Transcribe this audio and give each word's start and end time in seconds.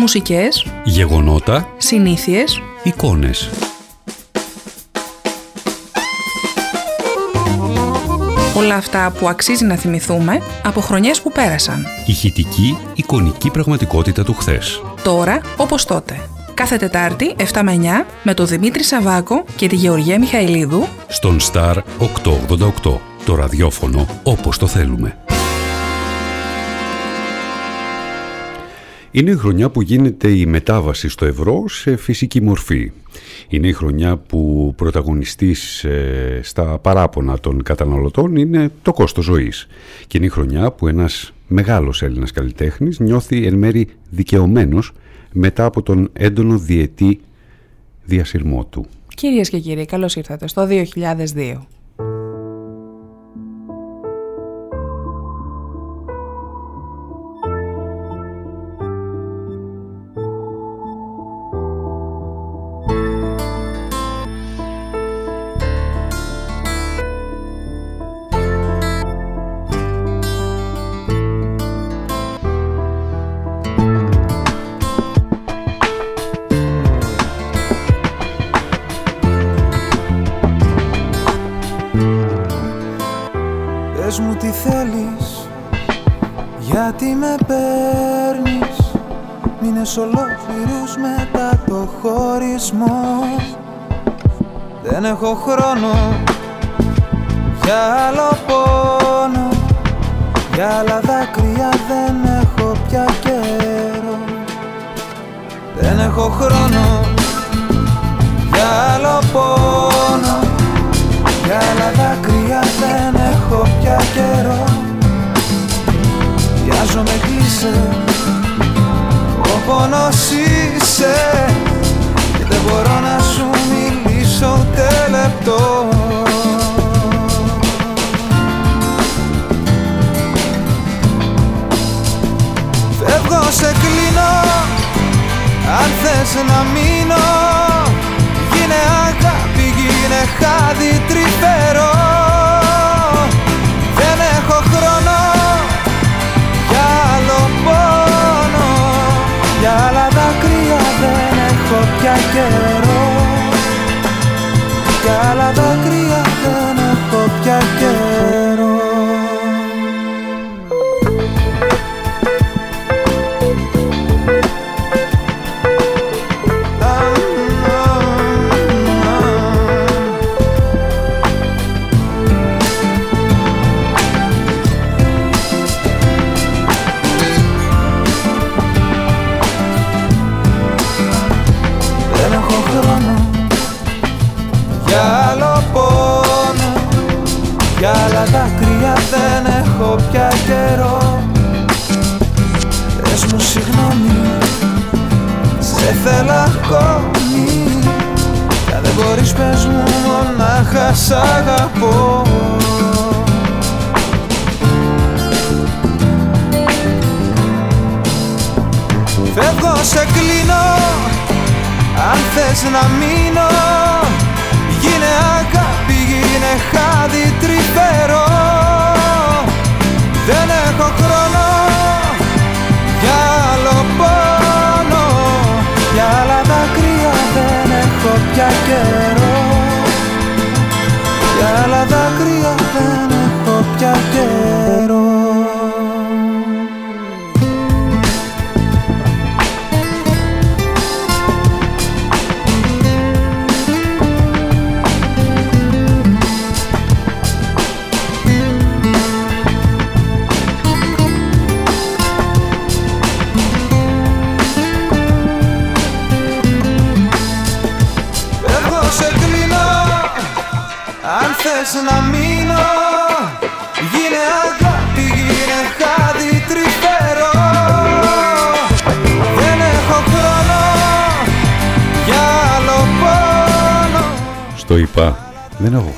Μουσικές, 0.00 0.66
γεγονότα, 0.84 1.68
συνήθειες, 1.76 2.62
εικόνες. 2.82 3.50
Όλα 8.56 8.74
αυτά 8.74 9.12
που 9.18 9.28
αξίζει 9.28 9.64
να 9.64 9.74
θυμηθούμε 9.74 10.42
από 10.64 10.80
χρονιές 10.80 11.20
που 11.20 11.32
πέρασαν. 11.32 11.86
Ηχητική, 12.06 12.78
εικονική 12.94 13.50
πραγματικότητα 13.50 14.24
του 14.24 14.34
χθες. 14.34 14.82
Τώρα 15.02 15.40
όπως 15.56 15.84
τότε. 15.84 16.20
Κάθε 16.54 16.76
Τετάρτη 16.76 17.34
7 17.52 17.60
με 17.62 17.72
9 17.72 18.06
με 18.22 18.34
τον 18.34 18.46
Δημήτρη 18.46 18.84
Σαβάκο 18.84 19.44
και 19.56 19.68
τη 19.68 19.76
Γεωργία 19.76 20.18
Μιχαηλίδου 20.18 20.86
Στον 21.08 21.38
Star 21.52 21.76
888. 22.84 22.98
Το 23.24 23.34
ραδιόφωνο 23.34 24.06
όπως 24.22 24.58
το 24.58 24.66
θέλουμε. 24.66 25.16
Είναι 29.12 29.30
η 29.30 29.36
χρονιά 29.36 29.70
που 29.70 29.82
γίνεται 29.82 30.30
η 30.30 30.46
μετάβαση 30.46 31.08
στο 31.08 31.24
ευρώ 31.24 31.68
σε 31.68 31.96
φυσική 31.96 32.42
μορφή. 32.42 32.92
Είναι 33.48 33.68
η 33.68 33.72
χρονιά 33.72 34.16
που 34.16 34.72
πρωταγωνιστής 34.76 35.84
ε, 35.84 36.40
στα 36.42 36.78
παράπονα 36.78 37.38
των 37.38 37.62
καταναλωτών 37.62 38.36
είναι 38.36 38.70
το 38.82 38.92
κόστος 38.92 39.24
ζωής. 39.24 39.66
Και 40.06 40.16
είναι 40.16 40.26
η 40.26 40.30
χρονιά 40.30 40.72
που 40.72 40.88
ένας 40.88 41.32
μεγάλος 41.48 42.02
Έλληνας 42.02 42.30
καλλιτέχνης 42.30 42.98
νιώθει 42.98 43.46
εν 43.46 43.54
μέρη 43.54 43.88
δικαιωμένος 44.10 44.92
μετά 45.32 45.64
από 45.64 45.82
τον 45.82 46.10
έντονο 46.12 46.58
διετή 46.58 47.20
διασυρμό 48.04 48.64
του. 48.64 48.86
Κυρίες 49.14 49.48
και 49.48 49.58
κύριοι, 49.58 49.84
καλώς 49.84 50.16
ήρθατε 50.16 50.48
στο 50.48 50.66
2002. 50.66 51.66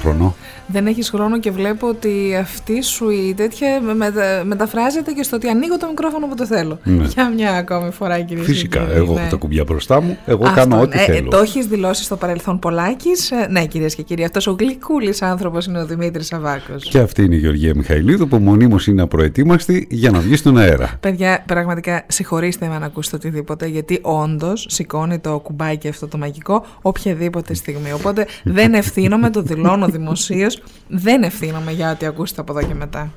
Χρόνο 0.02 0.34
για 0.34 0.41
άλλο 0.76 0.84
πόνο 0.84 0.86
Στο 0.86 0.86
είπα 0.86 0.86
Δεν 0.86 0.86
έχω 0.86 0.86
χρόνο. 0.86 0.86
Δεν 0.86 0.86
έχεις 0.86 1.10
χρόνο 1.10 1.38
και 1.38 1.50
βλέπω 1.50 1.88
ότι 1.88 2.36
αυτή 2.40 2.82
σου 2.82 3.10
η 3.10 3.34
τέτοια 3.36 3.80
μετα... 3.80 4.42
μεταφράζεται 4.44 5.12
και 5.12 5.22
στο 5.22 5.36
ότι 5.36 5.48
ανοίγω 5.48 5.76
το 5.78 5.86
μικρόφωνο 5.86 6.26
που 6.26 6.34
το 6.34 6.46
θέλω. 6.46 6.78
Ναι. 6.84 7.04
Για 7.04 7.30
μια 7.30 7.52
ακόμη 7.52 7.90
φορά, 7.90 8.20
κυρίες 8.20 8.46
Φυσικά, 8.46 8.78
και 8.78 8.84
κύριοι. 8.84 8.98
εγώ 8.98 9.14
ναι. 9.14 9.20
έχω 9.20 9.30
τα 9.30 9.36
κουμπιά 9.36 9.64
μπροστά 9.64 10.00
μου. 10.00 10.19
Εγώ 10.26 10.44
Αυτό, 10.44 10.60
κάνω 10.60 10.80
ό,τι 10.80 10.98
ε, 10.98 11.02
ε, 11.02 11.04
θέλω. 11.04 11.30
το 11.30 11.38
έχεις 11.38 11.66
δηλώσει 11.66 12.04
στο 12.04 12.16
παρελθόν 12.16 12.58
πολλάκι. 12.58 13.10
ναι, 13.50 13.66
κυρίες 13.66 13.94
και 13.94 14.02
κύριοι, 14.02 14.24
αυτός 14.24 14.46
ο 14.46 14.56
γλυκούλης 14.58 15.22
άνθρωπος 15.22 15.66
είναι 15.66 15.80
ο 15.80 15.86
Δημήτρης 15.86 16.26
Σαββάκος. 16.26 16.84
Και 16.84 16.98
αυτή 16.98 17.22
είναι 17.25 17.34
η 17.34 17.38
Γεωργία 17.38 17.72
Μιχαηλίδου 17.75 18.28
που 18.28 18.36
μονίμως 18.36 18.86
είναι 18.86 19.02
απροετοίμαστη 19.02 19.86
για 19.90 20.10
να 20.10 20.18
βγει 20.18 20.36
στον 20.36 20.58
αέρα. 20.58 20.96
Παιδιά, 21.00 21.44
πραγματικά 21.46 22.04
συγχωρήστε 22.06 22.66
με 22.68 22.75
αν 22.75 22.82
ακούσετε 22.82 23.16
οτιδήποτε, 23.16 23.66
γιατί 23.66 23.98
όντως 24.02 24.66
σηκώνει 24.68 25.18
το 25.18 25.38
κουμπάκι 25.38 25.88
αυτό 25.88 26.06
το 26.08 26.18
μαγικό 26.18 26.64
οποιαδήποτε 26.82 27.54
στιγμή. 27.54 27.92
Οπότε 27.92 28.26
δεν 28.44 28.75
ευθύνομαι, 28.75 29.30
το 29.30 29.42
δηλώνω 29.42 29.86
δημοσίως. 29.86 30.62
Δεν 30.88 31.23
ευθύνομαι 31.23 31.73
για 31.73 31.91
ό,τι 31.91 32.06
ακούσετε 32.06 32.41
από 32.41 32.59
εδώ 32.59 32.69
και 32.69 32.75
μετά. 32.75 33.12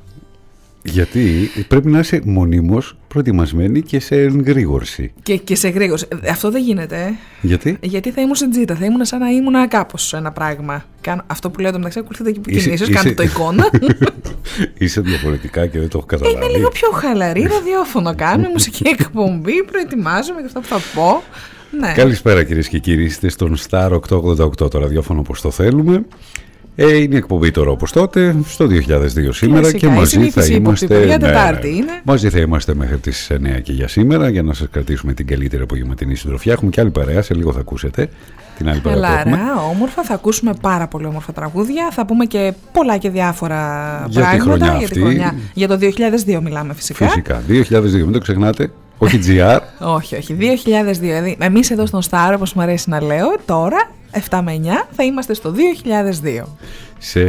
Γιατί 0.87 1.49
πρέπει 1.67 1.87
να 1.91 1.99
είσαι 1.99 2.21
μονίμως 2.25 2.97
προετοιμασμένη 3.07 3.81
και 3.81 3.99
σε 3.99 4.15
εγρήγορση. 4.15 5.13
Και, 5.23 5.37
και 5.37 5.55
σε 5.55 5.69
γρήγορο. 5.69 6.01
Αυτό 6.29 6.51
δεν 6.51 6.63
γίνεται. 6.63 6.95
ε. 6.95 7.09
Γιατί; 7.41 7.77
Γιατί 7.81 8.11
θα 8.11 8.21
ήμουν 8.21 8.35
σε 8.35 8.49
τζίτα, 8.49 8.75
θα 8.75 8.85
ήμουν 8.85 9.05
σαν 9.05 9.19
να 9.19 9.29
ήμουν 9.29 9.67
κάπως 9.67 10.07
σε 10.07 10.17
ένα 10.17 10.31
πράγμα. 10.31 10.85
Κάνω, 11.01 11.21
αυτό 11.27 11.49
που 11.49 11.59
λέω 11.59 11.71
το 11.71 11.77
μεταξύ, 11.77 11.99
ακολουθείτε 11.99 12.29
εκεί 12.29 12.39
που 12.39 12.49
Είσαι- 12.49 12.63
κινήσεις, 12.63 12.87
είσαι- 12.87 12.97
κάντε 12.97 13.11
το 13.13 13.23
εικόνα. 13.23 13.69
Είσαι 14.77 15.01
διαφορετικά 15.01 15.67
και 15.67 15.79
δεν 15.79 15.89
το 15.89 15.97
έχω 15.97 16.07
καταλάβει. 16.07 16.35
Είμαι 16.45 16.57
λίγο 16.57 16.69
πιο 16.69 16.89
χαλαρή, 16.91 17.41
ραδιόφωνο 17.41 18.15
κάνουμε, 18.15 18.49
μουσική 18.51 18.83
εκπομπή, 18.99 19.63
προετοιμάζομαι 19.63 20.39
και 20.39 20.45
αυτά 20.45 20.59
που 20.59 20.65
θα 20.67 20.77
πω. 20.95 21.23
Ναι. 21.79 21.93
Καλησπέρα 21.95 22.43
κυρίες 22.43 22.67
και 22.67 22.79
κύριοι. 22.79 23.03
Είστε 23.03 23.29
στον 23.29 23.57
Star 23.69 23.91
888, 24.09 24.69
το 24.71 24.79
ραδιόφωνο 24.79 25.19
όπως 25.19 25.41
το 25.41 25.51
θέλουμε. 25.51 26.05
Ε, 26.75 26.97
είναι 26.97 27.13
η 27.13 27.17
εκπομπή 27.17 27.51
τώρα 27.51 27.69
όπως 27.69 27.91
τότε, 27.91 28.35
στο 28.45 28.65
2002 28.65 28.69
σήμερα 29.29 29.59
Κλασικά, 29.59 29.77
και 29.77 29.85
η 29.85 29.89
μαζί 29.89 30.09
συνήθιση 30.09 30.39
θα 30.39 30.45
ύποπτη 30.45 30.55
είμαστε... 30.55 30.87
παιδιά, 30.87 31.19
Τετάρτη 31.19 31.75
είναι. 31.75 32.01
Μαζί 32.03 32.29
θα 32.29 32.39
είμαστε 32.39 32.73
μέχρι 32.73 32.97
τις 32.97 33.31
9 33.57 33.61
και 33.63 33.71
για 33.71 33.87
σήμερα 33.87 34.29
για 34.29 34.43
να 34.43 34.53
σας 34.53 34.67
κρατήσουμε 34.71 35.13
την 35.13 35.27
καλύτερη 35.27 35.63
απογευματινή 35.63 36.15
συντροφιά. 36.15 36.53
Έχουμε 36.53 36.69
και 36.71 36.81
άλλη 36.81 36.89
παρέα, 36.89 37.21
σε 37.21 37.33
λίγο 37.33 37.51
θα 37.51 37.59
ακούσετε 37.59 38.09
την 38.57 38.69
άλλη 38.69 38.79
παρέα 38.79 38.99
που 38.99 39.05
έχουμε. 39.05 39.35
Χαλαρά, 39.37 39.61
όμορφα. 39.61 40.03
Θα 40.03 40.13
ακούσουμε 40.13 40.53
πάρα 40.61 40.87
πολύ 40.87 41.05
όμορφα 41.05 41.33
τραγούδια. 41.33 41.89
Θα 41.91 42.05
πούμε 42.05 42.25
και 42.25 42.53
πολλά 42.71 42.97
και 42.97 43.09
διάφορρα 43.09 44.05
Για 44.09 44.21
τη 44.21 44.27
πράγματα. 44.27 44.43
χρονιά 44.43 44.65
για, 44.65 44.77
τη 44.77 44.83
αυτή. 44.83 44.99
χρονιά. 44.99 45.35
για 45.53 45.67
το 45.67 45.77
2002 46.35 46.41
μιλάμε 46.41 46.73
φυσικά. 46.73 47.07
Φυσικά, 47.07 47.41
2002, 47.47 47.91
μην 47.91 48.11
το 48.11 48.19
ξεχνάτε, 48.19 48.71
όχι 48.97 49.19
GR, 49.27 49.59
Όχι, 49.79 50.15
όχι. 50.15 50.37
2002. 50.39 50.97
Δηλαδή, 50.99 51.37
εμείς 51.39 51.71
εδώ 51.71 51.85
στον 51.85 52.01
Star, 52.09 52.33
όπως 52.35 52.53
μου 52.53 52.61
αρέσει 52.61 52.89
να 52.89 53.01
λέω, 53.01 53.35
τώρα, 53.45 53.91
7 54.29 54.39
με 54.43 54.59
9, 54.63 54.67
θα 54.91 55.03
είμαστε 55.03 55.33
στο 55.33 55.53
2002. 55.53 56.43
σε, 56.97 57.19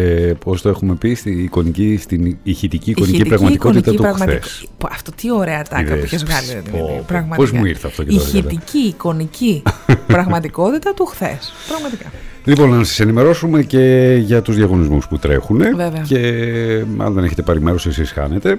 πώς 0.44 0.62
το 0.62 0.68
έχουμε 0.68 0.94
πει, 0.94 1.14
στην, 1.14 1.44
εικονική, 1.44 1.96
στην 2.00 2.36
ηχητική 2.42 2.90
εικονική 2.90 3.12
Ηχητική, 3.14 3.28
πραγματικότητα 3.28 3.90
εικονική 3.90 3.96
του 3.96 4.02
πραγματικ- 4.02 4.42
χθες. 4.44 4.66
Πω, 4.78 4.88
Αυτό 4.92 5.10
τι 5.12 5.32
ωραία 5.32 5.62
τάκα 5.62 5.90
που 5.90 5.96
Είδες, 5.96 6.12
έχει 6.12 6.24
βγάλει, 6.24 6.46
ρε 6.52 6.58
πω, 6.58 6.62
Δημήτρη. 6.76 6.94
πω, 6.96 7.04
Πραγματικά. 7.06 7.36
πώς 7.36 7.52
μου 7.52 7.64
ήρθε 7.64 7.86
αυτό 7.86 8.02
και 8.02 8.10
τώρα, 8.10 8.22
Ηχητική, 8.28 8.78
εικονική 8.78 9.62
πραγματικότητα 10.06 10.94
του 10.94 11.04
χθες. 11.06 11.52
Πραγματικά. 11.68 12.10
Λοιπόν, 12.44 12.70
να 12.70 12.84
σας 12.84 13.00
ενημερώσουμε 13.00 13.62
και 13.62 14.16
για 14.24 14.42
τους 14.42 14.56
διαγωνισμούς 14.56 15.08
που 15.08 15.18
τρέχουν 15.18 15.58
Βέβαια. 15.58 16.02
και 16.06 16.18
αν 16.98 17.12
δεν 17.12 17.24
έχετε 17.24 17.42
πάρει 17.42 17.60
μέρος 17.60 17.86
εσείς 17.86 18.10
χάνετε. 18.10 18.58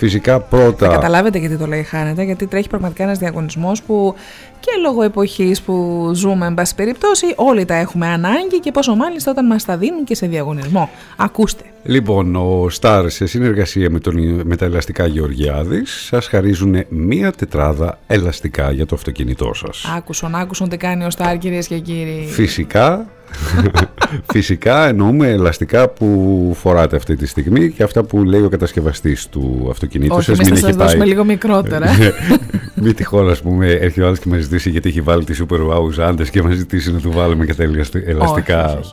Φυσικά 0.00 0.40
πρώτα... 0.40 0.86
Θα 0.86 0.92
καταλάβετε 0.92 1.38
γιατί 1.38 1.56
το 1.56 1.66
λέει 1.66 1.82
χάνεται, 1.82 2.22
γιατί 2.22 2.46
τρέχει 2.46 2.68
πραγματικά 2.68 3.02
ένας 3.02 3.18
διαγωνισμός 3.18 3.82
που 3.82 4.14
και 4.60 4.70
λόγω 4.82 5.02
εποχής 5.02 5.62
που 5.62 6.10
ζούμε, 6.14 6.46
εν 6.46 6.54
πάση 6.54 6.74
περιπτώσει, 6.74 7.26
όλοι 7.36 7.64
τα 7.64 7.74
έχουμε 7.74 8.06
ανάγκη 8.06 8.60
και 8.60 8.70
πόσο 8.70 8.94
μάλιστα 8.94 9.30
όταν 9.30 9.46
μας 9.46 9.64
τα 9.64 9.76
δίνουν 9.76 10.04
και 10.04 10.14
σε 10.14 10.26
διαγωνισμό. 10.26 10.90
Ακούστε. 11.16 11.64
Λοιπόν, 11.84 12.36
ο 12.36 12.68
Σταρ 12.68 13.10
σε 13.10 13.26
συνεργασία 13.26 13.90
με, 13.90 13.98
τον, 13.98 14.40
με 14.44 14.56
τα 14.56 14.64
ελαστικά 14.64 15.06
Γεωργιάδης 15.06 16.04
σας 16.04 16.26
χαρίζουν 16.26 16.84
μία 16.88 17.32
τετράδα 17.32 17.98
ελαστικά 18.06 18.70
για 18.70 18.86
το 18.86 18.94
αυτοκίνητό 18.94 19.54
σας. 19.54 19.84
Άκουσον, 19.96 20.34
άκουσον 20.34 20.68
τι 20.68 20.76
κάνει 20.76 21.04
ο 21.04 21.10
Στάρ, 21.10 21.38
κυρίες 21.38 21.66
και 21.66 21.78
κύριοι. 21.78 22.26
Φυσικά, 22.30 23.06
φυσικά 24.32 24.88
εννοούμε 24.88 25.28
ελαστικά 25.28 25.88
που 25.88 26.56
φοράτε 26.60 26.96
αυτή 26.96 27.16
τη 27.16 27.26
στιγμή 27.26 27.70
και 27.70 27.82
αυτά 27.82 28.02
που 28.04 28.24
λέει 28.24 28.42
ο 28.42 28.48
κατασκευαστής 28.48 29.26
του 29.28 29.66
αυτοκινήτου 29.70 30.14
Όχι, 30.16 30.24
σας. 30.24 30.34
εμείς 30.38 30.48
θα 30.48 30.54
Μην 30.54 30.60
σας 30.62 30.70
έχει 30.70 30.78
δώσουμε 30.78 30.98
πάει- 30.98 31.08
λίγο 31.08 31.24
μικρότερα. 31.24 31.86
Μην 32.82 32.94
τυχόν, 32.94 33.30
ας 33.30 33.40
πούμε, 33.42 33.66
έρχεται 33.70 34.02
ο 34.02 34.06
άλλος 34.06 34.18
και 34.18 34.28
μας 34.28 34.40
ζητήσει 34.42 34.70
γιατί 34.70 34.88
έχει 34.88 35.00
βάλει 35.00 35.24
τις 35.24 35.42
super 35.48 35.56
wow 35.56 35.90
ζάντε 35.92 36.24
και 36.24 36.42
μας 36.42 36.54
ζητήσει 36.54 36.92
να 36.92 36.98
του 36.98 37.10
βάλουμε 37.10 37.44
και 37.44 37.54
τα 37.54 37.62
ελαστι- 37.62 38.08
ελαστικά. 38.08 38.64
Όχι, 38.64 38.76
όχι, 38.78 38.78
όχι. 38.78 38.92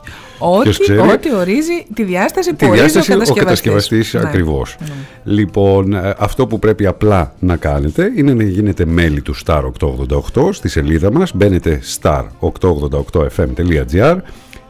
Ποιος 0.62 0.76
Ό,τι, 0.78 0.82
ξέρει; 0.92 0.98
ό,τι 0.98 1.34
ορίζει 1.34 1.86
τη 1.94 2.02
διάσταση 2.04 2.50
που 2.50 2.56
Τη 2.56 2.64
ορίζει 2.66 2.80
διάσταση 2.82 3.12
ο 3.12 3.14
ο 3.14 3.18
κατασκευαστής. 3.18 3.44
κατασκευαστής 3.44 4.14
Ναι. 4.14 4.20
ακριβώς. 4.28 4.76
Λοιπόν, 5.24 5.94
ε, 5.94 6.14
αυτό 6.18 6.46
που 6.46 6.58
πρέπει 6.58 6.86
απλά 6.86 7.34
να 7.38 7.56
κάνετε 7.56 8.12
είναι 8.16 8.34
να 8.34 8.42
γίνετε 8.42 8.86
μέλη 8.86 9.20
του 9.22 9.34
Star 9.46 9.62
888 9.62 10.52
στη 10.52 10.68
σελίδα 10.68 11.12
μας. 11.12 11.32
Μπαίνετε 11.34 11.80
star888fm.gr 12.02 14.16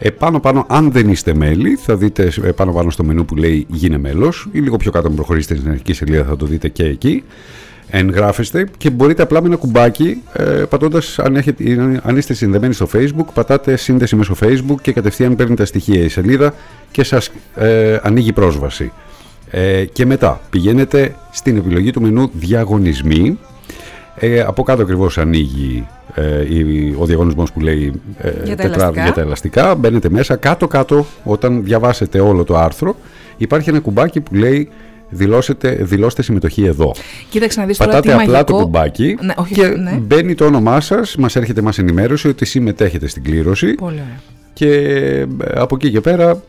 Επάνω 0.01 0.41
πάνω, 0.41 0.65
αν 0.69 0.91
δεν 0.93 1.09
είστε 1.09 1.35
μέλη, 1.35 1.79
θα 1.83 1.97
δείτε 1.97 2.33
ε, 2.45 2.51
πάνω 2.51 2.73
πάνω 2.73 2.91
στο 2.91 3.05
μενού 3.05 3.25
που 3.25 3.37
λέει 3.37 3.67
Γίνε 3.71 3.99
μέλος 3.99 4.49
ή 4.53 4.59
λίγο 4.59 4.77
πιο 4.77 4.91
κάτω, 4.91 5.09
αν 5.09 5.15
προχωρήσετε 5.15 5.57
στην 5.57 5.71
αρχική 5.71 5.93
σελίδα, 5.93 6.25
θα 6.25 6.37
το 6.37 6.47
δείτε 6.47 6.69
και 6.69 6.85
εκεί. 6.85 7.25
Εγγράφεστε 7.91 8.69
και 8.77 8.91
μπορείτε 8.91 9.23
απλά 9.23 9.41
με 9.41 9.47
ένα 9.47 9.57
κουμπάκι, 9.57 10.23
ε, 10.33 10.43
πατώντας, 10.45 11.19
αν, 11.19 11.37
έχετε, 11.37 11.65
αν 12.03 12.17
είστε 12.17 12.35
συνδεμένοι 12.35 12.73
στο 12.75 12.89
Facebook, 12.95 13.27
πατάτε 13.35 13.77
σύνδεση 13.77 14.17
μέσω 14.17 14.37
Facebook 14.43 14.81
και 14.83 14.93
κατευθείαν 14.93 15.37
παίρνει 15.37 15.57
τα 15.57 15.65
στοιχεία 15.65 16.03
η 16.05 16.09
σελίδα 16.09 16.55
και 16.91 17.05
σας 17.05 17.31
ε, 17.57 17.99
ανοίγει 18.03 18.33
πρόσβαση. 18.33 18.93
Ε, 19.51 19.85
και 19.85 20.07
μετά 20.07 20.41
πηγαίνετε 20.51 21.15
στην 21.31 21.57
επιλογή 21.57 21.91
του 21.91 22.01
μενού 22.03 22.31
διαγωνισμοί. 22.35 23.39
Ε, 24.21 24.41
από 24.41 24.63
κάτω 24.63 24.83
ακριβώς 24.83 25.19
ανοίγει 25.19 25.87
ε, 26.15 26.55
η- 26.55 26.95
ο 26.99 27.05
διαγωνισμός 27.05 27.53
που 27.53 27.61
λέει 27.61 27.93
ε, 28.19 28.31
Για 28.45 28.57
τα 28.57 28.63
τετρά- 28.63 28.73
ελαστικά. 28.81 29.03
για 29.03 29.13
τα 29.13 29.21
ελαστικά. 29.21 29.75
Μπαίνετε 29.75 30.11
μέσα. 30.11 30.37
Κάτω-κάτω, 30.37 31.07
όταν 31.25 31.65
διαβάσετε 31.65 32.21
όλο 32.21 32.45
το 32.45 32.57
άρθρο, 32.57 32.97
υπάρχει 33.37 33.69
ένα 33.69 33.81
κουμπάκι 33.81 34.21
που 34.21 34.35
λέει 34.35 34.69
δηλώσετε, 35.11 35.71
δηλώστε 35.81 36.23
συμμετοχή 36.23 36.65
εδώ. 36.65 36.95
Κοίταξε 37.31 37.61
να 37.61 37.67
δεις 37.67 37.77
τώρα 37.79 37.91
Πατάτε 37.91 38.09
τι 38.09 38.23
απλά 38.23 38.33
μαγικό... 38.33 38.59
το 38.59 38.63
κουμπάκι 38.65 39.17
Ναι, 39.21 39.33
όχι, 39.37 39.55
και 39.55 39.67
ναι. 39.67 39.91
μπαίνει 39.93 40.35
το 40.35 40.45
όνομά 40.45 40.81
σας, 40.81 41.17
μας 41.17 41.37
έρχεται 41.37 41.63
μας 41.63 41.79
ενημέρωση 41.79 42.29
ότι 42.29 42.45
συμμετέχετε 42.45 43.07
στην 43.09 43.23
κλήρωση 43.23 43.75
Πολύ 43.75 43.95
ωραία. 43.95 44.21
και 44.53 44.69
ε, 44.71 45.27
από 45.55 45.75
εκεί 45.75 45.91
και 45.91 46.01
πέρα 46.01 46.43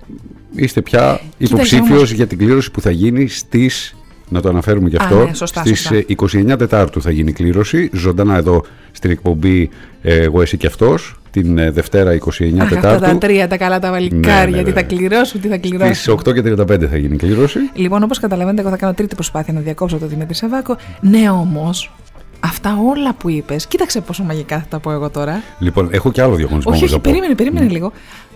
είστε 0.56 0.82
πια 0.82 1.20
υποψήφιος 1.38 1.90
όμως- 1.98 2.12
για 2.12 2.28
την 2.28 2.38
κλήρωση 2.38 2.72
που 2.72 2.82
θα 2.82 2.92
γίνει 2.92 3.28
στις 3.28 3.96
να 4.30 4.42
το 4.42 4.50
αναφέρουμε 4.50 4.90
και 4.90 4.98
Α, 5.00 5.04
αυτό. 5.04 5.24
ναι, 5.26 5.34
σωστά, 5.34 5.60
στις 5.66 5.80
σωστά. 5.80 5.96
ε, 5.96 6.06
29 6.54 6.58
Τετάρτου 6.58 7.02
θα 7.02 7.12
γίνει 7.12 7.30
η 7.30 7.34
κλήρωση. 7.34 7.90
Ζωντανά 7.94 8.36
εδώ 8.36 8.66
στην 8.92 9.12
εκπομπή 9.12 9.70
ε, 10.02 10.16
Εγώ 10.22 10.42
Εσύ 10.42 10.58
και 10.58 10.68
Αυτός. 10.68 11.19
Την 11.31 11.58
ε, 11.58 11.72
Δευτέρα 11.72 12.12
29 12.14 12.18
Αχ, 12.18 12.62
αυτά 12.62 12.76
Τετάρτου. 12.76 13.06
τα 13.06 13.18
τρία 13.18 13.48
τα 13.48 13.58
καλά 13.58 13.80
τα 13.80 13.88
Ναι, 13.88 13.94
βαλικάρια, 13.94 14.58
ναι, 14.58 14.64
τι 14.64 14.72
θα 14.72 14.81
ναι. 14.81 14.88
κληρώσουν, 14.88 15.42
τι 15.42 15.48
θα 15.48 15.56
Στις 15.58 15.70
κληρώσουν. 15.70 16.20
8 16.26 16.34
και 16.34 16.42
35 16.62 16.88
θα 16.90 16.98
γίνει 16.98 17.14
η 17.14 17.18
κλήρωση. 17.18 17.60
Λοιπόν, 17.74 18.04
όπως 18.04 18.20
καταλαβαίνετε, 18.20 18.62
εγώ 18.62 18.70
θα 18.70 18.78
κάνω 18.78 18.94
τρίτη 18.94 19.16
προσπάθεια 19.16 19.54
να 19.54 19.60
διακόψω 19.60 19.98
τον 19.98 20.10
Δημήτρη 20.10 20.34
Σαββάκο. 20.34 20.78
Ναι, 21.02 21.30
όμως, 21.30 21.92
αυτά 22.40 22.78
όλα 22.94 23.14
που 23.14 23.30
είπες, 23.30 23.68
κοίταξε 23.68 24.02
πόσο 24.02 24.24
μαγικά 24.24 24.57
θα 24.59 24.66
τα 24.69 24.80
πω 24.80 24.92
εγώ 24.92 25.09
τώρα. 25.09 25.42
Λοιπόν, 25.59 25.88
έχω 25.92 26.12
και 26.12 26.21
άλλο 26.21 26.36
διαγωνισμό. 26.36 26.71
όχι, 26.71 26.80
όμως 26.80 26.92
όχι, 26.92 26.92
να 26.94 27.00
πω. 27.00 27.09
περίμενε, 27.09 27.36
περίμενε 27.36 27.68
λίγο. 27.71 27.92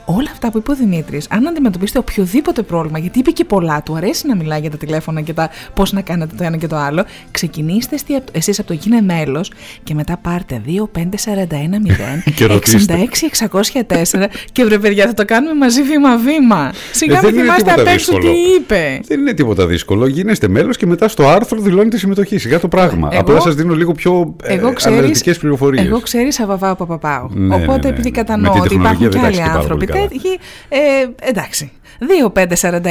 Όλα 0.06 0.30
αυτά 0.32 0.52
που 0.52 0.58
είπε 0.58 0.72
ο 0.72 0.76
Δημήτρη, 0.76 1.22
αν 1.30 1.48
αντιμετωπίσετε 1.48 2.00
οποιοδήποτε 2.00 2.62
πρόβλημα, 2.62 3.00
γιατί 3.00 3.20
είπε 3.20 3.32
και 3.32 3.46
πολλά, 3.46 3.82
του 3.84 3.96
αρέσει 3.96 4.28
να 4.28 4.36
μιλάει 4.36 4.60
για 4.60 4.70
τα 4.72 4.78
τηλέφωνα 4.78 5.22
και 5.22 5.34
τα 5.34 5.50
πώ 5.74 5.84
να 5.92 6.02
κάνετε 6.02 6.36
το 6.38 6.44
ένα 6.44 6.58
και 6.58 6.68
το 6.68 6.76
άλλο, 6.76 7.06
ξεκινήστε 7.32 7.96
εσεί 8.32 8.52
από 8.58 8.64
το 8.68 8.74
γίνε 8.74 9.02
μέλο 9.02 9.46
και 9.84 9.94
μετά 9.94 10.18
πάρτε 10.22 10.62
25410 10.68 12.32
Και 12.36 12.46
ρωτήστε. 12.46 13.08
66604 13.52 14.26
και 14.52 14.64
βρε 14.66 14.80
παιδιά, 14.80 15.06
θα 15.08 15.14
το 15.14 15.26
κάνουμε 15.26 15.54
μαζί 15.54 15.84
βήμα-βήμα. 15.84 16.72
Σιγά 16.92 17.18
Ε, 17.18 17.22
μην 17.22 17.24
δεν 17.24 17.34
είναι 17.34 17.42
θυμάστε 17.44 17.64
τίποτα 17.64 17.82
απ' 17.82 17.88
έξω 17.88 18.12
τι 18.12 18.18
δύσκολο. 18.18 18.34
είπε. 18.58 19.00
Δεν 19.08 19.20
είναι 19.20 19.34
τίποτα 19.34 19.66
δύσκολο. 19.68 20.08
Γίνεστε 20.08 20.48
μέλο 20.48 20.72
και 20.72 20.86
μετά 20.86 21.08
στο 21.08 21.28
άρθρο 21.28 21.60
δηλώνετε 21.62 21.98
συμμετοχή. 21.98 22.38
Σιγά 22.38 22.60
το 22.60 22.68
πράγμα. 22.68 23.08
Εγώ- 23.12 23.20
Απλά 23.22 23.40
σα 23.40 23.52
δίνω 23.52 23.74
λίγο 23.76 23.92
πιο 23.92 24.36
ε, 24.44 24.54
Εγώ 24.54 24.74
ξέρεις, 24.74 24.98
αναλυτικέ 24.98 25.34
πληροφορίε. 25.34 25.82
εγώ 25.86 26.00
ξέρεις 26.00 26.40
Αβαβάω 26.40 26.76
Παπαπάω. 26.76 27.28
Ναι, 27.34 27.56
Οπότε 27.56 27.72
ναι, 27.72 27.78
ναι. 27.82 27.88
επειδή 27.88 28.10
Με 28.10 28.16
κατανοώ 28.18 28.52
την 28.54 28.62
ότι 28.62 28.70
τεχνολογία 28.70 29.08
υπάρχουν 29.08 29.10
και 29.10 29.10
δεν 29.10 29.22
τα 29.22 29.28
άλλοι 29.28 29.36
έχεις 29.36 29.46
και 29.46 29.50
πάρα 29.50 29.60
άνθρωποι 29.60 29.86
πολύ 29.86 29.93
καλά. 29.94 30.08
τέτοιοι, 30.08 30.40
ε, 30.70 31.08
εντάξει. 31.22 31.72
2541 32.08 32.82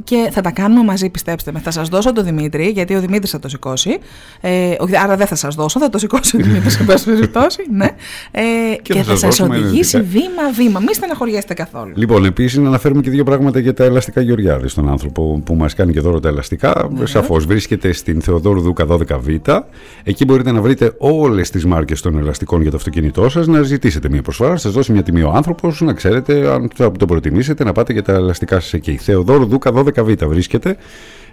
και 0.04 0.28
θα 0.32 0.40
τα 0.40 0.50
κάνουμε 0.50 0.84
μαζί, 0.84 1.10
πιστέψτε 1.10 1.52
με. 1.52 1.58
Θα 1.58 1.70
σας 1.70 1.88
δώσω 1.88 2.12
το 2.12 2.22
Δημήτρη, 2.22 2.66
γιατί 2.66 2.94
ο 2.94 3.00
Δημήτρης 3.00 3.30
θα 3.30 3.38
το 3.38 3.48
σηκώσει. 3.48 3.98
Ε, 4.40 4.74
άρα 5.02 5.16
δεν 5.16 5.26
θα 5.26 5.34
σας 5.34 5.54
δώσω, 5.54 5.80
θα 5.80 5.88
το 5.88 5.98
σηκώσει 5.98 6.36
ο 6.36 6.40
Δημήτρης, 6.40 6.72
σε 6.72 6.84
πάση 6.84 7.04
περιπτώσει. 7.04 7.62
Ναι. 7.70 7.88
Ε, 8.30 8.42
και, 8.82 8.92
Και 8.92 8.94
θα, 8.94 9.04
θα 9.04 9.10
σας 9.10 9.18
σας 9.18 9.36
δώσουμε 9.36 9.56
οδηγήσει 9.58 9.96
ενεργητικά. 9.96 10.28
βήμα-βήμα. 10.28 10.80
Μην 10.80 10.94
στεναχωριέστε 10.94 11.54
καθόλου. 11.54 11.92
Λοιπόν, 11.96 12.24
επίσης 12.24 12.58
να 12.58 12.68
αναφέρουμε 12.68 13.00
και 13.00 13.10
δύο 13.10 13.24
πράγματα 13.24 13.58
για 13.58 13.74
τα 13.74 13.84
ελαστικά 13.84 14.20
Γεωργιάδη 14.20 14.68
στον 14.68 14.88
άνθρωπο 14.88 15.42
που 15.44 15.54
μας 15.54 15.74
κάνει 15.74 15.92
και 15.92 16.00
δώρο 16.00 16.20
τα 16.20 16.28
ελαστικά. 16.28 16.88
Ναι. 16.98 17.06
Σαφώς 17.06 17.46
βρίσκεται 17.46 17.92
στην 17.92 18.20
Θεοδόρου 18.22 18.60
Δούκα 18.60 18.86
12Β. 18.88 19.60
Εκεί 20.02 20.24
μπορείτε 20.24 20.52
να 20.52 20.60
βρείτε 20.60 20.94
όλες 20.98 21.50
τις 21.50 21.64
μάρκες 21.64 22.00
των 22.00 22.18
ελαστικών 22.18 22.60
για 22.62 22.70
το 22.70 22.76
αυτοκίνητό 22.76 23.28
σας, 23.28 23.46
να 23.46 23.62
ζητήσετε 23.62 24.08
μια 24.08 24.22
προσφορά, 24.22 24.56
σας 24.56 24.72
δώσει 24.72 24.92
μια 24.92 25.02
τιμή 25.02 25.22
ο 25.26 25.32
άνθρωπος, 25.34 25.80
να 25.80 25.92
ξέρετε 25.92 26.48
αν 26.52 26.70
θα 26.74 26.92
το 26.92 27.06
προτιμήσετε 27.06 27.64
να 27.64 27.72
πάτε 27.72 27.92
για 27.92 28.02
τα 28.02 28.12
ελαστικά 28.12 28.60
σας 28.60 28.72
εκεί. 28.72 28.96
Θεοδόρου 28.96 29.46
Δούκα 29.46 29.72
12Β 29.72 30.26
βρίσκεται. 30.26 30.76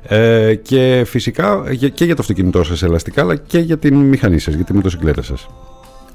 Ε, 0.07 0.55
και 0.55 1.03
φυσικά 1.05 1.63
για- 1.71 1.89
και 1.89 2.05
για 2.05 2.15
το 2.15 2.21
αυτοκίνητό 2.21 2.63
σας 2.63 2.83
ελαστικά, 2.83 3.21
αλλά 3.21 3.35
και 3.35 3.59
για 3.59 3.77
την 3.77 3.95
μηχανή 3.95 4.39
σας, 4.39 4.53
για 4.53 4.63
τη 4.63 4.73
μοτοσυκλέτα 4.73 5.21
σας. 5.21 5.47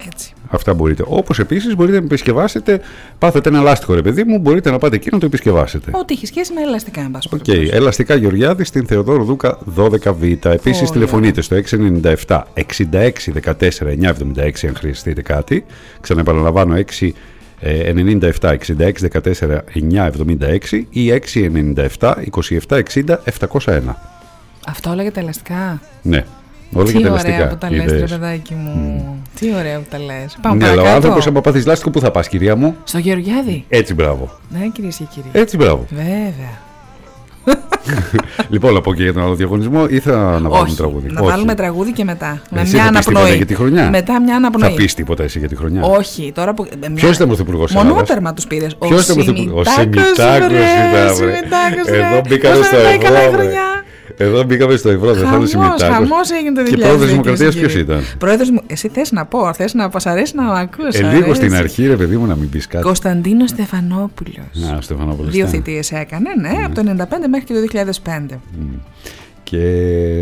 Έτσι. 0.07 0.33
Αυτά 0.49 0.75
μπορείτε. 0.75 1.03
Όπως 1.07 1.39
επίσης 1.39 1.77
μπορείτε 1.77 1.99
να 1.99 2.05
επισκευάσετε, 2.05 2.81
πάθετε 3.19 3.49
ένα 3.49 3.61
λάστιχο 3.61 3.95
ρε 3.95 4.03
παιδί 4.03 4.25
μου, 4.25 4.39
μπορείτε 4.39 4.71
να 4.71 4.79
πάτε 4.79 4.97
εκεί 4.97 5.09
να 5.13 5.19
το 5.19 5.27
επισκευάσετε. 5.27 5.91
Ό,τι 5.95 6.15
έχει 6.15 6.27
σχέση 6.27 6.53
με 6.53 6.61
ελαστικά, 6.61 7.01
εν 7.01 7.11
πάση 7.11 7.29
Οκ, 7.33 7.43
περιπτώσει. 7.45 7.77
ελαστικά 7.77 8.15
Γεωργιάδη 8.15 8.65
στην 8.65 8.87
Θεοδόρου 8.87 9.25
Δούκα 9.25 9.59
12Β. 9.77 10.45
Επίσης 10.45 10.79
Πολύ 10.79 10.91
τηλεφωνείτε 10.93 11.41
στο 11.41 11.55
697 11.55 12.47
66 12.55 13.33
14 13.33 13.87
976 13.89 14.67
αν 14.69 14.75
χρειαστείτε 14.77 15.23
κάτι. 15.23 15.65
Ξαναεπαναλαμβάνω 16.01 16.75
6 16.77 17.07
ε, 17.07 17.11
97 17.63 18.31
66 18.41 18.93
14 19.13 19.59
976 20.71 20.83
ή 20.91 21.13
697 21.99 22.13
27 22.69 22.83
60 22.95 23.17
701. 23.65 23.81
Αυτό 24.69 24.91
όλα 24.91 25.03
για 25.03 25.13
τα 25.13 25.21
ελαστικά. 25.21 25.81
Ναι, 26.03 26.25
όλα 26.73 26.93
και 26.93 26.97
Τι 26.99 27.03
τα 27.05 27.11
ωραία 27.13 27.25
ελαστικά. 27.25 27.49
που 27.49 27.57
τα 27.57 27.71
λες, 27.71 27.85
ρε 27.91 27.95
ιδέες. 27.95 28.11
παιδάκι 28.11 28.55
μου. 28.55 29.23
Τι 29.41 29.55
ωραία 29.55 29.79
που 29.79 29.87
τα 29.91 29.99
λες. 29.99 30.39
Πάμε 30.43 30.57
Ναι, 30.57 30.65
αλλά 30.65 30.73
ο 30.73 30.77
παρακάτω. 30.77 30.97
άνθρωπος, 30.97 31.27
άμα 31.27 31.41
πάθει 31.41 31.63
λάστιχο, 31.67 31.91
πού 31.91 32.01
θα 32.01 32.11
πας, 32.11 32.29
κυρία 32.29 32.57
μου; 32.57 32.77
Στο 32.85 32.99
Γεωργιάδη. 32.99 33.65
Έτσι, 33.69 33.95
μπράβο. 33.95 34.39
Ναι, 34.49 34.69
κυρίες 34.73 34.97
και 34.97 35.05
κύριοι. 35.15 35.29
Έτσι, 35.33 35.57
μπράβο. 35.57 35.87
Βέβαια. 35.91 36.67
λοιπόν, 38.53 38.73
να 38.75 38.81
πω 38.81 38.95
και 38.95 39.03
για 39.03 39.13
τον 39.13 39.23
άλλο 39.23 39.35
διαγωνισμό 39.35 39.87
ή 39.89 39.99
θα 39.99 40.13
να 40.17 40.49
βάλουμε 40.49 40.59
Όχι, 40.61 40.77
τραγούδι; 40.77 41.07
να 41.11 41.23
βάλουμε 41.23 41.55
τραγούδι 41.55 41.93
και 41.93 42.05
μετά. 42.05 42.41
Με 42.51 42.61
Εσύ 42.61 42.75
μια 42.75 42.85
θα 42.85 42.91
πεις 42.91 42.99
τίποτα 42.99 43.19
αναπνοή. 43.19 43.37
για 43.37 43.47
τη 43.47 43.55
χρονιά; 43.55 43.89
Μετά 43.91 44.21
μια 44.21 44.31
Θα 44.31 44.37
αναπνοή. 44.37 44.75
πεις 44.75 44.95
τίποτα 44.95 45.23
εσύ 45.23 45.39
για 45.39 45.49
τη 45.49 45.57
χρονιά; 45.57 45.83
Όχι, 45.83 46.33
τώρα 46.35 46.55
που. 46.55 46.67
ε, 46.81 46.89
Ποιος 46.95 47.15
ήταν 47.17 47.27
πρωθυπουργός 47.27 47.67
της 47.67 47.75
Ελλάδας; 47.75 47.93
Μονότερμα 47.95 48.35
τους 48.35 48.47
πήρες. 48.47 48.77
Ποιος 48.77 49.05
ήταν 49.05 49.17
πρωθυπουργός; 49.25 49.67
Ο 49.67 49.71
Σεμιτάκο 49.71 50.13
ήταν. 50.15 50.49
βρε. 51.85 51.97
Εδώ 51.99 52.21
μπήκαμε 52.29 52.63
στο 52.63 52.77
ευρώ. 52.77 53.43
Βρε. 54.19 54.27
Εδώ 54.29 54.43
μπήκαμε 54.43 54.77
στο 54.77 54.89
ευρώ. 54.89 55.13
Δεν 55.15 55.27
θα 55.29 55.37
είναι 55.37 55.47
Σεμιτάκο. 55.47 55.93
Χαμός 55.93 56.31
έγινε 56.31 56.53
το 56.53 56.63
2002. 56.63 56.71
Και 56.71 56.77
πρόεδρος 56.77 57.09
Δημοκρατίας 57.11 57.55
κυρίες 57.55 57.55
και 57.55 57.61
ποιος 57.61 57.73
κύριοι. 57.73 57.85
ήταν; 57.85 58.19
Πρόεδρος 58.19 58.51
μου, 58.51 58.61
εσύ 58.67 58.89
θες 58.89 59.13
να 59.13 59.25
πω, 59.25 59.53
θες 59.55 59.75
να 59.75 59.89
πα 59.89 60.01
αρέσει 60.05 60.37
να 60.37 60.53
ακούσει. 60.53 60.99
Ε, 61.05 61.13
λίγο 61.15 61.35
στην 61.35 61.55
αρχή, 61.55 61.87
ρε 61.87 61.97
παιδί 61.97 62.17
μου, 62.17 62.27
να 62.27 62.35
μην 62.37 62.51
πεις 62.51 62.67
κάτι. 62.67 62.85
Κωνσταντίνος 62.85 63.51
Στεφανόπουλος. 63.51 64.37
Να, 64.53 64.77
ο 64.77 64.81
Στεφανόπουλος 64.81 65.31
Δύο 65.31 65.41
ήταν. 65.41 65.51
θητείες 65.53 65.93
έκανε, 65.93 66.29
ναι, 66.41 66.65
από 66.65 66.75
το 66.75 66.81
95 66.81 67.29
μέχρι 67.29 67.47
και 67.47 67.55
το 67.55 67.61
2005. 67.61 68.39
Και 69.43 69.59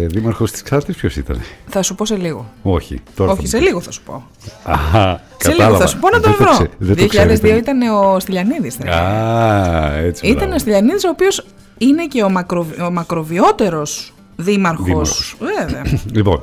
δήμαρχος 0.08 0.50
της 0.52 0.62
Ξάρτη 0.62 0.92
ποιος 0.92 1.16
ήταν; 1.16 1.40
Θα 1.68 1.82
σου 1.82 1.94
πω 1.94 2.04
σε 2.04 2.16
λίγο. 2.16 2.46
Όχι. 2.62 3.00
Τώρα 3.16 3.32
Όχι, 3.32 3.40
θα 3.42 3.48
σε 3.48 3.56
μου 3.56 3.62
λίγο 3.62 3.80
θα 3.80 3.90
σου 3.90 4.02
πω. 4.02 4.26
πεις. 4.42 4.52
Αχα, 4.64 5.20
Σε 5.36 5.48
λίγο 5.48 5.58
κατάλαβα. 5.58 5.78
θα 5.78 5.86
σου 5.86 5.98
πω 5.98 6.08
να 6.08 6.20
το 6.20 6.28
Δεν 6.28 6.36
βρω. 6.40 6.50
ξε- 6.50 6.70
δεν 6.78 6.96
το 6.96 7.02
2002 7.02 7.08
ξέρετε. 7.08 7.48
ήταν 7.58 7.82
ο 7.82 8.20
Στυλιανίδης. 8.20 8.78
Α, 8.80 9.92
έτσι. 9.96 10.26
Ήταν 10.26 10.36
μπράβο. 10.38 10.54
ο 10.54 10.58
Στυλιανίδης, 10.58 11.04
ο 11.04 11.08
οποίος 11.08 11.44
είναι 11.78 12.06
και 12.06 12.23
ο, 12.23 12.28
μακρο, 12.30 12.66
ο 12.87 12.90
μακροβιότερος 12.90 14.12
δήμαρχος. 14.37 14.85
Δήμαρχος. 14.87 15.37
Βέβαια. 15.40 15.83
Λοιπόν, 16.16 16.42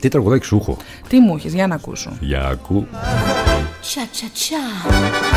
τι 0.00 0.08
τραγουδάκι 0.08 0.44
σου 0.46 0.56
έχω. 0.60 0.76
Τι 1.08 1.18
μου 1.18 1.34
έχεις, 1.36 1.54
για 1.54 1.66
να 1.66 1.74
ακούσω. 1.74 2.16
Για 2.20 2.46
ακού. 2.46 2.86
Cha 3.94 4.04
cha 4.16 4.28
cha. 4.42 4.94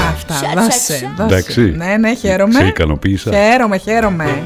Αυτά, 0.09 0.33
Τσα, 0.33 0.45
τσα, 0.45 0.61
δώσε. 0.61 0.77
τσα. 0.93 1.13
δώσε. 1.17 1.23
Εντάξει. 1.23 1.61
Ναι, 1.77 1.97
ναι, 1.97 2.13
χαίρομαι. 2.15 2.53
Σε 2.53 2.65
ικανοποίησα. 2.67 3.31
Χαίρομαι, 3.31 3.77
χαίρομαι. 3.77 4.43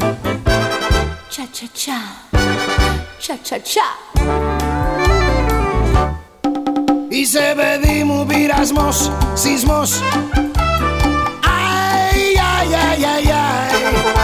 Cha 1.36 1.44
cha 1.58 1.68
cha. 1.82 2.00
Cha 3.26 3.34
cha 3.50 3.56
cha. 3.56 4.22
Είσαι 7.10 7.54
παιδί 7.56 8.04
μου 8.04 8.26
πειρασμός, 8.26 9.12
σεισμός 9.34 10.00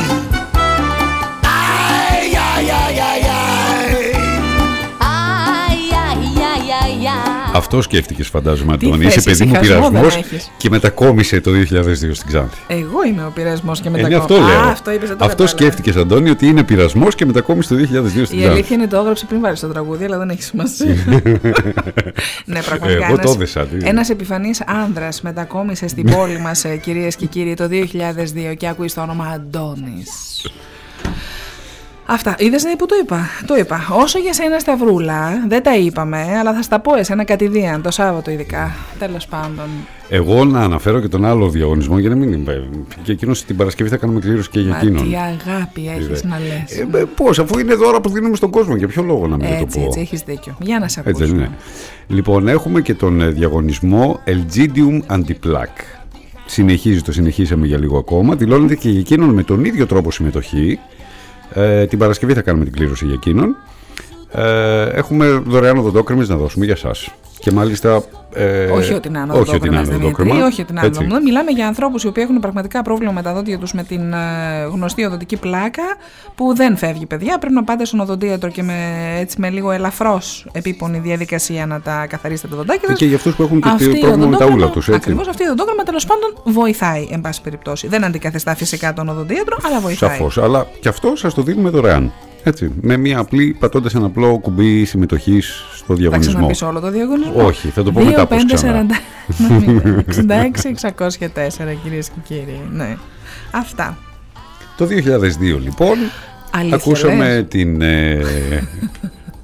Αυτό 7.54 7.82
σκέφτηκες, 7.82 8.28
φαντάζομαι, 8.28 8.78
Τι 8.78 8.86
Αντώνη. 8.88 9.06
Είσαι 9.06 9.22
θέση 9.22 9.38
παιδί 9.38 9.52
μου 9.52 9.60
ησυχασμό 9.62 9.90
δεν 9.90 10.02
πειρασμό 10.02 10.20
έχεις. 10.32 10.52
και 10.58 10.70
μετακόμισε 10.70 11.42
το 11.42 11.52
2002 11.52 12.16
στην 12.16 12.28
Ξάνθη. 12.28 12.58
Εγώ 12.68 13.04
είμαι 13.08 13.26
ο 13.26 13.32
πειρασμός 13.34 13.82
και 13.82 13.88
Ε, 13.88 13.92
μετά. 13.92 14.08
ναι, 14.08 14.16
αυτό 14.16 14.36
λέω. 14.36 14.60
αυτό 14.60 14.92
είπες, 14.92 15.08
δεν 15.08 15.18
το 15.18 15.26
αυτό 15.26 15.36
κατάλαβα. 15.44 15.58
σκέφτηκες, 15.58 15.96
Αντώνη, 15.96 16.30
ότι 16.30 16.48
είναι 16.48 16.64
πειρασμός 16.64 17.16
και 17.16 17.26
μετακόμισε 17.26 17.70
το 17.70 17.76
2002 17.76 18.26
στην 18.26 18.38
Η 18.38 18.42
Ξάνθη. 18.42 18.46
αλήθεια 18.58 18.76
είναι 18.76 18.88
το 18.88 18.98
έγραψε 18.98 19.26
πριν 19.26 19.42
βάλεις 19.42 19.60
το 19.60 19.68
τραγούδι, 19.68 20.06
αλλά 20.06 20.18
δεν 20.18 20.30
έχει 20.30 20.44
σημασία. 20.44 20.96
ναι, 22.46 22.62
πραγματικά. 22.62 23.06
Εγώ 23.08 23.18
το 23.18 23.32
έδεσα, 23.32 23.66
τι. 23.66 23.88
Ένας 23.88 24.10
επιφανής 24.10 24.62
άνδρας 24.66 25.22
μετακόμισε 25.22 25.88
στην 25.88 26.12
πόλη 26.12 26.40
μας, 26.40 26.66
κυρίες 26.82 27.16
και 27.16 27.26
κύριοι, 27.26 27.54
το 27.54 27.68
2002 27.68 28.54
και 28.58 28.68
ακούει 28.68 28.92
το 28.96 29.02
όνομα 29.02 29.26
Αντώνης. 29.36 30.10
Αυτά. 32.12 32.36
Είδες 32.40 32.64
ναι, 32.64 32.76
που 32.76 32.86
το 32.86 32.96
είπα. 33.02 33.28
Το 33.46 33.56
είπα. 33.56 33.88
Όσο 33.92 34.20
για 34.20 34.34
σένα 34.34 34.60
Σταυρούλα, 34.60 35.46
δεν 35.48 35.64
τα 35.64 35.76
είπαμε, 35.78 36.26
αλλά 36.40 36.54
θα 36.54 36.62
στα 36.62 36.80
πω 36.80 36.96
εσένα 36.96 37.24
κατηδίαν 37.24 37.82
το 37.82 37.92
Σάββατο 37.92 38.32
ειδικά. 38.32 38.72
Τέλος 39.00 39.28
πάντων. 39.28 39.66
Εγώ 40.10 40.46
να 40.46 40.60
αναφέρω 40.62 41.00
και 41.00 41.08
τον 41.08 41.26
άλλο 41.26 41.50
διαγωνισμό 41.50 42.00
για 42.00 42.10
να 42.10 42.16
μην 42.16 42.32
είμαι. 42.32 42.70
Και 43.04 43.12
εκείνος 43.12 43.44
την 43.44 43.56
Παρασκευή 43.56 43.90
θα 43.90 43.98
κάνουμε 43.98 44.20
κλήρωση 44.20 44.50
και 44.50 44.60
για 44.60 44.72
Μα 44.72 44.78
εκείνον. 44.78 45.10
τι 45.10 45.16
αγάπη 45.16 45.92
έχεις 45.98 46.24
να 46.24 46.40
λες. 46.40 46.80
Ε, 47.02 47.06
Πώς, 47.16 47.40
αφού 47.40 47.60
είναι 47.60 47.74
δώρα 47.74 48.02
που 48.02 48.10
δίνουμε 48.10 48.36
στον 48.36 48.50
κόσμο, 48.50 48.76
για 48.76 48.88
ποιο 48.88 49.04
λόγο 49.04 49.28
να 49.28 49.36
μην 49.36 49.48
το 49.48 49.54
έτσι, 49.54 49.80
πω; 49.80 49.86
έτσι, 49.86 50.00
έχεις 50.00 50.22
δίκιο. 50.22 50.58
Για 50.62 50.80
να 50.80 50.88
σε 50.88 51.00
Έτσι 51.00 51.12
δεν 51.12 51.22
ακούσουμε. 51.22 51.42
είναι. 51.46 51.56
Λοιπόν, 52.08 52.48
έχουμε 52.48 52.82
και 52.82 52.94
τον 52.94 53.22
ε, 53.22 53.28
διαγωνισμό 53.28 54.20
Elgidium 54.26 55.16
Antiplaque. 55.16 55.84
Συνεχίζει, 56.46 57.02
το 57.02 57.12
συνεχίσαμε 57.12 57.68
για 57.68 57.78
λίγο 57.80 57.98
ακόμα. 57.98 58.36
Δηλώνεται 58.36 58.76
και 58.76 58.90
για 58.90 59.00
εκείνον 59.00 59.30
με 59.30 59.44
τον 59.44 59.66
ίδιο 59.66 59.86
τρόπο 59.86 60.12
συμμετοχή. 60.12 60.80
Ε, 61.54 61.86
την 61.86 62.00
Παρασκευή 62.00 62.34
θα 62.34 62.42
κάνουμε 62.42 62.66
την 62.66 62.74
κλήρωση 62.74 63.06
για 63.06 63.14
εκείνον. 63.14 63.56
Ε, 64.32 64.84
έχουμε 64.84 65.28
δωρεάν 65.28 65.78
οδοντόκρεμες 65.78 66.30
να 66.30 66.36
δώσουμε 66.36 66.66
για 66.66 66.76
σας. 66.76 67.10
Και 67.40 67.52
μάλιστα... 67.52 68.04
Ε, 68.34 68.66
Όχι 68.66 68.94
ότι 68.94 69.10
να 69.10 69.20
είναι 69.20 69.32
όχι 69.32 69.56
ότι 69.56 69.70
να 69.70 69.80
οδοντόκρεμα, 69.80 69.80
είναι 69.80 69.90
Δημήτρη, 69.90 70.06
οδοντόκρεμα. 70.06 70.46
όχι 70.46 70.62
ότι 70.62 70.74
να 70.74 70.80
είναι 70.80 70.88
Έτσι. 70.90 71.00
οδοντόκρεμα. 71.00 71.20
Μιλάμε 71.30 71.52
για 71.52 71.68
ανθρώπους 71.68 72.04
οι 72.04 72.08
οποίοι 72.08 72.24
έχουν 72.28 72.40
πραγματικά 72.40 72.82
πρόβλημα 72.82 73.12
με 73.12 73.22
τα 73.22 73.34
δόντια 73.34 73.58
τους 73.58 73.74
με 73.74 73.84
την 73.84 74.14
ε, 74.14 74.18
γνωστή 74.72 75.04
οδοντική 75.06 75.38
πλάκα 75.38 75.84
που 76.36 76.56
δεν 76.56 76.78
φεύγει, 76.78 77.06
παιδιά. 77.06 77.38
Πρέπει 77.38 77.54
να 77.54 77.64
πάτε 77.64 77.86
στον 77.86 78.00
οδοντίατρο 78.00 78.50
και 78.50 78.64
με, 78.64 78.74
έτσι, 79.20 79.40
με 79.40 79.50
λίγο 79.50 79.72
ελαφρώς 79.72 80.48
επίπονη 80.52 81.00
διαδικασία 81.00 81.66
να 81.66 81.82
τα 81.82 82.06
καθαρίσετε 82.10 82.48
τα 82.48 82.56
δοντάκια 82.56 82.88
σα. 82.88 82.94
Και 82.94 83.06
για 83.06 83.16
αυτούς 83.16 83.36
που 83.36 83.44
έχουν 83.44 83.62
και 83.62 83.98
πρόβλημα 84.00 84.28
με 84.28 84.38
τα 84.38 84.46
ούλα 84.46 84.70
τους, 84.70 84.88
έτσι. 84.88 85.00
Ακριβώς 85.00 85.28
αυτή 85.28 85.44
η 85.44 85.46
οδοντόκρεμα 85.46 85.84
τέλος 85.84 86.06
πάντων 86.06 86.54
βοηθάει, 86.54 87.08
εν 87.12 87.22
πάση 87.22 87.42
περιπτώσει. 87.42 87.88
Δεν 87.88 88.04
αντικαθιστά 88.04 88.56
φυσικά 88.56 88.94
τον 88.94 89.10
οδοντίατρο, 89.10 89.58
αλλά 89.64 89.80
βοηθάει. 89.80 90.10
Σαφώς, 90.10 90.38
αλλά 90.38 90.68
και 90.80 90.90
αυτό 90.90 91.16
σας 91.16 91.34
το 91.34 91.42
δίνουμε 91.42 91.70
δωρεάν. 91.70 92.12
Έτσι, 92.44 92.72
με 92.82 92.98
μια 92.98 93.20
απλή, 93.20 93.56
πατώντας 93.60 93.96
ένα 93.96 94.06
απλό 94.06 94.38
κουμπί 94.40 94.86
συμμετοχής 94.86 95.64
στο 95.76 95.86
Θα 95.88 95.94
διαγωνισμό. 95.94 96.32
ξαναπείς 96.34 96.62
όλο 96.62 96.80
το 96.80 96.92
διαγωνισμό. 96.92 97.46
Όχι, 97.46 97.68
θα 97.68 97.84
το 97.84 97.92
πω 97.92 98.04
μετά 98.04 98.26
πώς 98.28 98.46
ξανά. 98.54 98.86
66-604 100.06 101.76
κυρίες 101.84 102.10
και 102.10 102.20
κύριοι. 102.24 102.62
Ναι. 102.72 102.96
Αυτά. 103.52 103.98
Το 104.78 104.86
2002 104.86 105.60
λοιπόν 105.62 105.98
Αλήθεια, 106.52 106.76
ακούσαμε 106.76 107.34
λες; 107.34 107.46
την, 107.48 107.82
ε, 107.82 108.22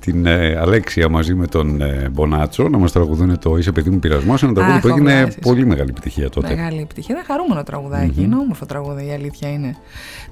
την 0.06 0.26
ε, 0.26 0.58
Αλέξια 0.60 1.10
μαζί 1.10 1.34
με 1.34 1.48
τον 1.48 1.82
ε, 1.82 2.10
Μπονάτσο 2.12 2.70
να 2.70 2.78
μας 2.78 2.92
τραγουδούν 2.92 3.40
το 3.40 3.58
«Είσαι 3.58 3.72
παιδί 3.72 3.90
μου 3.90 4.00
πειρασμός» 4.00 4.44
ένα 4.44 4.54
τραγούδι 4.54 4.76
Αχ, 4.76 4.82
που 4.82 4.88
έγινε 4.88 5.12
φοβάσαι. 5.16 5.40
πολύ 5.42 5.66
μεγάλη 5.66 5.90
επιτυχία 5.90 6.30
τότε. 6.30 6.56
Μεγάλη 6.56 6.82
επιτυχία. 6.82 7.16
Ένα 7.16 7.24
χαρούμενο 7.28 7.64
τραγουδάκι. 7.64 8.22
Είναι 8.22 8.36
όμορφο 8.36 8.66
τραγούδι, 8.66 9.08
η 9.08 9.12
αλήθεια 9.12 9.50
είναι. 9.52 9.76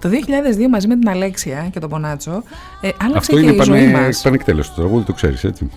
Το 0.02 0.10
2002 0.10 0.68
μαζί 0.70 0.88
με 0.88 0.98
την 0.98 1.10
Αλέξια 1.10 1.68
και 1.72 1.80
τον 1.80 1.90
Πονάτσο 1.90 2.44
ε, 2.82 2.90
άλλαξε 3.02 3.18
Αυτό 3.18 3.34
και 3.36 3.40
είναι 3.42 3.52
η 3.52 3.64
ζωή 3.64 3.80
πανε, 3.80 3.92
μα. 3.92 4.10
πανεκτέλεστο 4.24 4.74
το 4.76 4.82
τραγούδι, 4.82 5.06
το 5.06 5.14
ξέρεις 5.14 5.44
έτσι. 5.44 5.70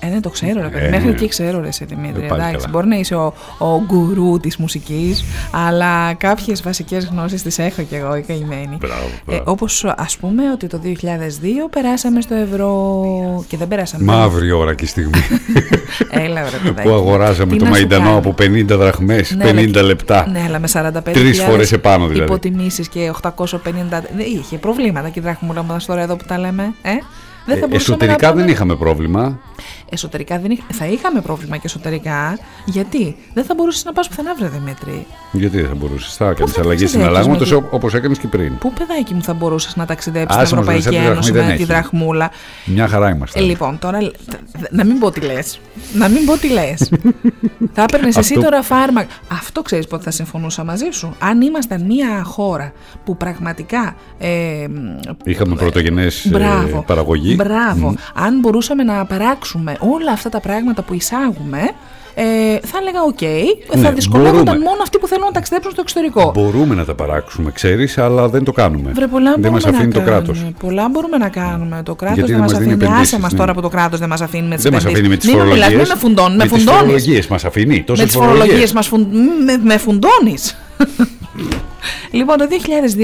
Ε, 0.00 0.06
ναι, 0.06 0.20
το 0.20 0.30
ξέρω, 0.30 0.60
ρε 0.62 0.68
παιδί. 0.68 0.84
Ε, 0.84 0.88
Μέχρι 0.88 1.06
ναι. 1.06 1.12
εκεί 1.12 1.28
ξέρω, 1.28 1.60
ρε, 1.60 1.70
σε 1.72 1.84
Δημήτρη. 1.84 2.24
Ε, 2.24 2.26
πάλι 2.26 2.40
Εντάξει, 2.40 2.56
καλά. 2.58 2.68
μπορεί 2.70 2.86
να 2.86 2.96
είσαι 2.96 3.14
ο, 3.14 3.34
ο 3.58 3.82
γκουρού 3.86 4.40
της 4.40 4.56
μουσικής, 4.56 5.24
αλλά 5.50 6.14
κάποιες 6.14 6.62
βασικές 6.62 7.04
γνώσεις 7.04 7.42
τις 7.42 7.58
έχω 7.58 7.82
κι 7.82 7.94
εγώ, 7.94 8.16
η 8.16 8.20
καημένη. 8.22 8.76
Μπράβο, 8.80 9.04
Ε, 9.06 9.20
μπράβο. 9.26 9.42
Όπως 9.50 9.84
ας 9.96 10.16
πούμε 10.16 10.50
ότι 10.52 10.66
το 10.66 10.80
2002 10.84 10.88
περάσαμε 11.70 12.20
στο 12.20 12.34
ευρώ 12.34 13.44
και 13.48 13.56
δεν 13.56 13.68
περάσαμε. 13.68 14.04
Μαύρη 14.04 14.50
ώρα 14.50 14.74
και 14.74 14.86
στιγμή 14.86 15.20
Έλα, 16.10 16.40
ρε, 16.42 16.56
παιδάκι. 16.64 16.88
που 16.88 16.94
αγοράζαμε 16.94 17.52
Τι 17.52 17.58
το 17.58 17.64
να 17.64 17.70
σου 17.70 17.76
μαϊντανό 17.76 18.04
κάνω; 18.04 18.16
από 18.18 18.34
50 18.38 18.64
δραχμές, 18.66 19.34
Ναι, 19.36 19.44
50 19.44 19.48
αλλά 19.50 19.62
και- 19.70 19.80
λεπτά. 19.80 20.28
Ναι, 20.30 20.42
αλλά 20.46 20.58
με 20.58 20.66
45 20.72 21.12
Τρεις 21.12 21.42
φορές 21.42 21.72
επάνω 21.72 22.06
δηλαδή. 22.06 22.24
Υποτιμήσεις 22.30 22.88
και 22.88 23.10
850. 23.22 23.54
Δεν 23.90 24.26
είχε 24.36 24.56
προβλήματα 24.58 25.08
και 25.08 25.18
η 25.18 25.22
δραχμούλα 25.22 25.62
μας 25.62 25.84
τώρα 25.86 26.00
εδώ 26.02 26.16
που 26.16 26.24
τα 26.26 26.38
λέμε. 26.38 26.74
Ε; 26.82 26.90
Δεν 27.46 27.58
θα 27.58 27.64
Ε, 27.64 27.68
μπορούσαμε 27.68 27.76
εσωτερικά 27.76 28.26
να 28.26 28.32
πούμε- 28.32 28.44
δεν 28.44 28.52
είχαμε 28.52 28.76
πρόβλημα. 28.76 29.38
Εσωτερικά 29.90 30.38
δεν 30.38 30.50
είχα... 30.50 30.62
Θα 30.72 30.86
είχαμε 30.86 31.20
πρόβλημα 31.20 31.56
και 31.56 31.62
εσωτερικά. 31.64 32.38
Γιατί; 32.64 33.16
Δεν 33.34 33.44
θα 33.44 33.54
μπορούσες 33.54 33.84
να 33.84 33.92
πας 33.92 34.08
πουθενά, 34.08 34.34
βρε 34.34 34.48
Δημήτρη. 34.48 35.06
Γιατί 35.32 35.56
δεν 35.60 35.68
θα 35.68 35.74
μπορούσες; 35.74 36.14
Θα 36.16 36.24
έκανε 36.28 36.50
θα 36.50 36.60
αλλαγές 36.60 36.80
ταξιδέψεις 36.80 36.90
συναλλάγματο 36.90 37.54
με 37.54 37.60
τη- 37.60 37.74
όπως 37.76 37.94
έκανες 37.94 38.18
και 38.18 38.26
πριν. 38.26 38.58
Πού, 38.58 38.72
παιδάκι 38.72 39.14
μου, 39.14 39.22
θα 39.22 39.32
μπορούσες 39.34 39.76
να 39.76 39.84
ταξιδέψεις 39.86 40.36
Άσε 40.36 40.46
στην 40.46 40.56
μας, 40.58 40.66
Ευρωπαϊκή 40.66 40.88
Λεσέ, 40.96 41.04
τη 41.04 41.10
Ένωση 41.12 41.30
δραχμή 41.32 41.40
με 41.40 41.46
δεν 41.46 41.56
τη 41.56 41.62
έχει. 41.62 41.64
δραχμούλα; 41.72 42.30
Μια 42.64 42.88
χαρά 42.88 43.10
είμαστε. 43.10 43.38
Ε, 43.38 43.42
λοιπόν, 43.42 43.78
τώρα 43.78 44.02
λ- 44.02 44.14
th- 44.30 44.68
να 44.70 44.84
μην 44.84 44.98
πω 44.98 45.10
τι 45.10 45.20
λες. 45.20 45.60
Να 45.94 46.08
μην 46.08 46.24
πω 46.24 46.36
τι 46.38 46.48
λες. 46.48 46.90
θα 47.74 47.82
έπαιρνες 47.82 48.16
εσύ 48.16 48.32
Αυτό- 48.34 48.44
τώρα 48.44 48.62
φάρμακα. 48.62 49.08
Αυτό 49.32 49.62
ξέρεις 49.62 49.86
πότε 49.86 50.02
θα 50.02 50.10
συμφωνούσα 50.10 50.64
μαζί 50.64 50.86
σου. 50.90 51.14
Αν 51.18 51.40
ήμασταν 51.40 51.82
μια 51.84 52.22
χώρα 52.24 52.72
που 53.04 53.16
πραγματικά. 53.16 53.96
Ε, 54.18 54.66
Είχαμε 55.24 55.54
πρωτογενές 55.54 56.26
Μπράβο. 56.30 56.82
παραγωγή. 56.86 57.35
Μπράβο. 57.36 57.94
Αν 58.14 58.38
μπορούσαμε 58.40 58.82
να 58.82 59.04
παράξουμε 59.04 59.76
όλα 59.80 60.12
αυτά 60.12 60.28
τα 60.28 60.40
πράγματα 60.40 60.82
που 60.82 60.94
εισάγουμε, 60.94 61.58
ε, 62.18 62.22
θα 62.66 62.78
έλεγα 62.80 63.02
οκ. 63.06 63.18
θα 63.72 63.78
Ναι, 63.78 63.90
δυσκολεύονταν 63.94 64.44
μπορούμε. 64.44 64.64
μόνο 64.64 64.82
αυτοί 64.82 64.98
που 64.98 65.06
θέλουν 65.06 65.24
να 65.24 65.30
ταξιδέψουν 65.32 65.70
στο 65.72 65.80
εξωτερικό. 65.80 66.30
Μπορούμε 66.34 66.74
να 66.74 66.84
τα 66.84 66.94
παράξουμε, 66.94 67.50
ξέρεις, 67.50 67.98
αλλά 67.98 68.28
δεν 68.28 68.44
το 68.44 68.52
κάνουμε. 68.52 68.90
Βρε, 68.94 69.06
πολλά 69.06 69.30
δεν 69.30 69.40
μπορούμε 69.40 69.60
μα 69.64 69.68
αφήνει 69.70 69.86
να 69.92 69.92
το 69.94 70.00
κράτος. 70.00 70.36
κάνουμε. 70.38 70.54
Πολλά 70.60 70.88
μπορούμε 70.88 71.16
να 71.16 71.28
κάνουμε. 71.28 71.80
Το 71.84 71.94
κράτος 71.94 72.16
Γιατί 72.16 72.32
δεν 72.32 72.40
δεν 72.40 72.48
μας 72.48 72.52
μας 72.52 72.60
δίνει 72.60 72.72
αφήνει. 72.72 72.84
Άσε 72.84 72.94
επενδύσεις, 72.94 73.18
μας 73.18 73.32
ναι. 73.32 73.38
τώρα 73.38 73.54
που 73.54 73.60
το 73.60 73.68
κράτος 73.68 73.98
δεν 73.98 74.08
μας 74.08 74.20
αφήνει 74.20 74.48
με 74.48 74.54
τις 74.54 74.64
Δεν 74.64 74.72
μας 74.72 74.84
αφήνει 74.84 75.08
με 75.08 75.16
τις 75.16 75.28
Μην 75.28 75.36
με 75.36 75.44
μιλάς, 75.44 75.58
φορολογίες. 75.58 75.88
μην 75.88 75.96
με 75.96 76.00
φουντώνει. 76.08 76.36
Με 76.36 76.42
τις 76.42 76.50
φουντώνεις. 76.52 76.80
φορολογίες 76.80 77.26
μας 77.26 77.44
αφήνει. 77.44 77.74
Με 77.76 77.82
Τόσες 77.82 78.04
τις 78.04 78.14
φορολογίες 78.14 78.72
μας 78.72 78.86
φουν... 78.86 79.06
με, 79.44 79.56
με 79.62 79.76
φουντώνεις. 79.78 80.56
λοιπόν, 82.10 82.36
το 82.36 82.46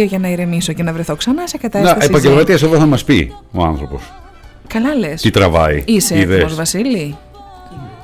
2002 0.02 0.06
για 0.06 0.18
να 0.18 0.28
ηρεμήσω 0.28 0.72
και 0.72 0.82
να 0.82 0.92
βρεθώ 0.92 1.16
ξανά 1.16 1.46
σε 1.46 1.58
Να, 1.62 1.68
κατάσταση. 1.68 2.06
επαγγελματίας 2.10 2.62
εδώ 2.62 2.76
θα 2.78 2.86
μας 2.86 3.04
πει 3.04 3.32
ο 3.52 3.62
άνθρωπος. 3.64 4.02
Καλά 4.66 4.94
λες. 4.94 5.20
Τι 5.22 5.30
τραβάει. 5.30 5.82
Είσαι 5.86 6.18
Είδες. 6.18 6.34
έτοιμος, 6.34 6.54
Βασίλη; 6.54 7.16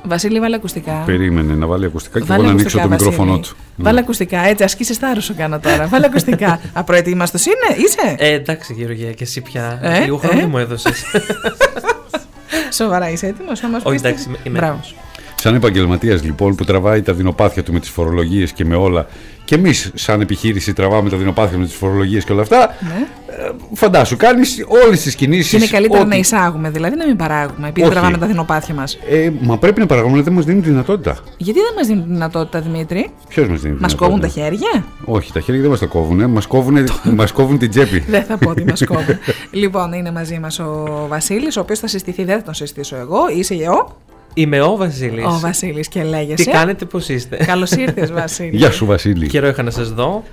Βασίλη, 0.03 0.39
βάλε 0.39 0.55
ακουστικά. 0.55 1.03
Περίμενε 1.05 1.53
να 1.53 1.65
βάλει 1.65 1.85
ακουστικά 1.85 2.19
και 2.19 2.25
Βάλε 2.25 2.39
εγώ 2.43 2.51
να 2.51 2.59
ανοίξω 2.59 2.77
ακουστικά, 2.77 2.97
το 2.97 3.03
μικρόφωνο 3.09 3.37
Βασίλη. 3.37 3.55
του. 3.75 3.83
Βάλε 3.83 3.99
ακουστικά, 3.99 4.39
έτσι, 4.47 4.63
ασκήσει 4.63 4.93
θάρρος 4.93 5.23
σου 5.23 5.35
κάνω 5.37 5.59
τώρα. 5.59 5.87
Βάλε 5.87 6.05
ακουστικά. 6.05 6.59
Απροετοίμαστος 6.73 7.45
είναι, 7.45 7.83
είσαι; 7.85 8.15
Ε, 8.17 8.33
εντάξει, 8.33 8.73
Γεωργία, 8.73 9.11
και 9.11 9.23
εσύ 9.23 9.41
πια. 9.41 9.79
Ε, 9.81 9.99
Λίγο 9.99 10.17
χρόνο 10.17 10.39
ε. 10.41 10.45
μου 10.45 10.57
έδωσες. 10.57 11.03
Σοβαρά, 12.73 13.09
είσαι 13.09 13.27
έτοιμος 13.27 13.61
να 13.61 13.69
μα 13.69 13.77
πει. 13.77 13.87
Όχι, 13.87 13.97
εντάξει, 13.97 14.23
είμαι- 14.27 14.37
είμαι 14.43 14.57
Μπράβο. 14.57 14.73
έτοιμος. 14.73 14.95
Σαν 15.35 15.55
επαγγελματίας 15.55 16.23
λοιπόν 16.23 16.55
που 16.55 16.63
τραβάει 16.65 17.01
τα 17.01 17.13
δεινοπάθεια 17.13 17.63
του 17.63 17.73
με 17.73 17.79
τις 17.79 17.89
φορολογίες 17.89 18.51
και 18.51 18.65
με 18.65 18.75
όλα. 18.75 19.07
Και 19.49 19.55
εμείς, 19.55 19.91
σαν 19.95 20.21
επιχείρηση, 20.21 20.73
τραβάμε 20.73 21.09
τα 21.09 21.17
δεινοπάθεια 21.17 21.57
με 21.57 21.65
τις 21.65 21.73
φορολογίες 21.75 22.23
και 22.23 22.31
όλα 22.31 22.41
αυτά. 22.41 22.75
Ναι. 22.79 23.07
Ε, 23.27 23.51
φαντάσου, 23.73 24.17
κάνεις 24.17 24.65
όλες 24.85 25.01
τις 25.01 25.15
κινήσεις. 25.15 25.49
Και 25.49 25.55
είναι 25.55 25.65
καλύτερα 25.67 26.05
να 26.05 26.15
εισάγουμε, 26.15 26.69
δηλαδή 26.69 26.95
να 26.95 27.05
μην 27.05 27.15
παράγουμε, 27.15 27.67
επειδή 27.67 27.81
Όχι. 27.81 27.91
τραβάμε 27.91 28.17
τα 28.17 28.27
δεινοπάθεια 28.27 28.73
μας. 28.73 28.97
Ε, 29.09 29.31
μα 29.41 29.57
πρέπει 29.57 29.79
να 29.79 29.85
παραγωγούμε, 29.85 30.17
αλλά 30.17 30.25
δεν 30.25 30.33
μας 30.35 30.45
δίνει 30.45 30.61
τη 30.61 30.69
δυνατότητα. 30.69 31.17
Γιατί 31.37 31.59
δεν 31.59 31.73
μας 31.75 31.87
δίνουν 31.87 32.03
τη 32.03 32.09
δυνατότητα, 32.11 32.59
Δημήτρη; 32.61 33.09
Ποιος 33.27 33.47
μας 33.47 33.61
δίνει 33.61 33.75
τη 33.75 33.81
Μας 33.81 33.91
δυνατότητα; 33.91 34.05
κόβουν 34.05 34.19
τα 34.19 34.27
χέρια; 34.27 34.85
Όχι, 35.05 35.31
τα 35.33 35.39
χέρια 35.39 35.61
δεν 35.61 35.69
μας 35.69 35.79
τα 35.79 35.85
κόβουν. 35.85 36.29
Μας 36.29 36.47
κόβουν, 36.47 36.77
μας 37.03 37.31
κόβουν 37.31 37.57
την 37.57 37.69
τσέπη. 37.69 37.99
Δεν 37.99 38.23
θα 38.23 38.37
πω 38.37 38.49
ότι 38.49 38.63
μας 38.63 38.83
κόβουν. 38.93 39.17
λοιπόν, 39.51 39.93
είναι 39.93 40.11
μαζί 40.11 40.39
μας 40.39 40.59
ο 40.59 41.05
Βασίλης, 41.07 41.57
ο 41.57 41.59
οποίος 41.59 41.79
θα 41.79 41.87
συστηθεί, 41.87 42.23
δεν 42.23 42.37
θα 42.37 42.43
τον 42.43 42.53
συστήσω 42.53 42.95
εγώ. 42.95 43.19
Είσαι 43.37 43.53
ο, 43.53 43.95
Είμαι 44.39 44.61
ο 44.61 44.75
Βασίλης. 44.75 45.25
ο 45.25 45.39
Βασίλης 45.39 45.87
και 45.87 46.03
λέγεσαι. 46.03 46.43
Τι 46.43 46.51
κάνετε, 46.51 46.85
πώς 46.85 47.09
είστε. 47.09 47.35
Καλώς 47.45 47.71
ήρθες, 47.71 48.11
Βασίλη. 48.11 48.57
Γεια 48.57 48.71
σου, 48.71 48.85
Βασίλη. 48.85 49.27
Καιρό 49.27 49.47
είχα 49.47 49.63
να 49.63 49.71
σας 49.71 49.91
δω. 49.93 50.23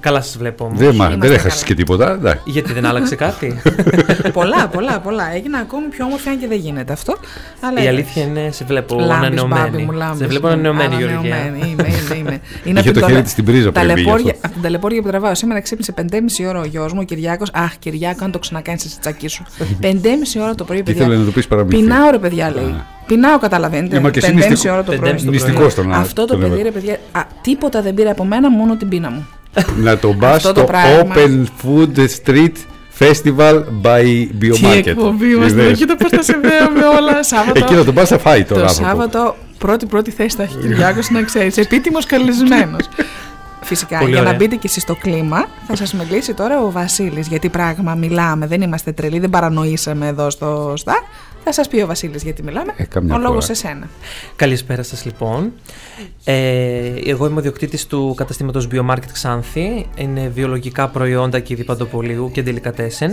Καλά 0.00 0.20
σας 0.20 0.36
βλέπω 0.36 0.64
όμως. 0.64 0.78
Δεν, 0.78 0.88
μα- 0.94 1.06
Είμαστε 1.06 1.26
δεν 1.26 1.36
έχασες 1.36 1.52
καλά. 1.52 1.64
και 1.66 1.74
τίποτα. 1.74 2.12
εντάξει. 2.12 2.42
Γιατί 2.44 2.72
δεν 2.72 2.86
άλλαξε 2.86 3.14
κάτι; 3.16 3.60
πολλά, 4.38 4.68
πολλά, 4.68 5.00
πολλά. 5.00 5.34
Έγινα 5.34 5.58
ακόμη 5.58 5.86
πιο 5.86 6.04
όμορφη, 6.04 6.28
αν 6.28 6.38
και 6.38 6.46
δεν 6.46 6.58
γίνεται 6.58 6.92
αυτό. 6.92 7.16
Αλλά 7.60 7.82
Η 7.82 7.86
αλήθεια 7.86 8.22
είναι, 8.22 8.48
σε 8.52 8.64
βλέπω 8.64 8.94
Λάμπεις, 8.94 9.08
μπάμπι 9.18 9.26
ανανεωμένη. 9.26 9.82
μου, 9.84 9.92
λάμπεις. 9.92 10.18
Σε 10.18 10.26
βλέπω 10.26 10.46
ανανεωμένη, 10.46 10.94
Γεωργία. 10.94 11.18
Ανανεωμένη, 11.18 11.58
Είμαι, 11.70 11.86
είμαι, 11.88 12.14
είμαι. 12.18 12.40
Είναι 12.64 12.80
Είχε 12.80 12.88
από 12.88 12.98
το 13.00 13.04
την 13.06 13.14
χέρι 13.14 13.22
της 13.22 13.32
στην 13.32 13.44
πρίζα 13.44 13.72
πριν 13.72 13.86
πήγε 13.86 13.94
ταλαιπώρια- 13.94 14.30
αυτό. 14.34 14.40
Από 14.46 14.52
την 14.52 14.62
ταλαιπώρια 14.62 15.02
που 15.02 15.08
τραβάω. 15.08 15.34
Σήμερα 15.34 15.60
ξύπνησε 15.60 15.94
5,5 15.96 16.44
ώρα 16.48 16.60
ο 16.60 16.64
γιος 16.64 16.92
μου, 16.92 16.98
ο 17.02 17.04
Κυριάκος. 17.04 17.50
Αχ, 17.52 17.76
Κυριάκο, 17.78 18.24
αν 18.24 18.30
το 18.30 18.38
ξανακάνεις, 18.38 18.82
θα 18.82 18.88
σε 18.88 18.98
τσακίσω. 19.00 19.42
5,5 19.80 20.40
ώρα 20.42 20.54
το 20.54 20.64
πρωί, 20.64 20.82
παιδιά. 20.82 21.02
Ήθελε 21.04 21.16
να 21.18 21.24
το 21.24 21.30
πεις 21.30 21.46
παραμύθι; 21.46 21.76
Πεινάω, 21.82 22.10
ρε 22.10 22.18
παιδιά, 22.18 22.50
λέει. 22.50 22.74
Πεινάω, 23.06 23.38
καταλαβαίνετε. 23.38 23.96
Ε, 23.96 24.00
μα 24.00 24.10
και 24.10 24.18
εσύ 24.18 24.32
5,5 24.36 24.48
νηστικό- 24.50 24.72
ώρα 24.74 24.82
το 24.82 24.92
πρωί. 24.92 24.98
Πεντέμιση 24.98 25.24
το 25.24 25.30
πρωί. 25.30 25.42
Νηστικό 25.42 25.68
στον 25.68 25.92
Αυτό 25.92 26.24
το 26.26 26.36
παιδί, 26.36 26.62
ρε 26.62 26.70
παιδιά, 26.70 26.98
α, 27.12 27.20
τίποτα 27.42 27.82
δεν 27.82 27.94
πήρε 27.94 28.10
από 28.10 28.24
μένα, 28.24 28.50
μόνο 28.50 28.76
την 28.76 28.88
πείνα 28.88 29.10
μου. 29.10 29.26
Να 29.76 29.98
το 29.98 30.08
πα 30.08 30.30
Αυτό 30.30 30.52
το 30.52 30.60
στο 30.60 30.64
πράγμα. 30.64 31.14
Open 31.14 31.44
Food 31.62 32.06
Street 32.24 32.52
Festival 32.98 33.62
by 33.82 34.26
Biomarket. 34.40 34.82
Τι 34.82 34.90
εκπομπή 34.90 35.34
μας, 35.34 35.50
Είδες; 35.50 35.78
κοίτα 35.78 35.96
πώς 35.96 36.10
τα 36.10 36.22
συνδέουμε 36.22 36.86
όλα. 36.98 37.22
Σάββατο. 37.32 37.64
Εκεί 37.64 37.74
να 37.74 37.84
τον 37.84 37.94
πα 37.94 38.04
θα 38.04 38.18
φάει 38.18 38.44
τον 38.44 38.58
Το 38.58 38.64
άνθρωπο. 38.64 38.88
Σάββατο 38.88 39.36
πρώτη-πρώτη 39.58 40.10
θέση 40.10 40.36
θα 40.36 40.42
έχει 40.42 40.56
Κυριάκος 40.56 41.10
να 41.10 41.22
ξέρεις. 41.22 41.56
Επίτιμος 41.56 42.06
καλεσμένος. 42.06 42.88
Φυσικά, 43.62 43.98
Πολύ 43.98 44.10
για 44.10 44.20
να 44.22 44.26
ωραία. 44.26 44.38
μπείτε 44.38 44.56
και 44.56 44.66
εσείς 44.66 44.82
στο 44.82 44.94
κλίμα, 44.94 45.46
θα 45.66 45.76
σας 45.76 45.94
μιλήσει 45.94 46.34
τώρα 46.34 46.62
ο 46.62 46.70
Βασίλης. 46.70 47.28
Γιατί 47.28 47.48
πράγμα 47.48 47.94
μιλάμε, 47.94 48.46
δεν 48.46 48.62
είμαστε 48.62 48.92
τρελοί, 48.92 49.18
δεν 49.18 49.30
παρανοήσαμε 49.30 50.06
εδώ 50.06 50.30
στο 50.30 50.72
ΣΤΑ. 50.76 51.02
Θα 51.44 51.52
σας 51.52 51.68
πει 51.68 51.80
ο 51.80 51.86
Βασίλης 51.86 52.22
γιατί 52.22 52.42
μιλάμε. 52.42 52.72
Ε, 52.76 52.84
καμιά 52.84 53.14
ο 53.14 53.18
λόγος 53.18 53.44
φορά. 53.44 53.54
σε 53.58 53.66
σένα. 53.66 53.88
Καλησπέρα 54.36 54.82
σας 54.82 55.04
λοιπόν. 55.04 55.52
Ε, 56.24 56.92
εγώ 57.06 57.26
είμαι 57.26 57.38
ο 57.38 57.42
διοκτήτης 57.42 57.86
του 57.86 58.14
καταστήματος 58.16 58.68
Biomarket 58.72 59.10
Ξάνθη. 59.12 59.86
Είναι 59.96 60.30
βιολογικά 60.34 60.88
προϊόντα 60.88 61.40
και 61.40 61.54
διπαντοπολίου 61.54 62.30
και 62.32 62.44
delicatesen. 62.46 63.10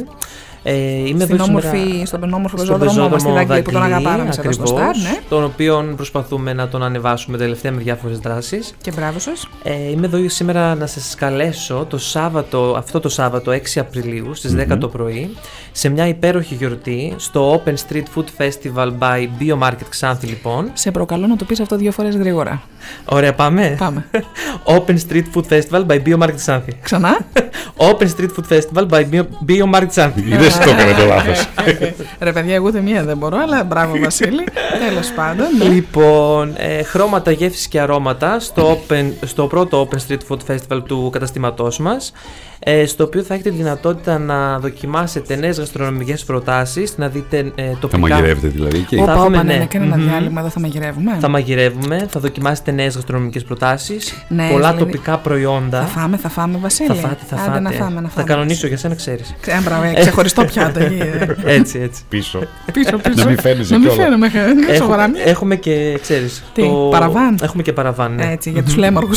Ε, 0.64 0.74
είμαι 0.74 1.24
Στην 1.24 1.36
εδώ 1.36 1.44
σήμερα 1.44 1.70
όμορφη, 1.70 2.06
στον 2.06 2.34
όμορφο 2.34 2.58
στον 2.58 2.80
πεζόδρομο 2.80 3.10
μας 3.10 3.22
στη 3.22 3.30
πεζόδρομο 3.32 3.36
Δαγκλή 3.36 3.62
που 3.62 3.72
τον 3.72 3.82
Δαγκλή, 3.82 3.96
αγαπάμε 4.08 4.32
σε 4.32 4.42
εδώ 4.42 4.52
στο 4.52 4.62
ακριβώς, 4.62 4.98
Star, 4.98 5.02
ναι. 5.04 5.20
τον 5.30 5.44
οποίο 5.44 5.94
προσπαθούμε 5.96 6.54
να 6.54 6.68
τον 6.68 6.84
ανεβάσουμε 6.84 7.38
τελευταία 7.38 7.72
με 7.72 7.82
διάφορες 7.82 8.20
δράσεις. 8.20 8.74
Και 8.82 8.92
μπράβο 8.96 9.20
σας. 9.20 9.48
Ε, 9.64 9.90
είμαι 9.90 10.06
εδώ 10.06 10.30
σήμερα 10.30 10.76
να 10.76 10.86
σας 10.88 11.16
καλέσω 11.16 11.86
το 11.90 11.98
Σάββατο, 11.98 12.76
αυτό 12.78 13.00
το 13.00 13.10
Σάββατο 13.10 13.52
6 13.52 13.80
Απριλίου 13.80 14.34
στις 14.34 14.56
10 14.56 14.78
το 14.80 14.88
πρωί 14.88 15.36
σε 15.72 15.90
μια 15.90 16.08
υπέροχη 16.08 16.56
γιορτή 16.56 17.14
στο 17.18 17.62
Open 17.66 17.74
Street 17.74 18.04
Food 18.16 18.26
Festival 18.38 18.92
by 19.00 19.28
Biomarket 19.40 19.88
Ξάνθη 19.90 20.28
λοιπόν. 20.28 20.70
Σε 20.74 20.92
προκαλώ 20.92 21.28
να 21.28 21.36
το 21.36 21.46
πεις 21.46 21.60
αυτό 21.60 21.76
δύο 21.76 21.92
φορές 21.92 22.16
γρήγορα. 22.16 22.62
Ωραία 23.06 23.34
πάμε. 23.34 23.76
Πάμε. 23.80 24.06
Open 24.78 24.96
Street 25.08 25.24
Food 25.34 25.44
Festival 25.50 25.86
by 25.86 26.02
Biomarket 26.06 26.36
Ξάνθη. 26.36 26.72
Ξανά; 26.82 27.18
Open 27.90 28.08
Street 28.08 28.30
Food 28.38 28.58
Festival 28.58 28.88
by 28.90 29.04
Bio- 29.12 29.28
Biomarket 29.48 29.88
Ξάνθη. 29.88 30.22
Είδες 30.50 30.66
το 30.66 30.70
έκανε 30.70 30.94
το 30.94 31.06
λάθος. 31.06 31.50
Ρε 32.20 32.32
παιδιά, 32.32 32.54
εγώ 32.56 32.68
ούτε 32.68 32.82
μία 32.82 33.04
δεν 33.04 33.18
μπορώ, 33.18 33.38
αλλά 33.38 33.64
μπράβο 33.64 34.00
Βασίλη. 34.04 34.44
Τέλος 34.88 35.12
πάντων. 35.16 35.46
ναι. 35.58 35.66
Λοιπόν, 35.66 36.54
ε, 36.58 36.84
χρώματα, 36.84 37.32
γεύσεις 37.32 37.68
και 37.68 37.80
αρώματα 37.82 38.40
στο, 38.40 38.80
open, 38.88 39.12
στο 39.26 39.48
πρώτο 39.48 39.88
Open 39.92 39.98
Street 40.08 40.20
Food 40.30 40.56
Festival 40.56 40.82
του 40.88 41.10
καταστήματός 41.12 41.80
μας 41.80 42.12
ε, 42.12 42.49
στο 42.88 43.04
οποίο 43.04 43.22
θα 43.24 43.34
έχετε 43.34 43.50
τη 43.50 43.56
δυνατότητα 43.56 44.18
να 44.20 44.60
δοκιμάσετε 44.60 45.36
νέες 45.36 45.58
γαστρονομικές 45.58 46.24
προτάσεις, 46.24 46.94
να 46.98 47.08
δείτε 47.08 47.52
ε, 47.56 47.64
Θα 47.72 47.78
τοπικά... 47.80 47.98
μαγειρεύετε 47.98 48.48
δηλαδή 48.48 48.78
εκεί. 48.78 48.96
Θα 48.96 49.02
Όπα, 49.04 49.12
έχουμε, 49.12 49.26
όπα, 49.28 49.44
ναι, 49.44 49.54
ναι. 49.54 49.60
ναι, 49.60 49.66
κάνε 49.66 49.86
ένα 49.86 49.98
Μμμ. 49.98 50.08
διάλειμμα 50.10 50.40
εδώ 50.40 50.50
θα 50.50 50.60
μαγειρεύουμε. 50.60 51.18
Θα 51.20 51.28
μαγειρεύουμε, 51.30 52.08
θα 52.10 52.20
δοκιμάσετε 52.20 52.72
νέες 52.72 52.96
γαστρονομικές 52.96 53.44
προτάσεις, 53.44 54.14
Ναι, 54.28 54.48
πολλά 54.52 54.72
δηλαδή- 54.72 54.80
τοπικά 54.80 55.18
προϊόντα. 55.18 55.80
Θα 55.82 55.86
φάμε, 55.88 56.18
θα 56.18 56.30
φάμε, 56.30 56.58
Βασίλη. 56.62 56.88
Θα 56.88 56.94
φάτε, 56.94 57.18
θα 57.30 57.36
Άντε, 57.36 57.46
φάτε. 57.46 57.60
να 57.60 57.70
φάμε, 57.72 58.02
να 58.02 58.08
Θα 58.08 58.14
φάμε. 58.14 58.28
κανονίσω 58.28 58.68
για 58.68 58.78
σένα, 58.78 58.96
ξέρεις. 58.96 59.36
Ξέ- 59.42 59.62
μπράβο, 59.64 59.84
ε, 59.84 59.94
ξεχωριστό 60.00 60.46
πιάτο. 60.46 60.80
εκεί, 60.80 60.98
ε. 61.02 61.36
έτσι, 61.58 61.80
έτσι. 61.80 62.02
Πίσω. 62.10 62.40
Πίσω, 62.74 62.98
πίσω. 62.98 63.16
Να 63.24 63.26
μην 63.26 63.40
φαίνεσαι 63.40 63.74
Να 63.74 63.80
μην 63.80 63.90
κιόλας. 63.90 64.06
φαίνομαι. 64.06 64.32
ε, 64.70 64.76
Σοβαρά. 64.76 65.04
Έχουμε, 65.04 65.20
έχουμε 65.24 65.56
και, 65.56 65.98
ξέρεις, 66.02 66.44
Τι, 66.54 66.64
παραβάν; 66.92 67.38
Έχουμε 67.42 67.64
και 67.64 67.74
παραβάν, 67.74 68.16
ναι. 68.16 68.30
Έτσι, 68.32 68.50
για 68.50 68.64
τους 68.64 68.76
λέμοργου. 68.76 69.14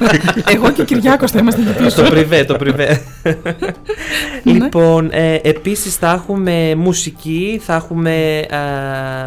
Εγώ 0.54 0.70
και 0.70 0.84
Κυριάκος 0.84 1.30
θα 1.30 1.38
είμαστε 1.38 1.60
εκεί 1.60 1.82
πίσω. 1.82 2.02
το 2.02 2.10
πριβέ, 2.10 2.44
το 2.44 2.54
πριβέ. 2.56 2.79
Ναι. 2.84 4.52
λοιπόν, 4.52 5.08
ε, 5.12 5.34
επίσης 5.42 5.96
θα 5.96 6.10
έχουμε 6.10 6.74
μουσική, 6.74 7.60
θα 7.64 7.74
έχουμε 7.74 8.38
ε, 8.38 8.46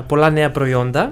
πολλά 0.08 0.30
νέα 0.30 0.52
προϊόντα 0.52 1.12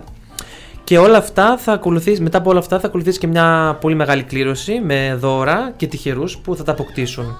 και 0.83 0.97
όλα 0.97 1.17
αυτά 1.17 1.57
θα 1.57 1.71
ακολουθήσει, 1.71 2.21
μετά 2.21 2.37
από 2.37 2.49
όλα 2.49 2.59
αυτά 2.59 2.79
θα 2.79 2.87
ακολουθήσει 2.87 3.19
και 3.19 3.27
μια 3.27 3.77
πολύ 3.81 3.95
μεγάλη 3.95 4.23
κλήρωση 4.23 4.81
με 4.83 5.17
δώρα 5.19 5.73
και 5.75 5.87
τυχερούς 5.87 6.37
που 6.37 6.55
θα 6.55 6.63
τα 6.63 6.71
αποκτήσουν. 6.71 7.37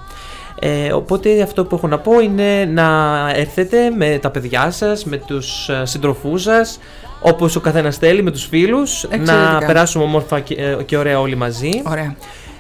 Ε, 0.60 0.94
οπότε 0.94 1.42
αυτό 1.42 1.66
που 1.66 1.76
έχω 1.76 1.88
να 1.88 1.98
πω 2.00 2.20
είναι 2.20 2.66
να 2.66 2.88
έρθετε 3.36 3.90
με 3.98 4.20
τα 4.22 4.30
παιδιά 4.30 4.72
σας, 4.72 5.06
με 5.06 5.18
τους 5.18 5.70
ε, 5.70 5.86
συντροφούς 5.86 6.42
σας, 6.42 6.80
όπως 7.22 7.56
ο 7.56 7.60
καθένας 7.60 7.98
θέλει, 7.98 8.24
με 8.24 8.32
τους 8.32 8.46
φίλους, 8.46 9.06
να 9.10 9.16
Εξαιρετικά. 9.16 9.66
περάσουμε 9.66 10.04
όμορφα 10.04 10.40
και, 10.40 10.54
ε, 10.54 10.84
και 10.86 10.98
ωραία 10.98 11.20
όλοι 11.20 11.36
μαζί. 11.36 11.82
Ωραία. 11.86 12.16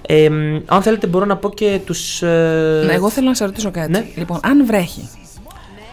Ε, 0.08 0.30
μ, 0.30 0.60
αν 0.66 0.82
θέλετε 0.82 1.08
μπορώ 1.08 1.26
να 1.26 1.36
πω 1.38 1.50
και 1.50 1.80
τους... 1.86 2.22
ε, 2.22 2.84
Ναι, 2.86 2.94
εγώ 2.94 3.10
θέλω 3.10 3.28
να 3.28 3.34
σε 3.36 3.46
ρωτήσω 3.46 3.72
κάτι. 3.72 3.92
ναι. 3.92 4.06
Λοιπόν, 4.16 4.40
αν 4.44 4.66
βρέχει, 4.66 5.10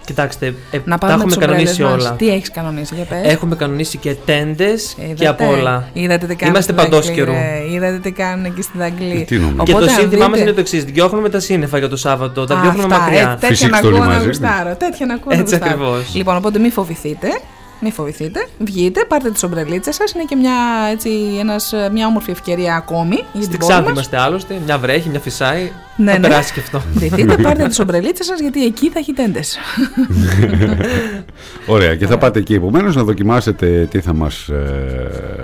Κοιτάξτε, 0.05 0.47
ε, 0.71 0.79
να 0.85 0.99
τα 0.99 1.07
πάμε 1.07 1.12
με 1.16 1.23
έχουμε 1.23 1.25
τις 1.27 1.37
ομπρέλες 1.37 1.77
κανονίσει 1.77 1.83
μας. 1.83 1.92
όλα. 1.92 2.12
Τι 2.16 2.31
έχεις 2.31 2.51
κανονίσει, 2.51 2.94
για 2.94 3.05
πες. 3.05 3.33
Έχουμε 3.33 3.57
κανονίσει 3.57 3.99
και 3.99 4.14
τέντες 4.25 4.97
Είδατε, 4.99 5.14
και 5.14 5.27
απ' 5.27 5.40
όλα. 5.40 5.88
Είδατε 5.92 6.27
τι 6.27 6.35
κάνουν 6.35 6.55
Είμαστε 6.55 6.73
στη 6.73 6.83
παντός 6.83 7.07
Δαγκλή, 7.07 7.14
καιρού. 7.25 7.33
ρε. 7.33 7.73
Είδατε 7.75 7.99
τι 7.99 8.11
κάνουν 8.12 8.44
εκεί 8.44 8.62
στη 8.62 8.79
Δαγκλή. 8.79 9.21
Ε, 9.21 9.25
τι 9.25 9.35
νομίζω. 9.38 9.62
Και 9.64 9.71
το 9.73 9.77
Οπότε, 9.77 9.92
αν 9.92 9.99
σύνθημά 9.99 10.21
μας 10.29 10.29
δείτε- 10.31 10.42
είναι 10.42 10.53
το 10.53 10.61
εξής: 10.61 10.85
Διώχνουμε 10.85 11.29
τα 11.29 11.40
σύννεφα 11.40 11.79
για 11.79 11.88
το 11.88 11.97
Σάββατο, 11.97 12.44
τα 12.47 12.57
Α, 12.59 12.61
διώχνουμε 12.61 12.94
αυτά, 12.94 12.99
μακριά. 12.99 13.21
ε, 13.21 13.25
τέτοια 13.35 13.49
Φυσίξτε 13.49 13.71
να 13.71 13.79
ακούω 13.79 13.90
όλοι 13.90 14.09
να 14.09 14.14
μαζί. 14.14 14.27
γουστάρω. 14.27 14.75
Τέτοια 14.77 15.07
να 15.07 15.14
ακούω 15.14 15.33
να 15.35 15.40
Έτσι 15.40 15.55
γουστάρω. 15.57 15.81
ακριβώς. 15.85 16.14
Λοιπόν, 16.14 16.37
οπότε 16.37 16.59
μην 16.59 16.73
φοβηθείτε. 16.73 17.29
Μην 17.81 17.93
φοβηθείτε. 17.93 18.47
Βγείτε, 18.59 19.05
πάρτε 19.05 19.31
τις 19.31 19.43
ομπρελίτσες 19.43 19.95
σας. 19.95 20.12
Είναι 20.12 20.25
και 20.25 20.37
μια, 20.37 20.55
έτσι, 20.91 21.11
ένας, 21.38 21.73
μια 21.93 22.07
όμορφη 22.07 22.31
ευκαιρία 22.31 22.75
ακόμη 22.75 23.14
για 23.14 23.25
την 23.33 23.43
Στην 23.43 23.59
πόλη 23.59 23.71
Ξάνθη 23.71 23.83
μας. 23.83 23.93
είμαστε 23.93 24.19
άλλωστε, 24.19 24.61
μια 24.64 24.79
βρέχει, 24.79 25.09
μια 25.09 25.21
φυσάει. 25.21 25.73
Ναι, 26.00 26.11
θα 26.12 26.18
ναι. 26.18 26.28
περάσει 26.28 26.52
και 26.52 26.61
αυτό. 26.61 26.82
Ντυθείτε, 26.98 27.37
πάρτε 27.42 27.66
τις 27.68 27.78
ομπρελίτσε 27.78 28.22
σας 28.22 28.40
γιατί 28.40 28.64
εκεί 28.64 28.90
θα 28.90 28.98
έχει 28.98 29.12
τέντες. 29.12 29.58
Ωραία, 31.66 31.94
και 31.96 32.06
θα 32.06 32.18
πάτε 32.18 32.38
εκεί 32.38 32.54
επομένως 32.54 32.94
να 32.96 33.02
δοκιμάσετε 33.04 33.88
τι 33.90 34.00
θα 34.00 34.14
μας 34.14 34.48
ε, 34.48 34.61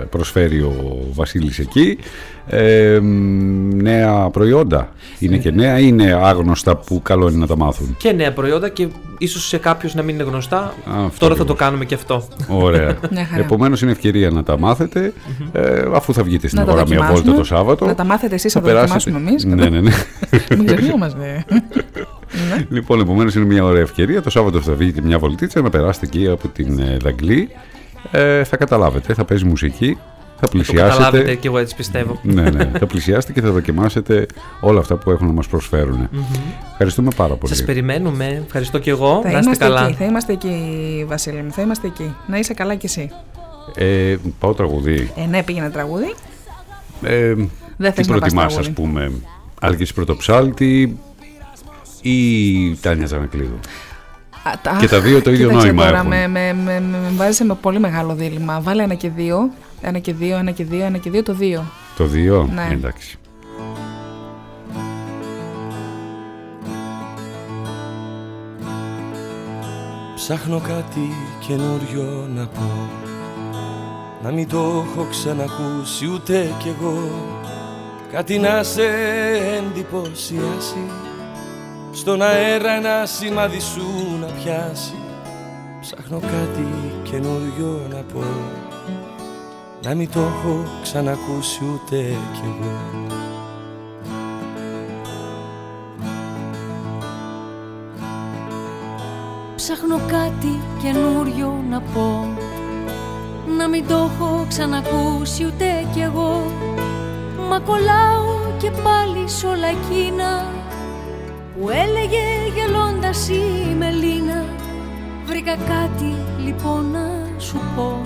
προσφέρει 0.09 0.59
ο 0.61 0.97
Βασίλης 1.13 1.59
εκεί. 1.59 1.97
Ε, 2.47 2.99
μ, 3.01 3.81
νέα 3.81 4.29
προϊόντα. 4.29 4.89
Είναι 5.19 5.37
και 5.37 5.51
νέα 5.51 5.79
ή 5.79 5.83
είναι 5.87 6.19
άγνωστα 6.23 6.75
που 6.75 7.01
καλό 7.01 7.27
είναι 7.29 7.37
να 7.37 7.47
τα 7.47 7.57
μάθουν; 7.57 7.95
Και 7.99 8.11
νέα 8.11 8.33
προϊόντα 8.33 8.69
και 8.69 8.87
ίσως 9.17 9.47
σε 9.47 9.57
κάποιου 9.57 9.89
να 9.93 10.01
μην 10.01 10.15
είναι 10.15 10.23
γνωστά. 10.23 10.73
αυτό 10.85 10.93
Τώρα 10.95 11.09
θα 11.17 11.25
ακριβώς. 11.25 11.45
το 11.45 11.53
κάνουμε 11.53 11.85
και 11.85 11.95
αυτό. 11.95 12.27
Ωραία. 12.47 12.97
Μια 13.11 13.25
χαρά. 13.31 13.43
Επομένως 13.43 13.81
είναι 13.81 13.91
ευκαιρία 13.91 14.29
να 14.29 14.43
τα 14.43 14.59
μάθετε 14.59 15.13
ε, 15.51 15.83
αφού 15.93 16.13
θα 16.13 16.23
βγείτε 16.23 16.47
στην 16.47 16.59
Να 16.59 16.65
τα 16.65 16.71
αγορά 16.71 16.87
μια 16.87 16.97
δοκιμάσουμε. 16.97 17.31
βόλτα 17.31 17.39
το 17.41 17.55
Σάββατο. 17.55 17.85
Να 17.85 17.95
τα 17.95 18.03
μάθετε 18.03 18.35
εσείς, 18.35 18.53
θα 18.53 18.61
τα 18.61 18.65
περάσετε- 18.67 19.13
δοκιμάσουμε 19.13 19.29
εμείς. 19.29 19.43
Ναι, 19.45 19.69
ναι, 19.69 19.81
ναι. 19.81 19.91
Μην 20.49 20.65
ξεχνιόμαστε. 20.75 21.45
Ναι. 21.49 22.65
Λοιπόν, 22.69 22.99
επομένως 22.99 23.35
είναι 23.35 23.45
μια 23.45 23.63
ωραία 23.63 23.81
ευκαιρία. 23.81 24.21
Το 24.21 24.29
Σάββατο 24.29 24.61
θα 24.61 24.73
βγείτε 24.73 25.01
μια 25.01 25.19
βολτίτσα 25.19 25.61
να 25.61 25.69
περάσετε 25.69 26.05
εκεί 26.05 26.27
από 26.27 26.47
την 26.47 26.79
ε, 26.79 26.97
Δαγκλή. 27.01 27.49
Ε, 28.11 28.43
θα 28.43 28.57
καταλάβετε, 28.57 29.13
θα 29.13 29.25
παίζει 29.25 29.45
μουσική, 29.45 29.97
θα 30.35 30.41
Το 30.41 30.47
πλησιάσετε. 30.51 30.89
καταλάβετε 30.89 31.35
και 31.35 31.47
εγώ 31.47 31.57
έτσι 31.57 31.75
πιστεύω. 31.75 32.19
ναι, 32.23 32.49
ναι, 32.49 32.71
θα 32.79 32.85
πλησιάσετε 32.85 33.33
και 33.33 33.41
θα 33.41 33.51
δοκιμάσετε 33.51 34.25
όλα 34.59 34.79
αυτά 34.79 34.95
που 34.95 35.11
έχουν 35.11 35.27
να 35.27 35.33
μας 35.33 35.47
προσφέρουν. 35.47 36.09
Ευχαριστούμε 36.71 37.09
πάρα 37.15 37.33
πολύ. 37.35 37.55
Σας 37.55 37.65
περιμένουμε. 37.65 38.41
Ευχαριστώ 38.45 38.79
και 38.79 38.89
εγώ. 38.89 39.19
Θα 39.23 39.31
να 39.31 39.37
είστε 39.39 39.39
είμαστε 39.43 39.63
καλά. 39.65 39.85
εκεί, 39.85 39.93
θα 39.93 40.05
είμαστε 40.05 40.33
εκεί, 40.33 41.05
Βασίλη 41.07 41.41
μου. 41.41 41.51
Θα 41.51 41.61
είμαστε 41.61 41.87
εκεί. 41.87 42.15
Να 42.27 42.37
είσαι 42.37 42.53
καλά 42.53 42.75
κι 42.75 42.85
εσύ. 42.85 43.09
Ε, 43.75 44.15
πάω 44.39 44.53
τραγουδί. 44.53 45.11
Ε, 45.15 45.25
ναι, 45.29 45.43
πήγαινε 45.43 45.69
τραγούδι. 45.69 46.15
Ε, 47.03 47.33
Δεν 47.77 47.91
τι 47.91 47.95
θες 47.95 48.07
να 48.07 48.13
πας 48.13 48.19
προτιμάς, 48.19 48.53
τραγούδι. 48.53 48.69
ας 48.69 48.73
πούμε, 48.75 49.11
Άλκης 49.65 49.93
Πρωτοψάλτη 49.93 50.99
ή 52.01 52.75
Τάνια 52.75 53.05
Ζανακλείδου. 53.05 53.59
Α, 54.43 54.51
τα- 54.61 54.77
Και 54.79 54.87
τα 54.87 54.99
δύο 55.01 55.21
το 55.21 55.31
ίδιο 55.31 55.47
Κοίταξε 55.47 55.67
νόημα 55.67 55.85
τώρα, 55.85 55.97
έχουν. 55.97 56.09
Με, 56.09 56.27
με, 56.27 56.53
με, 56.53 56.79
με, 56.79 56.97
με 56.97 57.09
βάζεις 57.15 57.35
σε 57.35 57.43
με 57.45 57.55
πολύ 57.61 57.79
μεγάλο 57.79 58.15
δίλημα. 58.15 58.61
Βάλε 58.61 58.83
ένα 58.83 58.93
και 58.93 59.09
δύο. 59.09 59.51
Ένα 59.81 59.99
και 59.99 60.13
δύο, 60.13 60.37
ένα 60.37 60.51
και 60.51 60.63
δύο, 60.63 60.85
ένα 60.85 60.97
και 60.97 61.09
δύο, 61.09 61.23
το 61.23 61.33
δύο. 61.33 61.63
Το 61.97 62.05
δύο, 62.05 62.49
Ναι. 62.53 62.69
εντάξει. 62.71 63.17
Ψάχνω 70.15 70.59
κάτι 70.59 71.09
καινούριο 71.47 72.27
να 72.35 72.45
πω 72.47 72.89
Να 74.23 74.31
μην 74.31 74.47
το 74.47 74.57
έχω 74.87 75.07
ξανακούσει 75.09 76.05
ούτε 76.13 76.53
κι 76.59 76.73
εγώ 76.79 77.09
Κάτι 78.15 78.39
να 78.39 78.63
σε 78.63 78.83
εντυπωσιάσει 79.57 80.89
Στον 81.91 82.21
αέρα 82.21 82.71
ένα 82.71 83.05
σημάδι 83.05 83.59
σου 83.59 84.17
να 84.19 84.25
πιάσει. 84.25 84.93
Ψάχνω 85.81 86.19
κάτι 86.19 86.67
καινούριο 87.03 87.81
να 87.89 88.01
πω 88.13 88.23
Να 89.83 89.95
μην 89.95 90.11
το 90.11 90.19
έχω 90.19 90.63
ξανακούσει 90.81 91.59
ούτε 91.73 91.95
κι 92.33 92.41
εγώ. 92.43 92.79
Ψάχνω 99.55 99.99
κάτι 100.07 100.61
καινούριο 100.81 101.63
να 101.69 101.81
πω 101.81 102.27
Να 103.57 103.67
μην 103.67 103.87
το 103.87 103.95
έχω 103.95 104.45
ξανακούσει 104.49 105.45
ούτε 105.45 105.87
κι 105.93 105.99
εγώ 105.99 106.43
Μα 107.49 107.59
κολλάω 107.59 108.53
και 108.57 108.71
πάλι 108.71 109.29
σ' 109.29 109.43
όλα 109.43 109.67
εκείνα 109.67 110.45
Που 111.53 111.69
έλεγε 111.69 112.23
γελώντας 112.55 113.29
η 113.29 113.75
Μελίνα. 113.77 114.45
Βρήκα 115.25 115.55
κάτι 115.55 116.15
λοιπόν 116.45 116.91
να 116.91 117.39
σου 117.39 117.61
πω 117.75 118.01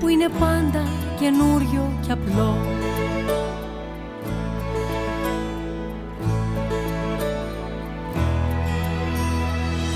Που 0.00 0.08
είναι 0.08 0.28
πάντα 0.38 0.82
καινούριο 1.20 1.92
και 2.06 2.12
απλό. 2.12 2.56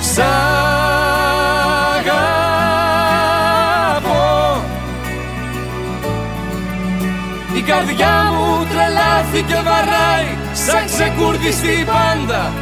Σ' 0.00 0.18
αγαπώ. 2.08 2.24
Η 7.56 7.60
καρδιά 7.60 8.32
μου 8.32 8.66
τρελάθηκε 8.66 9.62
βαράει 9.64 10.36
σαν 10.52 10.86
ξεκούρδιστη 10.86 11.84
πάντα 11.86 12.52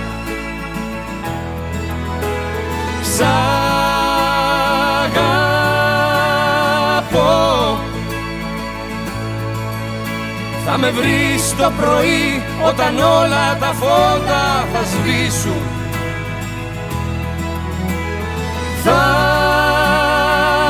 Θα 10.66 10.78
με 10.78 10.90
βρεις 10.90 11.54
το 11.56 11.72
πρωί 11.80 12.42
όταν 12.66 12.98
όλα 12.98 13.56
τα 13.60 13.72
φώτα 13.72 14.66
θα 14.72 14.82
σβήσουν. 14.84 15.62
Θα 18.84 19.02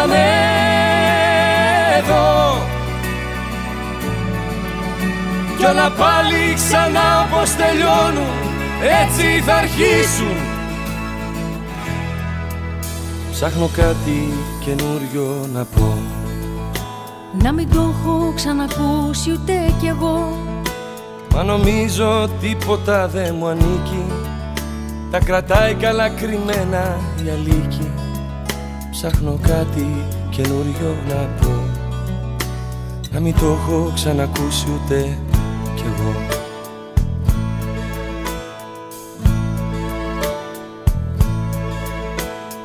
με 0.09 0.27
εδώ 1.99 2.57
Κι 5.59 5.65
όλα 5.65 5.91
πάλι 5.91 6.55
ξανά 6.55 7.27
όπως 7.27 7.57
τελειώνουν 7.57 8.45
έτσι 9.03 9.43
θα 9.47 9.55
αρχίσουν. 9.55 10.37
Ψάχνω 13.31 13.71
κάτι 13.77 14.33
καινούριο 14.65 15.49
να 15.53 15.65
πω 15.65 15.99
Να 17.43 17.53
μην 17.53 17.71
το 17.71 17.81
έχω 17.81 18.33
ξανακούσει 18.35 19.33
ούτε 19.33 19.53
κι 19.81 19.87
εγώ. 19.87 20.39
Μα 21.35 21.43
νομίζω 21.43 22.29
τίποτα 22.41 23.09
δεν 23.09 23.35
μου 23.39 23.47
ανήκει. 23.47 24.05
Τα 25.11 25.19
κρατάει 25.19 25.75
καλά 25.75 26.09
κρυμμένα 26.09 26.97
η 27.25 27.31
αλήκη. 27.31 27.91
Ψάχνω 28.91 29.39
κάτι 29.43 29.87
καινούριο 30.31 30.97
να 31.09 31.15
πω. 31.15 31.53
Να 33.13 33.21
μην 33.21 33.35
το 33.39 33.47
έχω 33.47 33.91
ξανακούσει 33.95 34.67
ούτε 34.75 35.19
κι 35.75 35.85
εγώ. 35.87 36.15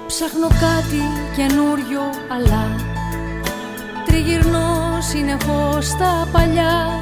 Ψάχνω 0.08 0.48
κάτι 0.48 1.02
καινούριο 1.36 2.02
αλλά 2.36 2.89
Τριγυρνώ 4.22 4.98
συνεχώς 5.00 5.88
στα 5.88 6.28
παλιά. 6.32 7.00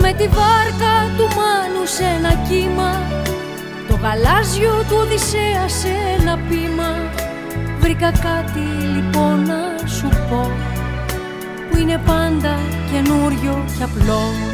Με 0.00 0.12
τη 0.12 0.28
βάρκα 0.28 0.94
του 1.16 1.24
Μάνου 1.36 1.86
σε 1.86 2.04
ένα 2.04 2.32
κύμα 2.48 2.92
Το 3.88 3.98
γαλάζιο 4.02 4.84
του 4.88 4.96
Οδυσσέα 5.00 5.68
σε 5.68 5.88
ένα 6.18 6.38
πείμα. 6.48 6.90
Βρήκα 7.78 8.10
κάτι 8.10 8.58
λοιπόν 8.94 9.42
να 9.46 9.86
σου 9.86 10.08
πω 10.30 10.50
Που 11.70 11.76
είναι 11.76 12.00
πάντα 12.06 12.58
καινούριο 12.92 13.64
και 13.76 13.82
απλό 13.82 14.47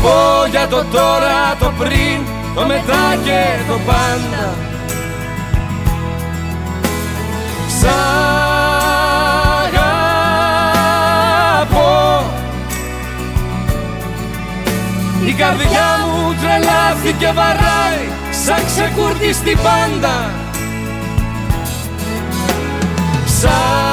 Σ' 0.00 0.02
αγαπώ 0.02 0.46
για 0.50 0.68
το 0.68 0.84
τώρα, 0.84 1.56
το 1.58 1.72
πριν, 1.78 2.24
το 2.54 2.66
μετά 2.66 3.16
και 3.24 3.44
το 3.68 3.78
πάντα. 3.86 4.54
Σ' 7.78 7.84
αγαπώ. 11.64 12.24
Η 15.26 15.32
καρδιά 15.32 15.98
μου 16.06 16.34
τρελάθηκε 16.40 17.32
βαράει 17.34 18.08
σαν 18.44 18.64
ξεκούρτη 18.66 19.32
στην 19.32 19.58
πάντα. 19.62 20.30
Σ' 23.26 23.44
αγαπώ 23.44 23.89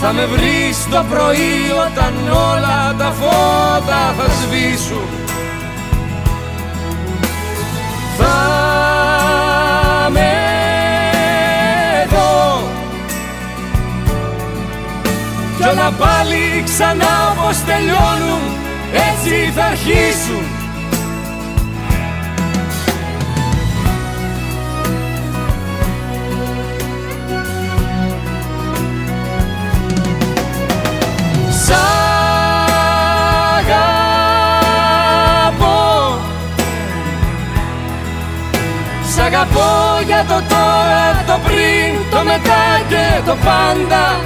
Θα 0.00 0.12
με 0.12 0.26
βρεις 0.26 0.88
το 0.90 1.04
πρωί 1.08 1.70
όταν 1.86 2.28
όλα 2.28 2.94
τα 2.98 3.12
φώτα 3.20 4.14
θα 4.18 4.26
σβήσουν. 4.40 5.08
Θα 8.18 8.36
με 10.10 10.30
εδώ 12.04 12.62
Κι 15.56 15.62
όλα 15.62 15.92
πάλι 15.98 16.62
ξανά 16.64 17.34
όπως 17.36 17.64
τελειώνουν 17.64 18.42
έτσι 18.92 19.52
θα 19.54 19.64
αρχίσουν 19.64 20.57
αγαπώ 39.38 40.02
για 40.06 40.24
το 40.28 40.34
τώρα, 40.48 41.24
το 41.26 41.38
πριν, 41.44 42.10
το 42.10 42.24
μετά 42.24 42.62
και 42.88 43.20
το 43.26 43.36
πάντα. 43.44 44.20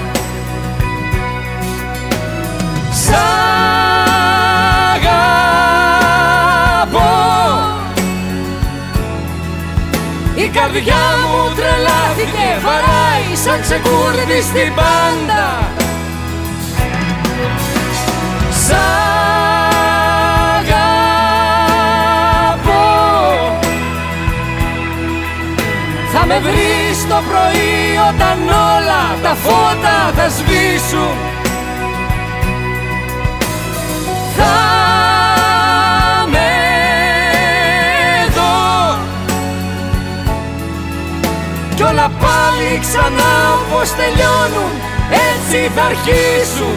Σ' 2.90 3.10
αγαπώ. 4.94 5.50
Η 10.34 10.48
καρδιά 10.48 11.04
μου 11.30 11.54
τρελάθηκε, 11.56 12.46
βαράει 12.64 13.36
σαν 13.44 13.60
ξεκούρδι 13.60 14.40
στην 14.40 14.74
πάντα. 14.74 15.42
Σ' 18.66 18.70
αγαπώ 18.70 19.11
με 26.32 26.38
βρεις 26.38 27.06
το 27.08 27.22
πρωί 27.28 27.96
όταν 28.08 28.48
όλα 28.48 29.02
τα 29.22 29.34
φώτα 29.34 30.12
θα 30.16 30.28
σβήσουν. 30.28 31.16
Θα 34.36 34.54
με 36.26 36.48
εδώ 38.26 38.98
Κι 41.74 41.82
όλα 41.82 42.10
πάλι 42.20 42.78
ξανά 42.80 43.32
όπως 43.62 43.90
τελειώνουν 43.94 44.72
έτσι 45.32 45.70
θα 45.74 45.82
αρχίσουν 45.82 46.76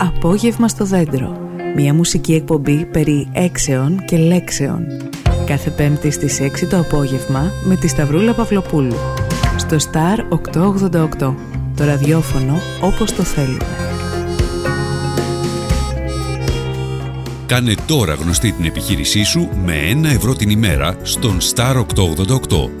Απόγευμα 0.00 0.68
στο 0.68 0.84
δέντρο. 0.84 1.38
Μια 1.76 1.94
μουσική 1.94 2.34
εκπομπή 2.34 2.84
περί 2.84 3.28
έξεων 3.32 4.04
και 4.04 4.16
λέξεων. 4.16 4.86
Κάθε 5.46 5.70
πέμπτη 5.70 6.10
στις 6.10 6.40
6 6.40 6.66
το 6.70 6.78
απόγευμα 6.78 7.52
με 7.64 7.76
τη 7.76 7.88
Σταυρούλα 7.88 8.32
Παυλοπούλου. 8.32 8.94
Στο 9.56 9.76
Star 9.76 10.38
888. 10.54 11.34
Το 11.76 11.84
ραδιόφωνο 11.84 12.54
όπως 12.80 13.12
το 13.12 13.22
θέλουμε. 13.22 13.64
Κάνε 17.46 17.74
τώρα 17.86 18.14
γνωστή 18.14 18.52
την 18.52 18.64
επιχείρησή 18.64 19.22
σου 19.22 19.48
με 19.64 19.74
ένα 19.74 20.08
ευρώ 20.08 20.34
την 20.34 20.50
ημέρα 20.50 20.96
στον 21.02 21.38
Star 21.54 21.76
888. 21.76 21.84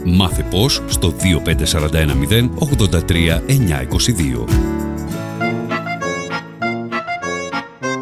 Μάθε 0.04 0.42
πώς 0.50 0.82
στο 0.86 1.12
25410 1.12 2.50
83922. 4.44 4.87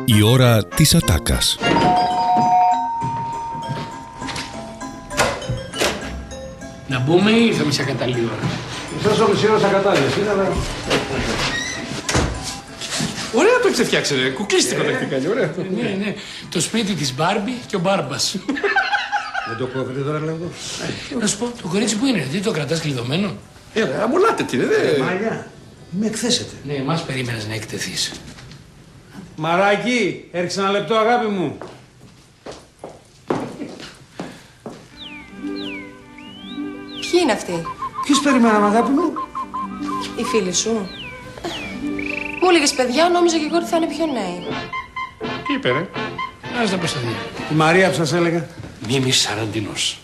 Η 0.09 0.23
ώρα 0.23 0.64
της 0.64 0.95
ατάκας. 0.95 1.59
Να 6.88 6.99
μπούμε 6.99 7.31
ή 7.31 7.47
ήρθαμε 7.47 7.73
σε 7.73 7.83
κατάλληλη 7.83 8.29
ώρα; 8.33 8.51
Ίσως 9.01 9.21
ο 9.21 9.29
μισή 9.33 9.47
ώρας 9.47 9.62
κατάλληλες 9.62 10.16
είναι, 10.16 10.31
αλλά... 10.31 10.53
Ωραία 13.35 13.59
το 13.62 13.69
έχετε 13.69 13.85
φτιάξει, 13.85 14.14
ρε. 14.14 14.29
Κουκλίστικο 14.29 14.83
το 14.83 14.88
Ε, 14.88 14.90
έχετε 14.90 15.05
κάνει. 15.05 15.27
Ωραία. 15.29 15.55
Ναι, 15.77 16.05
ναι. 16.05 16.14
Το 16.49 16.61
σπίτι 16.61 16.95
της 16.95 17.14
Μπάρμπι 17.14 17.53
και 17.66 17.77
ο 17.77 17.79
Μπάρμπας. 17.79 18.37
Δεν 19.49 19.57
το 19.59 19.66
κόβετε 19.66 20.01
τώρα, 20.01 20.19
λέγω. 20.19 20.51
Να 21.21 21.27
σου 21.27 21.38
πω, 21.38 21.53
το 21.62 21.69
κορίτσι 21.69 21.97
που 21.97 22.07
είναι, 22.07 22.27
τι 22.33 22.38
το 22.38 22.51
κρατάς 22.51 22.81
κλειδωμένο; 22.81 23.37
Έλα, 23.75 24.03
αμολάτε 24.03 24.42
τι, 24.42 24.57
δε. 24.57 24.64
Μάγια, 25.01 25.51
με 25.90 26.07
εκθέσετε. 26.07 26.53
Ναι, 26.64 26.73
εμάς 26.73 27.03
περίμενες 27.03 27.47
να 27.47 27.55
εκτεθείς. 27.55 28.12
Μαράκι, 29.37 30.29
έριξε 30.33 30.61
ένα 30.61 30.70
λεπτό, 30.70 30.94
αγάπη 30.94 31.27
μου. 31.27 31.59
Ποιοι 37.01 37.20
είναι 37.22 37.33
αυτοί, 37.33 37.62
Ποιος 38.05 38.20
περιμέναμε, 38.20 38.66
αγάπη 38.66 38.90
μου; 38.90 39.12
οι 40.16 40.25
φίλοι 40.25 40.53
σου. 40.55 40.88
Μου 42.42 42.49
έλεγες 42.49 42.72
παιδιά, 42.72 43.09
νόμιζα 43.09 43.38
και 43.38 43.44
εγώ 43.44 43.57
ότι 43.57 43.66
θα 43.66 43.77
είναι 43.77 43.87
πιο 43.87 44.07
νέοι. 44.07 44.46
Τι 45.46 45.53
είπε, 45.53 45.70
ρε; 45.70 45.88
Ας 46.62 46.70
τα 46.70 46.77
πω 46.77 46.87
στα 46.87 47.01
δύο. 47.01 47.16
Η 47.53 47.55
Μαρία 47.55 47.88
που 47.88 47.94
σας 47.94 48.12
έλεγα. 48.12 48.46
Μίμης 48.87 49.20
Σαραντινός. 49.20 49.99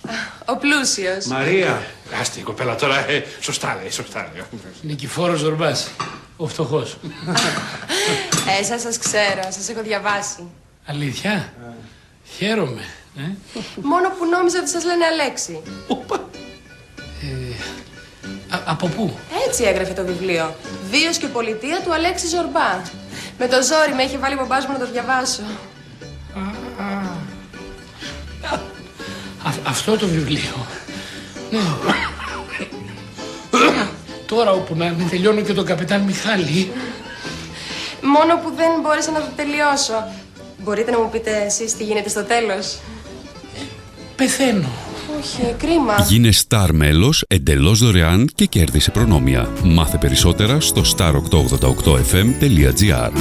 Ο 0.47 0.57
πλούσιος. 0.57 1.27
Μαρία. 1.27 1.83
Άστη 2.21 2.39
η 2.39 2.43
κοπέλα 2.43 2.75
τώρα, 2.75 3.11
ε, 3.11 3.25
σωστά 3.41 3.79
λέει, 3.81 3.91
σωστά 3.91 4.31
λέει. 4.35 4.43
Νικηφόρος 4.83 5.39
Ζορμπάς, 5.39 5.91
ο 6.37 6.47
φτωχός. 6.47 6.97
Εσάς 8.61 8.81
σας 8.81 8.99
ξέρω, 8.99 9.43
σας 9.51 9.69
έχω 9.69 9.83
διαβάσει. 9.83 10.43
Αλήθεια; 10.87 11.53
Χαίρομαι. 12.37 12.85
Ε. 13.19 13.21
Μόνο 13.83 14.09
που 14.09 14.27
νόμιζα 14.27 14.59
ότι 14.59 14.69
σας 14.71 14.85
λένε 14.85 15.05
Αλέξη. 15.05 15.63
Α- 18.49 18.61
από 18.65 18.87
πού; 18.89 19.17
Έτσι 19.49 19.63
έγραφε 19.65 19.93
το 19.93 20.05
βιβλίο. 20.05 20.55
Βίος 20.91 21.17
και 21.17 21.27
πολιτεία 21.27 21.81
του 21.85 21.93
Αλέξη 21.95 22.27
Ζορμπά. 22.29 22.81
Με 23.39 23.49
το 23.49 23.57
ζόρι 23.63 23.95
με 23.97 24.03
είχε 24.03 24.19
βάλει 24.19 24.35
ο 24.35 24.37
μπαμπάς 24.39 24.67
μου 24.67 24.73
να 24.73 24.79
το 24.79 24.91
διαβάσω. 24.93 25.43
Α- 29.45 29.63
αυτό 29.67 29.97
το 29.97 30.07
βιβλίο. 30.07 30.67
Ναι. 31.51 31.59
Τώρα 34.27 34.51
όπου 34.51 34.75
να 34.75 34.87
είναι, 34.87 35.05
τελειώνω 35.11 35.41
και 35.41 35.53
τον 35.53 35.65
καπετάν 35.65 36.01
Μιχάλη. 36.01 36.73
Μόνο 38.03 38.37
που 38.43 38.53
δεν 38.57 38.71
μπόρεσα 38.83 39.11
να 39.11 39.21
το 39.21 39.29
τελειώσω. 39.37 40.05
Μπορείτε 40.59 40.91
να 40.91 40.99
μου 40.99 41.09
πείτε 41.11 41.43
εσείς 41.47 41.77
τι 41.77 41.85
γίνεται 41.85 42.09
στο 42.09 42.25
τέλος; 42.25 42.79
Πεθαίνω. 44.17 44.69
Όχι, 45.19 45.55
κρίμα. 45.59 46.07
Γίνε 46.09 46.31
Star 46.49 46.69
μέλος 46.73 47.25
εντελώς 47.29 47.79
δωρεάν 47.79 48.29
και 48.35 48.47
κέρδισε 48.47 48.91
προνόμια. 48.91 49.49
Μάθε 49.63 49.99
περισσότερα 49.99 50.61
στο 50.61 50.83
star888fm.gr 50.97 53.13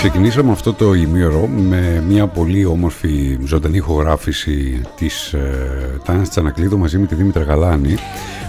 Ξεκινήσαμε 0.03 0.51
αυτό 0.51 0.73
το 0.73 0.93
ημίωρο 0.93 1.47
με 1.47 2.03
μια 2.07 2.27
πολύ 2.27 2.65
όμορφη 2.65 3.37
ζωντανή 3.45 3.77
ηχογράφηση 3.77 4.81
της 4.95 5.33
ε, 5.33 5.99
Τάνας 6.05 6.29
Τσανακλείδου 6.29 6.77
μαζί 6.77 6.97
με 6.97 7.05
τη 7.05 7.15
Δήμητρα 7.15 7.43
Γαλάνη 7.43 7.95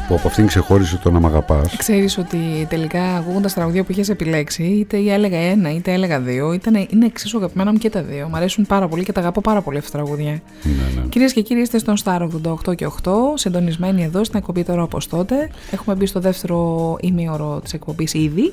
που 0.08 0.14
από 0.14 0.28
αυτήν 0.28 0.46
ξεχώρισε 0.46 1.00
το 1.02 1.10
να 1.10 1.20
μ' 1.20 1.26
αγαπάς. 1.26 1.76
Ξέρεις 1.76 2.18
ότι 2.18 2.66
τελικά 2.68 3.02
ακούγοντας 3.02 3.52
τα 3.52 3.58
τραγουδία 3.60 3.84
που 3.84 3.92
είχες 3.92 4.08
επιλέξει, 4.08 4.62
είτε 4.62 4.96
έλεγα 4.96 5.38
ένα 5.38 5.74
είτε 5.74 5.92
έλεγα 5.92 6.20
δύο, 6.20 6.52
ήταν, 6.52 6.74
είναι 6.74 7.06
εξίσου 7.06 7.36
αγαπημένα 7.36 7.72
μου 7.72 7.78
και 7.78 7.90
τα 7.90 8.02
δύο. 8.02 8.28
Μ' 8.28 8.34
αρέσουν 8.34 8.66
πάρα 8.66 8.88
πολύ 8.88 9.04
και 9.04 9.12
τα 9.12 9.20
αγαπώ 9.20 9.40
πάρα 9.40 9.60
πολύ 9.60 9.78
αυτά 9.78 9.90
τα 9.90 10.04
τραγούδια. 10.04 10.30
Ναι, 10.62 11.00
ναι. 11.00 11.08
Κυρίες 11.08 11.32
και 11.32 11.40
κύριοι, 11.40 11.60
είστε 11.60 11.78
στον 11.78 11.94
Star 12.04 12.28
88 12.68 12.74
και 12.74 12.86
8, 13.02 13.10
συντονισμένοι 13.34 14.02
εδώ 14.02 14.24
στην 14.24 14.38
εκπομπή 14.38 14.64
τώρα 14.64 14.82
όπως 14.82 15.08
τότε. 15.08 15.50
Έχουμε 15.70 15.96
μπει 15.96 16.06
στο 16.06 16.20
δεύτερο 16.20 16.96
ημίωρο 17.00 17.60
της 17.62 17.72
εκπομπής 17.72 18.14
ήδη. 18.14 18.52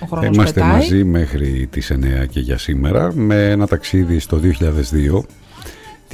Ο 0.00 0.06
Θα 0.06 0.16
χρόνος 0.16 0.36
είμαστε 0.36 0.60
πετάει. 0.60 0.76
μαζί 0.78 1.04
μέχρι 1.04 1.66
τις 1.70 1.90
9 1.90 2.26
και 2.30 2.40
για 2.40 2.58
σήμερα 2.58 3.12
με 3.14 3.50
ένα 3.50 3.66
ταξίδι 3.66 4.18
στο 4.18 4.36
2002. 4.36 5.24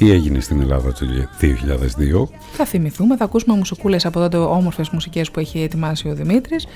Τι 0.01 0.11
έγινε 0.11 0.39
στην 0.39 0.61
Ελλάδα 0.61 0.93
το 0.93 1.05
2002. 1.41 2.27
Θα 2.51 2.65
θυμηθούμε, 2.65 3.17
θα 3.17 3.23
ακούσουμε 3.23 3.55
μουσικούλες 3.55 4.05
από 4.05 4.19
τότε 4.19 4.37
όμορφες 4.37 4.89
μουσικές 4.89 5.31
που 5.31 5.39
έχει 5.39 5.59
ετοιμάσει 5.61 6.09
ο 6.09 6.15
Δημήτρης 6.15 6.67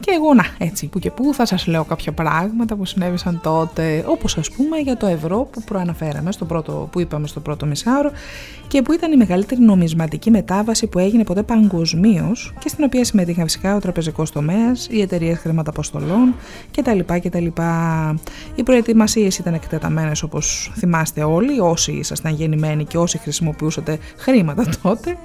και 0.00 0.10
εγώ 0.14 0.34
να 0.34 0.44
έτσι 0.58 0.86
που 0.86 0.98
και 0.98 1.10
που 1.10 1.34
θα 1.34 1.46
σας 1.46 1.66
λέω 1.66 1.84
κάποια 1.84 2.12
πράγματα 2.12 2.76
που 2.76 2.84
συνέβησαν 2.84 3.40
τότε 3.42 4.04
όπως 4.06 4.38
ας 4.38 4.50
πούμε 4.50 4.76
για 4.76 4.96
το 4.96 5.06
ευρώ 5.06 5.48
που 5.52 5.62
προαναφέραμε 5.62 6.32
στο 6.32 6.44
πρώτο, 6.44 6.88
που 6.92 7.00
είπαμε 7.00 7.26
στο 7.26 7.40
πρώτο 7.40 7.66
μισάωρο 7.66 8.10
και 8.68 8.82
που 8.82 8.92
ήταν 8.92 9.12
η 9.12 9.16
μεγαλύτερη 9.16 9.60
νομισματική 9.60 10.30
μετάβαση 10.30 10.86
που 10.86 10.98
έγινε 10.98 11.24
ποτέ 11.24 11.42
παγκοσμίως 11.42 12.54
και 12.58 12.68
στην 12.68 12.84
οποία 12.84 13.04
συμμετείχαν 13.04 13.44
φυσικά 13.44 13.76
ο 13.76 13.78
τραπεζικός 13.78 14.30
τομέας, 14.30 14.86
οι 14.90 15.00
εταιρείες 15.00 15.38
χρηματαποστολών 15.38 16.34
κτλ. 16.76 16.98
κτλ. 17.22 17.46
Οι 18.54 18.62
προετοιμασίες 18.62 19.38
ήταν 19.38 19.54
εκτεταμένες 19.54 20.22
όπως 20.22 20.72
θυμάστε 20.76 21.22
όλοι 21.22 21.60
όσοι 21.60 21.92
ήσασταν 21.92 22.34
γεννημένοι 22.34 22.67
και 22.84 22.98
όσοι 22.98 23.18
χρησιμοποιούσατε 23.18 23.98
χρήματα 24.16 24.66
τότε. 24.82 25.16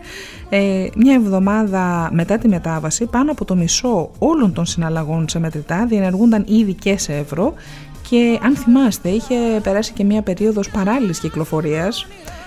Ε, 0.49 0.87
μια 0.95 1.13
εβδομάδα 1.13 2.09
μετά 2.11 2.37
τη 2.37 2.47
μετάβαση 2.47 3.05
πάνω 3.05 3.31
από 3.31 3.45
το 3.45 3.55
μισό 3.55 4.11
όλων 4.19 4.53
των 4.53 4.65
συναλλαγών 4.65 5.29
σε 5.29 5.39
μετρητά 5.39 5.85
διενεργούνταν 5.85 6.43
ήδη 6.47 6.73
και 6.73 6.97
σε 6.97 7.13
ευρώ 7.13 7.53
και 8.09 8.39
αν 8.43 8.55
θυμάστε 8.55 9.09
είχε 9.09 9.35
περάσει 9.63 9.93
και 9.93 10.03
μια 10.03 10.21
περίοδος 10.21 10.69
παράλληλης 10.69 11.19
κυκλοφορίας 11.19 12.01
ε, 12.01 12.42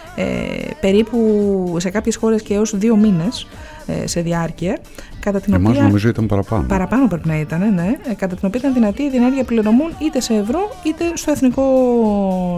περίπου 0.80 1.76
σε 1.78 1.90
κάποιες 1.90 2.16
χώρες 2.16 2.42
και 2.42 2.54
έως 2.54 2.76
δύο 2.78 2.96
μήνες 2.96 3.46
ε, 3.86 4.06
σε 4.06 4.20
διάρκεια 4.20 4.78
κατά 5.20 5.40
την 5.40 5.54
Εμάς 5.54 5.70
οποία 5.70 5.82
νομίζω 5.82 6.08
ήταν 6.08 6.26
παραπάνω. 6.26 6.64
Παραπάνω 6.68 7.06
πρέπει 7.08 7.28
να 7.28 7.38
ήταν, 7.40 7.74
ναι. 7.74 7.96
Ε, 8.10 8.14
Κατά 8.14 8.34
την 8.36 8.46
οποία 8.48 8.60
ήταν 8.60 8.72
δυνατή 8.74 9.02
η 9.02 9.10
διενέργεια 9.10 9.44
πληρωμών 9.44 9.90
είτε 10.02 10.20
σε 10.20 10.34
ευρώ 10.34 10.58
είτε 10.86 11.04
στο 11.14 11.30
εθνικό 11.30 11.62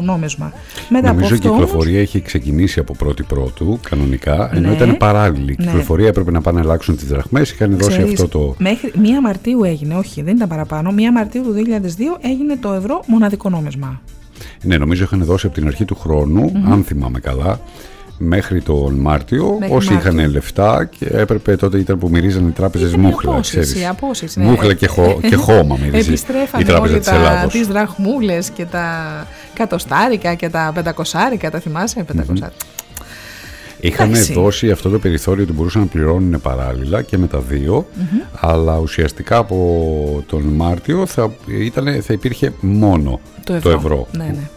νόμισμα. 0.05 0.53
Μετά 0.89 1.09
Νομίζω 1.13 1.35
η 1.35 1.37
από 1.37 1.37
αυτό 1.37 1.49
όμως- 1.49 1.65
κυκλοφορία 1.67 2.01
έχει 2.01 2.21
ξεκινήσει 2.21 2.81
από 2.81 2.95
πρώτη 2.99 3.23
πρώτου 3.23 3.79
κανονικά, 3.91 4.51
ενώ 4.55 4.69
Ναι. 4.69 4.75
ήταν 4.75 4.97
παράλληλη. 4.97 5.53
Η 5.53 5.57
Ναι. 5.59 5.65
κυκλοφορία 5.67 6.09
έπρεπε 6.09 6.31
να 6.31 6.41
πάνε 6.41 6.59
να 6.59 6.65
αλλάξουν 6.65 6.97
τις 6.97 7.07
δραχμές, 7.07 7.51
είχαν 7.51 7.77
δώσει 7.79 7.89
Ξέρεις, 7.91 8.13
αυτό 8.23 8.29
το. 8.39 8.55
Μέχρι 8.59 8.93
1 8.97 9.21
Μαρτίου 9.23 9.63
έγινε, 9.65 9.95
όχι 9.95 10.23
δεν 10.23 10.37
ήταν 10.37 10.49
παραπάνω, 10.49 10.91
1 10.91 11.13
Μαρτίου 11.13 11.43
του 11.43 11.53
2002 11.53 12.19
έγινε 12.21 12.57
το 12.57 12.73
ευρώ 12.73 13.03
μοναδικό 13.07 13.49
νόμισμα. 13.51 14.01
Ναι, 14.62 14.78
νομίζω 14.78 15.05
είχαν 15.05 15.24
δώσει 15.24 15.47
από 15.47 15.55
την 15.55 15.66
αρχή 15.66 15.84
του 15.84 15.95
χρόνου, 15.95 16.51
Μμμ. 16.55 16.72
αν 16.72 16.84
θυμάμαι 16.84 17.18
καλά, 17.20 17.61
μέχρι 18.18 18.61
τον 18.62 18.95
Μάρτιο. 18.95 19.57
Μέχρι 19.61 19.76
όσοι 19.76 19.93
Μάρτιο. 19.93 20.12
είχαν 20.12 20.30
λεφτά 20.30 20.84
και 20.99 21.07
έπρεπε 21.12 21.57
τότε 21.57 21.78
ήταν 21.78 21.99
που 21.99 22.09
μυρίζαν 22.09 22.49
οι 22.49 22.51
τράπεζες 22.51 22.95
μούχλα. 22.95 23.32
απόσυρση, 23.32 23.72
ξέρεις. 23.72 23.89
απόσυρση, 23.89 24.41
ναι. 24.41 24.47
Μούχλα 24.47 24.74
και, 24.74 24.86
χω, 24.86 25.18
και 25.28 25.36
χώμα 25.36 25.76
μυρίζει 25.82 26.07
η 26.07 26.09
Επιστρέφανε 26.09 26.64
τράπεζα 26.64 26.93
όλοι 26.93 26.99
της 26.99 27.09
τα, 27.09 27.14
Ελλάδα. 27.14 27.47
τις 27.47 27.66
δραχμούλες 27.66 28.51
και 28.51 28.64
τα 28.64 28.86
κατοστάρικα 29.55 30.34
και 30.34 30.49
τα 30.49 30.70
πεντακοσάρικα, 30.74 31.51
τα 31.51 31.59
θυμάσαι, 31.59 32.03
πεντακοσάρικα. 32.03 32.47
Είχαν 32.47 32.57
Εντάξει. 33.81 34.33
δώσει 34.33 34.70
αυτό 34.70 34.89
το 34.91 34.99
περιθώριο 34.99 35.43
ότι 35.45 35.53
μπορούσαν 35.53 35.81
να 35.81 35.87
πληρώνουν 35.87 36.41
παράλληλα 36.41 37.03
και 37.03 37.18
με 37.18 37.26
τα 37.26 37.39
δύο, 37.39 37.87
Μμμ. 37.95 38.20
αλλά 38.41 38.79
ουσιαστικά 38.79 39.37
από 39.37 40.24
τον 40.26 40.43
Μάρτιο 40.43 41.07
θα, 41.07 41.31
ήτανε, 41.47 42.01
θα 42.01 42.12
υπήρχε 42.12 42.53
μόνο 42.61 43.20
Το 43.45 43.70
ευρώ. 43.70 44.07
Ναι, 44.16 44.24
ναι. 44.24 44.49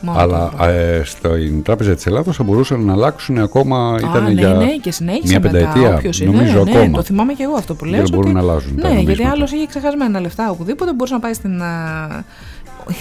Μόνο 0.00 0.18
αλλά 0.18 0.50
το 0.58 0.64
ε, 0.64 1.02
στην 1.04 1.62
Τράπεζα 1.62 1.94
της 1.94 2.06
Ελλάδος 2.06 2.36
θα 2.36 2.42
μπορούσαν 2.42 2.84
να 2.84 2.92
αλλάξουν 2.92 3.38
ακόμα, 3.38 3.96
ήταν 3.98 4.16
Α, 4.16 4.20
ναι, 4.20 4.30
για 4.40 4.48
ναι, 4.48 4.66
και 4.80 4.92
συνέχισε 4.92 5.26
μια 5.28 5.40
μετά. 5.40 5.52
πενταετία, 5.52 5.94
όποιος 5.94 6.20
είναι. 6.20 6.30
νομίζω 6.30 6.64
ναι, 6.64 6.70
ακόμα. 6.70 6.96
Το 6.96 7.02
θυμάμαι 7.02 7.32
και 7.32 7.42
εγώ 7.42 7.54
αυτό 7.54 7.74
που 7.74 7.84
λες. 7.84 8.00
Δεν 8.00 8.08
μπορούν 8.10 8.24
ότι- 8.24 8.34
να 8.34 8.40
αλλάζουν 8.40 8.76
τα 8.76 8.82
Ναι, 8.82 8.88
γιατί 8.94 9.04
νομίσματα. 9.04 9.30
άλλος 9.30 9.52
είχε 9.52 9.66
ξεχασμένα 9.66 10.20
λεφτά 10.20 10.50
οπουδήποτε 10.50 10.92
μπορούσε 10.92 11.14
να 11.14 11.20
πάει 11.20 11.32
στην. 11.32 11.62
α, 11.62 12.24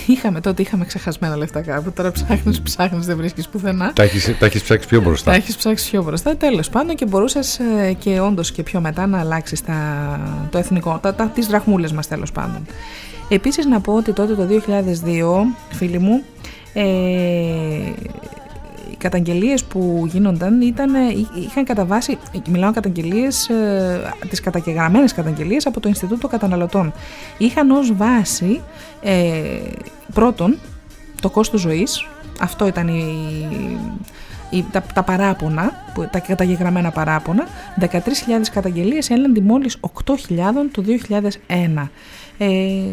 Είχαμε 0.07 0.41
τότε, 0.41 0.61
είχαμε 0.61 0.85
ξεχασμένα 0.85 1.37
λεφτά 1.37 1.61
κάπου. 1.61 1.91
Τώρα 1.91 2.11
ψάχνεις, 2.11 2.61
ψάχνεις, 2.61 3.05
δεν 3.05 3.17
βρίσκεις 3.17 3.47
πουθενά. 3.47 3.93
Τα 3.93 4.03
έχεις, 4.03 4.37
τα 4.39 4.45
έχεις 4.45 4.63
ψάξει 4.63 4.87
πιο 4.87 5.01
μπροστά. 5.01 5.31
Τα 5.31 5.37
έχεις 5.37 5.55
ψάξει 5.55 5.89
πιο 5.89 6.03
μπροστά. 6.03 6.35
Τέλος 6.35 6.69
πάντων 6.69 6.95
και 6.95 7.05
μπορούσες 7.05 7.59
και 7.99 8.19
όντως 8.19 8.51
και 8.51 8.63
πιο 8.63 8.81
μετά 8.81 9.07
να 9.07 9.19
αλλάξεις 9.19 9.61
το 10.49 10.57
εθνικό, 10.57 10.99
τα, 11.01 11.15
τα, 11.15 11.27
τις 11.27 11.47
δραχμούλες 11.47 11.91
μας 11.91 12.07
τέλος 12.07 12.31
πάντων. 12.31 12.65
Επίσης 13.29 13.65
να 13.65 13.81
πω 13.81 13.93
ότι 13.93 14.13
τότε 14.13 14.33
το 14.35 14.47
2002, 14.47 15.45
φίλοι 15.69 15.99
μου, 15.99 16.23
ε, 16.73 16.83
οι 16.83 18.36
καταγγελίες 18.97 19.63
που 19.63 20.03
γίνονταν 20.11 20.61
ήταν, 20.61 20.93
είχαν 21.45 21.63
κατά 21.63 21.85
βάση, 21.85 22.17
μιλάω 22.49 22.71
καταγγελίες, 22.71 23.49
ε, 23.49 24.01
τις 24.29 24.39
καταγεγραμμένες 24.41 25.13
καταγγελίες 25.13 25.65
από 25.65 25.79
το 25.79 25.87
Ινστιτούτο 25.89 26.27
Καταναλωτών. 26.27 26.93
Είχαν 27.37 27.71
ως 27.71 27.93
βάση 27.95 28.61
ε, 29.01 29.41
πρώτον 30.13 30.55
το 31.21 31.29
κόστος 31.29 31.61
ζωής, 31.61 32.05
αυτό 32.39 32.67
ήταν 32.67 32.87
η, 32.87 33.03
η- 34.49 34.65
τα, 34.71 34.81
τα 34.93 35.03
παράπονα, 35.03 35.71
που- 35.93 36.07
τα 36.11 36.19
καταγεγραμμένα 36.19 36.91
παράπονα, 36.91 37.47
13.000 37.79 37.87
καταγγελίες 38.53 39.09
έναντι 39.09 39.41
μόλις 39.41 39.77
8.000 40.05 40.15
το 40.71 40.83
2001. 41.47 41.89
Ε, 42.37 42.47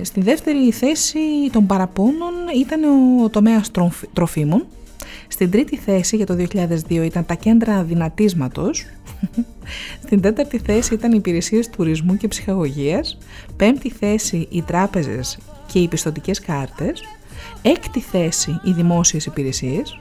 στη 0.04 0.20
δεύτερη 0.20 0.70
θέση 0.70 1.18
των 1.52 1.66
παραπώνων 1.66 2.32
ήταν 2.60 2.80
ο 3.24 3.28
τομέας 3.28 3.70
τροφ- 3.70 4.04
τροφίμων. 4.12 4.66
Στην 5.28 5.50
τρίτη 5.50 5.76
θέση 5.76 6.16
για 6.16 6.26
το 6.26 6.36
2002 6.88 6.90
ήταν 6.90 7.26
τα 7.26 7.34
κέντρα 7.34 7.82
δυνατίσματος. 7.82 8.84
Στην 10.04 10.20
τέταρτη 10.20 10.58
θέση 10.58 10.94
ήταν 10.94 11.12
οι 11.12 11.16
υπηρεσίες 11.18 11.68
τουρισμού 11.68 12.16
και 12.16 12.28
ψυχαγωγίας. 12.28 13.18
Πέμπτη 13.56 13.90
θέση 13.90 14.48
οι 14.50 14.62
τράπεζες 14.62 15.38
και 15.72 15.78
οι 15.78 15.88
πιστοτικές 15.88 16.40
κάρτες. 16.40 17.02
Έκτη 17.62 18.00
θέση 18.00 18.60
οι 18.64 18.72
δημόσιες 18.72 19.26
υπηρεσίες. 19.26 19.98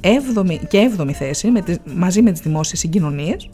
Έβδομη, 0.00 0.60
και 0.68 0.78
έβδομη 0.78 1.12
θέση 1.12 1.50
με 1.50 1.60
τις, 1.60 1.76
μαζί 1.94 2.22
με 2.22 2.32
τις 2.32 2.40
δημόσιες 2.40 2.78
συγκοινωνίες 2.78 3.48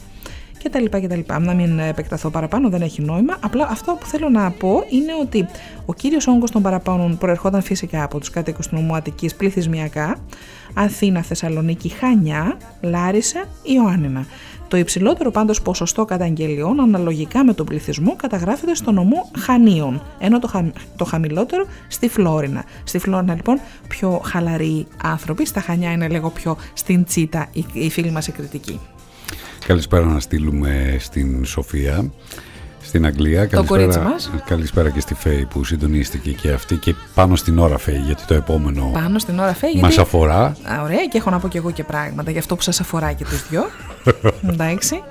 και 0.61 0.69
τα 0.69 0.79
λοιπά 0.79 0.99
και 0.99 1.07
τα 1.07 1.15
λοιπά. 1.15 1.39
Να 1.39 1.53
μην 1.53 1.79
επεκταθώ 1.79 2.29
παραπάνω, 2.29 2.69
δεν 2.69 2.81
έχει 2.81 3.01
νόημα. 3.01 3.37
Απλά 3.39 3.67
αυτό 3.71 3.97
που 3.99 4.05
θέλω 4.05 4.29
να 4.29 4.51
πω 4.51 4.83
είναι 4.89 5.11
ότι 5.21 5.45
ο 5.85 5.93
κύριος 5.93 6.27
όγκος 6.27 6.51
των 6.51 6.61
παραπάνων 6.61 7.17
προερχόταν 7.17 7.61
φυσικά 7.61 8.03
από 8.03 8.19
τους 8.19 8.29
κάτοικους 8.29 8.67
του 8.67 8.75
νομού 8.75 8.95
Αττικής 8.95 9.35
πληθυσμιακά, 9.35 10.17
Αθήνα, 10.73 11.21
Θεσσαλονίκη, 11.21 11.89
Χανιά, 11.89 12.57
Λάρισα, 12.81 13.43
Ιωάννινα. 13.63 14.25
Το 14.67 14.77
υψηλότερο 14.77 15.31
πάντως 15.31 15.61
ποσοστό 15.61 16.05
καταγγελιών 16.05 16.79
αναλογικά 16.79 17.43
με 17.43 17.53
τον 17.53 17.65
πληθυσμό 17.65 18.15
καταγράφεται 18.15 18.75
στο 18.75 18.91
νομό 18.91 19.31
Χανίων, 19.37 20.01
ενώ 20.19 20.39
το, 20.39 20.47
χα- 20.47 20.71
το 20.95 21.05
χαμηλότερο 21.05 21.65
στη 21.87 22.07
Φλόρινα. 22.09 22.63
Στη 22.83 22.97
Φλόρινα 22.97 23.35
λοιπόν 23.35 23.59
πιο 23.87 24.21
χαλαροί 24.23 24.87
άνθρωποι, 25.03 25.45
στα 25.45 25.61
Χανιά 25.61 25.91
είναι 25.91 26.07
λίγο 26.07 26.29
πιο 26.29 26.57
στην 26.73 27.03
τσίτα 27.03 27.47
οι, 27.51 27.65
οι 27.73 27.89
φίλοι 27.89 28.11
μας 28.11 28.27
οι 28.27 28.31
κριτικοί. 28.31 28.79
Καλησπέρα 29.67 30.05
να 30.05 30.19
στείλουμε 30.19 30.95
στην 30.99 31.45
Σοφία, 31.45 32.11
στην 32.81 33.05
Αγγλία. 33.05 33.47
Το 33.49 33.63
κορίτσι 33.63 33.99
μας. 33.99 34.31
Καλησπέρα 34.45 34.89
και 34.89 34.99
στη 34.99 35.13
Φέη 35.13 35.45
που 35.49 35.63
συντονίστηκε 35.63 36.31
και 36.31 36.51
αυτή 36.51 36.75
και 36.75 36.95
πάνω 37.15 37.35
στην 37.35 37.57
ώρα 37.59 37.77
Φέη 37.77 38.01
γιατί 38.05 38.23
το 38.27 38.33
επόμενο 38.33 38.89
Πάνω 38.93 39.19
στην 39.19 39.39
ώρα 39.39 39.53
φέγει. 39.53 39.79
μας 39.81 39.97
αφορά. 39.97 40.41
Α, 40.43 40.81
ωραία, 40.83 41.05
και 41.11 41.17
έχω 41.17 41.29
να 41.29 41.39
πω 41.39 41.47
και 41.47 41.57
εγώ 41.57 41.71
και 41.71 41.83
πράγματα 41.83 42.31
για 42.31 42.39
αυτό 42.39 42.55
που 42.55 42.61
σας 42.61 42.79
αφορά 42.79 43.11
και 43.13 43.23
τους 43.23 43.47
δυο. 43.49 43.63
Εντάξει. 44.51 45.03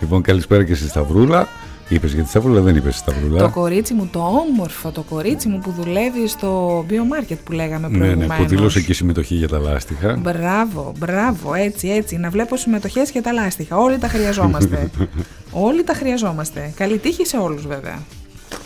Λοιπόν, 0.00 0.22
καλησπέρα 0.22 0.64
και 0.64 0.74
στη 0.74 0.88
Σταυρούλα. 0.88 1.48
Είπες 1.90 2.12
για 2.12 2.22
τη 2.22 2.28
Σταυρούλα, 2.28 2.60
δεν 2.60 2.76
είπες 2.76 2.96
Σταυρούλα. 2.96 3.38
Το 3.38 3.50
κορίτσι 3.50 3.94
μου, 3.94 4.08
το 4.12 4.18
όμορφο, 4.18 4.90
το 4.90 5.02
κορίτσι 5.02 5.48
μου 5.48 5.58
που 5.58 5.70
δουλεύει 5.70 6.28
στο 6.28 6.80
biomάρκετ 6.88 7.38
που 7.44 7.52
λέγαμε 7.52 7.88
ναι, 7.88 7.96
ναι, 7.96 7.98
προηγουμένως. 7.98 8.36
που 8.36 8.46
δήλωσε 8.46 8.80
και 8.80 8.94
συμμετοχή 8.94 9.34
για 9.34 9.48
τα 9.48 9.58
λάστιχα. 9.58 10.16
Μπράβο, 10.16 10.92
μπράβο, 10.98 11.54
έτσι, 11.54 11.88
έτσι. 11.88 12.16
Να 12.16 12.30
βλέπω 12.30 12.56
συμμετοχές 12.56 13.10
και 13.10 13.20
τα 13.20 13.32
λάστιχα. 13.32 13.76
Όλοι 13.76 13.98
τα 13.98 14.08
χρειαζόμαστε. 14.08 14.90
Όλοι 15.68 15.84
τα 15.84 15.94
χρειαζόμαστε. 15.94 16.72
Καλή 16.76 16.98
τύχη 16.98 17.26
σε 17.26 17.36
όλους, 17.36 17.66
βέβαια. 17.66 17.98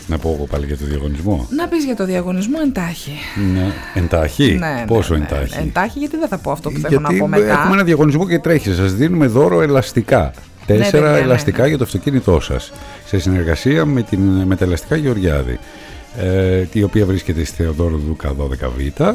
Να 0.07 0.17
πω 0.17 0.33
εγώ 0.35 0.45
πάλι 0.45 0.65
για 0.65 0.77
το 0.77 0.85
διαγωνισμό. 0.85 1.47
Να 1.49 1.67
πεις 1.67 1.83
για 1.85 1.95
το 1.95 2.05
διαγωνισμό 2.05 2.57
εντάχει. 2.65 3.17
Ναι. 3.53 3.73
Εντάχει. 3.93 4.57
Ναι, 4.59 4.67
ναι, 4.67 4.83
Πόσο 4.87 5.15
ναι, 5.15 5.25
εντάχει; 5.25 5.59
Εντάχει, 5.59 5.99
γιατί 5.99 6.17
δεν 6.17 6.27
θα 6.27 6.37
πω 6.37 6.51
αυτό 6.51 6.69
που 6.69 6.79
θέλω 6.79 6.99
Γιατί 7.01 7.13
να 7.13 7.19
πω 7.19 7.27
μετά. 7.27 7.51
έχουμε 7.51 7.73
ένα 7.73 7.83
διαγωνισμό 7.83 8.27
και 8.27 8.39
τρέχει. 8.39 8.73
Σας 8.73 8.93
δίνουμε 8.93 9.27
δώρο 9.27 9.61
ελαστικά. 9.61 10.33
Τέσσερα 10.65 10.91
παιδιά, 10.91 11.19
ναι, 11.19 11.23
ελαστικά 11.23 11.67
για 11.67 11.77
το 11.77 11.83
αυτοκίνητό 11.83 12.39
σας. 12.39 12.71
Σε 13.05 13.19
συνεργασία 13.19 13.85
με, 13.85 14.01
την, 14.01 14.19
με 14.19 14.55
τα 14.55 14.65
ελαστικά 14.65 14.95
Γεωργιάδη. 14.95 15.59
ε, 16.17 16.65
η 16.73 16.83
οποία 16.83 17.05
βρίσκεται 17.05 17.43
στη 17.43 17.63
Θεοδόρου 17.63 17.97
Δούκα 17.97 18.35
12Β 18.37 19.13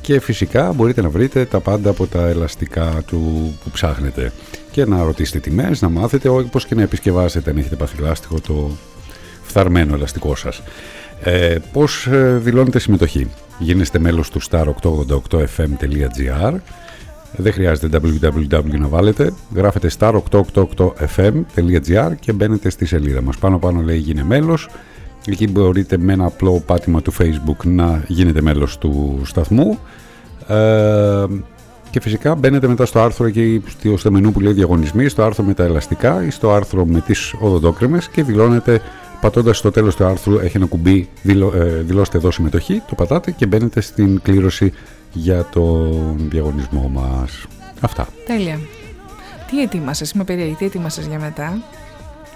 και 0.00 0.20
φυσικά 0.20 0.72
μπορείτε 0.72 1.02
να 1.02 1.08
βρείτε 1.08 1.44
τα 1.44 1.60
πάντα 1.60 1.90
από 1.90 2.06
τα 2.06 2.26
ελαστικά 2.26 3.02
του 3.06 3.52
που 3.64 3.70
ψάχνετε 3.70 4.32
και 4.70 4.84
να 4.84 5.02
ρωτήσετε 5.02 5.38
τιμές, 5.38 5.80
να 5.80 5.88
μάθετε 5.88 6.28
όπως 6.28 6.66
και 6.66 6.74
να 6.74 6.82
επισκευάσετε 6.82 7.50
αν 7.50 7.56
έχετε 7.56 7.76
παθηλάστικο 7.76 8.40
το 8.40 8.70
φθαρμένο 9.42 9.94
ελαστικό 9.94 10.36
σας. 10.36 10.62
Ε, 11.22 11.56
πώς 11.72 12.06
ε, 12.06 12.38
δηλώνετε 12.42 12.78
συμμετοχή; 12.78 13.26
Γίνεστε 13.58 13.98
μέλος 13.98 14.30
του 14.30 14.40
star888fm.gr 14.50 16.54
δεν 17.36 17.52
χρειάζεται 17.52 18.00
www 18.02 18.78
να 18.78 18.88
βάλετε. 18.88 19.32
Γράφετε 19.54 19.90
star888fm.gr 19.98 22.12
και 22.20 22.32
μπαίνετε 22.32 22.70
στη 22.70 22.86
σελίδα 22.86 23.22
μας. 23.22 23.36
Πάνω 23.36 23.58
πάνω 23.58 23.80
λέει 23.80 23.98
γίνε 23.98 24.24
μέλος. 24.24 24.68
Εκεί 25.26 25.48
μπορείτε 25.48 25.98
με 25.98 26.12
ένα 26.12 26.24
απλό 26.24 26.62
πάτημα 26.66 27.02
του 27.02 27.12
facebook 27.18 27.64
να 27.64 28.04
γίνετε 28.06 28.42
μέλος 28.42 28.78
του 28.78 29.20
σταθμού. 29.24 29.78
Ε, 30.46 31.24
και 31.90 32.00
φυσικά 32.00 32.34
μπαίνετε 32.34 32.66
μετά 32.66 32.86
στο 32.86 33.00
άρθρο 33.00 33.26
εκεί 33.26 33.62
στο 33.96 34.10
μενού 34.10 34.32
που 34.32 34.40
λέει 34.40 34.52
διαγωνισμοί, 34.52 35.08
στο 35.08 35.22
άρθρο 35.22 35.44
με 35.44 35.54
τα 35.54 35.64
ελαστικά 35.64 36.24
ή 36.24 36.30
στο 36.30 36.52
άρθρο 36.52 36.86
με 36.86 37.00
τις 37.00 37.34
οδοντόκρεμες 37.40 38.08
και 38.08 38.22
δηλώνετε 38.22 38.80
πατώντας 39.20 39.58
στο 39.58 39.70
τέλος 39.70 39.96
του 39.96 40.04
άρθρου 40.04 40.38
έχει 40.38 40.56
ένα 40.56 40.66
κουμπί 40.66 41.08
δηλω, 41.22 41.52
ε, 41.56 41.64
δηλώστε 41.64 42.16
εδώ 42.16 42.30
συμμετοχή, 42.30 42.82
το 42.88 42.94
πατάτε 42.94 43.30
και 43.30 43.46
μπαίνετε 43.46 43.80
στην 43.80 44.20
κλήρωση 44.22 44.72
για 45.18 45.44
τον 45.44 46.16
διαγωνισμό 46.30 46.90
μας. 46.92 47.46
Αυτά. 47.80 48.06
Τέλεια. 48.26 48.58
Τι 49.50 49.62
ετοίμασες, 49.62 50.10
είμαι 50.10 50.24
περίεργη, 50.24 50.54
τι 50.54 50.64
ετοίμασες 50.64 51.06
για 51.06 51.18
μετά; 51.18 51.58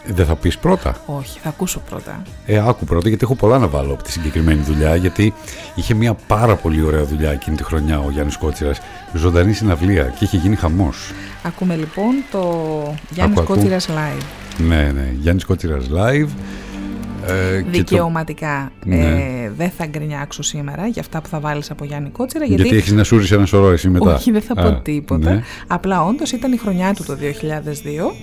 Δεν 0.06 0.26
θα 0.26 0.34
πεις 0.34 0.58
πρώτα. 0.58 0.96
Όχι, 1.06 1.38
θα 1.38 1.48
ακούσω 1.48 1.80
πρώτα. 1.90 2.22
Ε, 2.46 2.58
άκου 2.68 2.84
πρώτα 2.84 3.08
γιατί 3.08 3.24
έχω 3.24 3.34
πολλά 3.34 3.58
να 3.58 3.68
βάλω 3.68 3.92
από 3.92 4.02
τη 4.02 4.10
συγκεκριμένη 4.10 4.60
δουλειά 4.60 4.96
γιατί 4.96 5.34
είχε 5.74 5.94
μια 5.94 6.14
πάρα 6.14 6.56
πολύ 6.56 6.82
ωραία 6.82 7.04
δουλειά 7.04 7.30
εκείνη 7.30 7.56
τη 7.56 7.64
χρονιά 7.64 7.98
ο 8.00 8.10
Γιάννης 8.10 8.36
Κότσιρας 8.36 8.80
ζωντανή 9.14 9.52
συναυλία 9.52 10.04
και 10.18 10.24
είχε 10.24 10.36
γίνει 10.36 10.56
χαμός. 10.56 11.12
Ακούμε 11.42 11.76
λοιπόν 11.76 12.14
το 12.30 12.40
Γιάννης 13.10 13.38
ακού, 13.38 13.46
Κότσιρας 13.52 13.88
Live. 13.88 14.22
Ναι, 14.58 14.90
ναι, 14.94 15.12
Γιάννης 15.20 15.44
Κότσιρας 15.44 15.84
Live 15.94 16.28
ε, 17.26 17.62
Δικαιωματικά 17.70 18.72
το... 18.80 18.88
ναι. 18.88 18.96
ε, 18.96 19.50
δεν 19.56 19.70
θα 19.70 19.86
γκρινιάξω 19.86 20.42
σήμερα 20.42 20.86
για 20.86 21.00
αυτά 21.00 21.20
που 21.20 21.28
θα 21.28 21.40
βάλεις 21.40 21.70
από 21.70 21.84
Γιάννη 21.84 22.10
Κότσιρα. 22.10 22.44
Γιατί, 22.44 22.62
γιατί 22.62 22.76
έχεις 22.76 22.92
να 22.92 23.04
σούρεις 23.04 23.30
ένα 23.30 23.46
σωρό 23.46 23.70
εσύ 23.70 23.88
μετά. 23.88 24.14
Όχι, 24.14 24.30
δεν 24.30 24.42
θα 24.42 24.54
πω 24.54 24.80
τίποτα. 24.82 25.32
Ναι. 25.32 25.42
Απλά 25.66 26.04
όντως 26.04 26.32
ήταν 26.32 26.52
η 26.52 26.56
χρονιά 26.56 26.94
του 26.94 27.04
το 27.04 27.16
2002 27.20 27.20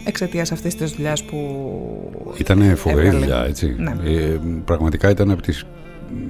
εξαιτίας 0.06 0.52
αυτής 0.52 0.76
της 0.76 0.92
δουλειάς 0.92 1.24
που. 1.24 1.38
Ήταν 2.38 2.76
φοβερή 2.76 3.10
δουλειά, 3.10 3.46
έτσι. 3.48 3.76
Ναι. 3.78 4.12
Ε, 4.12 4.40
πραγματικά 4.66 5.10
ήταν 5.10 5.32
από 5.32 5.42
τις 5.42 5.66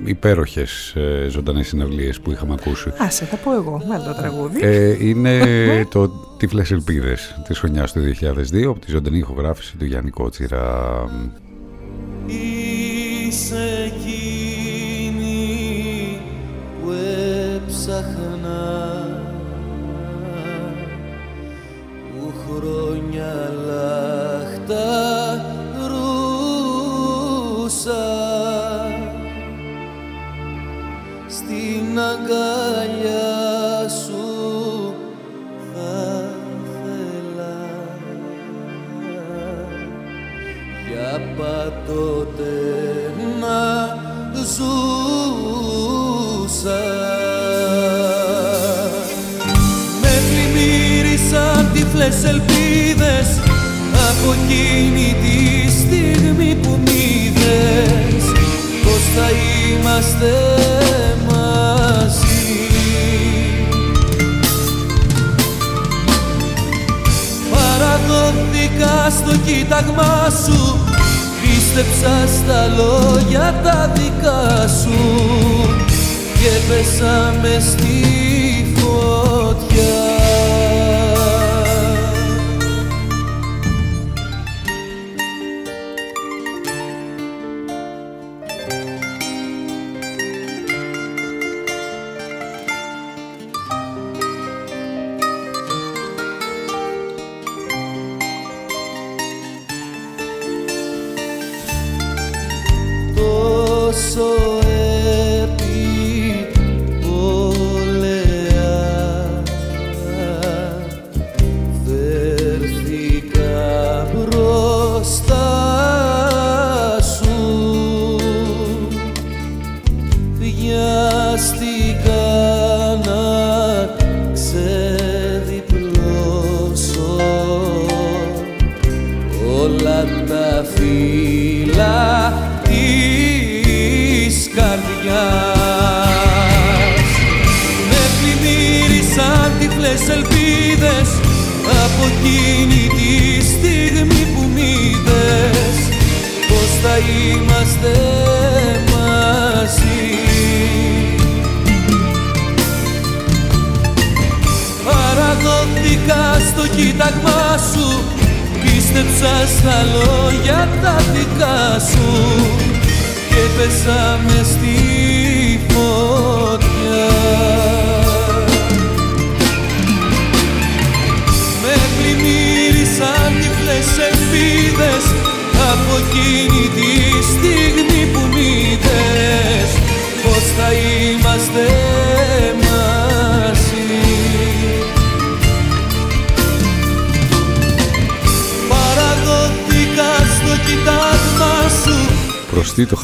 υπέροχες 0.03 0.93
ε, 0.95 1.27
ζωντανές 1.29 1.67
συναυλίες 1.67 2.19
που 2.19 2.31
είχαμε 2.31 2.55
ακούσει. 2.59 2.93
Άσε, 2.97 3.25
θα 3.25 3.35
πω 3.35 3.53
εγώ, 3.53 3.81
βάλω 3.87 4.03
το 4.03 4.13
τραγούδι. 4.13 4.59
Ε, 4.61 5.07
είναι 5.07 5.41
το 5.89 6.07
Τύφλες 6.37 6.71
Ελπίδες 6.71 7.41
της 7.47 7.59
χρονιάς 7.59 7.91
του 7.91 7.99
2002 8.21 8.63
από 8.69 8.79
τη 8.79 8.91
ζωντανή 8.91 9.17
ηχογράφηση 9.17 9.77
του 9.77 9.85
Γιάννη 9.85 10.09
Κότσιρα. 10.09 10.63
Είσαι 13.29 13.85
εκείνη 13.85 15.41
που 16.81 16.91
έψαχνα. 17.55 18.65
Που 22.11 22.33
χρόνια 22.45 23.33
λάχτα 23.67 24.87
ρούσα. 25.87 28.07
Στην 31.27 31.99
αγκαλιά 31.99 33.89
σου 33.89 34.93
θα 35.73 36.31
θέλα 36.73 37.57
για 40.89 41.13
πατότε 41.37 42.51
να 42.71 42.78
ζούσα. 44.55 44.79
Με 50.01 50.13
πλημμύρισαν 50.29 51.69
τυφλές 51.73 52.23
ελπίδες 52.23 53.27
από 54.09 54.27
εκείνη 54.33 55.09
τη 55.21 55.37
στιγμή 55.71 56.55
που 56.55 56.79
μ' 56.83 56.87
είδες. 56.87 58.23
Πως 58.83 59.01
θα 59.15 59.27
είμαστε 59.69 60.31
μαζί. 61.27 62.27
Παραδόθηκα 67.51 69.09
στο 69.09 69.33
κοίταγμά 69.45 70.15
σου 70.45 70.59
Πίστεψα 71.79 72.27
στα 72.27 72.67
λόγια 72.77 73.59
τα 73.63 73.91
δικά 73.95 74.67
σου 74.67 74.99
Και 76.33 76.73
πέσα 76.73 77.33
μες 77.41 77.63
στη 77.63 78.03
φωτιά 78.75 80.18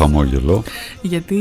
χαμόγελο. 0.05 0.63
Γιατί 1.01 1.39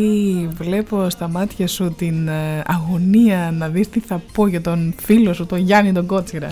βλέπω 0.54 1.10
στα 1.10 1.28
μάτια 1.28 1.68
σου 1.68 1.94
την 1.98 2.28
ε, 2.28 2.62
αγωνία 2.66 3.54
να 3.58 3.68
δεις 3.68 3.88
τι 3.88 4.00
θα 4.00 4.22
πω 4.32 4.46
για 4.46 4.60
τον 4.60 4.94
φίλο 4.96 5.32
σου, 5.32 5.46
τον 5.46 5.58
Γιάννη 5.58 5.92
τον 5.92 6.06
Κότσιρα. 6.06 6.50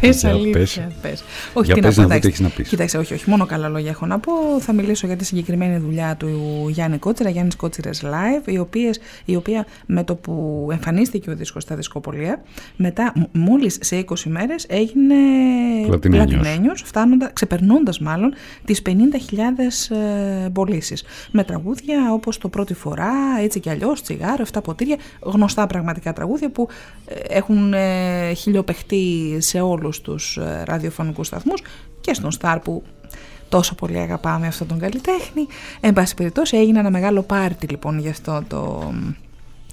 Πες 0.00 0.20
Για 0.20 0.28
αλήθεια, 0.30 0.52
πες. 0.52 0.80
πες. 1.02 1.24
Όχι, 1.52 1.66
Για 1.66 1.74
τι 1.74 1.80
πες 1.80 1.96
να 1.96 2.02
πω, 2.02 2.08
να 2.08 2.14
δω 2.14 2.20
τι 2.20 2.26
εντάξει. 2.26 2.28
έχεις 2.28 2.40
να 2.40 2.48
πεις. 2.48 2.68
Κοίταξε, 2.68 2.98
όχι, 2.98 3.14
όχι, 3.14 3.30
μόνο 3.30 3.46
καλά 3.46 3.68
λόγια 3.68 3.90
έχω 3.90 4.06
να 4.06 4.18
πω. 4.18 4.32
Θα 4.60 4.72
μιλήσω 4.72 5.06
για 5.06 5.16
τη 5.16 5.24
συγκεκριμένη 5.24 5.78
δουλειά 5.78 6.16
του 6.16 6.28
Γιάννη 6.70 6.98
Κότσιρα, 6.98 7.30
Γιάννης 7.30 7.56
Κότσιρας 7.56 8.02
Live, 8.04 8.48
η, 8.48 8.58
οποίες, 8.58 9.00
η 9.24 9.36
οποία 9.36 9.66
με 9.86 10.04
το 10.04 10.14
που 10.14 10.68
εμφανίστηκε 10.72 11.30
ο 11.30 11.34
δίσκος 11.36 11.62
στα 11.62 11.76
δισκοπολία, 11.76 12.42
μετά 12.76 13.12
μ- 13.16 13.22
μόλις 13.32 13.78
σε 13.80 13.96
20 13.96 14.28
μέρες 14.30 14.64
έγινε 14.68 15.14
Πλατινένιος. 15.86 16.26
πλατινένιος, 16.34 16.82
φτάνοντα, 16.86 17.30
ξεπερνώντας 17.32 17.98
μάλλον 18.00 18.32
τις 18.64 18.82
50.000 18.82 19.90
ε, 20.44 20.48
πωλήσεις. 20.48 21.04
Με 21.30 21.44
τραγούδια 21.44 22.12
όπως 22.12 22.38
το 22.38 22.48
πρώτη 22.48 22.74
φορά, 22.74 23.12
έτσι 23.42 23.60
κι 23.60 23.70
αλλιώς, 23.70 24.02
τσιγάρο, 24.02 24.44
7 24.52 24.60
ποτήρια, 24.62 24.96
γνωστά 25.20 25.66
πραγματικά 25.66 26.12
τραγούδια 26.12 26.50
που 26.50 26.68
ε, 27.06 27.14
έχουν 27.36 27.72
ε, 27.74 28.32
χιλιοπαιχτεί 28.32 29.36
σε 29.38 29.60
όλους 29.60 29.87
τους 29.90 30.36
ε, 30.36 30.62
ραδιοφωνικούς 30.66 31.26
σταθμούς 31.26 31.62
και 32.00 32.14
στον 32.14 32.30
Star 32.40 32.58
που 32.64 32.82
τόσο 33.48 33.74
πολύ 33.74 33.98
αγαπάμε 33.98 34.46
αυτόν 34.46 34.66
τον 34.66 34.78
καλλιτέχνη. 34.78 35.46
Εν 35.80 35.92
πάση 35.92 36.14
περιπτώσει 36.14 36.56
έγινε 36.56 36.78
ένα 36.78 36.90
μεγάλο 36.90 37.22
πάρτι 37.22 37.66
λοιπόν 37.66 37.98
γι' 37.98 38.08
αυτό 38.08 38.42
το 38.48 38.92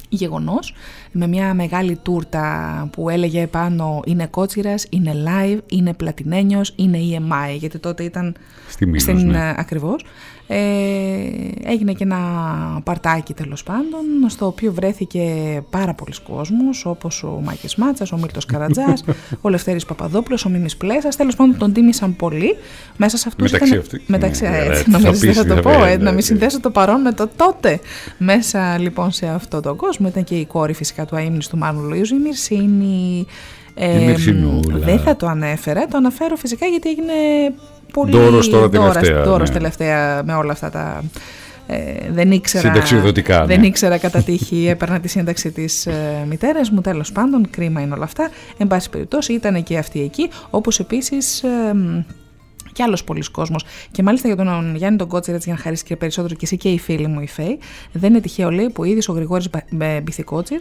γεγονός 0.09 0.73
με 1.11 1.27
μια 1.27 1.53
μεγάλη 1.53 1.95
τούρτα 1.95 2.87
που 2.91 3.09
έλεγε 3.09 3.41
επάνω 3.41 4.01
είναι 4.05 4.27
κότσιρας, 4.27 4.85
είναι 4.89 5.13
live, 5.25 5.59
είναι 5.65 5.93
πλατινένιος, 5.93 6.73
είναι 6.75 6.97
EMI 6.97 7.57
γιατί 7.57 7.79
τότε 7.79 8.03
ήταν 8.03 8.35
Στη 8.69 8.85
Μήλος, 8.85 9.01
στην, 9.01 9.29
ναι. 9.29 9.37
ε, 9.37 9.53
ακριβώς. 9.57 10.05
Ε, 10.47 10.57
έγινε 11.63 11.91
και 11.93 12.03
ένα 12.03 12.19
παρτάκι 12.83 13.33
τέλος 13.33 13.63
πάντων 13.63 14.01
στο 14.27 14.45
οποίο 14.45 14.73
βρέθηκε 14.73 15.23
πάρα 15.69 15.93
πολλοί 15.93 16.13
κόσμος 16.27 16.85
όπως 16.85 17.23
ο 17.23 17.41
Μάκης 17.43 17.75
Μάτσας, 17.75 18.11
ο 18.11 18.17
Μίλτος 18.17 18.45
Καρατζάς, 18.45 19.03
ο 19.41 19.49
Λευτέρης 19.49 19.85
Παπαδόπουλος, 19.85 20.45
ο 20.45 20.49
Μίμης 20.49 20.77
Πλέσας 20.77 21.15
τέλος 21.15 21.35
πάντων 21.35 21.57
τον 21.57 21.73
τίμησαν 21.73 22.15
πολύ 22.15 22.57
μέσα 22.97 23.17
σε 23.17 23.27
αυτούς 23.27 23.51
Μεταξύ 23.51 23.73
ήταν, 23.73 23.83
αυτοί. 23.85 24.01
μεταξύ, 24.07 24.43
Ναι, 24.43 24.57
έτσι, 24.57 24.83
ναι, 24.89 24.97
νομίζω 24.97 25.13
θα 25.13 25.19
δεν 25.19 25.29
πεις, 25.29 25.37
θα 25.37 25.45
το 25.45 25.53
θα 25.55 25.61
πω, 25.61 25.71
πεις, 25.71 25.79
ε, 25.85 25.89
ναι, 25.89 25.95
να 25.95 26.03
μην 26.05 26.13
ναι. 26.15 26.21
συνδέσω 26.21 26.59
το 26.59 26.69
παρόν 26.69 27.01
με 27.01 27.11
το 27.13 27.29
τότε. 27.35 27.79
Μέσα 28.17 28.77
λοιπόν 28.77 29.11
σε 29.11 29.27
αυτό 29.27 29.59
τον 29.59 29.75
κόσμο 29.75 30.07
ήταν 30.07 30.23
και 30.23 30.35
η 30.35 30.45
κόρη 30.45 30.73
φυσικά 30.73 31.05
του 31.05 31.15
αείμνης 31.15 31.47
του 31.47 31.57
Μάνου 31.57 31.89
Λοΐζου, 31.89 32.11
η 32.11 32.19
Μυρσίνη. 32.23 33.25
Ε, 33.77 34.01
Η 34.01 34.05
Μυρσινούλα. 34.05 34.77
δεν 34.77 34.99
θα 34.99 35.15
το 35.15 35.27
ανέφερα, 35.27 35.85
το 35.87 35.97
αναφέρω 35.97 36.35
φυσικά 36.35 36.65
γιατί 36.65 36.89
έγινε 36.89 37.13
πολύ 37.95 38.11
Ντόρος 38.11 38.49
τώρα 38.49 38.67
δώρας- 38.67 38.93
τελευταία, 38.93 39.23
δώρος 39.23 39.49
ναι. 39.49 39.55
τελευταία 39.55 40.23
με 40.25 40.33
όλα 40.33 40.51
αυτά 40.51 40.69
τα... 40.69 41.03
Ε, 41.67 41.77
δεν 42.13 42.31
ήξερα, 42.31 42.67
Συνταξιοδοτικά, 42.67 43.39
ναι. 43.39 43.45
δεν 43.45 43.63
ήξερα 43.63 43.97
κατά 43.97 44.21
τύχη, 44.21 44.67
έπαιρνα 44.73 44.99
τη 44.99 45.07
σύνταξη 45.07 45.51
της 45.51 45.85
ε, 45.85 46.25
μητέρας 46.29 46.69
μου, 46.69 46.81
τέλος 46.81 47.11
πάντων, 47.11 47.49
κρίμα 47.49 47.81
είναι 47.81 47.93
όλα 47.93 48.03
αυτά. 48.03 48.29
Εν 48.57 48.67
πάση 48.67 48.89
περιπτώσει 48.89 49.33
ήταν 49.33 49.63
και 49.63 49.77
αυτή 49.77 50.01
εκεί, 50.01 50.29
όπως 50.49 50.79
επίσης 50.79 51.43
ε, 51.43 52.05
μ, 52.75 52.81
και 52.81 52.83
άλλος 52.83 53.03
πολλοί 53.03 53.23
κόσμος. 53.31 53.65
Και 53.91 54.03
μάλιστα 54.03 54.27
για 54.27 54.37
τον 54.37 54.75
Γιάννη 54.75 54.97
τον 54.97 55.07
Κότσιρα, 55.07 55.35
έτσι 55.35 55.47
για 55.47 55.57
να 55.57 55.63
χαρίσεις 55.63 55.85
και 55.85 55.95
περισσότερο 55.95 56.33
και 56.33 56.45
εσύ 56.45 56.57
και 56.57 56.69
οι 56.69 56.79
φίλοι 56.79 57.07
μου, 57.07 57.19
οι 57.19 57.27
Φέοι, 57.27 57.59
δεν 57.91 58.09
είναι 58.09 58.21
τυχαίο 58.21 58.51
λέει 58.51 58.69
που 58.69 58.81
ο 58.81 58.83
ίδιο 58.83 59.01
ο 59.07 59.11
Γρηγόρη 59.13 59.45
Μπιθικότσι, 60.03 60.55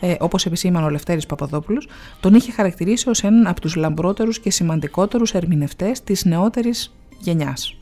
ε, 0.00 0.14
όπως 0.18 0.46
επισήμανε 0.46 0.86
ο 0.86 0.90
Λευτέρης 0.90 1.26
Παπαδόπουλος, 1.26 1.88
τον 2.20 2.34
είχε 2.34 2.52
χαρακτηρίσει 2.52 3.08
ως 3.08 3.22
έναν 3.22 3.46
από 3.46 3.60
τους 3.60 3.74
λαμπρότερους 3.76 4.40
και 4.40 4.50
σημαντικότερους 4.50 5.34
ερμηνευτές 5.34 6.02
της 6.02 6.24
νεότερης 6.24 6.94
γενιάς. 7.18 7.77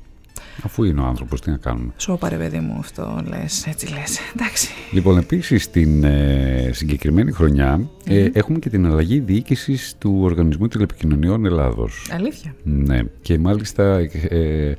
Αφού 0.62 0.84
είναι 0.84 1.00
ο 1.00 1.04
άνθρωπος, 1.04 1.40
τι 1.40 1.50
να 1.50 1.56
κάνουμε. 1.56 1.92
Σώπα 1.96 2.28
ρε 2.28 2.36
παιδί 2.36 2.58
μου 2.58 2.76
αυτό 2.78 3.22
λες, 3.28 3.66
έτσι 3.66 3.86
λες. 3.86 4.18
Εντάξει. 4.36 4.68
Λοιπόν, 4.92 5.18
επίσης 5.18 5.62
στην 5.62 6.04
ε, 6.04 6.70
συγκεκριμένη 6.72 7.32
χρονιά 7.32 7.80
ε, 8.04 8.28
έχουμε 8.32 8.58
και 8.58 8.68
την 8.68 8.86
αλλαγή 8.86 9.18
διοίκησης 9.18 9.94
του 9.98 10.18
Οργανισμού 10.22 10.68
Τηλεπικοινωνιών 10.68 11.46
Ελλάδος. 11.46 12.08
Αλήθεια. 12.12 12.54
Ναι, 12.62 13.00
και 13.22 13.38
μάλιστα 13.38 13.98
ε, 14.28 14.76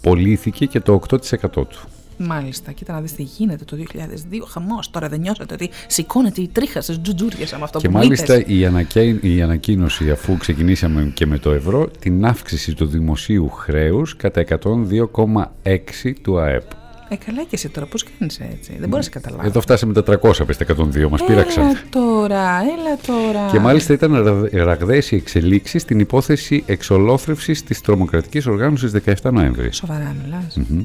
πωλήθηκε 0.00 0.66
και 0.66 0.80
το 0.80 1.00
8% 1.08 1.18
του. 1.52 1.88
Μάλιστα, 2.18 2.72
κοίτα 2.72 2.92
να 2.92 3.00
δεις 3.00 3.14
τι 3.14 3.22
γίνεται 3.22 3.64
το 3.64 3.76
2002, 3.76 4.46
χαμός, 4.50 4.90
τώρα 4.90 5.08
δεν 5.08 5.20
νιώσατε 5.20 5.54
ότι 5.54 5.70
σηκώνεται 5.86 6.40
η 6.40 6.48
τρίχα 6.52 6.80
σας 6.80 7.00
τζουτζούρια 7.00 7.46
με 7.58 7.62
αυτό 7.62 7.78
και 7.78 7.88
που 7.88 7.94
μάλιστα 7.94 8.36
μήτες. 8.36 8.54
η, 8.56 8.66
ανακαί- 8.66 9.24
η 9.24 9.42
ανακοίνωση 9.42 10.10
αφού 10.10 10.36
ξεκινήσαμε 10.36 11.10
και 11.14 11.26
με 11.26 11.38
το 11.38 11.50
ευρώ 11.50 11.88
την 11.98 12.24
αύξηση 12.24 12.74
του 12.74 12.86
δημοσίου 12.86 13.48
χρέους 13.50 14.16
κατά 14.16 14.40
102,6 14.40 16.12
του 16.22 16.38
ΑΕΠ. 16.38 16.62
Ε, 17.08 17.16
καλά 17.16 17.40
και 17.42 17.48
εσύ 17.50 17.68
τώρα, 17.68 17.86
πώς 17.86 18.04
κάνεις 18.18 18.40
έτσι, 18.40 18.76
δεν 18.78 18.88
μπορείς 18.88 19.04
να 19.06 19.20
καταλάβεις. 19.20 19.46
Εδώ 19.46 19.60
φτάσαμε 19.60 19.92
τα 19.92 20.02
300 20.02 20.44
πες 20.46 20.56
τα 20.56 20.64
102 20.64 21.08
μας 21.08 21.24
πείραξαν. 21.24 21.62
Έλα 21.64 21.78
τώρα, 21.90 22.60
έλα 22.60 22.96
τώρα. 23.06 23.48
Και 23.52 23.58
μάλιστα 23.58 23.92
ήταν 23.92 24.22
ρα- 24.22 24.64
ραγδαίες 24.64 25.10
οι 25.10 25.16
εξελίξεις 25.16 25.82
στην 25.82 25.98
υπόθεση 26.00 26.62
εξολόθρευσης 26.66 27.62
της 27.64 27.80
τρομοκρατικής 27.80 28.46
οργάνωσης 28.46 28.90
17 28.90 29.30
Νοέμβρη. 29.32 29.72
Σοβαρά 29.72 30.16
μιλάς. 30.24 30.56
Μμμ. 30.56 30.84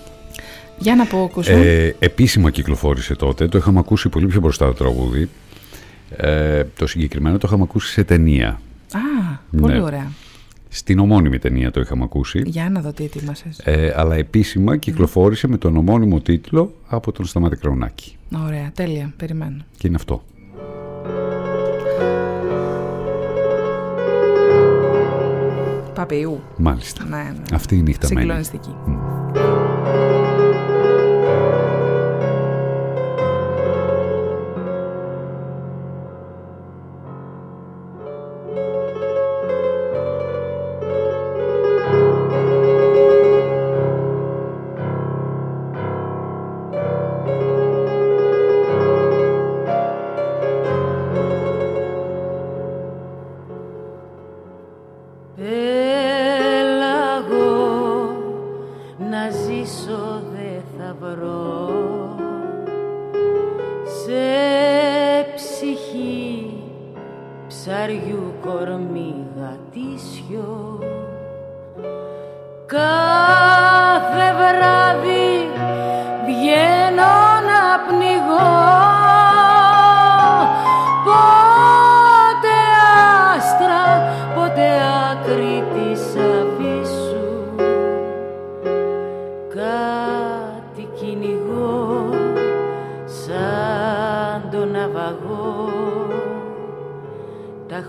Για 0.77 0.95
να 0.95 1.05
πω, 1.05 1.29
Κουσού. 1.33 1.51
Ε, 1.51 1.95
επίσημα 1.99 2.49
κυκλοφόρησε 2.49 3.15
τότε. 3.15 3.47
Το 3.47 3.57
είχαμε 3.57 3.79
ακούσει 3.79 4.09
πολύ 4.09 4.25
πιο 4.25 4.39
μπροστά 4.39 4.65
το 4.65 4.73
τραγούδι. 4.73 5.29
Ε, 6.09 6.63
το 6.77 6.87
συγκεκριμένο 6.87 7.37
το 7.37 7.47
είχαμε 7.47 7.63
ακούσει 7.63 7.91
σε 7.91 8.03
ταινία. 8.03 8.47
Α, 8.91 9.37
πολύ 9.59 9.73
ναι. 9.73 9.81
ωραία. 9.81 10.11
Στην 10.69 10.99
ομώνυμη 10.99 11.39
ταινία 11.39 11.71
το 11.71 11.79
είχαμε 11.79 12.03
ακούσει. 12.03 12.41
Για 12.45 12.69
να 12.69 12.81
δω 12.81 12.91
τι 12.91 13.03
ετοίμασες. 13.03 13.59
Ε, 13.63 13.93
αλλά 13.95 14.15
επίσημα 14.15 14.77
κυκλοφόρησε 14.77 15.47
με 15.47 15.57
τον 15.57 15.77
ομώνυμο 15.77 16.19
τίτλο 16.19 16.73
από 16.87 17.11
τον 17.11 17.25
Σταμάτη 17.25 17.55
Κραουνάκη. 17.55 18.17
Ωραία, 18.45 18.71
τέλεια. 18.73 19.13
Περιμένω. 19.17 19.57
Και 19.77 19.87
είναι 19.87 19.95
αυτό. 19.95 20.23
Παπιού. 25.93 26.41
Μάλιστα. 26.57 27.03
Ναι, 27.03 27.15
ναι. 27.17 27.41
Αυτή 27.53 27.75
η 27.75 27.81
νύχτα 27.81 28.07
μένει. 28.07 28.19
Συγκλονιστική. 28.21 28.75
Έλα 28.87 30.24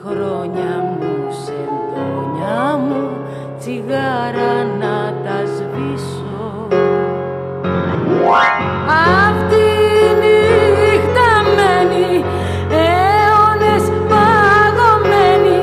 χρόνια 0.07 0.73
μου, 0.99 1.15
σεντόνια 1.45 2.77
μου, 2.77 3.03
τσιγάρα 3.59 4.55
να 4.81 4.97
τα 5.25 5.39
σβήσω. 5.55 6.69
Αυτή 9.29 9.67
η 10.05 10.09
νύχτα 10.21 11.31
μένει 11.57 12.25
αιώνες 12.71 13.85
παγωμένη. 14.09 15.63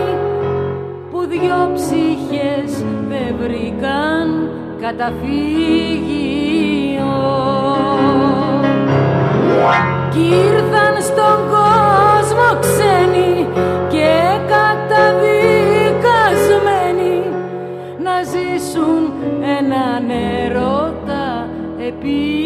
Που 1.12 1.20
δυο 1.28 1.60
ψυχές 1.74 2.72
δεν 3.10 3.36
βρήκαν 3.40 4.50
καταφύγιο. 4.82 6.34
Κι 10.12 10.20
ήρθαν 10.20 10.93
στον 11.14 11.40
κόσμο 11.56 12.48
ξένοι 12.60 13.34
και 13.90 14.14
καταδικασμένοι 14.54 17.18
να 18.04 18.16
ζήσουν 18.24 19.02
έναν 19.60 20.04
ερώτα 20.10 21.48
επίγειο. 21.88 22.43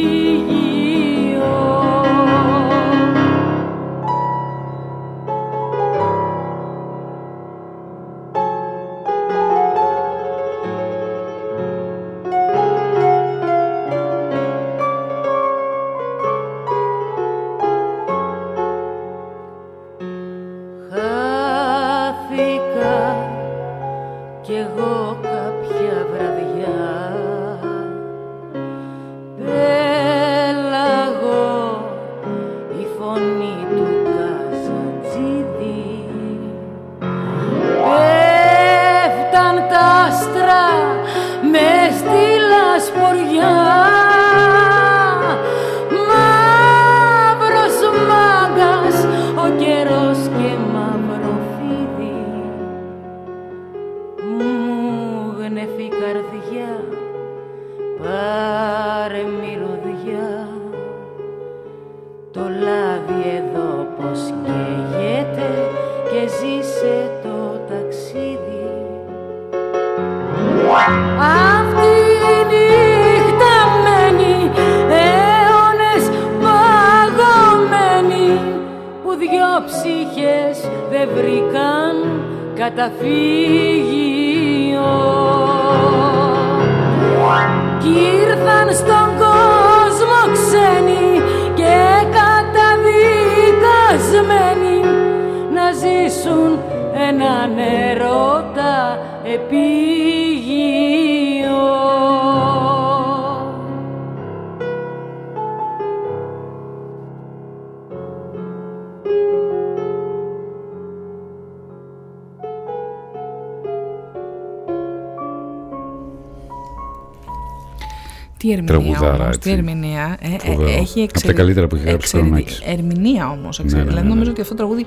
Τι 118.99 119.05
ερμηνεία 119.05 119.17
Τραγουδάρα, 119.17 119.23
όμως, 119.23 119.35
έτσι. 119.35 119.49
τι 119.49 119.55
ερμηνεία. 119.55 120.17
Ε, 120.21 120.49
ε, 120.49 120.51
Φοβερό. 120.51 120.69
έχει 120.81 121.03
Απ' 121.15 121.21
τα 121.25 121.33
καλύτερα 121.33 121.67
που 121.67 121.75
έχει 121.75 121.85
γράψει 121.87 122.15
ο 122.15 122.19
εξαιρετική- 122.19 122.59
Κορονάκης. 122.59 122.91
Ερμηνεία 122.93 123.29
όμως, 123.29 123.57
Ναι, 123.59 123.63
εξαιρετική. 123.65 123.75
ναι, 123.75 123.83
Δηλαδή 123.83 124.01
ναι, 124.03 124.09
νομίζω 124.09 124.25
ναι. 124.25 124.31
ότι 124.31 124.41
αυτό 124.41 124.53
το 124.53 124.59
τραγούδι, 124.59 124.85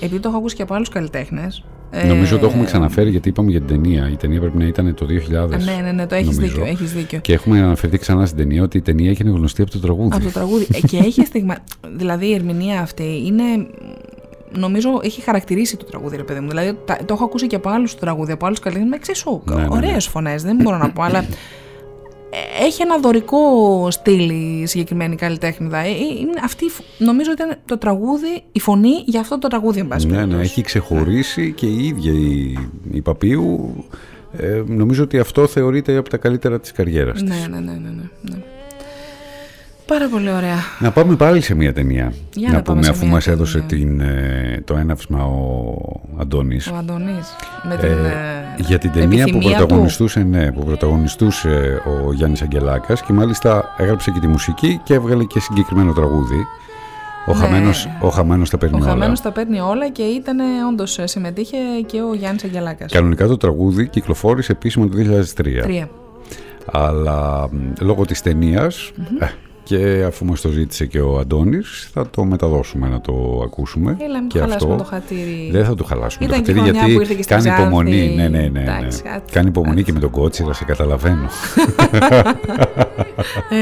επειδή 0.00 0.20
το 0.20 0.28
έχω 0.28 0.38
ακούσει 0.38 0.56
και 0.56 0.62
από 0.62 0.74
άλλους 0.74 0.88
καλλιτέχνες. 0.88 1.64
ε, 1.90 2.06
Νομίζω 2.06 2.38
το 2.38 2.46
έχουμε 2.46 2.64
ξαναφέρει 2.64 3.10
γιατί 3.10 3.28
είπαμε 3.28 3.50
για 3.50 3.60
την 3.60 3.68
ταινία. 3.68 4.08
Η 4.12 4.16
ταινία 4.16 4.40
πρέπει 4.40 4.58
να 4.58 4.66
ήταν 4.66 4.94
το 4.94 5.06
2000. 5.06 5.64
Ναι, 5.64 5.80
ναι, 5.84 5.92
ναι, 5.92 6.06
το 6.06 6.14
έχεις 6.14 6.36
νομίζω. 6.36 6.52
δίκιο, 6.54 6.70
έχεις 6.70 6.92
δίκιο. 6.92 7.18
Και 7.18 7.32
έχουμε 7.32 7.58
αναφερθεί 7.60 7.98
ξανά 7.98 8.26
στην 8.26 8.38
ταινία 8.38 8.62
ότι 8.62 8.76
η 8.76 8.80
ταινία 8.80 9.10
έγινε 9.10 9.30
γνωστή 9.30 9.62
από 9.62 9.70
το 9.70 9.78
τραγούδι. 9.78 10.10
Από 10.16 10.24
το 10.24 10.30
τραγούδι. 10.30 10.66
Ε, 10.72 10.80
και 10.80 10.96
έχει 10.96 11.24
στιγμα... 11.24 11.54
Δηλαδή 11.96 12.26
η 12.26 12.34
ερμηνεία 12.34 12.80
αυτή 12.80 13.22
είναι. 13.26 13.42
Νομίζω 14.58 14.88
έχει 15.02 15.20
χαρακτηρίσει 15.20 15.76
το 15.76 15.84
τραγούδι, 15.84 16.16
ρε 16.16 16.22
παιδί 16.22 16.40
μου. 16.40 16.48
Δηλαδή 16.48 16.78
τα- 16.84 16.98
το 17.04 17.14
έχω 17.14 17.24
ακούσει 17.24 17.46
και 17.46 17.56
από 17.56 17.68
άλλους 17.70 17.94
το 17.94 18.00
τραγούδι, 18.00 18.32
από 18.32 18.46
άλλους 18.46 18.58
καλλιτέχνες 18.58 18.90
με 18.90 18.96
εξίσου 18.96 19.42
Ναι, 19.44 19.54
ναι, 19.54 19.60
ναι. 19.62 19.68
ωραίες 19.70 20.06
φωνές. 20.06 20.42
Δεν 20.42 20.56
μπορώ 20.56 20.76
να 20.76 20.90
πω, 20.90 21.02
αλλά. 21.02 21.24
ε, 22.66 22.68
Έχει 22.68 22.82
ένα 22.82 22.98
δωρικό 22.98 23.40
στυλ 23.90 24.28
η 24.30 24.66
συγκεκριμένη 24.66 25.16
καλλιτέχνηδα. 25.16 25.78
Ε, 25.78 25.88
ε, 25.88 25.90
είναι 26.20 26.40
αυτή, 26.44 26.64
η 26.64 26.68
φ- 26.68 26.82
νομίζω 26.98 27.30
ότι 27.32 27.42
ήταν 27.42 27.56
το 27.64 27.78
τραγούδι, 27.78 28.42
η 28.52 28.60
φωνή 28.60 29.02
για 29.04 29.20
αυτό 29.20 29.38
το 29.38 29.48
τραγούδι, 29.48 29.80
εν 29.80 29.88
πάση 29.88 30.06
Ναι, 30.06 30.12
ναι, 30.12 30.18
περιπτώσει. 30.18 30.42
έχει 30.42 30.62
ξεχωρίσει 30.62 31.52
και 31.52 31.66
η 31.66 31.86
ίδια 31.86 32.12
η, 32.12 32.56
η 32.92 33.00
Παπίου. 33.00 33.74
Ε, 34.38 34.62
νομίζω 34.66 35.02
ότι 35.02 35.18
αυτό 35.18 35.46
θεωρείται 35.46 35.96
από 35.96 36.08
τα 36.08 36.16
καλύτερα 36.16 36.60
της 36.60 36.72
καριέρας 36.72 37.22
της. 37.22 37.28
Ναι, 37.30 37.46
ναι, 37.50 37.60
ναι, 37.60 37.72
ναι, 37.72 37.78
ναι, 37.88 38.02
ναι. 38.22 38.36
Πάρα 39.86 40.08
πολύ 40.08 40.30
ωραία. 40.32 40.56
Να 40.80 40.90
πάμε 40.90 41.16
πάλι 41.16 41.40
σε 41.40 41.54
μια 41.54 41.72
ταινία. 41.72 42.12
Για 42.34 42.48
να 42.52 42.62
πάμε 42.62 42.64
πούμε 42.64 42.82
σε 42.84 42.90
αφού 42.90 43.04
μια 43.04 43.12
μας 43.14 43.26
έδωσε 43.26 43.58
ταινία. 43.68 43.86
την, 43.86 44.00
ε, 44.00 44.62
το 44.64 44.76
έναυσμα 44.76 45.24
ο 45.24 45.74
Αντώνης. 46.20 46.66
Ο 46.66 46.74
Αντωνής. 46.76 47.36
Με 47.68 47.76
την, 47.76 47.88
Ε, 47.88 47.92
ε, 48.58 48.62
για 48.62 48.78
την 48.78 48.92
ταινία 48.92 49.24
που 49.24 49.28
επιθυμία 49.30 49.50
του. 49.56 49.56
πρωταγωνιστούσε, 49.66 50.20
ναι, 50.22 50.52
που 50.52 50.64
πρωταγωνιστούσε 50.64 51.82
ο 52.06 52.12
Γιάννης 52.12 52.42
Αγγελάκας 52.42 53.02
και 53.02 53.12
μάλιστα 53.12 53.74
έγραψε 53.76 54.10
και 54.10 54.18
τη 54.20 54.26
μουσική 54.26 54.80
και 54.84 54.94
έβγαλε 54.94 55.24
και 55.24 55.40
συγκεκριμένο 55.40 55.92
τραγούδι. 55.92 56.46
Ο, 57.26 57.32
Ναι. 57.34 57.38
χαμένος, 57.40 57.88
ο 58.00 58.08
Χαμένος 58.08 58.50
τα 58.50 58.58
παίρνει 58.58 58.74
Ο 58.76 58.78
όλα. 58.82 58.88
Χαμένος 58.90 59.20
τα 59.20 59.30
παίρνει 59.32 59.60
όλα 59.60 59.88
και 59.90 60.02
ήταν 60.02 60.38
όντως 60.70 60.98
συμμετείχε 61.04 61.56
και 61.86 62.00
ο 62.00 62.14
Γιάννης 62.14 62.44
Αγγελάκας. 62.44 62.92
Κανονικά 62.92 63.26
το 63.26 63.36
τραγούδι 63.36 63.88
κυκλοφόρησε 63.88 64.52
επίσημα 64.52 64.88
το 64.88 64.96
2003. 64.96 65.62
Τρία. 65.62 65.88
Αλλά 66.72 67.48
μ, 67.52 67.56
λόγω 67.80 68.04
της 68.04 68.22
ταινίας, 68.22 68.90
ε, 69.20 69.26
και 69.68 70.04
αφού 70.06 70.24
μας 70.24 70.40
το 70.40 70.48
ζήτησε 70.48 70.86
και 70.86 71.00
ο 71.00 71.18
Αντώνης 71.18 71.90
θα 71.92 72.10
το 72.10 72.24
μεταδώσουμε 72.24 72.88
να 72.88 73.00
το 73.00 73.40
ακούσουμε 73.44 73.96
Έλα, 74.00 74.18
μην 74.20 74.28
και 74.28 74.38
το 74.38 74.44
χαλάσουμε 74.44 74.76
το 74.76 74.84
χατήρι. 74.84 75.48
δεν 75.52 75.64
θα 75.64 75.74
το 75.74 75.84
χαλάσουμε 75.84 76.24
Ήταν 76.26 76.38
το 76.38 76.44
και 76.44 76.52
χατήρι 76.52 76.72
χρονιά 76.72 76.80
γιατί 76.80 76.94
που 76.94 77.00
ήρθε 77.00 77.14
και 77.14 77.22
στη 77.22 77.32
κάνει 77.32 77.42
Ξάνθη. 77.44 77.62
υπομονή 77.62 78.14
ναι, 78.16 78.28
ναι, 78.28 78.38
ναι, 78.38 78.48
ναι. 78.48 78.60
Εντάξει, 78.60 79.02
κάτι. 79.02 79.32
κάνει 79.32 79.48
υπομονή 79.48 79.82
και 79.82 79.92
με 79.92 80.00
τον 80.00 80.10
κότσιρα 80.10 80.52
σε 80.52 80.64
καταλαβαίνω 80.64 81.28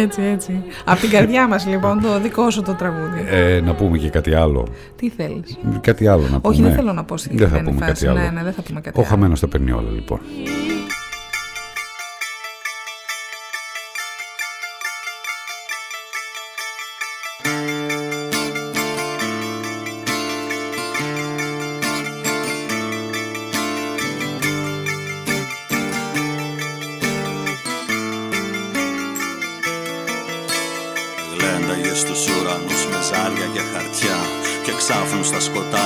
Έτσι, 0.02 0.22
έτσι. 0.22 0.62
Από 0.84 1.00
την 1.00 1.10
καρδιά 1.10 1.48
μας 1.48 1.66
λοιπόν 1.66 2.00
το 2.00 2.20
δικό 2.20 2.50
σου 2.50 2.62
το 2.62 2.72
τραγούδι. 2.74 3.24
ε, 3.30 3.60
να 3.60 3.74
πούμε 3.74 3.98
και 3.98 4.08
κάτι 4.08 4.34
άλλο 4.34 4.66
Τι 4.96 5.10
θέλεις; 5.10 5.58
κάτι 5.80 6.06
άλλο 6.06 6.22
να 6.22 6.40
πούμε 6.40 6.54
Όχι, 6.54 6.62
δεν 6.62 6.72
θέλω 6.74 6.92
να 6.92 7.04
πω 7.04 7.16
στην 7.16 7.36
δεν 7.36 7.48
θα 7.48 7.54
συγκεκριμένη 7.56 7.76
πούμε 7.78 7.90
φάση. 7.92 8.04
κάτι 8.06 8.18
άλλο 8.18 8.30
Ναι, 8.30 8.38
ναι, 8.40 8.44
δεν 8.44 8.52
θα 8.52 8.62
πούμε 8.62 8.80
κάτι 8.80 8.98
ο 8.98 9.02
άλλο. 9.02 9.10
χαμένος 9.10 9.40
τα 9.40 9.48
παίρνει 9.48 9.70
όλα 9.72 9.90
λοιπόν 9.94 10.20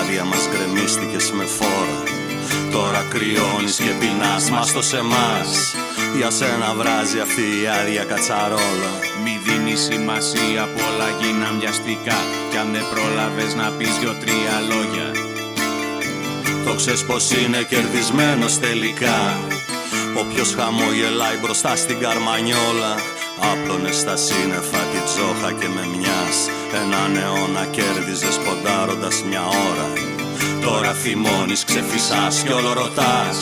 στα 0.08 0.16
σκοτάδια 0.16 0.24
μας 0.24 0.48
γκρεμίστηκες 0.48 1.30
με 1.32 1.44
φόρα. 1.44 2.02
Τώρα 2.70 3.06
κρυώνεις 3.12 3.76
και 3.76 3.92
πεινάς 4.00 4.50
μας 4.50 4.72
το 4.72 4.82
σε 4.82 4.96
εμάς 4.96 5.74
Για 6.16 6.30
σένα 6.30 6.74
βράζει 6.74 7.18
αυτή 7.18 7.42
η 7.62 7.66
άδεια 7.80 8.04
κατσαρόλα. 8.04 8.92
Μη 9.24 9.40
δίνεις 9.44 9.80
σημασία 9.80 10.62
που 10.72 10.80
όλα 10.88 11.08
γίναν 11.20 11.54
βιαστικά. 11.60 12.18
Κι 12.50 12.56
αν 12.56 12.68
δεν 12.72 12.84
πρόλαβες 12.92 13.54
να 13.54 13.66
πεις 13.76 13.98
δυο-τρία 13.98 14.54
λόγια. 14.70 15.08
Το 16.64 16.74
ξέρεις 16.74 17.04
πως 17.04 17.24
είναι 17.30 17.62
κερδισμένος 17.62 18.58
τελικά. 18.58 19.20
Όποιος 20.22 20.54
χαμογελάει 20.58 21.36
μπροστά 21.42 21.76
στην 21.76 21.98
καρμανιόλα 21.98 22.92
Άπλωνες 23.40 23.96
στα 23.96 24.16
σύννεφα 24.16 24.82
τη 24.90 25.00
τζόχα 25.08 25.52
και 25.52 25.68
με 25.74 25.84
μιας. 25.96 26.36
Έναν 26.82 27.16
αιώνα 27.16 27.64
κέρδιζες 27.76 28.36
ποντάροντας 28.44 29.22
μια 29.28 29.44
ώρα. 29.70 29.86
Τώρα 30.64 30.92
θυμώνεις, 30.92 31.64
ξεφυσάς 31.64 32.42
κι 32.44 32.52
όλο 32.52 32.72
ρωτάς. 32.72 33.38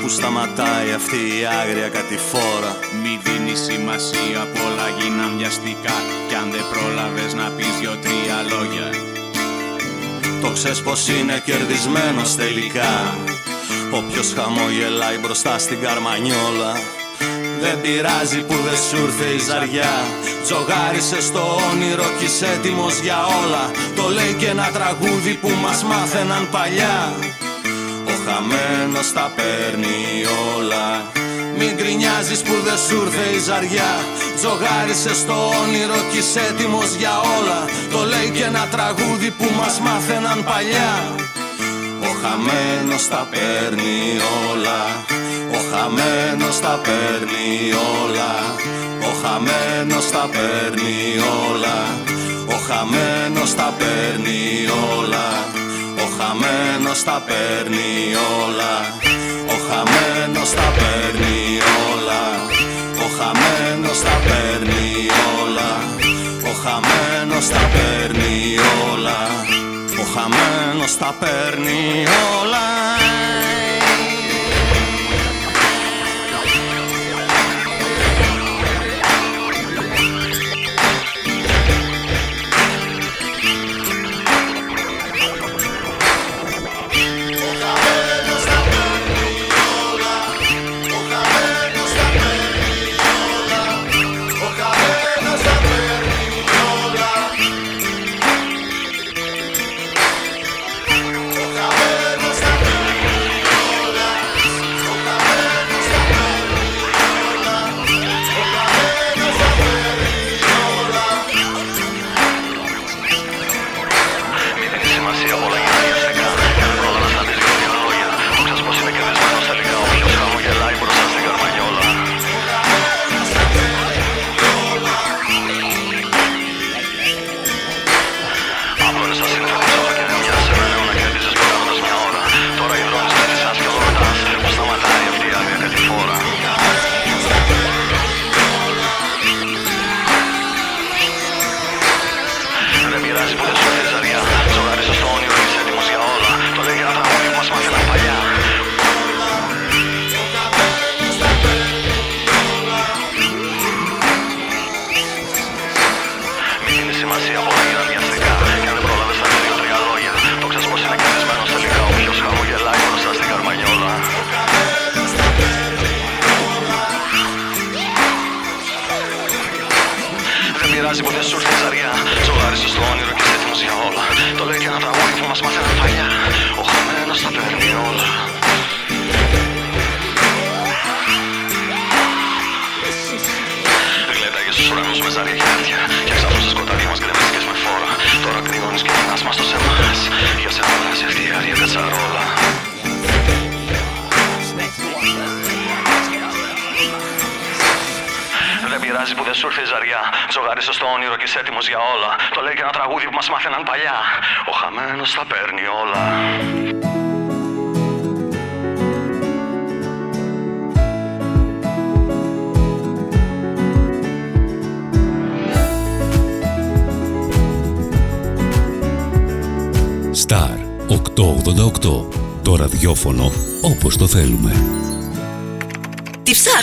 Που 0.00 0.08
σταματάει 0.08 0.92
αυτή 0.92 1.16
η 1.16 1.44
άγρια 1.60 1.88
κατηφόρα; 1.88 2.72
Μη 3.02 3.20
δίνεις 3.24 3.60
σημασία 3.68 4.40
πολλά 4.56 4.88
γίναν 4.98 5.32
βιαστικά 5.38 5.96
Κι 6.28 6.34
αν 6.34 6.50
δεν 6.50 6.64
πρόλαβες 6.72 7.34
να 7.34 7.46
πεις 7.56 7.72
δυο-τρία 7.80 8.38
λόγια. 8.52 8.88
Το 10.42 10.50
ξέρεις 10.52 10.82
πως 10.82 11.08
είναι 11.08 11.42
κερδισμένος 11.44 12.34
τελικά. 12.36 12.94
Όποιος 13.90 14.32
χαμογελάει 14.36 15.18
μπροστά 15.18 15.58
στην 15.58 15.80
καρμανιόλα 15.80 16.72
δεν 17.62 17.80
πειράζει 17.82 18.40
που 18.48 18.54
δεν 18.66 18.78
σου 18.86 18.96
ήρθε 19.06 19.28
η 19.38 19.40
ζαριά. 19.48 19.94
Τζογάρισε 20.44 21.20
στο 21.28 21.42
όνειρο 21.70 22.08
κι 22.18 22.24
είσαι 22.24 22.46
έτοιμος 22.54 22.94
για 23.06 23.18
όλα. 23.42 23.64
Το 23.98 24.04
λέει 24.16 24.34
και 24.40 24.48
ένα 24.54 24.68
τραγούδι 24.76 25.34
που 25.42 25.50
μας 25.62 25.84
μάθαιναν 25.90 26.44
παλιά. 26.54 26.98
Ο 28.10 28.14
χαμένος 28.24 29.12
τα 29.12 29.26
παίρνει 29.36 29.98
όλα. 30.56 30.86
Μην 31.58 31.72
γκρινιάζεις 31.76 32.40
που 32.46 32.54
δεν 32.66 32.78
σου 32.86 32.96
ήρθε 33.04 33.26
η 33.36 33.40
ζαριά. 33.48 33.92
Τζογάρισε 34.36 35.14
στο 35.22 35.36
όνειρο 35.62 35.98
κι 36.10 36.18
είσαι 36.18 36.40
έτοιμος 36.50 36.90
για 37.00 37.14
όλα. 37.36 37.60
Το 37.92 38.00
λέει 38.12 38.30
και 38.36 38.44
ένα 38.44 38.64
τραγούδι 38.74 39.30
που 39.38 39.46
μας 39.58 39.80
μάθαιναν 39.80 40.44
παλιά. 40.44 40.92
Ο 42.08 42.10
χαμένος 42.22 43.08
τα 43.08 43.28
παίρνει 43.30 43.96
όλα. 44.50 44.80
ο 45.45 45.45
χαμένος 45.70 46.60
τα 46.60 46.80
παίρνει 46.84 47.48
όλα. 48.02 48.32
Ο 49.08 49.10
χαμένος 49.22 50.10
τα 50.10 50.24
παίρνει 50.34 50.96
όλα. 51.48 51.78
Ο 52.54 52.56
χαμένος 52.66 53.54
τα 53.54 53.74
παίρνει 53.78 54.40
όλα. 54.96 55.26
Ο 56.02 56.06
χαμένος 56.16 57.02
τα 57.02 57.22
παίρνει 57.26 57.90
όλα. 58.42 58.74
Ο 59.52 59.56
χαμένος 59.68 60.50
τα 60.58 60.68
παίρνει 60.78 61.36
όλα. 61.90 62.22
Ο 63.04 63.06
χαμένος 63.18 64.00
τα 64.06 64.16
παίρνει 64.26 64.86
όλα. 65.40 65.70
Ο 66.48 66.52
χαμένος 66.62 67.48
τα 67.48 67.62
παίρνει 67.74 68.34
όλα. 68.92 69.18
Ο 70.00 70.04
χαμένος 70.14 70.96
τα 70.96 71.14
παίρνει 71.20 72.04
όλα 72.40 72.66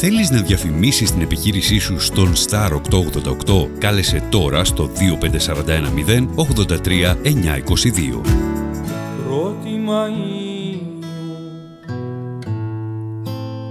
Θέλεις 0.00 0.30
να 0.30 0.40
διαφημίσεις 0.40 1.12
την 1.12 1.20
επιχείρησή 1.20 1.78
σου 1.78 2.00
στον 2.00 2.32
Star 2.34 2.70
888? 3.46 3.68
Κάλεσε 3.78 4.22
τώρα 4.30 4.64
στο 4.64 4.88
25410 4.88 6.26
83 6.36 7.16
922. 7.22 8.20
Πρώτη 9.26 9.80
Μαΐου 9.88 11.04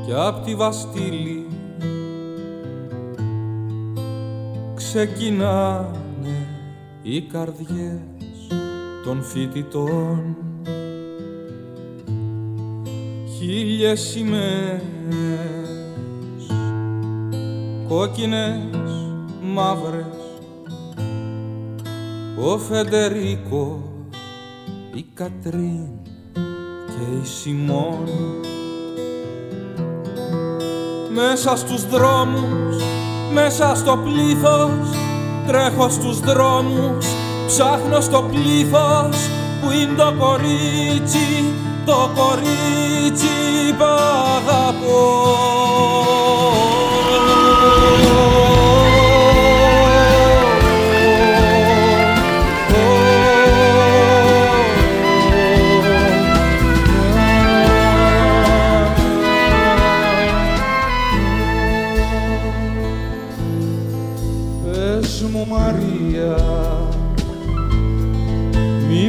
και 0.05 0.13
απ' 0.13 0.45
τη 0.45 0.55
Βαστήλη 0.55 1.47
ξεκινάνε 4.75 6.47
οι 7.01 7.21
καρδιές 7.21 7.99
των 9.03 9.23
φοιτητών 9.23 10.35
χίλιες 13.37 13.99
σημαίες 13.99 14.96
κόκκινες, 17.87 18.59
μαύρες. 19.41 20.05
Ο 22.43 22.57
Φεντερίκο, 22.57 23.81
η 24.93 25.05
Κατρίν 25.13 25.87
και 26.87 27.17
η 27.21 27.25
Σιμών. 27.25 28.09
Μέσα 31.13 31.55
στους 31.55 31.87
δρόμους, 31.87 32.83
μέσα 33.33 33.75
στο 33.75 33.97
πλήθος 34.03 34.97
τρέχω 35.47 35.89
στους 35.89 36.19
δρόμους 36.19 37.05
ψάχνω 37.47 38.01
στο 38.01 38.29
πλήθος 38.31 39.17
που 39.61 39.71
είναι 39.71 39.95
το 39.97 40.13
κορίτσι 40.19 41.53
το 41.87 42.09
κορίτσι 42.15 43.73
που 43.77 43.83
αγαπώ. 44.37 45.07
Πες 45.87 46.45
μου 46.47 46.67
Μαρία 46.67 46.76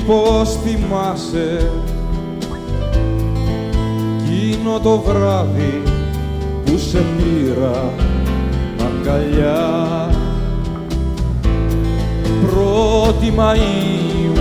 Μήπως 0.09 0.59
θυμάσαι 0.65 1.71
Εκείνο 4.21 4.81
το 4.81 4.99
βράδυ 4.99 5.83
που 6.65 6.79
σε 6.79 6.99
πήρα 6.99 8.08
αγκαλιά. 9.09 10.11
Πρώτη 12.47 13.33
Μαΐου 13.39 14.39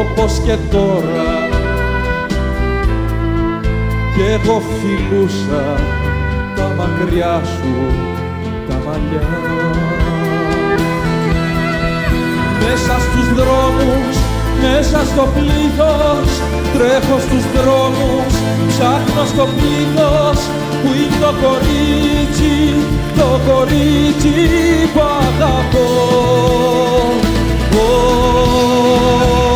όπως 0.00 0.40
και 0.44 0.56
τώρα. 0.70 1.48
Κι 4.14 4.24
εγώ 4.32 4.62
φιλούσα 4.78 5.64
τα 6.56 6.74
μακριά 6.76 7.42
σου 7.44 7.74
τα 8.68 8.76
μαλλιά. 8.86 9.28
Μέσα 12.60 12.96
στους 13.00 13.28
δρόμους, 13.34 14.16
μέσα 14.62 15.04
στο 15.04 15.28
πλήθος 15.34 16.28
τρέχω 16.74 17.18
στους 17.18 17.44
δρόμους, 17.54 18.32
ψάχνω 18.68 19.24
στο 19.32 19.48
πλήθος 19.56 20.38
που 20.82 20.88
είναι 20.94 21.18
το 21.20 21.32
κορίτσι, 21.42 22.54
το 23.16 23.40
κορίτσι 23.48 24.34
που 24.94 25.00
αγαπώ. 25.00 25.88
Πρώτη 27.70 29.47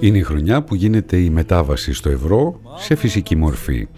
Είναι 0.00 0.18
η 0.18 0.22
χρονιά 0.22 0.62
που 0.62 0.74
γίνεται 0.74 1.16
η 1.16 1.30
μετάβαση 1.30 1.92
στο 1.92 2.10
ευρώ 2.10 2.60
σε 2.76 2.94
φυσική 2.94 3.36
μορφή. 3.36 3.88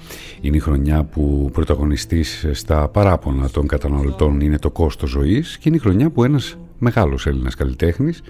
Είναι 0.40 0.56
η 0.56 0.60
χρονιά 0.60 1.04
που 1.04 1.50
πρωταγωνιστής 1.52 2.46
στα 2.52 2.88
παράπονα 2.88 3.50
των 3.50 3.66
καταναλωτών 3.66 4.40
είναι 4.40 4.58
το 4.58 4.70
κόστος 4.70 5.10
ζωής 5.10 5.58
και 5.58 5.68
είναι 5.68 5.76
η 5.76 5.80
χρονιά 5.80 6.10
που 6.10 6.24
ένας 6.24 6.56
μεγάλος 6.78 7.26
Έλληνας 7.26 7.54
καλλιτέχνης 7.54 8.22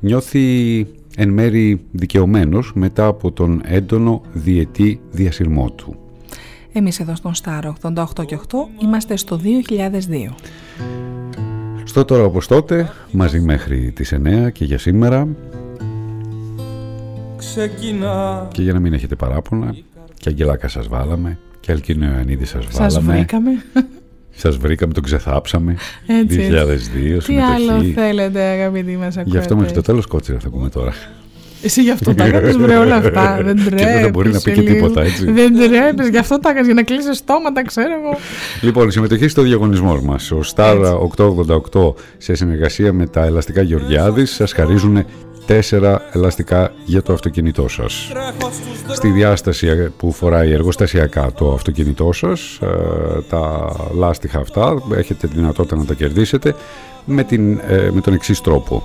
νιώθει 0.00 0.86
εν 1.16 1.28
μέρη 1.28 1.80
δικαιωμένος 1.90 2.72
μετά 2.74 3.06
από 3.06 3.32
τον 3.32 3.60
έντονο 3.64 4.22
διετή 4.32 5.00
διασυρμό 5.10 5.70
του. 5.70 5.96
Εμείς 6.72 7.00
εδώ 7.00 7.14
στον 7.14 7.34
Στάρο 7.34 7.76
88 7.82 8.04
και 8.26 8.38
8 8.48 8.56
είμαστε 8.82 9.16
στο 9.16 9.40
2002. 10.30 10.34
Στο 11.84 12.04
τώρα 12.04 12.24
όπως 12.24 12.46
τότε, 12.46 12.92
μαζί 13.10 13.40
μέχρι 13.40 13.92
τις 13.94 14.12
9 14.12 14.50
και 14.52 14.64
για 14.64 14.78
σήμερα 14.78 15.28
ξεκινά 17.40 18.48
και 18.52 18.62
για 18.62 18.72
να 18.72 18.80
μην 18.80 18.92
έχετε 18.92 19.14
παράπονα 19.14 19.74
και 20.18 20.28
Αγγελάκα 20.28 20.68
σας 20.68 20.88
βάλαμε 20.88 21.38
και 21.60 21.72
Αλκίνο 21.72 22.06
Ιωαννίδη 22.06 22.44
σας 22.44 22.66
βάλαμε. 22.72 22.90
Σας 22.92 23.02
βρήκαμε. 23.04 23.50
Σας 24.36 24.56
βρήκαμε, 24.56 24.92
τον 24.92 25.02
ξεθάψαμε. 25.02 25.76
Έτσι, 26.06 26.48
2002, 26.50 27.18
Τι 27.18 27.22
συμμετοχή. 27.22 27.52
άλλο 27.54 27.82
θέλετε 27.94 28.40
αγαπητοί 28.40 28.96
μας 28.96 29.16
ακούτε. 29.16 29.30
Γι' 29.30 29.38
αυτό 29.38 29.56
μέχρι 29.56 29.72
το 29.72 29.80
τέλος 29.82 30.06
κότσιρα 30.06 30.38
θα 30.38 30.48
πούμε 30.50 30.68
τώρα. 30.68 30.92
Εσύ 31.62 31.82
γι' 31.82 31.90
αυτό 31.90 32.14
τα 32.14 32.24
έκανες 32.24 32.56
βρε 32.56 32.76
όλα 32.76 32.94
αυτά. 32.96 33.40
Δεν 33.42 33.56
Και 33.56 33.74
δεν 33.84 34.00
θα 34.02 34.08
μπορεί 34.08 34.30
να 34.30 34.40
πει 34.40 34.52
και 34.52 34.62
τρέπεσαι 34.62 34.74
τίποτα, 34.74 35.02
λίγο. 35.02 35.12
έτσι. 35.12 35.30
Δεν 35.32 35.54
τρέπεσαι. 35.70 36.10
Γι' 36.10 36.18
αυτό 36.18 36.38
τα 36.38 36.48
έκανες 36.48 36.66
για 36.66 36.74
να 36.74 36.82
κλείσεις 36.82 37.16
στόματα 37.16 37.64
ξέρω 37.64 37.92
εγώ. 38.04 38.16
Λοιπόν, 38.60 38.88
η 38.88 38.92
συμμετοχή 38.92 39.28
στο 39.28 39.42
διαγωνισμό 39.42 40.00
μας. 40.02 40.30
Ο 40.30 40.40
Star 40.54 40.76
888 41.72 41.94
σε 42.18 42.34
συνεργασία 42.34 42.92
με 42.92 43.06
τα 43.06 43.24
ελαστικά 43.24 43.62
Γεωργιάδης 43.62 44.30
σας 44.34 44.52
χαρίζουν 44.52 45.04
τέσσερα 45.50 46.02
ελαστικά 46.12 46.72
για 46.84 47.02
το 47.02 47.12
αυτοκίνητό 47.12 47.68
σας. 47.68 48.12
Στη 48.88 49.10
διάσταση 49.10 49.90
που 49.96 50.12
φοράει 50.12 50.52
εργοστασιακά 50.52 51.32
το 51.32 51.52
αυτοκίνητό 51.52 52.12
σας, 52.12 52.58
ε, 52.62 52.66
τα 53.28 53.72
λάστιχα 53.94 54.38
αυτά 54.38 54.82
έχετε 54.96 55.26
τη 55.26 55.34
δυνατότητα 55.34 55.76
να 55.76 55.84
τα 55.84 55.94
κερδίσετε 55.94 56.54
με, 57.04 57.24
την, 57.24 57.60
ε, 57.68 57.90
με 57.92 58.00
τον 58.00 58.14
εξής 58.14 58.40
τρόπο. 58.40 58.82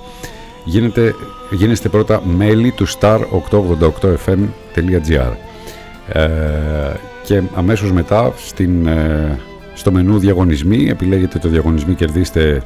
Γίνετε, 0.64 1.14
γίνεστε 1.50 1.88
πρώτα 1.88 2.22
μέλη 2.36 2.70
του 2.70 2.86
star888fm.gr 2.88 5.32
ε, 6.12 6.28
και 7.24 7.42
αμέσως 7.54 7.92
μετά 7.92 8.32
στην, 8.36 8.86
ε, 8.86 9.38
στο 9.74 9.92
μενού 9.92 10.18
διαγωνισμοί 10.18 10.88
επιλέγετε 10.88 11.38
το 11.38 11.48
διαγωνισμή 11.48 11.94
κερδίστε 11.94 12.62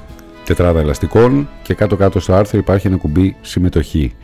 τετράδα 0.50 0.80
ελαστικών 0.80 1.48
και 1.62 1.74
κάτω 1.74 1.96
κάτω 1.96 2.20
στο 2.20 2.32
άρθρο 2.34 2.58
υπάρχει 2.58 2.86
ένα 2.86 2.96
κουμπί 2.96 3.36
συμμετοχή. 3.40 4.14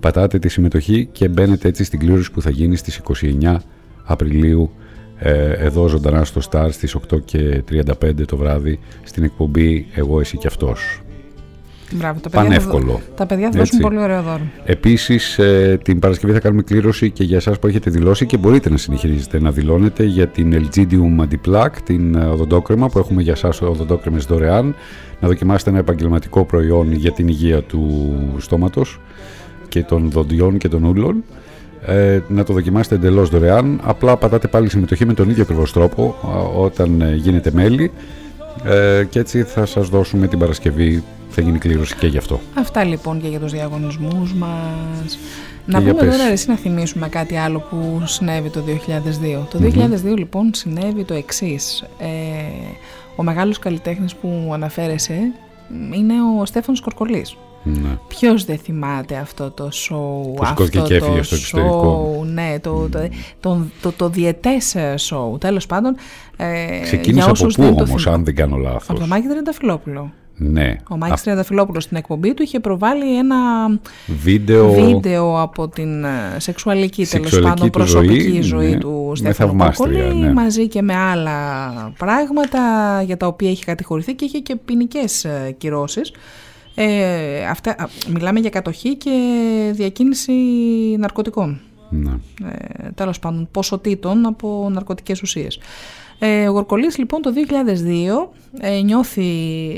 Πατάτε 0.00 0.38
τη 0.38 0.48
συμμετοχή 0.48 1.08
και 1.12 1.28
μπαίνετε 1.28 1.68
έτσι 1.68 1.84
στην 1.84 1.98
κλήρωση 1.98 2.32
που 2.32 2.42
θα 2.42 2.50
γίνει 2.50 2.76
στις 2.76 3.00
29 3.42 3.56
Απριλίου 4.04 4.70
ε, 5.16 5.52
εδώ 5.52 5.86
ζωντανά 5.86 6.24
στο 6.24 6.40
Star 6.50 6.68
στις 6.70 6.96
8 7.12 7.24
και 7.24 7.62
35 7.70 8.24
το 8.26 8.36
βράδυ 8.36 8.78
στην 9.04 9.22
εκπομπή 9.24 9.86
Εγώ, 9.94 10.20
Εσύ 10.20 10.36
και 10.36 10.46
Αυτός. 10.46 11.02
Μπράβο, 11.94 12.20
τα 12.20 12.28
παιδιά, 12.28 12.48
Πανεύκολο. 12.48 12.92
Θα, 12.92 13.14
τα 13.14 13.26
παιδιά 13.26 13.44
θα 13.44 13.58
δώσουν 13.58 13.78
Έτσι. 13.78 13.80
πολύ 13.80 13.98
ωραίο 13.98 14.22
δώρο. 14.22 14.40
Επίσης 14.64 15.38
ε, 15.38 15.78
την 15.84 15.98
Παρασκευή 15.98 16.32
θα 16.32 16.40
κάνουμε 16.40 16.62
κλήρωση 16.62 17.10
και 17.10 17.24
για 17.24 17.36
εσάς 17.36 17.58
που 17.58 17.66
έχετε 17.66 17.90
δηλώσει 17.90 18.26
και 18.26 18.36
μπορείτε 18.36 18.70
να 18.70 18.76
συνεχίζετε 18.76 19.40
να 19.40 19.50
δηλώνετε 19.50 20.04
για 20.04 20.26
την 20.26 20.54
Elgidium 20.54 21.24
Antiplaque, 21.24 21.76
την 21.84 22.14
ε, 22.14 22.24
οδοντόκρεμα 22.24 22.88
που 22.88 22.98
έχουμε 22.98 23.22
για 23.22 23.32
εσάς 23.32 23.62
οδοντόκρεμες 23.62 24.24
δωρεάν. 24.24 24.74
Να 25.20 25.28
δοκιμάσετε 25.28 25.70
ένα 25.70 25.78
επαγγελματικό 25.78 26.44
προϊόν 26.44 26.92
για 26.92 27.12
την 27.12 27.28
υγεία 27.28 27.62
του 27.62 28.14
στόματος 28.38 29.00
και 29.68 29.82
των 29.82 30.10
δοντιών 30.10 30.58
και 30.58 30.68
των 30.68 30.84
ούλων. 30.84 31.24
Ε, 31.86 32.20
να 32.28 32.44
το 32.44 32.52
δοκιμάσετε 32.52 32.94
εντελώς 32.94 33.28
δωρεάν. 33.28 33.80
Απλά 33.84 34.16
πατάτε 34.16 34.48
πάλι 34.48 34.68
συμμετοχή 34.70 35.06
με 35.06 35.14
τον 35.14 35.30
ίδιο 35.30 35.42
ακριβώς 35.42 35.72
τρόπο 35.72 36.16
ε, 36.24 36.58
όταν 36.58 37.00
ε, 37.00 37.14
γίνετε 37.14 37.50
μέλη 37.54 37.90
ε, 38.64 39.04
και 39.04 39.18
έτσι 39.18 39.42
θα 39.42 39.66
σας 39.66 39.88
δώσουμε 39.88 40.26
την 40.26 40.38
Παρασκευή 40.38 41.02
θα 41.30 41.40
γίνει 41.40 41.58
κλήρωση 41.58 41.94
και 41.96 42.06
γι' 42.06 42.18
αυτό. 42.18 42.40
Αυτά 42.54 42.84
λοιπόν 42.84 43.20
και 43.20 43.28
για 43.28 43.40
τους 43.40 43.52
διαγωνισμούς 43.52 44.34
μας. 44.34 45.18
Να 45.66 45.80
για 45.80 45.90
πούμε 45.94 46.04
πες. 46.04 46.16
τώρα 46.16 46.30
εσύ 46.30 46.48
να 46.48 46.56
θυμίσουμε 46.56 47.08
κάτι 47.08 47.36
άλλο 47.36 47.58
που 47.58 48.02
συνέβη 48.04 48.48
το 48.48 48.60
2002. 48.60 49.46
Το 49.50 49.58
Μμμ. 49.60 49.94
2002 50.12 50.16
λοιπόν 50.16 50.50
συνέβη 50.54 51.04
το 51.04 51.14
εξής. 51.14 51.84
Ε, 51.98 52.06
ο 53.16 53.22
μεγάλος 53.22 53.58
καλλιτέχνης 53.58 54.14
που 54.14 54.50
αναφέρεσαι 54.52 55.32
είναι 55.94 56.14
ο 56.40 56.44
Στέφανος 56.44 56.80
Κορκολής. 56.80 57.36
Ναι. 57.62 57.98
Ποιος 58.08 58.44
δεν 58.44 58.58
θυμάται 58.58 59.16
αυτό 59.16 59.50
το 59.50 59.64
show, 59.64 60.34
Που 60.36 60.44
σηκώθηκε 60.46 60.78
αυτό 60.78 60.94
και 60.94 60.98
το 60.98 61.04
έφυγε 61.06 61.22
στο 61.22 61.34
εξωτερικό. 61.34 62.18
show, 62.20 62.26
ναι, 62.26 62.56
το, 62.60 62.88
το, 62.88 62.98
το, 63.40 63.66
το, 63.82 63.92
το 63.92 64.08
διετές 64.08 64.74
ε, 64.74 64.94
show, 64.98 65.40
τέλος 65.40 65.66
πάντων. 65.66 65.96
Ε, 66.36 66.80
Ξεκίνησε 66.82 67.12
για 67.12 67.22
από 67.22 67.32
όσους 67.32 67.54
πού 67.54 67.62
δεν 67.62 67.76
το 67.76 67.82
όμως, 67.82 68.02
θυμά- 68.02 68.16
αν 68.16 68.24
δεν 68.24 68.34
κάνω 68.34 68.56
λάθος; 68.56 68.90
Από 68.90 68.98
το 68.98 69.06
Μάκη 69.06 69.26
Τρενταφυλόπουλο. 69.26 70.12
Ναι. 70.42 70.76
Ο 70.90 70.96
Μάκης 70.96 71.22
Τριανταφυλόπουλος 71.22 71.84
στην 71.84 71.96
εκπομπή 71.96 72.34
του 72.34 72.42
είχε 72.42 72.60
προβάλει 72.60 73.18
ένα 73.18 73.36
Βίντεο, 74.06 74.72
βίντεο 74.72 75.40
από 75.40 75.68
την 75.68 76.04
ε, 76.04 76.08
σεξουαλική, 76.36 77.06
τέλος 77.06 77.08
Σεξουαλική 77.30 77.48
πάντων 77.50 77.66
του 77.66 77.78
προσωπική 77.78 78.20
ζωή, 78.30 78.40
ζωή, 78.42 78.70
ναι, 78.70 78.78
του 78.78 79.06
με 79.08 79.16
Στέφανου 79.16 79.48
θαυμάστρια, 79.50 80.02
Κοκολή 80.02 80.20
ναι. 80.20 80.32
μαζί 80.32 80.68
και 80.68 80.82
με 80.82 80.94
άλλα 80.96 81.38
πράγματα 81.98 82.58
για 83.06 83.16
τα 83.16 83.26
οποία 83.26 83.50
είχε 83.50 83.64
κατηγορηθεί 83.64 84.14
και 84.14 84.24
είχε 84.24 84.38
και 84.38 84.56
ποινικές 84.64 85.26
κυρώσεις. 85.58 86.12
Ε, 86.82 87.46
αυτά, 87.46 87.70
α, 87.70 87.88
μιλάμε 88.08 88.40
για 88.40 88.50
κατοχή 88.50 88.96
και 88.96 89.10
διακίνηση 89.74 90.32
ναρκωτικών. 90.98 91.60
Ναι. 91.90 92.12
Ε, 92.42 92.90
τέλος 92.94 93.18
πάντων, 93.18 93.48
ποσοτήτων 93.50 94.26
από 94.26 94.68
ναρκωτικές 94.72 95.22
ουσίες. 95.22 95.58
Ε, 96.18 96.48
ο 96.48 96.52
Γορκολής 96.52 96.98
λοιπόν 96.98 97.22
το 97.22 97.32
2002 97.32 98.30
ε, 98.60 98.80
νιώθει 98.80 99.24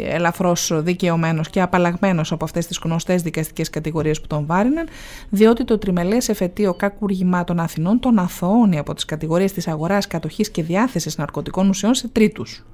ελαφρώς 0.05 0.73
δικαιωμένος 0.75 1.51
και 1.51 1.61
απαλλαγμένος 1.61 2.33
από 2.33 2.45
αυτές 2.45 2.67
τις 2.67 2.81
γνωστές 2.85 3.23
δικαστικές 3.23 3.71
κατηγορίες 3.71 4.21
που 4.21 4.27
τον 4.27 4.47
βάριναν 4.47 4.89
διότι 5.31 5.65
το 5.65 5.79
τριμελές 5.79 6.29
εφετείο 6.29 6.75
κακουργημάτων 6.75 7.61
Αθηνών 7.61 8.01
τον 8.01 8.19
αθωώνει 8.19 8.79
από 8.79 8.95
τις 8.95 9.05
κατηγορίες 9.05 9.53
της 9.53 9.69
αγοράς, 9.69 10.07
κατοχής 10.07 10.51
και 10.51 10.63
διάθεσης 10.63 11.19
ναρκωτικών 11.19 11.69
ουσιών 11.69 11.95
σε 11.95 12.09
τρίτους. 12.09 12.65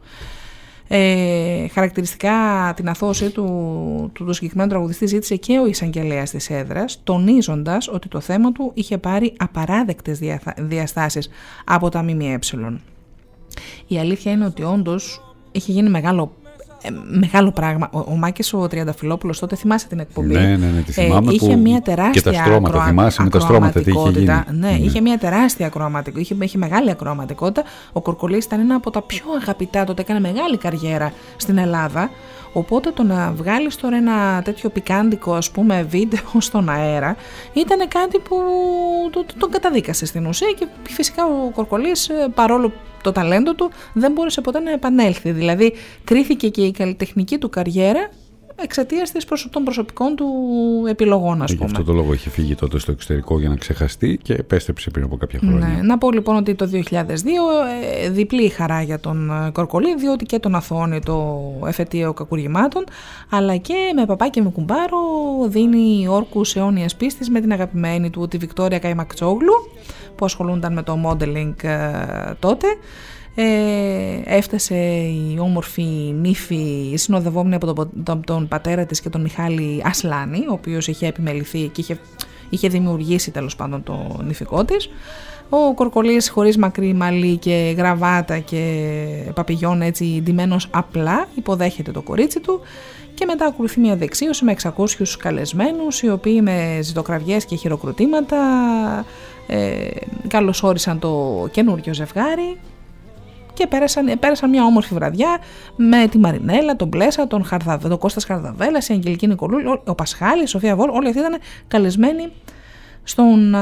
Ε, 0.91 1.69
χαρακτηριστικά 1.69 2.33
την 2.77 2.89
αθώωση 2.89 3.31
του, 3.31 3.45
του, 4.13 4.25
του 4.25 4.33
συγκεκριμένου 4.33 4.69
τραγουδιστή 4.69 5.07
ζήτησε 5.07 5.37
και 5.37 5.59
ο 5.59 5.67
εισαγγελέας 5.67 6.31
της 6.31 6.51
έδρας, 6.51 7.01
τονίζοντας 7.05 7.89
ότι 7.89 8.09
το 8.09 8.21
θέμα 8.21 8.53
του 8.53 8.71
είχε 8.75 8.99
πάρει 8.99 9.35
απαράδεκτες 9.39 10.21
διαστάσεις 10.57 11.29
από 11.65 11.89
τα 11.89 12.03
ΜΜΕ. 12.03 12.39
Η 13.87 13.99
αλήθεια 13.99 14.33
είναι 14.33 14.45
ότι 14.45 14.63
όντως 14.63 15.23
είχε 15.53 15.73
γίνει 15.73 15.91
μεγάλο 15.91 16.33
ε, 16.45 16.48
μεγάλο 17.21 17.51
πράγμα. 17.51 17.89
Ο, 17.93 17.99
ο 17.99 18.17
Μάκης 18.17 18.53
ο 18.53 18.69
Τριανταφυλόπουλο, 18.69 19.35
τότε 19.41 19.57
θυμάσαι 19.57 19.87
την 19.89 19.99
εκπομπή; 19.99 20.35
Ναι, 20.35 20.41
ναι, 20.41 20.67
ναι, 20.67 20.81
τη 20.81 20.93
θυμάμαι. 20.93 21.31
Ε, 21.31 21.35
είχε 21.35 21.55
που... 21.55 21.61
μια 21.61 21.81
τεράστια 21.81 22.33
Και 22.33 22.39
τα 22.39 22.45
στρώματα, 22.45 22.85
θυμάσαι 22.85 23.23
με 23.23 23.31
τα 23.31 23.41
στρώματα 23.41 23.81
τι 23.81 23.91
είχε 23.91 24.09
γίνει; 24.09 24.25
Ναι, 24.25 24.45
ναι, 24.51 24.77
είχε 24.81 25.01
μια 25.01 25.19
τεράστια 25.19 25.67
ακροαματικότητα. 25.67 26.35
Είχε, 26.35 26.45
είχε 26.45 26.59
μεγάλη 26.59 26.91
ακροαματικότητα. 26.91 27.63
Ο 27.93 28.01
Κορκολής 28.01 28.45
ήταν 28.45 28.61
ένα 28.61 28.75
από 28.75 28.91
τα 28.91 29.03
πιο 29.03 29.25
αγαπητά, 29.41 29.85
τότε 29.85 30.03
έκανε 30.03 30.21
μεγάλη 30.21 30.57
καριέρα 30.57 31.13
στην 31.37 31.59
Ελλάδα. 31.59 32.11
Οπότε 32.53 32.91
το 32.91 33.03
να 33.03 33.33
βγάλεις 33.33 33.77
τώρα 33.77 33.97
ένα 33.97 34.43
τέτοιο 34.45 34.71
πικάντικο 34.71 35.35
ας 35.35 35.51
πούμε 35.51 35.83
βίντεο 35.83 36.21
στον 36.39 36.69
αέρα 36.69 37.17
ήταν 37.53 37.89
κάτι 37.89 38.19
που 38.19 38.37
τον 39.11 39.27
το, 39.27 39.35
το 39.39 39.49
καταδίκασε 39.49 40.07
στην 40.07 40.27
ουσία 40.27 40.53
και 40.59 40.67
φυσικά 40.89 41.25
ο 41.25 41.51
Κορκολής 41.51 42.11
παρόλο 42.35 42.73
το 43.03 43.13
ταλέντο 43.13 43.55
του 43.55 43.71
δεν 43.93 44.13
μπόρεσε 44.13 44.41
ποτέ 44.41 44.61
να 44.61 44.71
επανέλθει. 44.71 45.31
Δηλαδή 45.31 45.75
κρίθηκε 46.05 46.49
και 46.49 46.63
η 46.63 46.71
καλλιτεχνική 46.71 47.39
του 47.39 47.49
καριέρα 47.49 48.11
εξαιτίας 48.63 49.13
των 49.51 49.65
προσωπικών 49.65 50.17
του 50.17 50.27
επιλογών, 50.89 51.43
ας 51.43 51.55
πούμε. 51.55 51.67
Γι' 51.67 51.73
αυτό 51.73 51.85
το 51.85 51.93
λόγο 51.93 52.13
είχε 52.13 52.31
φύγει 52.31 52.55
τότε 52.55 52.79
στο 52.79 52.93
εξωτερικό 52.93 53.39
για 53.39 53.49
να 53.49 53.57
ξεχαστεί 53.57 54.19
και 54.23 54.33
επέστρεψε 54.33 54.91
πριν 54.91 55.05
από 55.05 55.17
κάποια 55.17 55.39
χρόνια. 55.39 55.69
Ναι. 55.69 55.83
Να 55.83 55.99
πω 55.99 56.13
λοιπόν 56.13 56.37
ότι 56.37 56.55
το 56.55 56.71
2002 56.73 56.75
ε, 58.03 58.11
διπλή 58.11 58.43
η 58.43 58.49
χαρά 58.49 58.83
για 58.83 59.01
τον 59.01 59.51
Κορκολί, 59.53 59.95
διότι 59.97 60.25
και 60.25 60.39
τον 60.39 60.55
αθώνει 60.55 61.01
το 61.01 61.43
εφετείο 61.67 62.13
κακουργημάτων, 62.13 62.85
αλλά 63.31 63.57
και 63.57 63.75
με 63.95 64.07
παπά 64.07 64.29
και 64.29 64.43
με 64.43 64.51
κουμπάρο 64.51 64.99
δίνει 65.47 66.09
όρκους 66.09 66.57
αιώνιας 66.57 66.97
πίστης 66.97 67.31
με 67.31 67.41
την 67.41 67.53
αγαπημένη 67.53 68.11
του 68.11 68.29
τη 68.29 68.37
Βικτόρια 68.37 68.79
Καϊμακτσόγλου, 68.79 69.55
που 70.17 70.25
ασχολούνταν 70.25 70.73
με 70.73 70.83
το 70.83 70.99
modeling 71.07 71.55
τότε. 72.39 72.67
Ε, 73.41 74.21
έφτασε 74.25 74.75
η 74.75 75.39
όμορφη 75.41 76.15
νύφη 76.21 76.95
συνοδευόμενη 76.95 77.55
από 77.55 77.89
τον, 78.05 78.25
τον, 78.25 78.49
πατέρα 78.49 78.87
της 78.87 79.01
και 79.01 79.09
τον 79.09 79.21
Μιχάλη 79.21 79.83
Ασλάνη, 79.85 80.39
ο 80.39 80.53
οποίος 80.53 80.89
είχε 80.89 81.07
επιμεληθεί 81.07 81.69
και 81.69 81.81
είχε, 81.81 81.99
είχε 82.51 82.69
δημιουργήσει 82.69 83.31
τέλος 83.31 83.57
πάντων 83.57 83.83
το 83.83 84.21
νυφικό 84.27 84.65
της. 84.65 84.91
Ο 85.49 85.75
Κορκολής 85.75 86.31
χωρίς 86.31 86.59
μακρύ 86.59 86.95
μαλλί 86.95 87.37
και 87.37 87.75
γραβάτα 87.77 88.39
και 88.39 89.33
παπηγιόν 89.35 89.83
έτσι 89.83 90.21
ντυμένος 90.23 90.69
απλά 90.71 91.29
υποδέχεται 91.35 91.91
το 91.91 92.03
κορίτσι 92.03 92.41
του 92.41 92.61
και 93.15 93.25
μετά 93.25 93.47
ακολουθεί 93.47 93.81
μια 93.81 93.97
δεξίωση 93.97 94.45
με 94.45 94.57
600 94.63 94.71
καλεσμένους 95.19 96.03
οι 96.03 96.11
οποίοι 96.11 96.41
με 96.43 96.79
ζητοκραυγές 96.83 97.45
και 97.45 97.57
χειροκροτήματα 97.57 98.37
ε, 99.47 99.89
καλωσόρισαν 100.29 100.99
το 100.99 101.49
καινούριο 101.51 101.95
ζευγάρι 101.95 102.57
και 103.59 103.67
πέρασαν, 103.67 104.19
πέρασαν 104.19 104.51
μια 104.51 104.65
όμορφη 104.65 104.95
βραδιά 104.95 105.39
με 105.77 106.09
τη 106.09 106.19
Μαρινέλα, 106.19 106.77
τον 106.77 106.89
Πλέσα, 106.89 107.27
τον, 107.27 107.45
Χαρδαβέ, 107.45 107.89
τον 107.89 107.99
Κώστας 107.99 108.25
Χαρδαβέλας, 108.25 108.89
η 108.89 108.93
Αγγελική 108.93 109.27
Νικολού, 109.27 109.81
ο 109.85 109.95
Πασχάλη, 109.95 110.43
η 110.43 110.47
Σοφία 110.47 110.77
Βόλ, 110.77 110.89
όλοι 110.91 111.09
αυτοί 111.09 111.19
ήταν 111.19 111.39
καλεσμένοι 111.69 112.29
στον, 113.03 113.55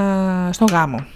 στον 0.50 0.66
γάμο. 0.70 1.06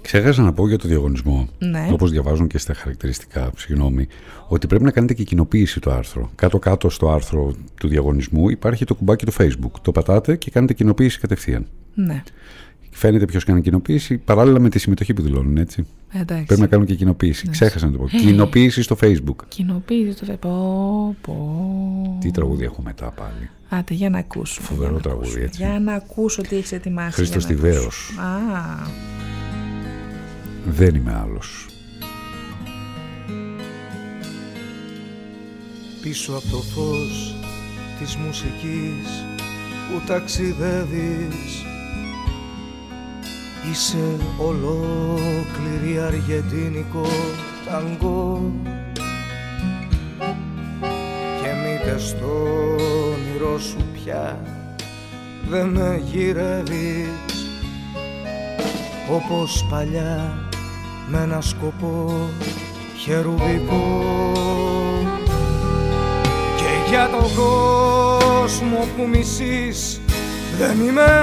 Ξέχασα 0.00 0.42
να 0.42 0.52
πω 0.52 0.68
για 0.68 0.78
το 0.78 0.88
διαγωνισμό, 0.88 1.48
ναι. 1.58 1.88
όπως 1.92 2.10
διαβάζουν 2.10 2.46
και 2.46 2.58
στα 2.58 2.74
χαρακτηριστικά, 2.74 3.50
συγγνώμη, 3.56 4.08
ότι 4.48 4.66
πρέπει 4.66 4.84
να 4.84 4.90
κάνετε 4.90 5.14
και 5.14 5.24
κοινοποίηση 5.24 5.80
το 5.80 5.90
άρθρο. 5.90 6.30
Κάτω-κάτω 6.34 6.88
στο 6.88 7.10
άρθρο 7.10 7.54
του 7.80 7.88
διαγωνισμού 7.88 8.48
υπάρχει 8.48 8.84
το 8.84 8.94
κουμπάκι 8.94 9.26
του 9.26 9.32
Facebook. 9.38 9.80
Το 9.82 9.92
πατάτε 9.92 10.36
και 10.36 10.50
κάνετε 10.50 10.72
κοινοποίηση 10.72 11.20
κατευθείαν. 11.20 11.66
Ναι. 11.94 12.22
Φαίνεται 12.96 13.24
ποιος 13.24 13.44
κάνει 13.44 13.60
κοινοποίηση 13.60 14.18
παράλληλα 14.18 14.60
με 14.60 14.68
τη 14.68 14.78
συμμετοχή 14.78 15.14
που 15.14 15.22
δηλώνουν, 15.22 15.56
έτσι. 15.56 15.86
Εντάξει. 16.12 16.44
Πρέπει 16.44 16.60
να 16.60 16.66
κάνουν 16.66 16.86
και 16.86 16.94
κοινοποίηση. 16.94 17.46
Ναι. 17.46 17.52
Ξέχασα 17.52 17.86
να 17.86 17.92
το 17.92 17.98
πω. 17.98 18.04
Ε. 18.04 18.18
Κοινοποίηση 18.18 18.82
στο 18.82 18.96
Facebook. 19.00 19.36
Κοινοποίηση 19.48 20.12
στο 20.12 20.26
Facebook. 20.30 20.38
Πω, 20.40 21.16
πω. 21.20 22.18
Τι 22.20 22.30
τραγούδι 22.30 22.64
έχω 22.64 22.82
μετά 22.82 23.10
πάλι. 23.10 23.50
Άτε, 23.68 23.94
για 23.94 24.10
να 24.10 24.18
ακούσουμε. 24.18 24.66
Φοβερό 24.66 24.86
για 24.88 24.96
να 24.96 25.02
τραγούδι, 25.02 25.26
ακούσουμε. 25.26 25.44
έτσι. 25.44 25.62
Για 25.62 25.80
να 25.80 25.92
ακούσω 25.92 26.42
τι 26.42 26.56
έχεις 26.56 26.72
ετοιμάσει. 26.72 27.12
Χρήστος 27.14 27.44
για 27.46 27.54
να 27.54 27.60
Τιβαίος. 27.60 27.84
ακούσω. 27.86 28.20
Α, 28.20 28.86
Δεν 30.66 30.94
είμαι 30.94 31.14
άλλος. 31.14 31.66
Πίσω 36.02 36.32
από 36.32 36.48
το 36.50 36.56
φως 36.56 37.34
της 37.98 38.16
μουσικής 38.16 39.06
που 39.90 40.02
ταξιδεύεις 40.06 41.64
Είσαι 43.70 44.16
ολόκληρη 44.38 45.98
αργεντίνικο 46.06 47.06
ταγκό. 47.70 48.52
Και 51.42 51.48
μήτε 51.62 51.98
στο 51.98 52.46
όνειρό 53.12 53.58
σου 53.58 53.76
πια 53.92 54.38
δεν 55.48 55.66
με 55.66 56.02
γυρεύεις. 56.04 57.08
Όπως 59.10 59.66
παλιά 59.70 60.34
με 61.08 61.20
ένα 61.22 61.40
σκοπό 61.40 62.28
χερουβικό. 62.98 64.02
Και 66.56 66.90
για 66.90 67.08
τον 67.08 67.34
κόσμο 67.34 68.88
που 68.96 69.08
μισείς 69.08 70.00
δεν 70.58 70.80
είμαι 70.80 71.22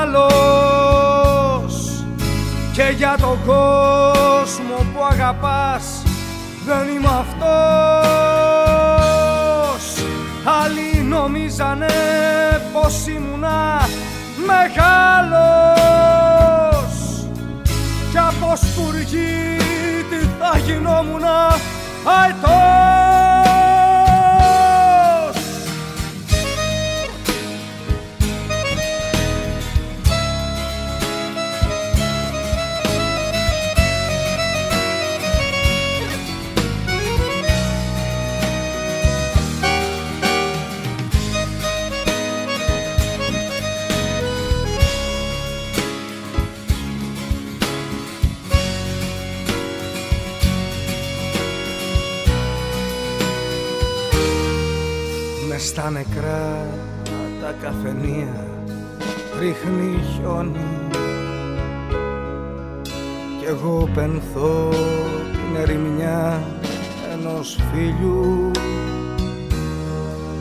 άλλος 0.00 1.31
Και 2.72 2.92
για 2.96 3.16
τον 3.20 3.38
κόσμο 3.46 4.76
που 4.94 5.04
αγαπάς 5.10 6.02
δεν 6.66 6.88
είμαι 6.88 7.08
αυτός. 7.08 7.42
Άλλοι 10.62 11.02
νομίζανε 11.02 11.86
πως 12.72 13.06
ήμουνα 13.06 13.88
μεγάλος. 14.46 15.32
Κι 18.10 18.18
από 18.18 18.56
σπουργίτη 18.56 20.30
θα 20.38 20.58
γινόμουνα 20.58 21.56
αετός 22.04 22.71
στα 55.82 55.90
νεκρά 55.90 56.66
τα 57.40 57.54
καφενεία 57.62 58.46
ρίχνει 59.40 60.00
χιόνι. 60.02 60.88
Κι 63.38 63.44
εγώ 63.44 63.88
πενθώ 63.94 64.68
την 65.32 65.60
ερημιά 65.60 66.42
ενός 67.12 67.58
φίλου 67.72 68.50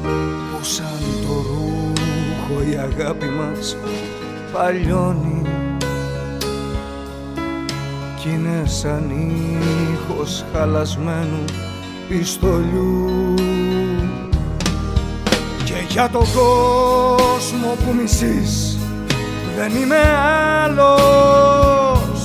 που 0.01 0.63
σαν 0.63 0.99
το 1.27 1.33
ρούχο 1.33 2.61
η 2.71 2.75
αγάπη 2.75 3.25
μας 3.25 3.77
παλιώνει. 4.53 5.41
Κι 8.19 8.29
είναι 8.29 8.63
σαν 8.65 9.09
ήχος 9.93 10.45
χαλασμένου 10.53 11.45
πιστολιού. 12.07 13.11
και 13.35 13.50
για 15.91 16.09
τον 16.09 16.25
κόσμο 16.33 17.75
που 17.85 17.93
μισείς. 18.01 18.77
Δεν 19.57 19.75
είμαι 19.75 19.99
άλλος. 20.63 22.19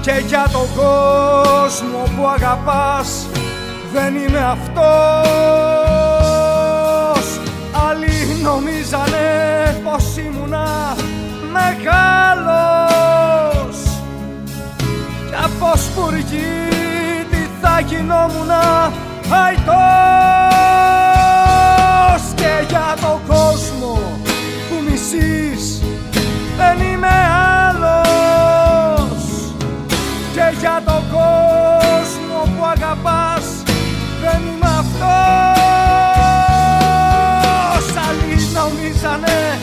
Και 0.00 0.22
για 0.26 0.46
τον 0.52 0.66
κόσμο 0.76 2.02
που 2.16 2.26
αγαπάς 2.26 3.26
δεν 3.92 4.14
είμαι 4.14 4.44
αυτός. 4.50 4.82
Άλλοι 7.88 8.40
νομίζανε 8.42 9.80
πως 9.84 10.16
ήμουνα 10.16 10.96
μεγάλος. 11.52 12.56
Κι 15.28 15.34
από 15.44 15.76
σπουργίτη 15.76 17.50
θα 17.60 17.80
γινόμουνα 17.80 18.92
αϊτός. 19.30 20.61
και 20.61 20.61
για 22.94 23.08
τον 23.08 23.20
κόσμο 23.26 23.92
που 24.68 24.76
μισείς. 24.90 25.82
Δεν 26.56 26.80
είμαι 26.80 27.14
άλλος. 27.68 29.22
Και 30.32 30.56
για 30.58 30.82
τον 30.84 31.02
κόσμο 31.10 32.38
που 32.56 32.64
αγαπάς 32.66 33.44
δεν 34.22 34.40
είμαι 34.40 34.70
αυτός. 34.78 35.12
Άλλοι 38.08 38.36
νομίζανε 38.54 39.58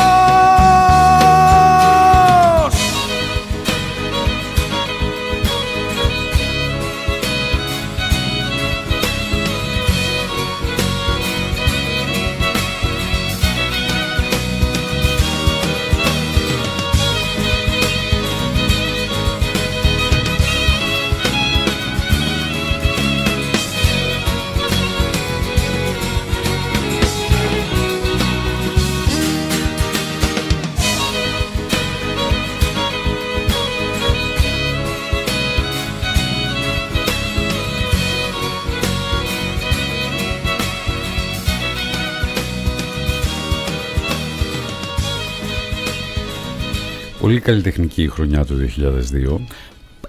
Πολύ 47.26 47.39
καλλιτεχνική 47.39 48.10
χρονιά 48.10 48.45
του 48.45 48.56
2002. 48.56 49.39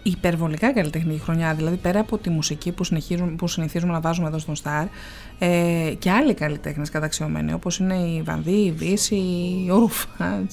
υπερβολικά 0.02 0.72
καλλιτεχνική 0.72 1.20
χρονιά. 1.20 1.54
Δηλαδή, 1.54 1.76
πέρα 1.76 2.00
από 2.00 2.18
τη 2.18 2.30
μουσική 2.30 2.72
που, 2.72 2.84
συνεχίζουμε, 2.84 3.30
που 3.30 3.48
συνηθίζουμε 3.48 3.92
να 3.92 4.00
βάζουμε 4.00 4.28
εδώ 4.28 4.38
στον 4.38 4.54
Star, 4.62 4.86
ε, 5.38 5.92
και 5.98 6.10
άλλοι 6.10 6.34
καλλιτέχνες 6.34 6.90
καταξιωμένοι, 6.90 7.52
όπως 7.52 7.78
είναι 7.78 7.94
η 7.94 8.22
Βανδί, 8.22 8.50
η 8.50 8.72
Βύση, 8.72 9.22
ο 9.70 9.78
Ρουφάτ, 9.78 10.50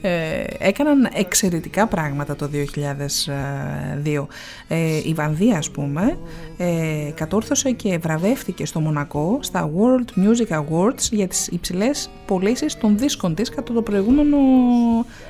ε, 0.00 0.08
ε, 0.08 0.44
έκαναν 0.58 1.08
εξαιρετικά 1.14 1.86
πράγματα 1.86 2.36
το 2.36 2.46
2002. 2.46 4.26
Ε, 4.68 5.00
η 5.04 5.12
Βανδί, 5.14 5.52
ας 5.52 5.70
πούμε, 5.70 6.18
ε, 6.56 7.10
κατόρθωσε 7.14 7.70
και 7.70 7.98
βραβεύτηκε 7.98 8.66
στο 8.66 8.80
Μονακό 8.80 9.38
στα 9.42 9.70
World 9.70 10.24
Music 10.24 10.58
Awards 10.58 11.10
για 11.10 11.28
τις 11.28 11.46
υψηλές 11.46 12.10
πωλήσεις 12.26 12.78
των 12.78 12.98
δίσκων 12.98 13.34
της 13.34 13.48
κατά 13.48 13.72
το 13.72 13.82
προηγούμενο 13.82 14.36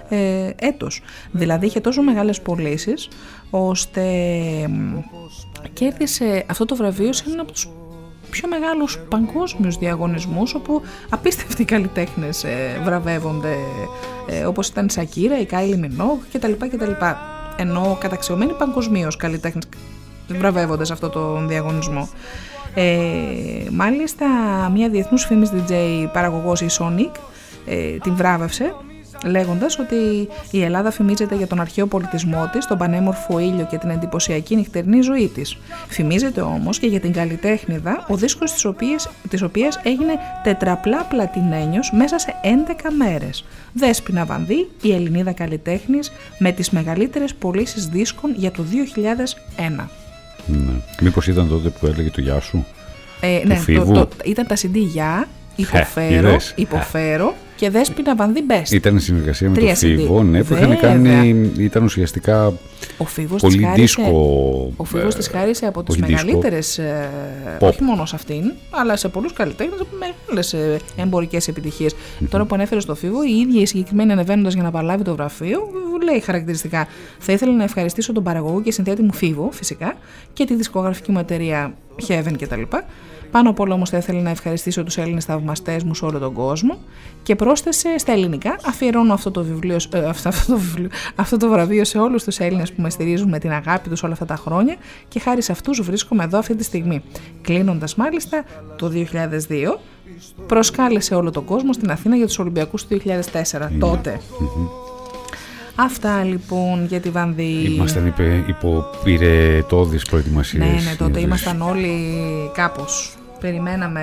ε, 0.09 0.51
έτος. 0.57 1.03
Δηλαδή 1.31 1.67
είχε 1.67 1.81
τόσο 1.81 2.03
μεγάλες 2.03 2.41
πωλήσεις 2.41 3.09
ώστε 3.51 4.03
μ, 4.69 4.99
κέρδισε 5.73 6.45
αυτό 6.49 6.65
το 6.65 6.77
βραβείο 6.77 7.13
σε 7.13 7.25
ένα 7.29 7.43
από 7.43 7.53
τους 7.53 7.69
πιο 8.35 8.49
μεγάλους 8.49 8.99
παγκόσμιους 9.09 9.77
διαγωνισμούς 9.77 10.55
όπου 10.55 10.83
απίστευτοι 11.11 11.65
καλλιτέχνες 11.65 12.45
ε, 12.45 12.81
βραβεύονται 12.85 13.55
ε, 14.29 14.45
όπως 14.45 14.69
ήταν 14.69 14.87
η 14.87 14.91
Σακύρα, 14.91 15.41
η 15.41 15.45
Κάιλι 15.45 15.77
Μινόγκ 15.77 16.19
κτλ. 16.33 16.53
κτλ. 16.53 16.91
Ενώ 17.57 17.97
καταξιωμένοι 18.01 18.53
παγκοσμίως 18.53 19.17
καλλιτέχνες 19.17 19.69
βραβεύονται 20.29 20.85
σε 20.85 20.93
αυτό 20.93 21.09
το 21.09 21.47
διαγωνισμό. 21.47 22.09
Ε, 22.75 23.71
μάλιστα 23.71 24.27
μια 24.73 24.89
διεθνούς 24.89 25.25
φήμης 25.25 25.51
DJ 25.53 25.73
παραγωγός 26.13 26.61
η 26.61 26.67
Sonic 26.79 27.13
ε, 27.67 27.97
την 27.97 28.17
βράβευσε 28.17 28.75
λέγοντας 29.25 29.79
ότι 29.79 30.29
η 30.51 30.63
Ελλάδα 30.63 30.91
φημίζεται 30.91 31.35
για 31.35 31.47
τον 31.47 31.61
αρχαίο 31.61 31.87
πολιτισμό 31.87 32.49
της, 32.53 32.67
τον 32.67 32.79
πανέμορφο 32.79 33.39
ήλιο 33.39 33.67
και 33.71 33.79
την 33.79 33.91
εντυπωσιακή 33.91 34.57
νυχτερινή 34.57 35.01
ζωή 35.01 35.29
της. 35.29 35.57
Φημίζεται 35.89 36.41
όμως 36.41 36.79
και 36.79 36.87
για 36.87 37.01
την 37.01 37.13
καλλιτέχνηδα, 37.13 38.05
ο 38.09 38.17
δίσκος 38.17 38.53
της 38.53 38.65
οποίας, 38.65 39.09
της 39.29 39.43
οποίας 39.43 39.81
έγινε 39.83 40.13
τετραπλά 40.43 41.05
πλατινένιος 41.05 41.93
μέσα 41.93 42.19
σε 42.19 42.35
11 42.43 42.91
μέρες. 42.99 43.45
Δέσποινα 43.73 44.25
Βανδύ, 44.25 44.71
η 44.83 44.93
Ελληνίδα 44.93 45.33
καλλιτέχνης 45.33 46.13
με 46.39 46.53
τις 46.53 46.71
μεγαλύτερες 46.71 47.35
πωλήσεις 47.35 47.87
δίσκων 47.87 48.35
για 48.37 48.51
το 48.51 48.63
2001. 48.63 49.89
Ναι. 50.47 50.73
Μήπως 51.01 51.27
ήταν 51.27 51.49
τότε 51.49 51.69
που 51.69 51.87
έλεγε 51.87 52.11
το 52.11 52.21
γεια 52.21 52.41
σου. 52.41 52.67
Ε, 53.21 53.41
του 53.41 53.49
ναι, 53.49 53.55
Φίβου; 53.55 53.93
το, 53.93 54.07
το, 54.07 54.17
ήταν 54.25 54.47
τα 54.47 54.55
CD 54.55 54.75
για, 54.75 55.29
υποφέρω, 55.57 56.29
είδες. 56.29 56.53
υποφέρω 56.57 57.35
και 57.57 57.71
δέσποινα 57.71 58.17
Βανδύ 58.17 58.41
Best. 58.49 58.71
Ήταν 58.73 58.99
συνεργασία 59.01 59.49
με 59.49 59.55
Τρία 59.55 59.67
τον 59.67 59.77
Φίβο, 59.77 60.19
CD. 60.21 60.25
ναι, 60.25 60.45
που 60.45 60.55
είχαν 60.55 60.69
Βέβαια. 60.69 60.81
κάνει, 60.91 61.51
ήταν 61.59 61.85
ουσιαστικά 61.85 62.53
Ο 62.99 63.05
Φίβος 63.05 63.41
πολύ 63.41 63.57
της 63.57 63.65
χάρισε, 63.67 63.83
δίσκο. 64.03 64.73
ο 64.77 64.85
Φίβος 64.85 65.15
της 65.15 65.29
χάρισε 65.29 65.67
από 65.67 65.83
τις 65.83 65.95
όχι 65.95 66.05
δίσκο, 66.05 66.27
μεγαλύτερες, 66.27 66.79
ε, 66.79 67.09
Pop. 67.61 67.67
όχι 67.69 67.83
μόνο 67.83 68.07
σε 68.07 68.17
αυτήν, 68.17 68.53
αλλά 68.71 68.97
σε 68.97 69.09
πολλούς 69.09 69.33
καλλιτέχνες 69.33 69.81
από 69.81 69.91
μεγάλες 69.99 70.53
ε, 70.53 70.77
εμπορικές 70.97 71.49
επιτυχίες. 71.49 71.95
Τώρα 72.31 72.45
που 72.45 72.55
ανέφερε 72.55 72.81
στο 72.81 72.95
Φίβο, 72.95 73.23
η 73.25 73.31
ίδια 73.49 73.61
η 73.61 73.67
συγκεκριμένη 73.67 74.13
ανεβαίνοντας 74.13 74.55
για 74.55 74.63
να 74.63 74.71
παραλάβει 74.71 75.03
το 75.05 75.13
γραφείο, 75.13 75.61
λέει 76.05 76.21
χαρακτηριστικά. 76.21 76.87
Θα 77.19 77.33
ήθελα 77.33 77.53
να 77.53 77.63
ευχαριστήσω 77.65 78.13
τον 78.13 78.23
παραγωγό 78.23 78.63
και 78.63 78.73
συνθέτη 78.73 79.03
μου 79.03 79.13
Φίβο, 79.15 79.49
φυσικά, 79.53 79.97
και 80.33 80.45
τη 80.45 80.55
δισκογραφική 80.55 81.11
μου 81.13 81.19
εταιρεία 81.19 81.75
Heaven 82.09 82.33
κτλ. 82.39 82.63
Πάνω 83.31 83.51
απ' 83.51 83.61
όλα 83.61 83.75
όμως 83.75 83.91
θα 83.91 83.97
ήθελα 83.97 84.21
να 84.21 84.31
ευχαριστήσω 84.31 84.85
τους 84.85 84.97
Έλληνες 84.97 85.25
θαυμαστές 85.25 85.83
μου 85.83 85.95
σε 85.95 86.05
όλο 86.05 86.19
τον 86.19 86.33
κόσμο 86.33 86.79
και 87.23 87.37
πρόσθεσε 87.37 87.99
στα 87.99 88.13
ελληνικά. 88.13 88.57
Αφιερώνω 88.67 89.13
αυτό 89.13 89.31
το, 89.31 89.45
βιβλίο, 89.45 89.77
ε, 89.93 89.99
αυτό, 90.05 90.29
αυτό 90.29 90.53
το, 90.53 90.59
βιβλίο, 90.59 90.89
αυτό 91.15 91.37
το 91.37 91.49
βραβείο 91.49 91.85
σε 91.85 91.99
όλους 91.99 92.25
τους 92.25 92.39
Έλληνες 92.39 92.73
που 92.73 92.83
με 92.83 92.91
στηρίζουν 92.91 93.29
με 93.29 93.39
την 93.39 93.53
αγάπη 93.53 93.89
τους 93.89 94.03
όλα 94.03 94.13
αυτά 94.13 94.25
τα 94.25 94.37
χρόνια 94.37 94.77
και 95.09 95.21
χάρη 95.21 95.43
σε 95.43 95.53
αυτούς 95.53 95.81
βρίσκομαι 95.81 96.25
εδώ 96.25 96.39
αυτή 96.39 96.55
τη 96.55 96.65
στιγμή. 96.65 97.03
Κλείνοντας 97.43 97.95
μάλιστα 97.95 98.45
το 98.77 98.89
2002, 98.89 99.79
προσκάλεσε 100.47 101.15
όλο 101.15 101.31
τον 101.31 101.45
κόσμο 101.45 101.73
στην 101.73 101.91
Αθήνα 101.91 102.17
για 102.17 102.27
τους 102.27 102.39
Ολυμπιακούς 102.39 102.87
του 102.87 103.01
2004. 103.05 103.71
Τότε. 103.79 104.21
Αυτά 105.77 106.25
λοιπόν 106.25 106.87
για 106.87 107.01
τη 107.01 107.11
Βανδύ. 107.11 107.73
Ήμασταν 107.75 108.07
υπε, 108.07 108.45
υπό 108.47 108.85
πυρετόδεις 109.05 110.05
προετοιμασίες. 110.05 110.67
Ναι, 110.67 110.73
ναι, 110.73 110.97
τότε 110.99 111.19
για 111.19 111.27
ήμασταν 111.27 111.63
όλοι 111.63 111.91
κάπως. 112.55 113.17
Περιμέναμε, 113.41 114.03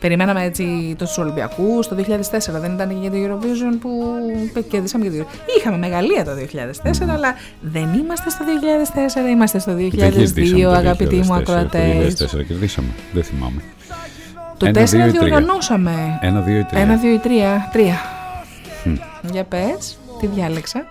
περιμέναμε 0.00 0.44
έτσι 0.44 0.94
τους 0.98 1.18
Ολυμπιακούς 1.18 1.88
το 1.88 1.96
2004, 1.96 2.60
δεν 2.60 2.72
ήταν 2.72 2.88
και 2.88 3.08
για 3.08 3.10
το 3.10 3.16
Eurovision 3.16 3.76
που 3.80 3.90
κερδίσαμε 4.70 5.04
και 5.04 5.10
το 5.10 5.16
Eurovision. 5.16 5.58
Είχαμε 5.58 5.78
μεγαλεία 5.78 6.24
το 6.24 6.30
2004, 6.30 7.08
αλλά 7.08 7.34
δεν 7.60 7.92
είμαστε 7.94 8.30
στο 8.30 8.44
2004, 9.26 9.30
είμαστε 9.30 9.58
στο 9.58 9.72
2002, 9.72 9.76
Δεν 9.76 10.12
κερδίσαμε 10.12 10.62
το 10.62 10.70
αγαπητοί 10.70 11.16
μου 11.16 11.34
2004, 11.34 11.38
ακροατές. 11.38 12.14
Το 12.14 12.26
2004 12.38 12.44
κερδίσαμε, 12.46 12.88
δεν 13.12 13.22
θυμάμαι. 13.22 13.62
Το 14.56 14.66
Ένα, 14.66 14.82
4 14.82 14.84
δύο 14.84 14.98
ή 14.98 15.10
τρία. 15.10 15.10
διοργανώσαμε. 15.10 16.18
Ένα, 16.20 16.40
δύο 16.40 16.58
ή 16.58 16.64
τρία. 16.64 16.80
Ένα, 16.80 16.96
δύο 16.96 17.12
ή 17.12 17.18
τρία. 17.18 17.68
Τρία. 17.72 17.96
Μμ. 18.84 18.94
Για 19.32 19.44
πες, 19.44 19.98
τι 20.20 20.26
διάλεξα; 20.26 20.86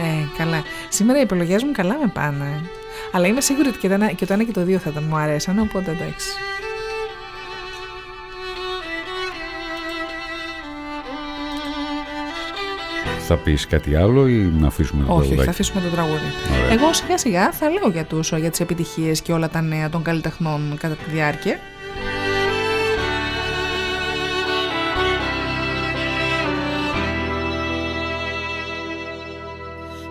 Ε, 0.00 0.36
καλά. 0.38 0.62
Σήμερα 0.88 1.18
οι 1.18 1.22
επιλογές 1.22 1.62
μου 1.62 1.72
καλά 1.72 1.98
με 1.98 2.06
πάνε. 2.14 2.70
Αλλά 3.12 3.26
είμαι 3.26 3.40
σίγουρη 3.40 3.68
ότι 3.68 3.78
και 3.78 3.88
το 3.88 3.94
ένα 3.94 4.12
και 4.12 4.26
το, 4.26 4.32
ένα 4.32 4.44
και 4.44 4.52
το 4.52 4.64
δύο 4.64 4.78
θα 4.78 4.90
τα 4.92 5.00
μου 5.00 5.16
αρέσαν, 5.16 5.58
οπότε 5.58 5.90
εντάξει. 5.90 6.28
Θα 13.28 13.36
πεις 13.36 13.66
κάτι 13.66 13.96
άλλο 13.96 14.28
ή 14.28 14.32
να 14.32 14.66
αφήσουμε 14.66 15.04
το 15.04 15.12
Όχι, 15.12 15.20
όχι, 15.20 15.28
θα 15.28 15.34
τραγουδάκι. 15.34 15.50
αφήσουμε 15.50 15.80
το 15.80 15.88
τραγούδι. 15.88 16.32
Ωραία. 16.62 16.72
Εγώ 16.72 16.92
σιγά 16.92 17.18
σιγά 17.18 17.52
θα 17.52 17.68
λέω 17.70 17.88
για, 17.92 18.04
τους, 18.04 18.32
για 18.32 18.50
τις 18.50 18.60
επιτυχίες 18.60 19.20
και 19.20 19.32
όλα 19.32 19.48
τα 19.48 19.60
νέα 19.60 19.88
των 19.88 20.02
καλλιτεχνών 20.02 20.76
κατά 20.80 20.94
τη 20.94 21.10
διάρκεια. 21.10 21.58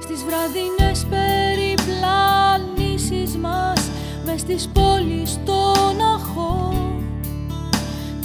Στις 0.02 0.23
βραδινές 0.27 1.06
περιπλανήσεις 1.10 3.38
μας 3.38 3.89
Μες 4.26 4.39
στις 4.41 4.68
πόλεις 4.73 5.39
των 5.45 6.02
αχών 6.15 6.66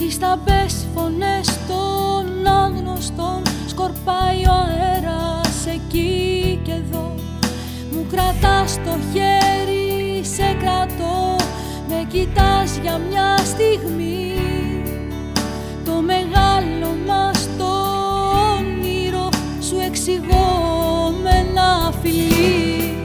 Τις 0.05 0.19
ταμπές 0.19 0.87
φωνές 0.95 1.47
των 1.67 2.47
άγνωστων. 2.47 3.41
Σκορπάει 3.67 4.45
ο 4.47 4.51
αέρας 4.51 5.65
εκεί 5.73 6.59
και 6.63 6.71
εδώ. 6.71 7.15
Μου 7.91 8.05
κρατάς 8.11 8.79
το 8.85 8.91
χέρι, 9.13 10.23
σε 10.25 10.57
κρατώ. 10.59 11.35
Με 11.87 12.05
κοιτάς 12.07 12.79
για 12.81 12.97
μια 12.97 13.37
στιγμή. 13.37 14.33
Το 15.85 15.91
μεγάλο 15.91 16.95
μας 17.07 17.49
το 17.57 17.71
όνειρο 18.57 19.29
σου 19.61 19.75
εξηγώ 19.85 21.13
με 21.23 21.29
ένα 21.29 21.93
φιλί. 22.01 22.97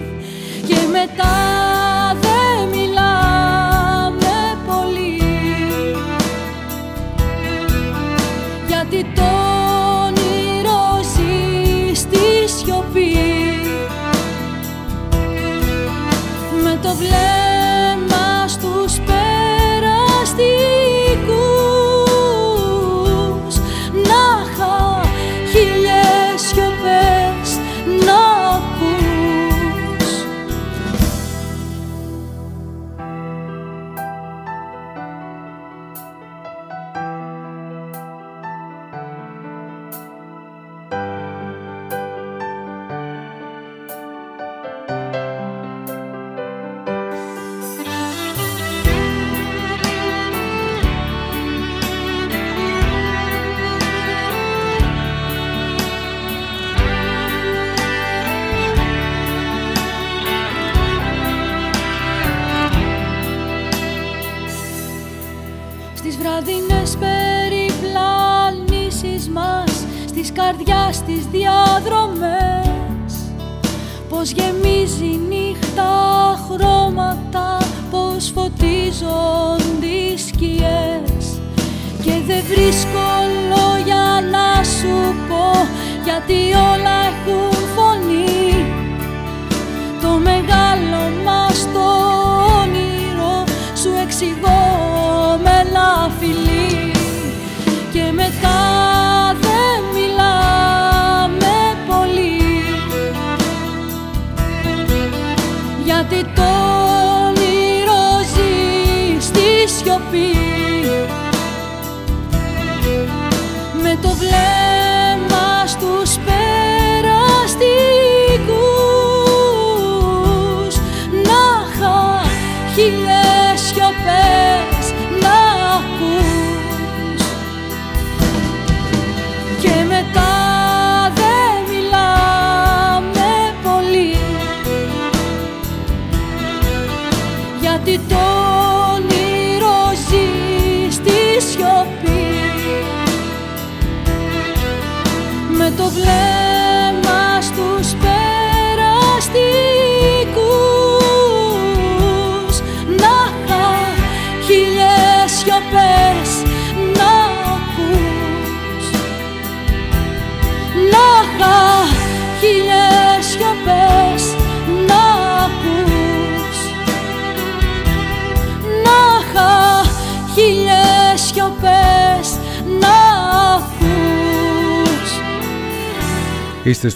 Και 0.67 0.77
μετά 0.93 1.68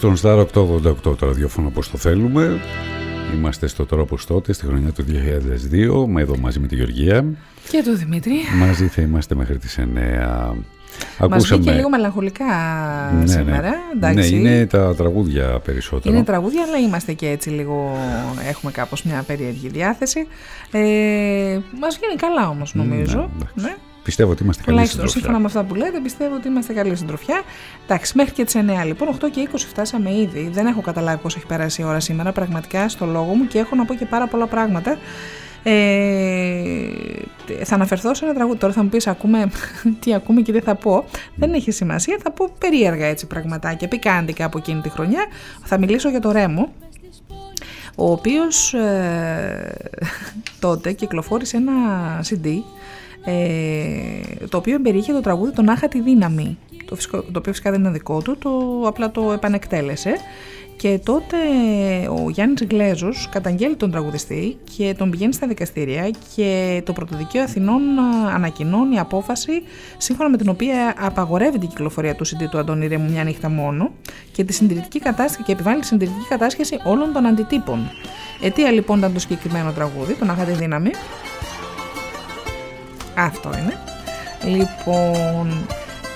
στον 0.02 0.16
Star 0.22 0.46
888 0.54 0.94
το 1.02 1.16
ραδιόφωνο 1.20 1.66
όπως 1.66 1.90
το 1.90 1.98
θέλουμε. 1.98 2.60
Είμαστε 3.34 3.66
στο 3.66 3.86
τρόπος 3.86 4.26
τότε, 4.26 4.52
στη 4.52 4.66
χρονιά 4.66 4.90
του 4.90 5.04
2002, 6.02 6.06
με 6.06 6.20
εδώ 6.20 6.36
μαζί 6.38 6.58
με 6.58 6.66
τη 6.66 6.74
Γεωργία. 6.74 7.24
Και 7.70 7.82
το 7.84 7.96
Δημήτρη. 7.96 8.32
Μαζί 8.58 8.86
θα 8.86 9.02
είμαστε 9.02 9.34
μέχρι 9.34 9.58
τις 9.58 9.78
9. 9.78 10.54
Μας 11.28 11.46
βγήκε 11.46 11.70
λίγο 11.70 11.88
μελαγχολικά 11.88 12.44
Ναι, 13.20 13.26
σήμερα. 13.26 13.60
Ναι. 13.60 13.76
Εντάξει. 13.94 14.34
ναι, 14.34 14.48
είναι 14.48 14.66
τα 14.66 14.94
τραγούδια 14.94 15.60
περισσότερο. 15.64 16.14
Είναι 16.14 16.24
τραγούδια, 16.24 16.62
αλλά 16.62 16.76
είμαστε 16.78 17.12
και 17.12 17.28
έτσι 17.28 17.50
λίγο. 17.50 17.96
Έχουμε 18.48 18.72
κάπως 18.72 19.02
μια 19.02 19.24
περίεργη 19.26 19.68
διάθεση. 19.68 20.26
Ε, 20.70 21.58
μας 21.80 21.96
βγαίνει 21.96 22.16
καλά 22.16 22.48
όμως, 22.48 22.74
νομίζω. 22.74 23.30
Ναι, 23.38 23.62
Ναι. 23.62 23.76
Πιστεύω 24.02 24.30
ότι 24.30 24.42
είμαστε 24.42 24.62
καλοί 24.62 24.76
Τουλάχιστον 24.76 25.08
συντροφιά. 25.08 25.20
σύμφωνα 25.20 25.38
με 25.38 25.46
αυτά 25.46 25.64
που 25.64 25.74
λέτε, 25.74 26.00
πιστεύω 26.00 26.34
ότι 26.34 26.48
είμαστε 26.48 26.72
καλή 26.72 26.96
συντροφιά. 26.96 27.42
Εντάξει, 27.84 28.12
μέχρι 28.16 28.32
και 28.32 28.44
τις 28.44 28.54
9 28.56 28.86
λοιπόν, 28.86 29.08
8 29.20 29.30
και 29.30 29.48
20 29.52 29.56
φτάσαμε 29.56 30.14
ήδη. 30.14 30.48
Δεν 30.52 30.66
έχω 30.66 30.80
καταλάβει 30.80 31.22
πώς 31.22 31.36
έχει 31.36 31.46
περάσει 31.46 31.82
η 31.82 31.84
ώρα 31.84 32.00
σήμερα, 32.00 32.32
πραγματικά 32.32 32.88
στο 32.88 33.06
λόγο 33.06 33.34
μου 33.34 33.46
και 33.46 33.58
έχω 33.58 33.76
να 33.76 33.84
πω 33.84 33.94
και 33.94 34.06
πάρα 34.06 34.26
πολλά 34.26 34.46
πράγματα. 34.46 34.98
Ε, 35.62 36.88
θα 37.64 37.74
αναφερθώ 37.74 38.14
σε 38.14 38.24
ένα 38.24 38.34
τραγούδι. 38.34 38.58
Τώρα 38.58 38.72
θα 38.72 38.82
μου 38.82 38.88
πεις: 38.88 39.06
Ακούμε 39.06 39.50
τι 40.00 40.14
ακούμε 40.14 40.40
και 40.40 40.52
τι 40.52 40.60
θα 40.60 40.74
πω. 40.74 41.04
Δεν 41.34 41.52
έχει 41.52 41.70
σημασία. 41.70 42.18
Θα 42.22 42.30
πω 42.30 42.48
περίεργα 42.58 43.06
έτσι 43.06 43.26
πραγματάκια, 43.26 43.88
πικάντικα 43.88 44.44
από 44.44 44.58
εκείνη 44.58 44.80
τη 44.80 44.88
χρονιά. 44.88 45.26
Θα 45.62 45.78
μιλήσω 45.78 46.08
για 46.08 46.20
το 46.20 46.30
Ρέμο, 46.32 46.72
ο 47.96 48.10
οποίος 48.10 48.74
ε, 48.74 49.74
τότε 50.60 50.92
κυκλοφόρησε 50.92 51.56
ένα 51.56 51.72
CD 52.30 52.48
ε, 53.24 54.46
το 54.48 54.56
οποίο 54.56 54.80
περιείχε 54.80 55.12
το 55.12 55.20
τραγούδι 55.20 55.52
«Τον 55.52 55.68
Άχα 55.68 55.88
τη 55.88 56.00
δύναμη», 56.00 56.58
το, 56.84 56.94
φυσικό- 56.94 57.24
το 57.32 57.38
οποίο 57.38 57.52
φυσικά 57.52 57.70
δεν 57.70 57.80
είναι 57.80 57.90
δικό 57.90 58.22
του, 58.22 58.36
το, 58.38 58.82
απλά 58.86 59.10
το 59.10 59.32
επανεκτέλεσε 59.32 60.14
Και 60.76 61.00
τότε 61.04 61.36
ο 62.24 62.30
Γιάννης 62.30 62.64
Γκλέζος 62.64 63.28
καταγγέλει 63.30 63.76
τον 63.76 63.90
τραγουδιστή 63.90 64.56
και 64.76 64.94
τον 64.98 65.10
πηγαίνει 65.10 65.32
στα 65.32 65.46
δικαστήρια 65.46 66.10
και 66.34 66.82
το 66.84 66.92
Πρωτοδικείο 66.92 67.42
Αθηνών 67.42 67.80
ε, 67.98 68.32
ανακοινώνει 68.34 68.98
απόφαση 68.98 69.62
σύμφωνα 69.98 70.28
με 70.28 70.36
την 70.36 70.48
οποία 70.48 70.94
απαγορεύει 70.98 71.56
η 71.62 71.66
κυκλοφορία 71.66 72.14
του 72.14 72.26
CD 72.26 72.48
του 72.50 72.58
Αντώνη 72.58 72.86
Ρέμου 72.86 73.10
μια 73.10 73.24
νύχτα 73.24 73.48
μόνο 73.48 73.90
και, 74.32 74.44
τη 74.44 74.52
συντηρητική 74.52 74.98
κατάσχεση, 74.98 75.42
και 75.42 75.52
επιβάλλει 75.52 75.80
τη 75.80 75.86
συντηρητική 75.86 76.26
κατάσχεση 76.28 76.80
όλων 76.84 77.12
των 77.12 77.26
αντιτύπων. 77.26 77.90
Αιτία 78.42 78.70
λοιπόν 78.70 78.98
ήταν 78.98 79.12
το 79.12 79.20
συγκεκριμένο 79.20 79.72
τραγούδι, 79.72 80.14
τον 80.14 80.30
Αγάτη 80.30 80.52
Δύναμη. 80.52 80.90
Αυτό 83.14 83.51
είναι. 83.59 83.76
Λοιπόν, 84.56 85.52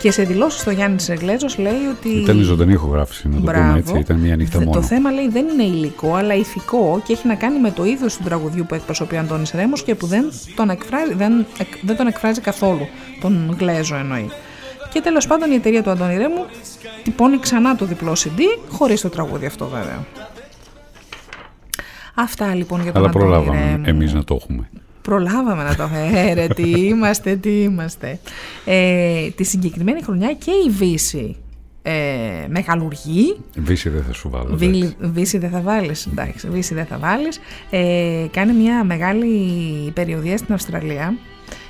και 0.01 0.11
σε 0.11 0.23
δηλώσεις 0.23 0.65
το 0.65 0.71
Γιάννης 0.71 1.09
Εγγλέζο 1.09 1.47
λέει 1.57 1.87
ότι. 1.99 2.09
Ήταν 2.09 2.39
η 2.39 2.43
ζωντανή 2.43 2.73
ηχογράφηση, 2.73 3.29
να 3.29 3.35
το 3.35 3.41
Μπράβο. 3.41 3.63
πούμε 3.67 3.79
έτσι. 3.79 3.99
Ήταν 3.99 4.17
μια 4.17 4.37
νύχτα 4.37 4.59
μόνο. 4.59 4.71
Το 4.71 4.83
θέμα 4.83 5.11
λέει 5.11 5.29
δεν 5.29 5.47
είναι 5.49 5.63
υλικό, 5.63 6.15
αλλά 6.15 6.35
ηθικό 6.35 7.03
και 7.05 7.13
έχει 7.13 7.27
να 7.27 7.35
κάνει 7.35 7.59
με 7.61 7.71
το 7.71 7.85
είδος 7.85 8.17
του 8.17 8.23
τραγουδιού 8.25 8.65
που 8.69 8.75
εκπροσωπεί 8.75 9.17
ο 9.17 9.19
Αντώνης 9.19 9.51
Ρέμος 9.51 9.83
και 9.83 9.95
που 9.95 10.07
δεν 10.07 10.33
τον, 10.57 10.71
εκφράζει, 10.71 11.15
δεν, 11.15 11.47
εκ- 11.59 11.79
δεν 11.83 11.97
τον 11.97 12.07
εκφράζει 12.07 12.41
καθόλου. 12.41 12.87
Τον 13.21 13.55
Γκλέζο 13.57 13.97
εννοεί. 13.97 14.31
Και 14.93 15.01
τέλος 15.01 15.27
πάντων 15.27 15.51
η 15.51 15.55
εταιρεία 15.55 15.83
του 15.83 15.91
Αντώνη 15.91 16.17
Ρέμου 16.17 16.45
τυπώνει 17.05 17.39
ξανά 17.39 17.77
το 17.77 17.85
διπλό 17.85 18.13
CD, 18.13 18.41
χωρίς 18.71 19.01
το 19.01 19.09
τραγούδι 19.09 19.47
αυτό 19.47 19.67
βέβαια. 19.67 20.05
Αυτά 22.15 22.55
λοιπόν 22.55 22.83
για 22.83 22.93
τον 22.93 23.01
Αλλά 23.01 23.11
Αντώνη 23.11 23.25
προλάβαμε 23.31 23.71
Ρέμου. 23.71 23.83
εμείς 23.87 24.13
να 24.13 24.25
το 24.25 24.39
έχουμε. 24.43 24.69
Προλάβαμε 25.07 25.63
να 25.63 25.75
το 25.77 25.83
έχουμε. 25.83 26.21
Ε, 26.21 26.33
ρε, 26.35 26.47
τι 26.47 26.71
είμαστε, 26.71 27.37
τι 27.37 27.63
είμαστε. 27.63 28.19
Ε, 28.65 29.29
τη 29.31 29.45
συγκεκριμένη 29.45 30.03
χρονιά 30.03 30.33
και 30.33 30.51
η 30.67 30.71
Βύση 30.71 31.37
ε, 31.83 31.93
μεγαλουργεί. 32.49 33.37
Βύση 33.57 33.89
δεν 33.89 34.03
θα 34.07 34.13
σου 34.13 34.29
βάλω. 34.31 34.45
εντάξει. 34.47 34.65
Βίλη- 34.67 34.97
Βύση 35.01 35.39
δεν 35.39 35.51
θα 35.51 35.61
βάλεις, 35.61 36.07
εντάξει, 36.07 36.49
Βύση 36.49 36.75
δεν 36.75 36.85
θα 36.87 36.99
βάλεις. 36.99 37.41
Ε, 37.71 38.27
κάνει 38.31 38.53
μια 38.53 38.85
μεγάλη 38.85 39.31
περιοδία 39.95 40.37
στην 40.37 40.55
Αυστραλία. 40.55 41.15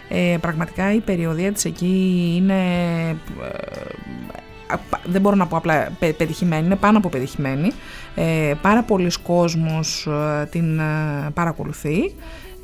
Ε, 0.09 0.37
πραγματικά 0.41 0.93
η 0.95 1.01
περιοδία 1.01 1.53
της 1.53 1.65
εκεί 1.65 2.33
είναι, 2.37 2.55
ε, 3.09 3.15
απα- 4.71 5.01
δεν 5.05 5.21
μπορώ 5.21 5.37
να 5.37 5.47
πω 5.47 5.57
απλά 5.57 5.89
πε- 5.99 6.15
πετυχημένη, 6.17 6.67
είναι 6.67 6.77
πάνω 6.77 6.99
από 6.99 7.09
πετυχημένη. 7.09 7.71
Ε, 8.15 8.53
πάρα 8.63 8.83
πολλοί 8.83 9.11
κόσμος 9.23 10.07
ε, 10.41 10.45
την 10.51 10.79
ε, 10.79 11.31
παρακολουθεί. 11.35 12.15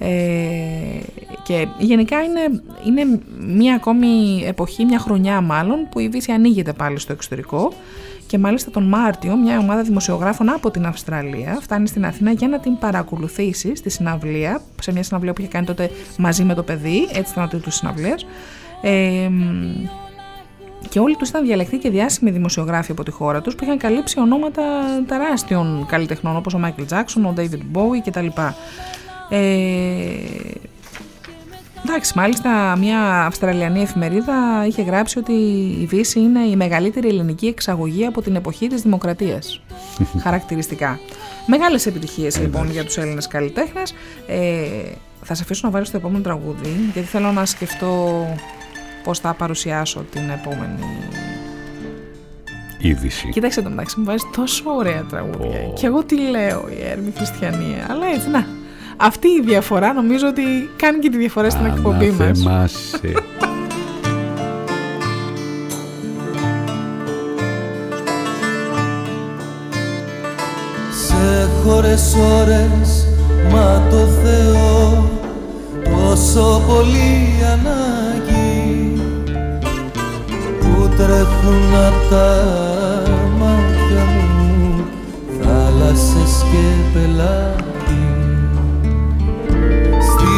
Ε, 0.04 1.00
και 1.42 1.66
γενικά 1.78 2.22
είναι, 2.22 2.62
είναι 2.86 3.20
μια 3.38 3.74
ακόμη 3.74 4.44
εποχή, 4.46 4.84
μια 4.84 4.98
χρονιά 4.98 5.40
μάλλον, 5.40 5.88
που 5.90 5.98
η 5.98 6.08
Δύση 6.08 6.32
ανοίγεται 6.32 6.72
πάλι 6.72 6.98
στο 6.98 7.12
εξωτερικό 7.12 7.72
και 8.26 8.38
μάλιστα 8.38 8.70
τον 8.70 8.82
Μάρτιο 8.82 9.36
μια 9.36 9.58
ομάδα 9.58 9.82
δημοσιογράφων 9.82 10.48
από 10.48 10.70
την 10.70 10.86
Αυστραλία 10.86 11.58
φτάνει 11.60 11.88
στην 11.88 12.04
Αθήνα 12.04 12.30
για 12.30 12.48
να 12.48 12.58
την 12.58 12.78
παρακολουθήσει 12.78 13.76
στη 13.76 13.90
συναυλία, 13.90 14.60
σε 14.80 14.92
μια 14.92 15.02
συναυλία 15.02 15.32
που 15.32 15.40
είχε 15.40 15.50
κάνει 15.50 15.66
τότε 15.66 15.90
μαζί 16.18 16.44
με 16.44 16.54
το 16.54 16.62
παιδί, 16.62 17.08
έτσι 17.12 17.32
ήταν 17.32 17.44
ο 17.44 17.48
τίτλος 17.48 17.64
της 17.64 17.76
συναυλίας. 17.76 18.26
Ε, 18.82 19.28
μ, 19.28 19.86
και 20.88 20.98
όλοι 20.98 21.16
τους 21.16 21.28
ήταν 21.28 21.44
διαλεκτοί 21.44 21.78
και 21.78 21.90
διάσημοι 21.90 22.30
δημοσιογράφοι 22.30 22.90
από 22.92 23.02
τη 23.02 23.10
χώρα 23.10 23.40
τους 23.40 23.54
που 23.54 23.64
είχαν 23.64 23.78
καλύψει 23.78 24.20
ονόματα 24.20 24.62
τεράστιων 25.06 25.86
καλλιτεχνών 25.88 26.36
όπως 26.36 26.54
ο 26.54 26.58
Μάικλ 26.58 26.82
Τζάξον, 26.82 27.24
ο 27.24 27.34
David 27.36 27.76
Bowie 27.76 28.00
κτλ. 28.04 28.26
Ε, 29.34 29.38
εντάξει, 31.84 32.12
μάλιστα 32.16 32.76
μια 32.76 33.24
Αυστραλιανή 33.26 33.82
εφημερίδα 33.82 34.64
είχε 34.66 34.82
γράψει 34.82 35.18
ότι 35.18 35.32
η 35.80 35.84
Δύση 35.84 36.20
είναι 36.20 36.40
η 36.40 36.56
μεγαλύτερη 36.56 37.08
ελληνική 37.08 37.46
εξαγωγή 37.46 38.06
από 38.06 38.22
την 38.22 38.36
εποχή 38.36 38.66
της 38.66 38.82
δημοκρατίας. 38.82 39.60
Χαρακτηριστικά. 40.24 41.00
Μεγάλες 41.46 41.86
επιτυχίες 41.86 42.40
λοιπόν 42.40 42.70
για 42.70 42.84
τους 42.84 42.96
Έλληνες 42.96 43.26
καλλιτέχνες. 43.26 43.94
Ε, 44.26 44.66
θα 45.22 45.34
σε 45.34 45.42
αφήσω 45.42 45.60
να 45.64 45.72
βάλεις 45.72 45.90
το 45.90 45.96
επόμενο 45.96 46.22
τραγούδι, 46.22 46.68
γιατί 46.92 47.08
θέλω 47.08 47.32
να 47.32 47.44
σκεφτώ 47.44 48.26
πώς 49.04 49.18
θα 49.18 49.34
παρουσιάσω 49.34 50.04
την 50.10 50.30
επόμενη 50.30 50.78
Είδηση. 52.78 53.28
Κοίταξε 53.28 53.62
το 53.62 53.70
μεταξύ 53.70 53.98
μου 53.98 54.04
βάζεις 54.04 54.30
τόσο 54.36 54.62
ωραία 54.78 55.04
τραγούδια. 55.08 55.58
Και 55.74 55.86
εγώ 55.86 56.04
τι 56.04 56.16
λέω, 56.16 56.68
η 56.68 56.86
Έρμη 56.90 57.12
Χριστιανία. 57.16 57.86
Αλλά 57.90 58.06
έτσι, 58.14 58.28
να. 58.28 58.46
Αυτή 58.96 59.28
η 59.28 59.42
διαφορά 59.44 59.92
νομίζω 59.92 60.26
ότι 60.28 60.42
κάνει 60.76 60.98
και 60.98 61.08
τη 61.08 61.16
διαφορά 61.16 61.50
στην 61.50 61.66
εκπομπή 61.66 62.10
μας. 62.10 62.20
Αναθεμάσαι. 62.20 63.12
Σε 71.06 71.48
χώρες 71.64 72.16
ώρες 72.40 73.06
μα 73.50 73.82
το 73.90 74.06
Θεό 74.06 75.10
τόσο 75.84 76.62
πολύ 76.66 77.28
ανάγκη 77.52 79.00
που 80.60 80.88
τρέχουν 80.96 81.74
απ' 81.86 82.10
τα 82.10 82.42
μάτια 83.38 84.04
μου 84.04 84.84
θάλασσες 85.40 86.44
και 86.50 86.98
πελάτη 86.98 87.71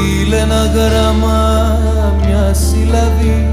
Στείλε 0.05 0.37
ένα 0.37 0.67
γράμμα 0.75 1.79
μια 2.25 2.55
συλλαβή. 2.55 3.49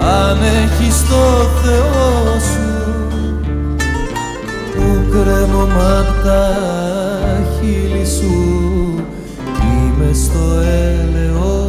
Αν 0.00 0.38
έχεις 0.42 1.08
το 1.08 1.48
Θεό 1.62 2.40
σου 2.40 2.70
που 4.74 5.10
κρέμω 5.10 5.62
απ' 5.62 6.24
τα 6.24 6.54
χείλη 7.54 8.06
σου. 8.06 8.34
Είμαι 9.62 10.12
στο 10.12 10.60
έλεος 10.60 11.65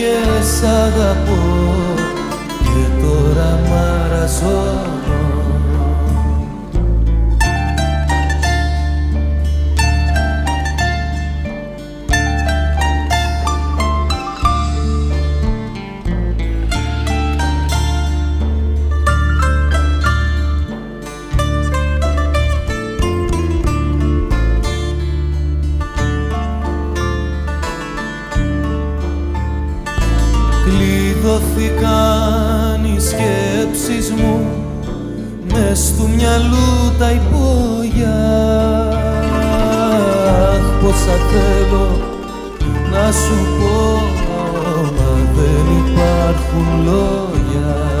και 0.00 0.44
σ' 0.44 0.62
αγαπώ. 0.62 1.40
Και 2.60 3.02
τώρα 3.02 3.60
μαραζώνω 3.68 4.99
Κλειδωθήκαν 4.99 4.99
μες 35.70 35.94
του 35.96 36.08
μυαλού 36.16 36.92
τα 36.98 37.10
υπόγεια. 37.10 38.18
Αχ, 40.52 40.82
πόσα 40.82 41.16
θέλω 41.30 41.86
να 42.92 43.12
σου 43.12 43.38
πω 43.58 44.00
μα 44.96 45.12
δεν 45.34 45.66
υπάρχουν 45.86 46.84
λόγια 46.84 47.99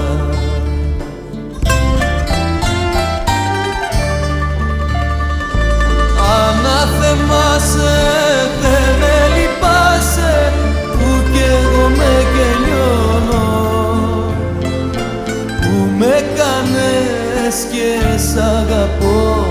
και 17.72 18.18
σ' 18.18 18.36
αγαπώ 18.36 19.46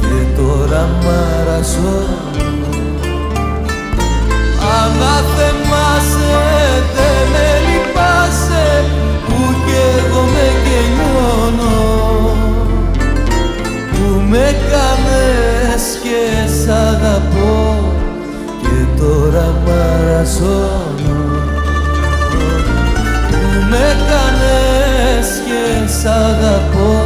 και 0.00 0.40
τώρα 0.40 0.88
μαραζώνω 1.04 2.26
Ανάθεμάσαι, 4.74 6.32
δεν 6.94 7.20
με 7.32 7.48
λυπάσαι 7.66 8.84
που 9.26 9.38
κι 9.64 9.78
εγώ 9.96 10.22
με 10.22 10.48
κενιώνω. 10.64 11.78
Που 13.90 14.22
με 14.28 14.54
κάνες 14.70 15.84
και 16.02 16.48
σ' 16.62 16.68
αγαπώ 16.68 17.90
και 18.60 19.00
τώρα 19.00 19.54
μαραζώνω 19.66 21.26
που 23.28 23.66
με 23.70 23.96
κάνες 24.08 25.28
και 25.46 25.92
σ' 25.92 26.06
αγαπώ. 26.06 27.05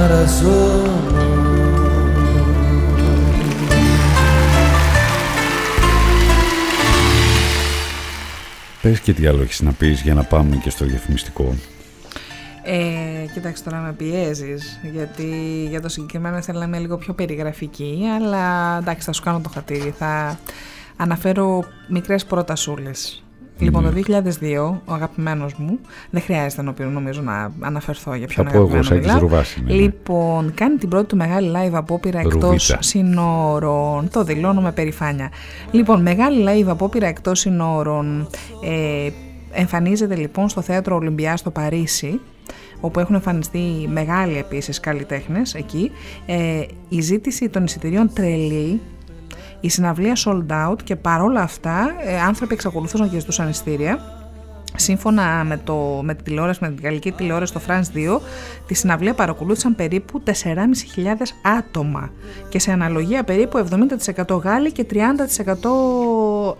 τώρα 0.00 0.14
μαραζώνω 0.14 1.28
Πες 8.82 9.00
και 9.00 9.12
τι 9.12 9.26
άλλο 9.26 9.42
έχεις 9.42 9.60
να 9.60 9.72
πεις 9.72 10.00
για 10.00 10.14
να 10.14 10.22
πάμε 10.22 10.56
και 10.56 10.70
στο 10.70 10.84
διαφημιστικό. 10.84 11.54
Ε, 12.62 13.26
κοίταξε 13.32 13.62
τώρα 13.62 13.78
με 13.78 13.92
πιέζεις, 13.92 14.80
γιατί 14.92 15.66
για 15.68 15.80
το 15.80 15.88
συγκεκριμένο 15.88 16.42
θέλω 16.42 16.58
να 16.58 16.64
είμαι 16.64 16.78
λίγο 16.78 16.96
πιο 16.96 17.12
περιγραφική, 17.12 18.02
αλλά 18.16 18.76
εντάξει 18.78 19.04
θα 19.04 19.12
σου 19.12 19.22
κάνω 19.22 19.40
το 19.40 19.48
χατήρι, 19.48 19.94
θα 19.98 20.38
αναφέρω 20.96 21.64
μικρές 21.88 22.24
πρότασούλες. 22.24 23.22
Λοιπόν, 23.60 23.82
το 23.82 23.90
2002, 23.90 24.80
ο 24.84 24.92
αγαπημένος 24.92 25.54
μου, 25.54 25.78
δεν 26.10 26.22
χρειάζεται 26.22 26.62
να 26.62 26.74
νομίζω 26.90 27.22
να 27.22 27.52
αναφερθώ 27.60 28.14
για 28.14 28.26
ποιον 28.26 28.46
Θα 28.46 28.52
πω 28.52 28.58
εγώ, 28.58 28.66
αγαπημένο 28.66 28.82
Σάκης 28.86 29.06
μιλάω. 29.06 29.20
Ρουβάς 29.20 29.56
είναι, 29.56 29.72
ναι. 29.72 29.80
Λοιπόν, 29.80 30.54
κάνει 30.54 30.76
την 30.76 30.88
πρώτη 30.88 31.06
του 31.06 31.16
μεγάλη 31.16 31.50
live 31.54 31.72
απόπειρα 31.72 32.18
εκτός 32.18 32.42
Ρουβίτα. 32.42 32.82
συνόρων. 32.82 34.08
Το 34.12 34.24
δηλώνω 34.24 34.60
με 34.60 34.72
περηφάνεια. 34.72 35.30
Λοιπόν, 35.70 36.02
μεγάλη 36.02 36.44
live 36.48 36.68
απόπειρα 36.68 37.06
εκτός 37.06 37.38
συνόρων. 37.38 38.28
Ε, 38.64 39.10
εμφανίζεται 39.52 40.14
λοιπόν 40.14 40.48
στο 40.48 40.60
θέατρο 40.60 40.96
Ολυμπιά 40.96 41.36
στο 41.36 41.50
Παρίσι 41.50 42.20
όπου 42.80 43.00
έχουν 43.00 43.14
εμφανιστεί 43.14 43.88
μεγάλοι 43.92 44.38
επίσης 44.38 44.80
καλλιτέχνες 44.80 45.54
εκεί. 45.54 45.90
Ε, 46.26 46.62
η 46.88 47.00
ζήτηση 47.00 47.48
των 47.48 47.64
εισιτηρίων 47.64 48.12
τρελή, 48.14 48.80
η 49.60 49.68
συναυλία 49.68 50.16
sold 50.24 50.46
out 50.68 50.76
και 50.84 50.96
παρόλα 50.96 51.40
αυτά 51.40 51.94
ε, 52.04 52.20
άνθρωποι 52.20 52.54
εξακολουθούσαν 52.54 53.10
και 53.10 53.18
ζητούσαν 53.18 53.48
εισιτήρια. 53.48 54.18
Σύμφωνα 54.76 55.44
με, 55.44 55.60
το, 55.64 56.00
με, 56.02 56.14
τη 56.14 56.22
τηλεόραση, 56.22 56.58
με 56.62 56.68
την 56.68 56.78
γαλλική 56.82 57.12
τηλεόραση 57.12 57.52
στο 57.52 57.60
France 57.68 58.16
2, 58.16 58.20
τη 58.66 58.74
συναυλία 58.74 59.14
παρακολούθησαν 59.14 59.74
περίπου 59.74 60.22
4.500 60.26 60.32
άτομα 61.58 62.10
και 62.48 62.58
σε 62.58 62.72
αναλογία 62.72 63.24
περίπου 63.24 63.66
70% 64.26 64.40
Γάλλοι 64.42 64.72
και 64.72 64.86
30% 64.92 64.96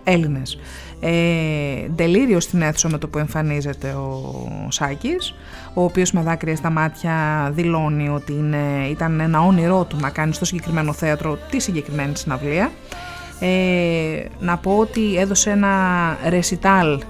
Έλληνες. 0.03 0.59
Ε, 0.99 1.87
ντελήριο 1.95 2.39
στην 2.39 2.61
αίθουσα 2.61 2.89
με 2.89 2.97
το 2.97 3.07
που 3.07 3.17
εμφανίζεται 3.17 3.89
ο 3.89 4.67
Σάκης, 4.69 5.33
ο 5.73 5.83
οποίος 5.83 6.11
με 6.11 6.21
δάκρυα 6.21 6.55
στα 6.55 6.69
μάτια 6.69 7.13
δηλώνει 7.53 8.09
ότι 8.09 8.33
είναι, 8.33 8.87
ήταν 8.89 9.19
ένα 9.19 9.41
όνειρό 9.41 9.83
του 9.83 9.97
να 9.99 10.09
κάνει 10.09 10.33
στο 10.33 10.45
συγκεκριμένο 10.45 10.93
θέατρο 10.93 11.37
τη 11.49 11.59
συγκεκριμένη 11.59 12.17
συναυλία. 12.17 12.71
Ε, 13.39 14.25
να 14.39 14.57
πω 14.57 14.77
ότι 14.77 15.17
έδωσε 15.17 15.49
ένα 15.49 15.69
ρεσιτάλ 16.29 17.01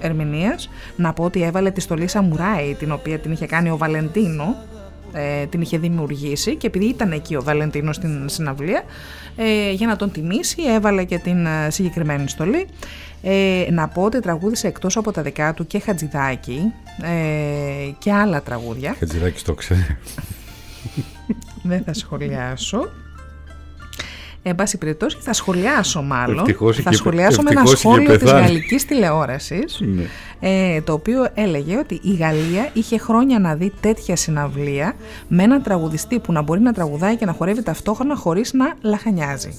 ερμηνείας, 0.00 0.70
να 0.96 1.12
πω 1.12 1.24
ότι 1.24 1.42
έβαλε 1.42 1.70
τη 1.70 1.80
στολή 1.80 2.06
Σαμουράι, 2.06 2.74
την 2.74 2.92
οποία 2.92 3.18
την 3.18 3.32
είχε 3.32 3.46
κάνει 3.46 3.70
ο 3.70 3.76
Βαλεντίνο, 3.76 4.56
ε, 5.12 5.46
την 5.46 5.60
είχε 5.60 5.78
δημιουργήσει 5.78 6.56
και 6.56 6.66
επειδή 6.66 6.84
ήταν 6.84 7.12
εκεί 7.12 7.34
ο 7.34 7.42
Βαλεντίνος 7.42 7.96
στην 7.96 8.28
συναυλία, 8.28 8.82
ε, 9.36 9.70
για 9.70 9.86
να 9.86 9.96
τον 9.96 10.12
τιμήσει 10.12 10.62
έβαλε 10.62 11.04
και 11.04 11.18
την 11.18 11.46
ε, 11.46 11.70
συγκεκριμένη 11.70 12.28
στολή. 12.28 12.66
Ε, 13.22 13.66
να 13.70 13.88
πω 13.88 14.02
ότι 14.02 14.20
τραγούδισε 14.20 14.66
εκτός 14.66 14.96
από 14.96 15.12
τα 15.12 15.22
δικά 15.22 15.54
του 15.54 15.66
και 15.66 15.78
Χατζηδάκη 15.78 16.72
ε, 17.02 17.90
και 17.98 18.12
άλλα 18.12 18.42
τραγούδια. 18.42 18.96
Χατζηδάκης 18.98 19.42
το 19.42 19.54
ξέρει. 19.54 19.96
Δεν 21.62 21.82
θα 21.84 21.92
σχολιάσω. 21.92 22.88
Εν 24.42 24.54
πάση 24.54 24.78
περιπτώσει, 24.78 25.16
θα 25.20 25.32
σχολιάσω 25.32 26.02
μάλλον. 26.02 26.38
Ευτυχώς 26.38 26.76
θα 26.76 26.82
είχε- 26.86 26.94
σχολιάσω 26.96 27.42
με 27.42 27.50
ένα 27.50 27.60
ευτυχώς 27.60 27.80
είχε 27.82 27.88
σχόλιο 27.88 28.10
της 28.16 28.24
πεθάνει. 28.24 28.40
γαλλικής 28.46 28.84
τηλεόρασης, 28.84 29.80
Ναι. 29.96 30.02
ε, 30.74 30.80
το 30.80 30.92
οποίο 30.92 31.26
έλεγε 31.34 31.76
ότι 31.78 32.00
η 32.02 32.14
Γαλλία 32.14 32.70
είχε 32.72 32.98
χρόνια 32.98 33.38
να 33.38 33.54
δει 33.54 33.72
τέτοια 33.80 34.16
συναυλία 34.16 34.94
με 35.28 35.42
έναν 35.42 35.62
τραγουδιστή 35.62 36.18
που 36.18 36.32
να 36.32 36.42
μπορεί 36.42 36.60
να 36.60 36.72
τραγουδάει 36.72 37.16
και 37.16 37.24
να 37.24 37.32
χορεύει 37.32 37.62
ταυτόχρονα 37.62 38.16
χωρίς 38.16 38.52
να 38.52 38.72
λαχανιάζει. 38.80 39.58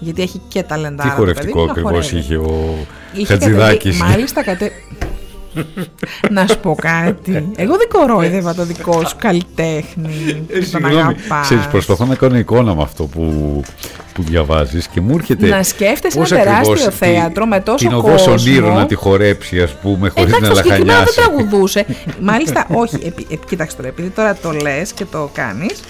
Γιατί 0.00 0.22
έχει 0.22 0.40
και 0.48 0.62
ταλεντάρα. 0.62 1.10
Τι 1.10 1.16
το 1.16 1.22
παιδί 1.24 1.32
χορευτικό 1.34 1.58
μου 1.58 1.64
να 1.64 1.70
ακριβώς 1.70 1.92
χορεύει. 1.92 2.16
είχε 2.18 2.36
ο 2.36 2.74
Είχε 3.14 3.26
Χατζηδάκης. 3.26 3.82
κατεβεί- 3.98 4.00
Μάλιστα 4.16 4.42
κατε... 4.44 4.72
να 6.30 6.46
σου 6.46 6.58
πω 6.58 6.74
κάτι. 6.80 7.48
Εγώ 7.56 7.76
δεν 7.76 7.88
κορόιδευα 7.88 8.54
το 8.54 8.64
δικό 8.64 9.04
σου 9.06 9.16
καλλιτέχνη. 9.18 10.08
που 10.46 10.46
τον 10.46 10.56
Ε, 10.56 10.64
Συγγνώμη, 10.64 10.94
αγαπάς. 11.00 11.40
ξέρεις, 11.46 11.66
προσπαθώ 11.66 12.04
να 12.04 12.14
κάνω 12.14 12.36
εικόνα 12.38 12.74
με 12.74 12.82
αυτό 12.82 13.04
που, 13.04 13.22
που 14.12 14.22
διαβάζεις 14.22 14.86
και 14.88 15.00
μου 15.00 15.14
έρχεται 15.16 15.46
Να 15.48 15.62
σκέφτεσαι 15.62 16.18
πώς 16.18 16.30
ένα 16.32 16.40
τεράστιο 16.40 16.72
ακριβώς 16.72 16.94
θέατρο 16.96 17.46
με 17.46 17.60
τόσο 17.60 17.86
την 17.88 17.96
οδό 17.96 18.08
κόσμο. 18.10 18.32
ονείρων 18.32 18.74
να 18.74 18.86
τη 18.86 18.94
χορέψει 18.94 19.60
ας 19.62 19.72
πούμε 19.74 20.08
χωρίς 20.08 20.32
Εντάξει, 20.34 20.42
να 20.42 20.48
το 20.48 20.54
συγκεκριμένο 20.56 20.86
δεν 20.86 20.96
λαχανιάσει. 20.96 21.14
τραγουδούσε. 21.20 21.86
Μάλιστα, 22.20 22.66
όχι. 22.72 22.94
Επί, 22.94 23.26
επί, 23.30 23.46
κοίταξε 23.46 23.76
τώρα, 23.76 23.88
επειδή 23.88 24.08
τώρα 24.08 24.34
το 24.34 24.50
λες 24.52 24.92
και 24.92 25.04
το 25.04 25.30
κάνεις, 25.32 25.80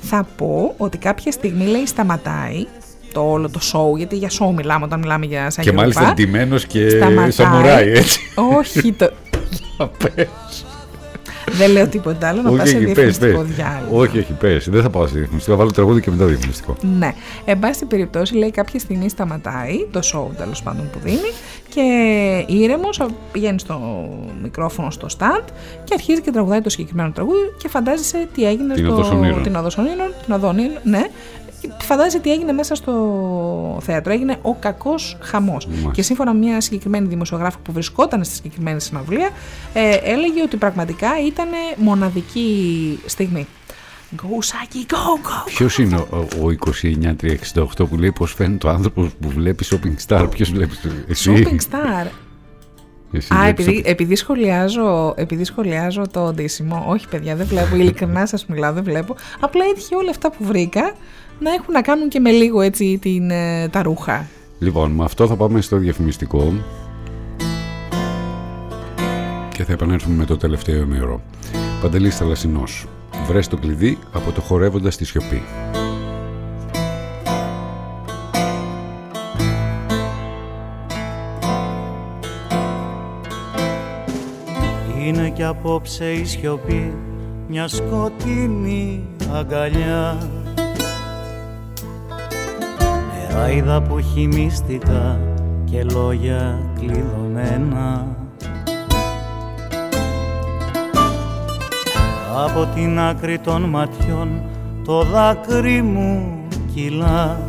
θα 0.00 0.26
πω 0.36 0.74
ότι 0.76 0.98
κάποια 0.98 1.32
στιγμή 1.32 1.64
λέει 1.66 1.86
σταματάει 1.86 2.66
το 3.14 3.30
όλο 3.30 3.50
το 3.50 3.60
show, 3.72 3.96
γιατί 3.96 4.16
για 4.16 4.30
show 4.30 4.52
μιλάμε 4.56 4.84
όταν 4.84 4.98
μιλάμε 4.98 5.26
για 5.26 5.50
σαν 5.50 5.64
Και 5.64 5.72
μάλιστα 5.72 6.00
Γεροπά. 6.00 6.22
ντυμένος 6.22 6.66
και 6.66 6.88
Σταματάει. 6.88 7.30
σαμουράι 7.30 7.88
έτσι. 7.90 8.20
Όχι, 8.34 8.92
το... 8.92 9.10
Πες. 9.98 10.28
δεν 11.52 11.70
λέω 11.70 11.88
τίποτα 11.88 12.28
άλλο, 12.28 12.42
να 12.42 12.48
όχι, 12.48 12.58
πας 12.58 12.68
σε 12.68 12.76
όχι, 12.76 12.84
πες, 12.84 12.94
διαφημιστικό 12.94 13.40
πες. 13.42 13.56
διάλειμμα. 13.56 13.88
όχι, 14.00 14.18
όχι, 14.18 14.32
πες. 14.32 14.68
Δεν 14.70 14.82
θα 14.82 14.90
πάω 14.90 15.06
σε 15.06 15.14
διαφημιστικό. 15.14 15.52
Θα 15.56 15.58
βάλω 15.62 15.70
τραγούδι 15.70 16.00
και 16.00 16.10
μετά 16.10 16.24
διαφημιστικό. 16.24 16.76
Ναι. 16.98 17.14
Εν 17.44 17.58
πάση 17.58 17.84
περιπτώσει, 17.84 18.34
λέει 18.34 18.50
κάποια 18.50 18.78
στιγμή 18.78 19.08
σταματάει 19.08 19.86
το 19.90 20.00
show 20.14 20.34
τέλος 20.36 20.62
πάντων 20.62 20.90
που 20.92 20.98
δίνει 21.02 21.30
και 21.68 21.82
ήρεμος 22.46 23.00
πηγαίνει 23.32 23.58
στο 23.58 23.80
μικρόφωνο 24.42 24.90
στο 24.90 25.06
stand 25.18 25.44
και 25.84 25.94
αρχίζει 25.94 26.20
και 26.20 26.30
τραγουδάει 26.30 26.60
το 26.60 26.70
συγκεκριμένο 26.70 27.10
τραγούδι 27.10 27.52
και 27.58 27.68
φαντάζεσαι 27.68 28.28
τι 28.34 28.46
έγινε 28.46 28.74
Την 28.74 28.84
στο. 28.84 28.94
Οδός 28.94 29.10
Ονείρων. 29.10 29.42
Την 29.42 29.56
Οδός 29.56 29.78
Ονείρων, 29.78 30.12
την 30.24 30.34
Οδό 30.34 30.48
Ονείρων, 30.48 30.78
ναι. 30.82 31.02
Φαντάζεσαι 31.80 32.18
τι 32.18 32.32
έγινε 32.32 32.52
μέσα 32.52 32.74
στο 32.74 33.78
θέατρο. 33.82 34.12
Έγινε 34.12 34.36
ο 34.42 34.54
κακός 34.54 35.16
χαμός. 35.20 35.66
Μάλιστα. 35.66 35.90
Και 35.90 36.02
σύμφωνα 36.02 36.32
με 36.32 36.38
μια 36.38 36.60
συγκεκριμένη 36.60 37.06
δημοσιογράφο 37.06 37.58
που 37.62 37.72
βρισκόταν 37.72 38.24
στη 38.24 38.34
συγκεκριμένη 38.34 38.80
συναυλία, 38.80 39.30
ε, 39.72 39.94
έλεγε 40.02 40.42
ότι 40.42 40.56
πραγματικά 40.56 41.08
ήταν 41.26 41.48
μοναδική 41.76 42.98
στιγμή. 43.06 43.46
Go, 44.16 44.26
Saki, 44.26 44.92
go, 44.92 44.96
go! 45.28 45.42
Ποιος 45.44 45.78
είναι 45.78 45.96
ο, 45.96 46.16
ο 46.16 46.54
29368 47.54 47.88
που 47.88 47.96
λέει 47.98 48.12
πώ 48.12 48.24
φαίνεται 48.26 48.66
ο 48.66 48.70
άνθρωπος 48.70 49.08
που 49.20 49.28
βλέπεις 49.28 49.74
shopping 49.74 49.94
star. 50.08 50.26
Ποιος 50.30 50.50
βλέπεις. 50.50 50.80
Εσύ; 51.08 51.32
Shopping 51.36 51.72
star. 51.74 52.06
Εσύ 53.12 53.34
Α, 53.34 53.36
βλέπεις 53.42 53.66
επειδή, 53.66 53.80
shopping- 53.84 53.90
επειδή, 53.90 54.16
σχολιάζω, 54.16 55.14
επειδή 55.16 55.44
σχολιάζω 55.44 56.02
το 56.10 56.32
ντύσιμο, 56.32 56.84
όχι 56.88 57.08
παιδιά, 57.08 57.36
δεν 57.36 57.46
βλέπω, 57.46 57.76
ειλικρινά 57.76 58.26
σας 58.26 58.46
μιλάω, 58.46 58.72
δεν 58.72 58.84
βλέπω. 58.84 59.16
Απλά 59.40 59.64
έτυχε 59.70 59.94
όλα 59.96 60.10
αυτά 60.10 60.30
που 60.30 60.44
βρήκα 60.44 60.92
να 61.44 61.52
έχουν 61.52 61.72
να 61.72 61.82
κάνουν 61.82 62.08
και 62.08 62.20
με 62.20 62.30
λίγο 62.30 62.60
έτσι 62.60 62.98
την, 63.00 63.30
ε, 63.30 63.68
τα 63.68 63.82
ρούχα. 63.82 64.26
Λοιπόν, 64.58 64.90
με 64.90 65.04
αυτό 65.04 65.26
θα 65.26 65.36
πάμε 65.36 65.60
στο 65.60 65.76
διαφημιστικό 65.76 66.52
και 69.54 69.64
θα 69.64 69.72
επανέλθουμε 69.72 70.14
με 70.14 70.24
το 70.24 70.36
τελευταίο 70.36 70.82
ημέρο. 70.82 71.20
Παντελής 71.82 72.16
Θαλασσινός. 72.16 72.86
Βρες 73.26 73.48
το 73.48 73.56
κλειδί 73.56 73.98
από 74.12 74.32
το 74.32 74.40
χορεύοντας 74.40 74.94
στη 74.94 75.04
σιωπή. 75.04 75.42
Είναι 85.06 85.30
κι 85.30 85.44
απόψε 85.44 86.12
η 86.12 86.24
σιωπή 86.24 86.94
μια 87.48 87.68
σκοτεινή 87.68 89.04
αγκαλιά 89.32 90.28
Νεράιδα 93.34 93.82
που 93.82 93.98
έχει 93.98 94.26
μυστικά 94.26 95.20
και 95.64 95.84
λόγια 95.84 96.58
κλειδωμένα. 96.78 98.06
Από 102.44 102.68
την 102.74 103.00
άκρη 103.00 103.38
των 103.38 103.62
ματιών 103.62 104.42
το 104.84 105.02
δάκρυ 105.02 105.82
μου 105.82 106.38
κυλά. 106.74 107.40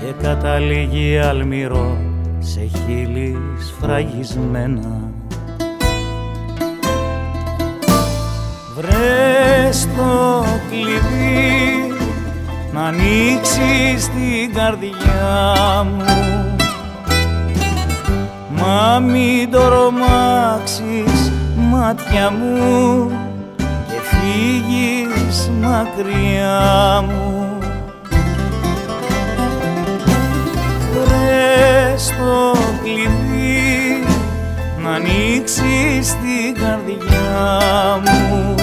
Και 0.00 0.12
καταλήγει 0.22 1.18
αλμυρό 1.18 1.96
σε 2.38 2.60
χείλης 2.60 3.36
σφραγισμένα 3.66 5.12
Βρες 8.76 9.88
το 9.96 10.44
κλειδί 10.70 11.73
να 12.74 12.84
ανοίξεις 12.84 14.08
την 14.08 14.54
καρδιά 14.54 15.84
μου. 15.84 16.56
Μα 18.48 18.98
μην 18.98 19.50
το 19.50 19.68
ρομάξεις 19.68 21.32
μάτια 21.56 22.30
μου 22.30 23.10
και 23.86 24.00
φύγεις 24.02 25.50
μακριά 25.60 27.04
μου. 27.06 27.58
Βρες 30.92 32.08
το 32.08 32.58
κλειδί 32.82 34.04
να 34.82 35.00
στην 36.02 36.54
καρδιά 36.54 38.00
μου 38.04 38.54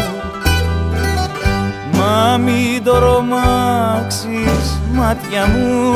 Μα 2.12 2.38
μην 2.38 2.84
τρομάξεις 2.84 4.80
μάτια 4.94 5.48
μου 5.48 5.94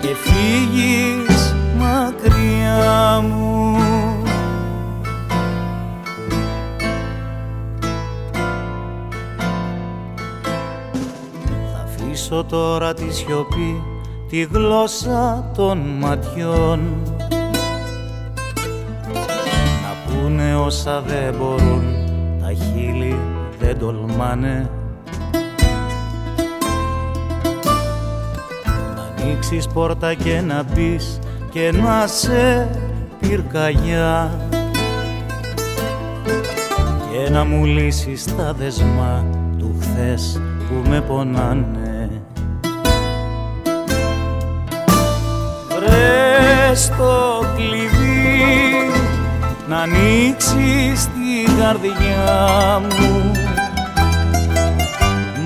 και 0.00 0.08
φύγεις 0.14 1.54
μακριά 1.78 3.20
μου. 3.20 3.76
Θα 11.42 11.84
αφήσω 11.84 12.44
τώρα 12.44 12.94
τη 12.94 13.14
σιωπή 13.14 13.82
τη 14.28 14.42
γλώσσα 14.42 15.50
των 15.56 15.78
ματιών. 15.78 16.80
Να 19.82 19.92
πούνε 20.06 20.56
όσα 20.56 21.00
δεν 21.00 21.34
μπορούν 21.38 21.84
τα 22.40 22.52
χείλη 22.52 23.18
δεν 23.58 23.78
τολμάνε 23.78 24.70
ανοίξεις 29.24 29.66
πόρτα 29.66 30.14
και 30.14 30.40
να 30.40 30.62
μπει 30.62 30.98
και 31.50 31.72
να 31.72 32.06
σε 32.06 32.68
πυρκαγιά. 33.20 34.30
Και 37.10 37.30
να 37.30 37.44
μου 37.44 37.64
λύσεις 37.64 38.36
τα 38.36 38.52
δεσμά 38.52 39.24
του 39.58 39.74
χθες 39.80 40.40
που 40.68 40.90
με 40.90 41.00
πονάνε. 41.00 42.10
Βρες 45.68 46.88
το 46.88 47.44
κλειδί 47.56 48.90
να 49.68 49.76
ανοίξεις 49.76 51.04
την 51.04 51.58
καρδιά 51.58 52.80
μου. 52.80 53.30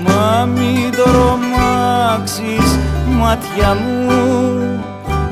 Μα 0.05 0.45
μην 0.45 0.91
τρομάξεις 0.91 2.79
μάτια 3.09 3.73
μου 3.73 4.81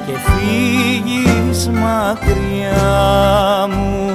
και 0.06 0.14
φύγεις 0.26 1.70
μακριά 1.70 2.88
μου. 3.70 4.12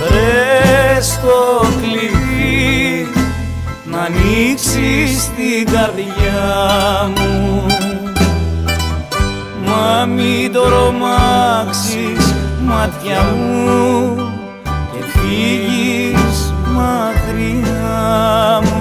Βρες 0.00 1.20
το 1.20 1.66
κλειδί 1.80 3.08
να 3.84 3.98
ανοίξεις 3.98 5.30
την 5.36 5.72
καρδιά 5.72 7.10
μου. 7.16 7.66
Μα 9.64 10.04
μην 10.06 10.52
τρομάξεις 10.52 12.34
μάτια 12.66 13.22
μου 13.22 14.16
και 14.92 15.04
φύγεις 15.18 16.54
μακριά 16.74 18.60
μου 18.64 18.75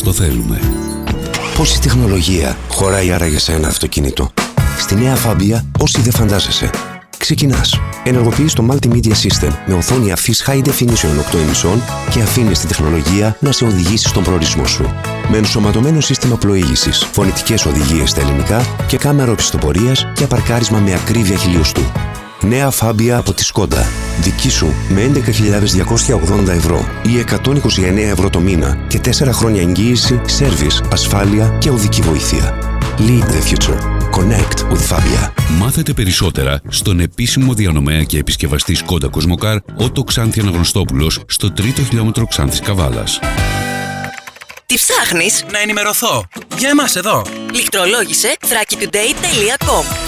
όπως 0.00 0.16
το 0.16 0.24
θέλουμε. 0.24 0.60
Πόση 1.56 1.80
τεχνολογία 1.80 2.56
χωράει 2.68 3.12
άραγε 3.12 3.38
σε 3.38 3.52
ένα 3.52 3.68
αυτοκίνητο; 3.68 4.32
Στη 4.78 4.94
νέα 4.94 5.14
Φάμπια, 5.14 5.64
όσοι 5.78 6.00
δεν 6.00 6.12
φαντάζεσαι. 6.12 6.70
Ξεκινάς. 7.18 7.80
Ενεργοποιείς 8.04 8.52
το 8.52 8.66
Multimedia 8.70 9.12
System 9.12 9.52
με 9.66 9.74
οθόνη 9.74 10.12
αφής 10.12 10.44
High 10.46 10.62
Definition 10.62 11.34
8 11.34 11.38
ημισών 11.44 11.82
και 12.10 12.20
αφήνεις 12.20 12.58
τη 12.58 12.66
τεχνολογία 12.66 13.36
να 13.40 13.52
σε 13.52 13.64
οδηγήσει 13.64 14.08
στον 14.08 14.22
προορισμό 14.22 14.66
σου. 14.66 14.94
Με 15.30 15.36
ενσωματωμένο 15.36 16.00
σύστημα 16.00 16.36
πλοήγησης, 16.36 17.04
φωνητικές 17.12 17.66
οδηγίες 17.66 18.10
στα 18.10 18.20
ελληνικά 18.20 18.66
και 18.86 18.96
κάμερα 18.96 19.32
οπισθοπορία 19.32 19.92
και 20.14 20.24
απαρκάρισμα 20.24 20.78
με 20.78 20.94
ακρίβεια 20.94 21.36
χιλιοστού. 21.36 21.82
Νέα 22.40 22.70
Φάμπια 22.70 23.16
από 23.16 23.32
τη 23.32 23.44
Σκόντα. 23.44 24.07
Δική 24.20 24.50
σου 24.50 24.74
με 24.88 25.10
11.280 25.14 26.48
ευρώ 26.48 26.88
ή 27.02 27.24
129 27.44 27.96
ευρώ 27.96 28.30
το 28.30 28.40
μήνα 28.40 28.78
και 28.88 29.00
4 29.04 29.10
χρόνια 29.32 29.60
εγγύηση, 29.60 30.20
σέρβις, 30.26 30.82
ασφάλεια 30.92 31.56
και 31.58 31.70
οδική 31.70 32.00
βοήθεια. 32.00 32.58
Lead 32.98 33.24
the 33.24 33.42
future. 33.50 33.78
Connect 34.12 34.58
with 34.70 34.94
Fabia. 34.94 35.30
Μάθετε 35.58 35.92
περισσότερα 35.92 36.60
στον 36.68 37.00
επίσημο 37.00 37.54
διανομέα 37.54 38.02
και 38.02 38.18
επισκευαστή 38.18 38.74
Σκόντα 38.74 39.08
Κοσμοκάρ 39.08 39.58
Ότο 39.76 40.04
Ξάνθη 40.04 40.40
Αναγνωστόπουλος 40.40 41.22
στο 41.26 41.52
τρίτο 41.52 41.82
χιλιόμετρο 41.82 42.26
Ξάνθης 42.26 42.60
Καβάλας. 42.60 43.18
Τι 44.66 44.74
ψάχνεις; 44.74 45.44
Να 45.52 45.58
ενημερωθώ. 45.58 46.26
Για 46.58 46.68
εμάς 46.68 46.96
εδώ. 46.96 47.22
Λιχτρολόγησε 47.52 48.36
thrakitoday.com 48.40 50.07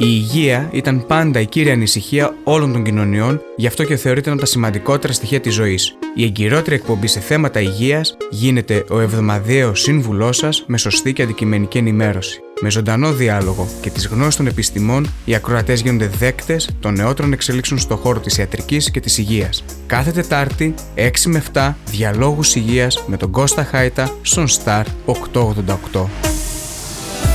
Η 0.00 0.04
υγεία 0.06 0.68
ήταν 0.72 1.06
πάντα 1.06 1.40
η 1.40 1.46
κύρια 1.46 1.72
ανησυχία 1.72 2.34
όλων 2.44 2.72
των 2.72 2.84
κοινωνιών, 2.84 3.40
γι' 3.56 3.66
αυτό 3.66 3.84
και 3.84 3.96
θεωρείται 3.96 4.26
ένα 4.26 4.32
από 4.32 4.44
τα 4.44 4.50
σημαντικότερα 4.50 5.12
στοιχεία 5.12 5.40
της 5.40 5.54
ζωής. 5.54 5.96
Η 6.14 6.24
εγκυρότερη 6.24 6.76
εκπομπή 6.76 7.06
σε 7.06 7.20
θέματα 7.20 7.60
υγείας 7.60 8.16
γίνεται 8.30 8.84
ο 8.90 9.00
εβδομαδιαίος 9.00 9.80
σύμβουλός 9.80 10.36
σας 10.36 10.64
με 10.66 10.78
σωστή 10.78 11.12
και 11.12 11.22
αντικειμενική 11.22 11.78
ενημέρωση. 11.78 12.40
Με 12.60 12.70
ζωντανό 12.70 13.12
διάλογο 13.12 13.68
και 13.80 13.90
τις 13.90 14.06
γνώσεις 14.06 14.36
των 14.36 14.46
επιστημών, 14.46 15.06
οι 15.24 15.34
ακροατές 15.34 15.80
γίνονται 15.80 16.10
δέκτες 16.18 16.70
των 16.80 16.94
νεότερων 16.94 17.32
εξελίξεων 17.32 17.80
στον 17.80 17.96
χώρο 17.96 18.20
της 18.20 18.38
ιατρικής 18.38 18.90
και 18.90 19.00
της 19.00 19.18
υγείας. 19.18 19.64
Κάθε 19.86 20.10
Τετάρτη, 20.10 20.74
6 20.94 21.28
με 21.28 21.38
7, 21.38 21.76
διαλόγους 21.90 22.54
υγείας 22.54 23.04
με 23.06 23.16
τον 23.16 23.30
Κώστα 23.30 23.64
Χάιτα 23.64 24.10
στον 24.22 24.46
Star 24.48 24.84
888. 25.06 26.08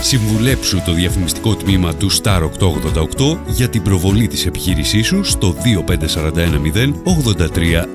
Συμβουλέψου 0.04 0.82
το 0.86 0.94
διαφημιστικό 0.94 1.56
τμήμα 1.56 1.96
του 1.96 2.12
Star 2.12 2.50
888 2.60 3.38
για 3.48 3.70
την 3.70 3.82
προβολή 3.82 4.28
της 4.28 4.46
επιχείρησής 4.46 5.08
σου 5.08 5.24
στο 5.24 5.56
25410 5.88 6.94
83 7.04 7.86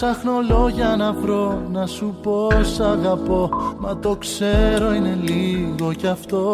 ψάχνω 0.00 0.32
λόγια 0.48 0.96
να 0.96 1.12
βρω 1.12 1.62
Να 1.72 1.86
σου 1.86 2.14
πω 2.22 2.48
σ' 2.62 2.80
αγαπώ. 2.80 3.50
Μα 3.78 3.96
το 3.96 4.16
ξέρω 4.16 4.94
είναι 4.94 5.18
λίγο 5.22 5.92
κι 5.92 6.06
αυτό. 6.06 6.52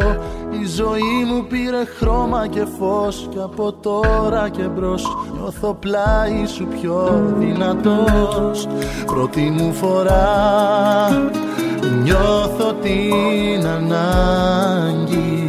Η 0.62 0.66
ζωή 0.66 1.25
μου 1.27 1.47
πήρε 1.47 1.85
χρώμα 1.85 2.47
και 2.47 2.65
φως 2.79 3.27
Κι 3.31 3.39
από 3.43 3.73
τώρα 3.73 4.49
και 4.49 4.62
μπρος. 4.62 5.07
Νιώθω 5.35 5.75
πλάι 5.75 6.47
σου 6.47 6.66
πιο 6.81 7.25
δυνατός. 7.39 8.66
Πρώτη 9.07 9.41
μου 9.41 9.73
φορά 9.73 10.29
Νιώθω 12.03 12.73
την 12.83 13.66
ανάγκη 13.66 15.44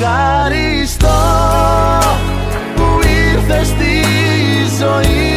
ευχαριστώ 0.00 1.18
που 2.76 3.00
ήρθες 3.32 3.66
στη 3.66 4.02
ζωή 4.78 5.33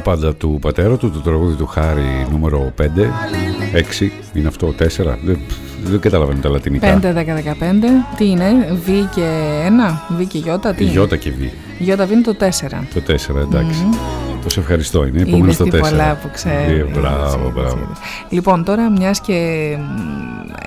Στη 0.00 0.08
σκιά 0.08 0.14
πάντα 0.14 0.34
του 0.34 0.58
πατέρα 0.60 0.96
του, 0.96 1.10
το 1.10 1.18
τραγούδι 1.18 1.54
του 1.54 1.66
Χάρη 1.66 2.26
νούμερο 2.30 2.72
5, 2.80 2.84
6, 2.84 4.10
είναι 4.32 4.48
αυτό, 4.48 4.74
4, 4.78 4.82
δεν, 5.24 5.38
δεν 5.84 6.00
καταλαβαίνω 6.00 6.40
τα 6.40 6.48
λατινικά. 6.48 7.00
5, 7.02 7.04
10, 7.04 7.04
15. 7.04 7.14
Τι 8.16 8.30
είναι, 8.30 8.78
Β 8.84 8.86
και 9.14 9.28
1, 10.08 10.16
Β 10.16 10.26
και 10.26 10.38
Ι, 10.38 10.42
τι 10.76 10.84
είναι; 10.84 10.92
Γιώτα 10.92 11.16
και 11.16 11.30
Β. 11.30 11.40
Ι 11.42 11.52
είναι 12.12 12.22
το 12.22 12.36
4. 12.40 12.44
Το 12.94 13.02
4, 13.06 13.36
εντάξει. 13.36 13.88
Το 14.42 14.50
σε 14.50 14.60
ευχαριστώ, 14.60 15.06
είναι 15.06 15.20
επόμενος 15.20 15.54
Είδες 15.54 15.54
στο 15.54 15.64
4. 15.64 15.70
τι 15.70 15.78
πολλά 15.78 16.18
που 16.22 16.30
ξέρεις. 16.32 16.80
Ε, 16.80 16.86
μπράβο, 16.92 17.50
μπράβο. 17.54 17.92
Λοιπόν, 18.28 18.64
τώρα 18.64 18.90
μιας 18.90 19.20
και 19.20 19.32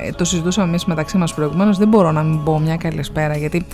ε, 0.06 0.12
το 0.12 0.26
συζητούσαμε 0.26 0.68
εμείς 0.68 0.86
μεταξύ 0.86 1.18
μας 1.18 1.34
προηγουμένως, 1.34 1.78
δεν 1.78 1.88
μπορώ 1.88 2.12
να 2.12 2.24
μην 2.24 2.44
πω 2.44 2.60
μια 2.60 2.76
καλησπέρα 2.76 3.38
γιατί 3.38 3.66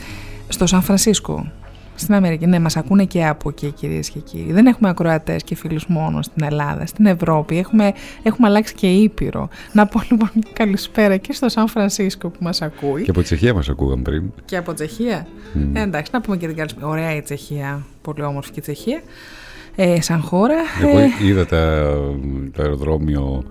στο 0.47 0.65
Σαν 0.65 0.81
Φρανσίσκο, 0.81 1.51
στην 1.99 2.13
Αμερική, 2.13 2.45
ναι, 2.45 2.59
μας 2.59 2.77
ακούνε 2.77 3.05
και 3.05 3.25
από 3.25 3.49
εκεί 3.49 3.71
κυρίες 3.71 4.09
και 4.09 4.19
κύριοι. 4.19 4.51
Δεν 4.51 4.65
έχουμε 4.65 4.89
ακροατές 4.89 5.43
και 5.43 5.55
φίλους 5.55 5.87
μόνο 5.87 6.21
στην 6.21 6.43
Ελλάδα, 6.43 6.85
στην 6.85 7.05
Ευρώπη. 7.05 7.57
Έχουμε, 7.57 7.93
έχουμε 8.23 8.47
αλλάξει 8.47 8.73
και 8.73 8.87
ήπειρο. 8.87 9.49
Να 9.73 9.85
πω 9.85 10.01
λοιπόν 10.09 10.29
μια 10.33 10.47
καλησπέρα 10.53 11.17
και 11.17 11.33
στο 11.33 11.49
Σαν 11.49 11.67
Φρανσίσκο 11.67 12.29
που 12.29 12.39
μας 12.41 12.61
ακούει. 12.61 13.03
Και 13.03 13.09
από 13.09 13.21
Τσεχία 13.21 13.53
μας 13.53 13.69
ακούγαν 13.69 14.01
πριν. 14.01 14.31
Και 14.45 14.57
από 14.57 14.73
Τσεχία. 14.73 15.27
Μμ. 15.53 15.75
Ε, 15.75 15.81
εντάξει, 15.81 16.11
να 16.13 16.21
πούμε 16.21 16.37
και 16.37 16.47
την 16.47 16.55
καλησπέρα. 16.55 16.87
Ωραία 16.87 17.15
η 17.15 17.21
Τσεχία. 17.21 17.85
Πολύ 18.01 18.23
όμορφη 18.23 18.51
και 18.51 18.59
η 18.59 18.61
Τσεχία. 18.61 19.01
Ε, 19.75 20.01
σαν 20.01 20.21
χώρα. 20.21 20.55
Εγώ 20.83 20.97
ε, 20.97 21.07
είδα 21.23 21.45
τα, 21.45 21.91
το 22.51 22.61
αεροδρόμιο, 22.61 23.43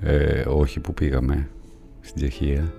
ε, 0.00 0.42
όχι 0.46 0.80
που 0.80 0.94
πήγαμε, 0.94 1.48
στην 2.00 2.16
Τσεχία. 2.16 2.72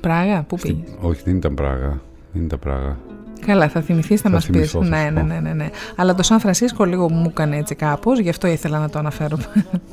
Πράγα, 0.00 0.42
πού 0.42 0.56
πήγες; 0.56 0.96
Όχι, 1.00 1.22
δεν 1.24 1.36
ήταν 1.36 1.54
Πράγα. 1.54 2.00
Δεν 2.32 2.42
ήταν 2.42 2.58
Πράγα. 2.58 2.98
Καλά, 3.46 3.68
θα 3.68 3.80
θυμηθείς, 3.80 4.20
θα, 4.20 4.28
Θα 4.28 4.34
μας 4.34 4.46
πεις. 4.46 4.70
θυμηθώ, 4.70 4.82
θα 4.82 4.88
Ναι, 4.88 5.06
σου 5.08 5.12
ναι, 5.14 5.20
πω. 5.20 5.26
ναι, 5.26 5.40
ναι, 5.40 5.52
ναι. 5.52 5.68
Αλλά 5.96 6.14
το 6.14 6.22
Σαν 6.22 6.40
Φρανσίσκο 6.40 6.84
λίγο 6.84 7.10
μου 7.10 7.26
έκανε 7.28 7.56
έτσι 7.56 7.74
κάπως, 7.74 8.18
γι' 8.18 8.28
αυτό 8.28 8.46
ήθελα 8.46 8.78
να 8.78 8.88
το 8.90 8.98
αναφέρω. 8.98 9.36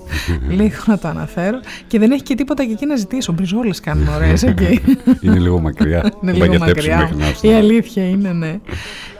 λίγο 0.57 0.75
να 0.85 0.97
το 0.97 1.07
αναφέρω. 1.07 1.59
Και 1.87 1.99
δεν 1.99 2.11
έχει 2.11 2.23
και 2.23 2.35
τίποτα 2.35 2.65
και 2.65 2.71
εκεί 2.71 2.85
να 2.85 2.95
ζητήσω. 2.95 3.31
Μπριζόλες 3.33 3.79
κάνουν 3.79 4.07
ωραίες 4.07 4.43
εκεί. 4.49 4.79
Είναι 5.21 5.39
λίγο 5.39 5.59
μακριά. 5.59 5.97
είναι 6.23 6.31
Θα 6.31 6.31
λίγο 6.31 6.39
παγιατέψουμε 6.39 6.95
μακριά. 6.95 6.97
μέχρι 6.97 7.15
να 7.17 7.25
έρθουμε. 7.27 7.53
Η 7.53 7.55
αλήθεια 7.55 8.09
είναι, 8.09 8.31
ναι. 8.33 8.59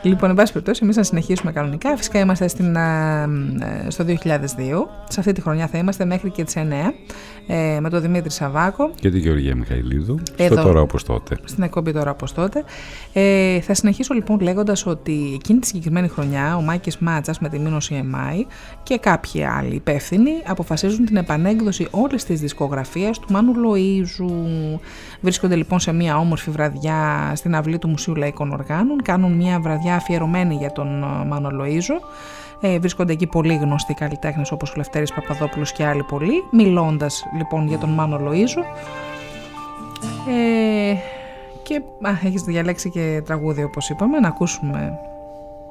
Λοιπόν, 0.02 0.30
εν 0.30 0.36
πάση 0.36 0.52
περιπτώσει, 0.52 0.80
εμείς 0.82 0.96
να 0.96 1.02
συνεχίσουμε 1.02 1.52
κανονικά. 1.52 1.96
Φυσικά 1.96 2.18
είμαστε 2.18 2.48
στην, 2.48 2.76
α, 2.76 3.22
ε, 3.84 3.90
στο 3.90 4.04
2002. 4.04 4.14
Σε 5.08 5.20
αυτή 5.20 5.32
τη 5.32 5.40
χρονιά 5.40 5.66
θα 5.66 5.78
είμαστε 5.78 6.04
μέχρι 6.04 6.30
και 6.30 6.44
τις 6.44 6.54
9. 6.56 6.60
Ε, 7.46 7.78
με 7.80 7.90
τον 7.90 8.00
Δημήτρη 8.00 8.30
Σαββάκο. 8.30 8.90
Και 9.00 9.10
τη 9.10 9.18
Γεωργία 9.18 9.56
Μιχαηλίδου. 9.56 10.18
Εδώ. 10.36 10.54
Στο 10.54 10.64
τώρα 10.64 10.80
όπως 10.80 11.04
τότε. 11.04 11.36
Στην 11.44 11.62
εκπομπή 11.62 11.92
τώρα 11.92 12.10
από 12.10 12.32
τότε. 12.34 12.64
Ε, 13.12 13.60
θα 13.60 13.74
συνεχίσω 13.74 14.14
λοιπόν 14.14 14.40
λέγοντας 14.40 14.86
ότι 14.86 15.32
εκείνη 15.34 15.58
τη 15.58 15.66
συγκεκριμένη 15.66 16.08
χρονιά 16.08 16.56
ο 16.56 16.60
Μάκης 16.60 16.98
Μάτσας 16.98 17.38
με 17.38 17.48
τη 17.48 17.58
Μήνωση 17.58 18.04
EMI 18.04 18.44
και 18.82 18.98
κάποιοι 18.98 19.44
άλλοι 19.44 19.74
υπεύθυνοι 19.74 20.30
αποφασίζουν 20.46 21.04
την 21.04 21.16
επανέκδοση 21.16 21.88
όλης 21.90 22.24
της 22.24 22.40
δισκογραφίας 22.40 23.18
του 23.18 23.32
Μάνου 23.32 23.54
Λοίζου. 23.54 24.30
Βρίσκονται 25.20 25.54
λοιπόν 25.54 25.80
σε 25.80 25.92
μια 25.92 26.18
όμορφη 26.18 26.50
βραδιά 26.50 27.32
στην 27.34 27.54
αυλή 27.54 27.78
του 27.78 27.88
Μουσείου 27.88 28.14
Λαϊκών 28.14 28.52
Οργάνων. 28.52 29.02
Κάνουν 29.02 29.32
μια 29.32 29.60
βραδιά 29.60 29.94
αφιερωμένη 29.94 30.54
για 30.54 30.72
τον 30.72 31.02
ε, 31.02 31.24
Μάνο 31.26 31.50
Λοίζο. 31.50 31.94
Ε, 32.60 32.78
βρίσκονται 32.78 33.12
εκεί 33.12 33.26
πολύ 33.26 33.54
γνωστοί 33.54 33.94
καλλιτέχνες 33.94 34.52
όπως 34.52 34.70
ο 34.70 34.74
Λευτέρης 34.76 35.12
Παπαδόπουλος 35.12 35.72
και 35.72 35.84
άλλοι 35.84 36.02
πολλοί, 36.02 36.42
μιλώντας 36.52 37.24
λοιπόν 37.36 37.66
για 37.66 37.78
τον 37.78 37.90
Μάνο 37.90 38.18
Λοίζο. 38.18 38.60
Ε, 40.28 40.94
και 41.62 41.82
α, 42.06 42.10
έχεις 42.24 42.42
διαλέξει 42.42 42.90
και 42.90 43.22
τραγούδι 43.24 43.62
όπως 43.62 43.88
είπαμε, 43.88 44.18
να 44.18 44.28
ακούσουμε 44.28 44.98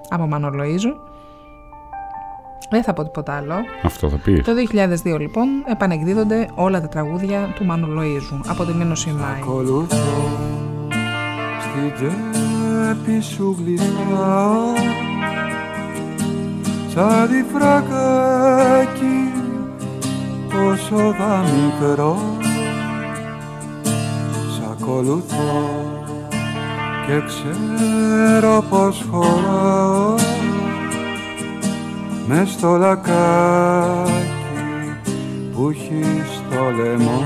από 0.09 0.27
Μάνο 0.27 0.49
Λοΐζο. 0.49 0.93
Δεν 2.69 2.83
θα 2.83 2.93
πω 2.93 3.03
τίποτα 3.03 3.33
άλλο. 3.33 3.53
Αυτό 3.83 4.09
θα 4.09 4.17
πεις. 4.17 4.43
Το 4.43 4.51
2002 5.13 5.19
λοιπόν 5.19 5.47
επανεκδίδονται 5.67 6.49
όλα 6.55 6.81
τα 6.81 6.87
τραγούδια 6.87 7.53
του 7.55 7.65
Μάνου 7.65 7.87
Λοΐζου 7.87 8.41
από 8.47 8.63
τη 8.65 8.73
Μήνωση 8.73 9.09
Μάη. 9.09 9.41
Ακολουθώ 9.41 9.95
στην 11.59 11.93
τσέπη 11.93 13.21
σου 13.21 13.55
γλυκά 13.59 15.04
σαν 16.95 17.27
διφρακάκι 17.27 18.93
όσο 20.71 20.95
δα 20.95 21.43
μικρό 21.55 22.17
σ' 24.53 24.61
ακολουθώ 24.71 25.55
και 27.07 27.21
ξέρω 27.25 28.63
πως 28.69 29.05
χωράω. 29.11 30.15
Μες 32.27 32.49
στο 32.49 32.77
λακάκι 32.77 34.21
που 35.53 35.69
έχεις 35.69 36.27
στο 36.35 36.71
λαιμό. 36.75 37.23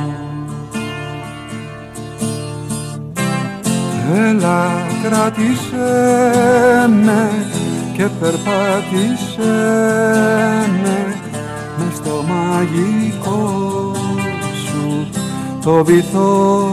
Έλα 4.16 4.72
κράτησέ 5.04 5.90
με 7.04 7.30
και 8.00 8.10
περπάτησέ 8.20 9.58
με 10.84 11.16
μες 11.78 11.96
στο 11.96 12.24
μαγικό 12.28 13.92
σου 14.66 15.08
το 15.64 15.84
βυθό. 15.84 16.68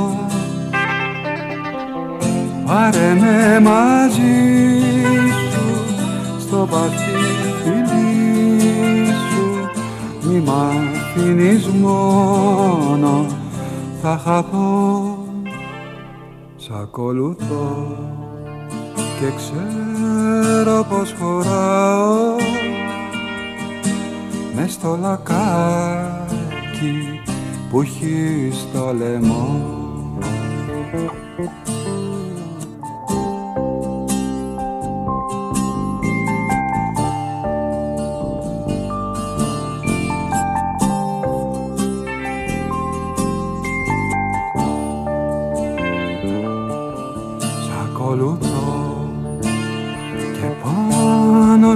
Πάρε 2.67 3.15
με 3.21 3.61
μαζί 3.61 4.81
σου 5.51 5.67
στο 6.41 6.67
βαθύ 6.67 7.17
φιλί 7.63 9.07
σου. 9.07 9.69
Μη 10.29 10.41
μ' 10.41 10.51
αφήνεις 10.51 11.67
μόνο 11.67 13.27
θα 14.03 14.21
χαθώ. 14.25 15.19
Σ' 16.57 16.71
ακολουθώ 16.83 18.26
και 19.21 19.33
ξέρω 19.37 20.87
πως 20.89 21.15
χωράω 21.19 22.37
μες 24.55 24.73
στο 24.73 24.99
λακάκι 25.01 26.47
που 27.71 27.81
έχει 27.81 28.51
στο 28.53 28.95
λαιμό 28.99 29.75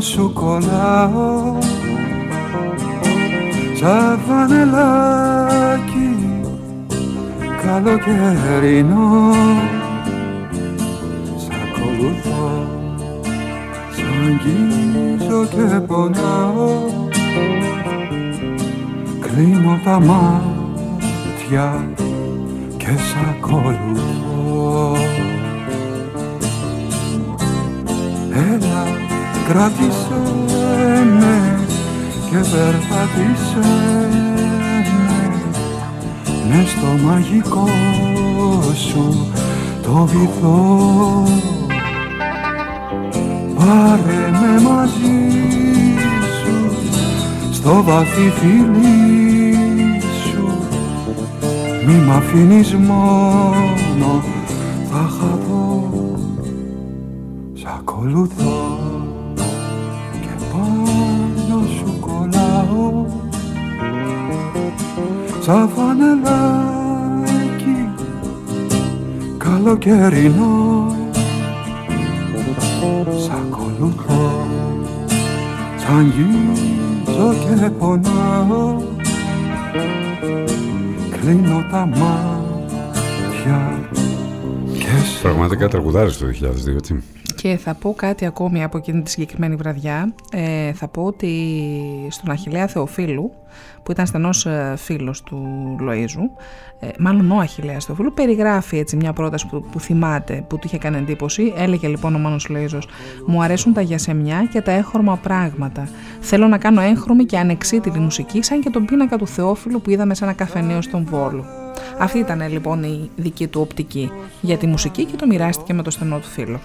σου 0.01 0.33
κολλάω. 0.33 1.59
Σαν 3.81 4.19
φανελάκι 4.29 6.17
καλοκαιρινό. 7.63 9.33
Σ' 11.37 11.49
ακολουθώ 11.63 12.67
σ' 13.95 14.05
αγγίζω 14.27 15.41
και 15.47 15.81
πονάω. 15.87 16.71
Κλείνω 19.21 19.81
τα 19.85 20.01
μάτια 20.01 21.89
και 22.77 22.87
σ' 22.87 23.17
ακολουθώ. 23.31 24.97
Έλα 28.33 28.90
κράτησέ 29.53 30.23
με 31.19 31.59
και 32.31 32.37
περπάτησέ 32.37 33.69
με. 34.83 35.35
Μες 36.49 36.71
στο 36.71 37.07
μαγικό 37.07 37.69
σου 38.75 39.27
το 39.83 39.93
βυθό. 39.93 41.25
Πάρε 43.55 44.31
με 44.31 44.61
μαζί 44.61 45.31
σου 46.43 46.71
στο 47.53 47.83
βαθύ 47.83 48.33
φιλί 48.41 49.55
σου. 50.01 50.47
Μη 51.87 51.95
μ' 51.95 52.13
αφήνεις 52.13 52.75
μόνο 52.75 54.23
θα 54.91 55.11
χαθώ. 55.19 55.91
Σ' 57.55 57.65
ακολουθώ 57.79 59.00
σαν 65.41 65.69
φανελάκι 65.69 67.31
καλοκαιρινό 69.39 70.95
Σ' 73.19 73.31
ακολουθώ 73.31 74.47
σ' 75.77 75.85
αγγίζω 75.99 77.35
και 77.59 77.71
πονάω 77.71 78.83
κλείνω 81.11 81.65
τα 81.71 81.87
μάτια 81.87 82.41
Πραγματικά 85.23 85.69
τραγουδάρες 85.69 86.19
το 86.19 86.27
2002, 86.27 86.77
έτσι. 86.77 87.03
Και 87.43 87.57
θα 87.57 87.75
πω 87.75 87.95
κάτι 87.97 88.27
ακόμη 88.27 88.63
από 88.63 88.79
εκείνη 88.79 89.03
τη 89.03 89.11
συγκεκριμένη 89.11 89.55
βραδιά. 89.55 90.15
Ε, 90.33 90.73
θα 90.73 90.89
πω 90.89 91.03
ότι 91.03 91.53
στον 92.11 92.31
Αχιλέα 92.31 92.67
Θεοφίλου, 92.67 93.33
που 93.83 93.93
ήταν 93.93 94.07
στενός 94.07 94.47
ε, 94.47 94.75
φίλος 94.77 95.23
του 95.23 95.47
Λοΐζου, 95.81 96.45
ε, 96.81 96.89
μάλλον 96.99 97.31
ο 97.31 97.37
Αχιλέας 97.37 97.85
Θεοφίλου, 97.85 98.13
περιγράφει 98.15 98.79
έτσι 98.79 98.97
μια 98.97 99.13
πρόταση 99.13 99.47
που, 99.47 99.65
που 99.73 99.81
θυμάται, 99.81 100.45
που 100.49 100.59
του 100.59 100.63
είχε 100.67 100.79
κάνει 100.79 100.97
εντύπωση. 100.97 101.53
Έλεγε 101.57 101.89
λοιπόν 101.89 102.15
ο 102.15 102.19
Μάνος 102.19 102.51
Λοΐζος 102.51 102.83
«Μου 103.27 103.43
αρέσουν 103.43 103.73
τα 103.73 103.81
γιασεμιά 103.81 104.49
και 104.53 104.61
τα 104.61 104.71
έχρωμα 104.73 105.17
πράγματα. 105.17 105.89
Θέλω 106.21 106.47
να 106.47 106.59
κάνω 106.59 106.81
έγχρωμη 106.81 107.25
και 107.25 107.39
ανεξίτηλη 107.39 107.99
μουσική, 107.99 108.43
σαν 108.43 108.61
και 108.61 108.71
τον 108.71 108.85
πίνακα 108.85 109.17
του 109.17 109.27
Θεόφιλου 109.27 109.81
που 109.81 109.91
είδαμε 109.91 110.15
σε 110.15 110.25
ένα 110.25 110.33
καφενείο 110.33 110.83
στον 110.83 111.05
Βόλο». 111.05 111.45
Αυτή 111.99 112.19
ήταν 112.19 112.53
λοιπόν 112.53 112.83
η 112.83 113.11
δική 113.17 113.47
του 113.47 113.61
οπτική 113.61 114.11
για 114.41 114.57
τη 114.57 114.67
μουσική 114.67 115.05
και 115.05 115.17
το 115.17 115.27
μοιράστηκε 115.27 115.73
με 115.73 115.83
το 115.83 115.91
στενό 115.91 116.19
του 116.19 116.29
φίλο. 116.29 116.61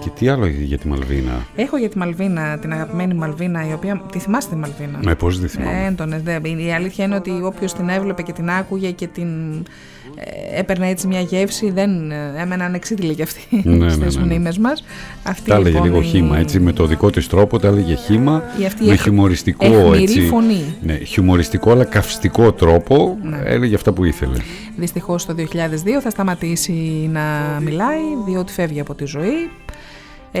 Και 0.00 0.10
τι 0.10 0.28
άλλο 0.28 0.44
έχει 0.44 0.62
για 0.62 0.78
τη 0.78 0.88
Μαλβίνα; 0.88 1.46
Έχω 1.56 1.76
για 1.76 1.88
τη 1.88 1.98
Μαλβίνα, 1.98 2.58
την 2.58 2.72
αγαπημένη 2.72 3.14
Μαλβίνα, 3.14 3.68
η 3.68 3.72
οποία. 3.72 4.02
Τη 4.12 4.18
θυμάστε 4.18 4.54
τη 4.54 4.60
Μαλβίνα; 4.60 5.00
Με 5.02 5.14
πώς 5.14 5.40
τη 5.40 5.48
θυμάμαι. 5.48 5.84
Έντονες. 5.86 6.22
Η 6.66 6.72
αλήθεια 6.72 7.04
είναι 7.04 7.14
ότι 7.14 7.30
όποιος 7.42 7.72
την 7.72 7.88
έβλεπε 7.88 8.22
και 8.22 8.32
την 8.32 8.50
άκουγε 8.50 8.90
και 8.90 9.06
την 9.06 9.28
ε, 10.16 10.58
έπαιρνε 10.60 10.88
έτσι 10.88 11.06
μια 11.06 11.20
γεύση, 11.20 11.70
δεν 11.70 12.10
ε, 12.10 12.14
έμεναν 12.36 12.60
ανεξίτηλοι 12.62 13.14
κι 13.14 13.22
αυτοί 13.22 13.40
ναι, 13.64 13.76
ναι, 13.76 13.90
στις 13.94 14.14
ναι, 14.16 14.20
ναι. 14.20 14.26
μνήμες 14.26 14.58
μας. 14.58 14.84
Τα 15.46 15.54
έλεγε 15.54 15.68
λοιπόν, 15.70 15.84
λίγο 15.84 16.00
η- 16.00 16.04
χήμα, 16.04 16.38
έτσι, 16.38 16.60
με 16.60 16.72
το 16.72 16.86
δικό 16.86 17.10
της 17.10 17.26
τρόπο, 17.26 17.58
τα 17.58 17.68
έλεγε 17.68 17.94
χήμα. 17.94 18.42
Η 18.60 18.64
αυτή 18.64 18.84
με 18.84 18.92
εχ- 18.92 19.02
χιουμοριστικό 19.02 19.64
αιχμηρή 19.66 20.02
έτσι. 20.02 20.20
φωνή. 20.26 20.74
Ναι, 20.82 20.94
χιουμοριστικό 20.98 21.70
αλλά 21.70 21.84
καυστικό 21.84 22.52
τρόπο 22.52 23.18
Ναι. 23.22 23.40
έλεγε 23.44 23.74
αυτά 23.74 23.92
που 23.92 24.04
ήθελε. 24.04 24.36
Δυστυχώς 24.76 25.26
το 25.26 25.34
2002 25.34 26.00
θα 26.02 26.10
σταματήσει 26.10 27.08
να 27.12 27.22
μιλάει, 27.60 28.00
διότι 28.26 28.52
φεύγει 28.52 28.80
από 28.80 28.94
τη 28.94 29.04
ζωή. 29.04 29.50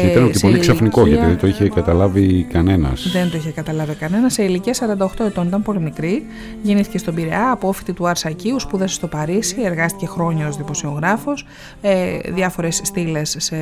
ήταν 0.00 0.24
Ε, 0.24 0.26
και 0.26 0.32
σε 0.38 0.46
πολύ 0.46 0.58
ξαφνικό 0.58 1.00
ηλικία- 1.00 1.18
γιατί 1.18 1.30
δεν 1.30 1.40
το 1.40 1.46
είχε 1.46 1.68
καταλάβει 1.68 2.46
κανένας. 2.52 3.10
Δεν 3.12 3.30
το 3.30 3.36
είχε 3.36 3.50
καταλάβει 3.50 3.94
κανένας. 3.94 4.32
Σε 4.32 4.42
ηλικία 4.42 4.72
48 4.74 5.24
ετών 5.24 5.46
ήταν 5.46 5.62
πολύ 5.62 5.80
μικρή. 5.80 6.26
Γεννήθηκε 6.62 6.98
στον 6.98 7.14
Πειραιά, 7.14 7.50
απόφοιτη 7.50 7.92
του 7.92 8.08
Αρσακίου, 8.08 8.60
σπούδασε 8.60 8.94
στο 8.94 9.06
Παρίσι, 9.06 9.56
εργάστηκε 9.64 10.06
χρόνια 10.06 10.48
ως 10.48 10.56
δημοσιογράφος, 10.56 11.46
ε, 11.80 12.18
διάφορες 12.34 12.80
στήλες 12.84 13.36
σε 13.38 13.56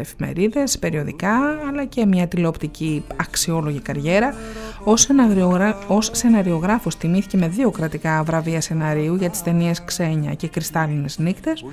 εφημερίδες, 0.00 0.78
περιοδικά, 0.78 1.34
αλλά 1.68 1.84
και 1.84 2.06
μια 2.06 2.26
τηλεοπτική 2.26 3.04
αξιόλογη 3.16 3.78
καριέρα. 3.80 4.34
Ως, 4.84 5.00
σεναριογρα... 5.00 5.78
ως 5.86 6.10
σεναριογράφος 6.12 6.96
τιμήθηκε 6.96 7.36
με 7.36 7.48
δύο 7.48 7.70
κρατικά 7.70 8.22
βραβεία 8.22 8.60
σεναρίου 8.60 9.14
για 9.14 9.30
τις 9.30 9.42
ταινίες 9.42 9.84
«Ξένια» 9.84 10.34
και 10.34 10.48
«Κρυστάλλινες 10.48 11.18
νύχτες» 11.18 11.64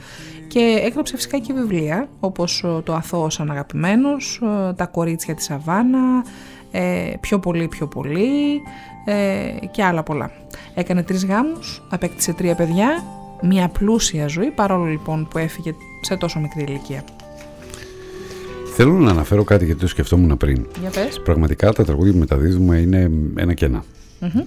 και 0.48 0.80
έγραψε 0.86 1.16
φυσικά 1.16 1.38
και 1.38 1.54
βιβλία 1.54 2.08
όπως 2.20 2.64
ε, 2.64 2.82
«Το 2.84 2.94
αθώος 2.94 3.40
αναγαπημένος», 3.40 3.94
ε, 4.70 4.74
«Τα 4.74 4.86
κορίτσια 4.86 5.36
της 5.36 5.52
Αβάνα», 5.52 6.24
ε, 6.72 7.14
«Πιο 7.20 7.40
πολύ, 7.40 7.68
πιο 7.68 7.88
πολύ» 7.88 8.62
ε, 9.06 9.66
και 9.72 9.84
άλλα 9.84 10.04
πολλά. 10.04 10.32
Έκανε 10.76 11.04
τρεις 11.04 11.26
γάμους, 11.26 11.82
απέκτησε 11.90 12.34
τρία 12.34 12.56
παιδιά, 12.56 13.04
μια 13.42 13.68
πλούσια 13.68 14.28
ζωή 14.28 14.50
παρόλο 14.52 14.86
λοιπόν 14.86 15.28
που 15.28 15.38
έφυγε 15.38 15.74
σε 16.02 16.16
τόσο 16.16 16.40
μικρή 16.40 16.64
ηλικία. 16.64 17.04
Θέλω 18.76 18.94
να 18.94 19.12
αναφέρω 19.12 19.44
κάτι 19.44 19.66
γιατί 19.66 19.80
το 19.80 19.88
σκεφτόμουν 19.88 20.38
πριν. 20.38 20.68
Για 20.82 20.90
πες. 20.90 21.22
Πραγματικά 21.24 21.74
τα 21.74 21.86
τραγούδια 21.86 22.12
που 22.12 22.18
μεταδίδουμε 22.18 22.78
είναι 22.78 23.12
ένα 23.36 23.54
και 23.54 23.66
ένα. 23.66 23.84
Μμμ. 24.20 24.44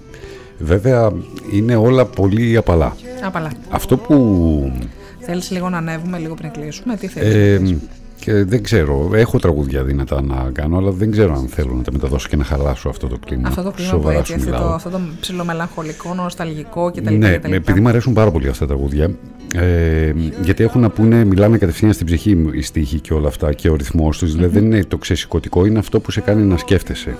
Βέβαια 0.58 1.12
είναι 1.52 1.76
όλα 1.76 2.04
πολύ 2.04 2.56
απαλά. 2.56 2.96
Απαλά. 3.24 3.52
Αυτό 3.70 3.96
που 3.96 4.72
Θέλεις 5.18 5.50
λίγο 5.50 5.68
να 5.68 5.76
ανέβουμε 5.76 6.18
λίγο 6.18 6.34
πριν 6.34 6.50
κλείσουμε, 6.50 6.96
τι 6.96 7.06
θέλεις. 7.06 7.70
ε, 7.70 7.78
Και 8.20 8.44
δεν 8.44 8.62
ξέρω, 8.62 9.10
έχω 9.14 9.38
τραγούδια 9.38 9.84
δυνατά 9.84 10.22
να 10.22 10.50
κάνω, 10.52 10.76
αλλά 10.76 10.90
δεν 10.90 11.10
ξέρω 11.10 11.34
αν 11.34 11.48
θέλω 11.48 11.74
να 11.74 11.82
τα 11.82 11.92
μεταδώσω 11.92 12.28
και 12.28 12.36
να 12.36 12.44
χαλάσω 12.44 12.88
αυτό 12.88 13.06
το 13.06 13.18
κλίμα. 13.26 13.48
Αυτό 13.48 13.62
το 13.62 13.70
κλίμα 13.70 13.90
Σοβαρά 13.90 14.14
που 14.14 14.18
έτσι, 14.18 14.32
σου 14.32 14.38
αυτό 14.38 14.50
μιλάω. 14.50 14.68
το, 14.68 14.74
αυτό 14.74 14.90
το 14.90 15.00
ψιλομελαγχολικό, 15.20 16.14
νοσταλγικό 16.14 16.90
κτλ. 16.90 17.14
Ναι, 17.14 17.36
κτλ. 17.36 17.52
επειδή 17.52 17.80
μου 17.80 17.88
αρέσουν 17.88 18.12
πάρα 18.12 18.30
πολύ 18.30 18.48
αυτά 18.48 18.66
τα 18.66 18.74
τραγούδια, 18.74 19.10
ε, 19.54 20.12
γιατί 20.42 20.62
έχουν 20.64 20.80
να 20.80 20.90
πούνε, 20.90 21.24
μιλάνε 21.24 21.58
κατευθείαν 21.58 21.92
στην 21.92 22.06
ψυχή 22.06 22.36
μου 22.36 22.50
οι 22.52 22.62
στίχοι 22.62 23.00
και 23.00 23.14
όλα 23.14 23.28
αυτά 23.28 23.52
και 23.52 23.70
ο 23.70 23.74
ρυθμός 23.74 24.18
τους, 24.18 24.32
δηλαδή 24.32 24.52
δεν 24.58 24.64
είναι 24.64 24.84
το 24.84 24.98
ξεσηκωτικό, 24.98 25.66
είναι 25.66 25.78
αυτό 25.78 26.00
που 26.00 26.10
σε 26.10 26.20
κάνει 26.20 26.42
να 26.42 26.56
σκέφτεσαι. 26.56 27.16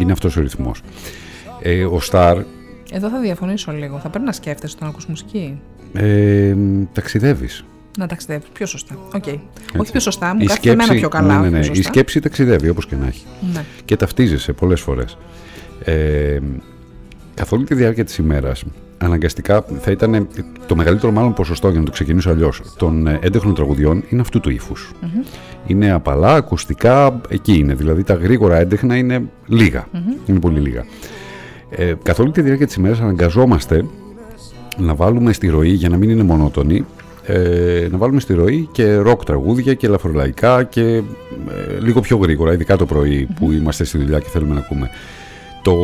Είναι 0.00 0.12
αυτός 0.12 0.36
ο 0.36 0.40
ρυθμός. 0.40 0.82
Ε, 1.62 1.84
ο 1.84 2.00
Σταρ 2.00 2.38
Εδώ 2.92 3.08
θα 3.08 3.20
διαφωνήσω 3.20 3.72
λίγο. 3.72 3.98
Θα 3.98 4.08
πρέπει 4.08 4.24
να 4.24 4.32
σκέφτεσαι 4.32 4.74
όταν 4.76 4.88
ακούς 4.88 5.06
μουσική; 5.06 5.60
ε, 5.92 6.54
ταξιδεύεις. 6.92 7.64
Να 7.98 8.06
ταξιδεύει 8.06 8.44
πιο 8.52 8.66
σωστά. 8.66 8.94
Οκ. 9.14 9.24
Όχι 9.76 9.90
πιο 9.90 10.00
σωστά, 10.00 10.34
μου 10.34 10.40
Η 10.42 10.46
κάθεται 10.46 10.70
εμένα 10.70 10.94
πιο 10.94 11.08
καλά. 11.08 11.40
ναι, 11.40 11.48
ναι, 11.48 11.58
όχι 11.58 11.58
ναι. 11.58 11.60
πιο 11.60 11.72
Η 11.72 11.74
σωστά. 11.74 11.92
σκέψη 11.92 12.20
ταξιδεύει 12.20 12.68
όπως 12.68 12.86
και 12.86 12.96
να 12.96 13.06
έχει. 13.06 13.24
Ναι. 13.52 13.64
Και 13.84 13.96
ταυτίζεσαι 13.96 14.52
πολλές 14.52 14.80
φορές. 14.80 15.18
Ε, 15.84 16.38
καθ' 17.34 17.52
όλη 17.52 17.64
τη 17.64 17.74
διάρκεια 17.74 18.04
της 18.04 18.16
ημέρας 18.18 18.64
αναγκαστικά 18.98 19.64
θα 19.80 19.90
ήταν 19.90 20.28
το 20.66 20.76
μεγαλύτερο 20.76 21.12
μάλλον 21.12 21.32
ποσοστό 21.34 21.68
για 21.70 21.78
να 21.78 21.84
το 21.84 21.90
ξεκινήσω 21.90 22.30
αλλιώς 22.30 22.62
των 22.76 23.06
ε, 23.06 23.18
έντεχνων 23.22 23.54
τραγουδιών 23.54 24.04
είναι 24.08 24.20
αυτού 24.20 24.40
του 24.40 24.50
ύφους. 24.50 24.92
Είναι 25.66 25.90
απαλά, 25.90 26.34
ακουστικά, 26.34 27.20
εκεί 27.28 27.52
είναι. 27.58 27.74
Δηλαδή 27.74 28.02
τα 28.02 28.14
γρήγορα 28.14 28.56
έντεχνα 28.58 28.96
είναι 28.96 29.22
λίγα. 29.46 29.86
Είναι 30.26 30.38
πολύ 30.38 30.60
λίγα. 30.60 30.84
Ε, 31.70 31.94
καθ' 32.02 32.18
όλη 32.18 32.30
τη 32.30 32.42
διάρκεια 32.42 32.66
της 32.66 32.74
ημέρας 32.74 33.00
αναγκαζόμαστε 33.00 33.84
να 34.76 34.94
βάλουμε 34.94 35.32
στη 35.32 35.48
ροή 35.48 35.70
για 35.72 35.88
να 35.88 35.96
μην 35.96 36.10
είναι 36.10 36.22
μονότονη 36.22 36.84
ε, 37.30 37.88
να 37.90 37.98
βάλουμε 37.98 38.20
στη 38.20 38.34
ροή 38.34 38.68
και 38.72 38.94
ροκ 38.96 39.24
τραγούδια 39.24 39.74
και 39.74 39.86
ελαφρολαϊκά 39.86 40.62
και 40.62 40.82
ε, 40.82 41.02
λίγο 41.80 42.00
πιο 42.00 42.16
γρήγορα, 42.16 42.52
ειδικά 42.52 42.76
το 42.76 42.86
πρωί 42.86 43.28
που 43.38 43.52
είμαστε 43.52 43.84
στη 43.84 43.98
δουλειά 43.98 44.18
και 44.18 44.28
θέλουμε 44.28 44.54
να 44.54 44.60
ακούμε. 44.60 44.90
Το, 45.62 45.74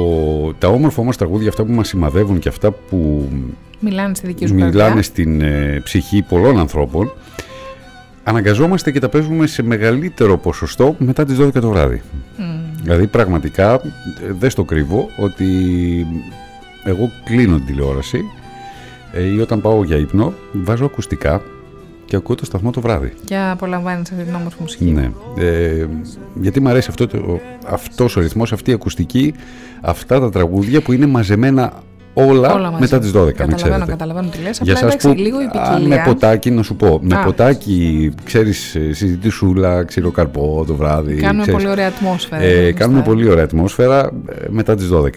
τα 0.58 0.68
όμορφα 0.68 1.00
όμως 1.00 1.16
τραγούδια, 1.16 1.48
αυτά 1.48 1.64
που 1.64 1.72
μας 1.72 1.88
σημαδεύουν 1.88 2.38
και 2.38 2.48
αυτά 2.48 2.70
που 2.70 3.28
Μιλάνε 3.80 4.14
στη 4.14 4.26
δική 4.26 4.46
σου 4.46 4.54
μιλάνε 4.54 4.72
καρδιά. 4.72 5.02
στην 5.02 5.40
ε, 5.40 5.80
ψυχή 5.84 6.22
πολλών 6.22 6.58
ανθρώπων, 6.58 7.12
αναγκαζόμαστε 8.24 8.90
και 8.90 9.00
τα 9.00 9.08
παίζουμε 9.08 9.46
σε 9.46 9.62
μεγαλύτερο 9.62 10.38
ποσοστό 10.38 10.96
μετά 10.98 11.24
τις 11.24 11.38
12 11.40 11.52
το 11.52 11.68
βράδυ. 11.68 12.02
Δηλαδή 12.82 13.06
πραγματικά 13.06 13.72
ε, 13.72 13.80
δεν 14.38 14.50
στο 14.50 14.64
κρύβω 14.64 15.08
ότι 15.16 15.46
εγώ 16.84 17.10
κλείνω 17.24 17.56
την 17.56 17.66
τηλεόραση 17.66 18.18
ε, 18.18 18.43
ή 19.34 19.40
όταν 19.40 19.60
πάω 19.60 19.84
για 19.84 19.96
ύπνο 19.96 20.32
βάζω 20.52 20.84
ακουστικά 20.84 21.42
και 22.04 22.16
ακούω 22.16 22.34
το 22.34 22.44
σταθμό 22.44 22.70
το 22.70 22.80
βράδυ. 22.80 23.12
Και 23.24 23.36
απολαμβάνεις 23.36 24.10
αυτή 24.10 24.24
την 24.24 24.34
όμορφη 24.34 24.56
μουσική. 24.60 24.84
Ναι. 24.84 25.10
Ε, 25.38 25.86
γιατί 26.40 26.60
μου 26.60 26.68
αρέσει 26.68 26.86
αυτό 26.90 27.06
το, 27.06 27.40
αυτός 27.66 28.16
ο 28.16 28.20
ρυθμός, 28.20 28.52
αυτή 28.52 28.70
η 28.70 28.72
ακουστική, 28.72 29.34
αυτά 29.80 30.20
τα 30.20 30.30
τραγούδια 30.30 30.82
που 30.82 30.92
είναι 30.92 31.06
μαζεμένα 31.06 31.72
όλα, 32.14 32.54
Όλα 32.54 32.70
μαζί. 32.70 32.80
μετά 32.80 32.98
τις 32.98 33.10
12, 33.10 33.14
να 33.24 33.30
Καταλαβαίνω, 33.32 33.56
ξέρετε. 33.56 33.90
καταλαβαίνω 33.90 34.28
τι 34.28 34.38
λες. 34.42 34.60
Για 34.62 34.74
Απλά 34.74 34.90
σας 34.90 34.94
εντάξει, 35.04 35.08
που, 35.08 35.14
λίγο 35.22 35.40
η 35.40 35.44
α, 35.44 35.50
ποικιλία. 35.50 35.96
με 35.96 36.02
ποτάκι, 36.06 36.50
να 36.50 36.62
σου 36.62 36.76
πω, 36.76 36.98
με 37.02 37.14
Α. 37.16 37.22
ποτάκι, 37.24 38.12
ξέρεις, 38.24 38.74
ε, 38.74 38.92
συζητησούλα, 38.92 39.84
ξηροκαρπό 39.84 40.64
το 40.66 40.74
βράδυ. 40.74 41.14
Κάνουμε 41.14 41.42
ξέρεις. 41.42 41.60
πολύ 41.60 41.72
ωραία 41.72 41.86
ατμόσφαιρα. 41.88 42.42
Ε, 42.42 42.48
εδώ 42.66 42.78
κάνουμε 42.78 42.98
μπροστά. 42.98 43.14
πολύ 43.14 43.28
ωραία 43.30 43.44
ατμόσφαιρα 43.44 44.10
ε, 44.28 44.46
μετά 44.48 44.74
τις 44.74 44.88
12. 44.88 45.08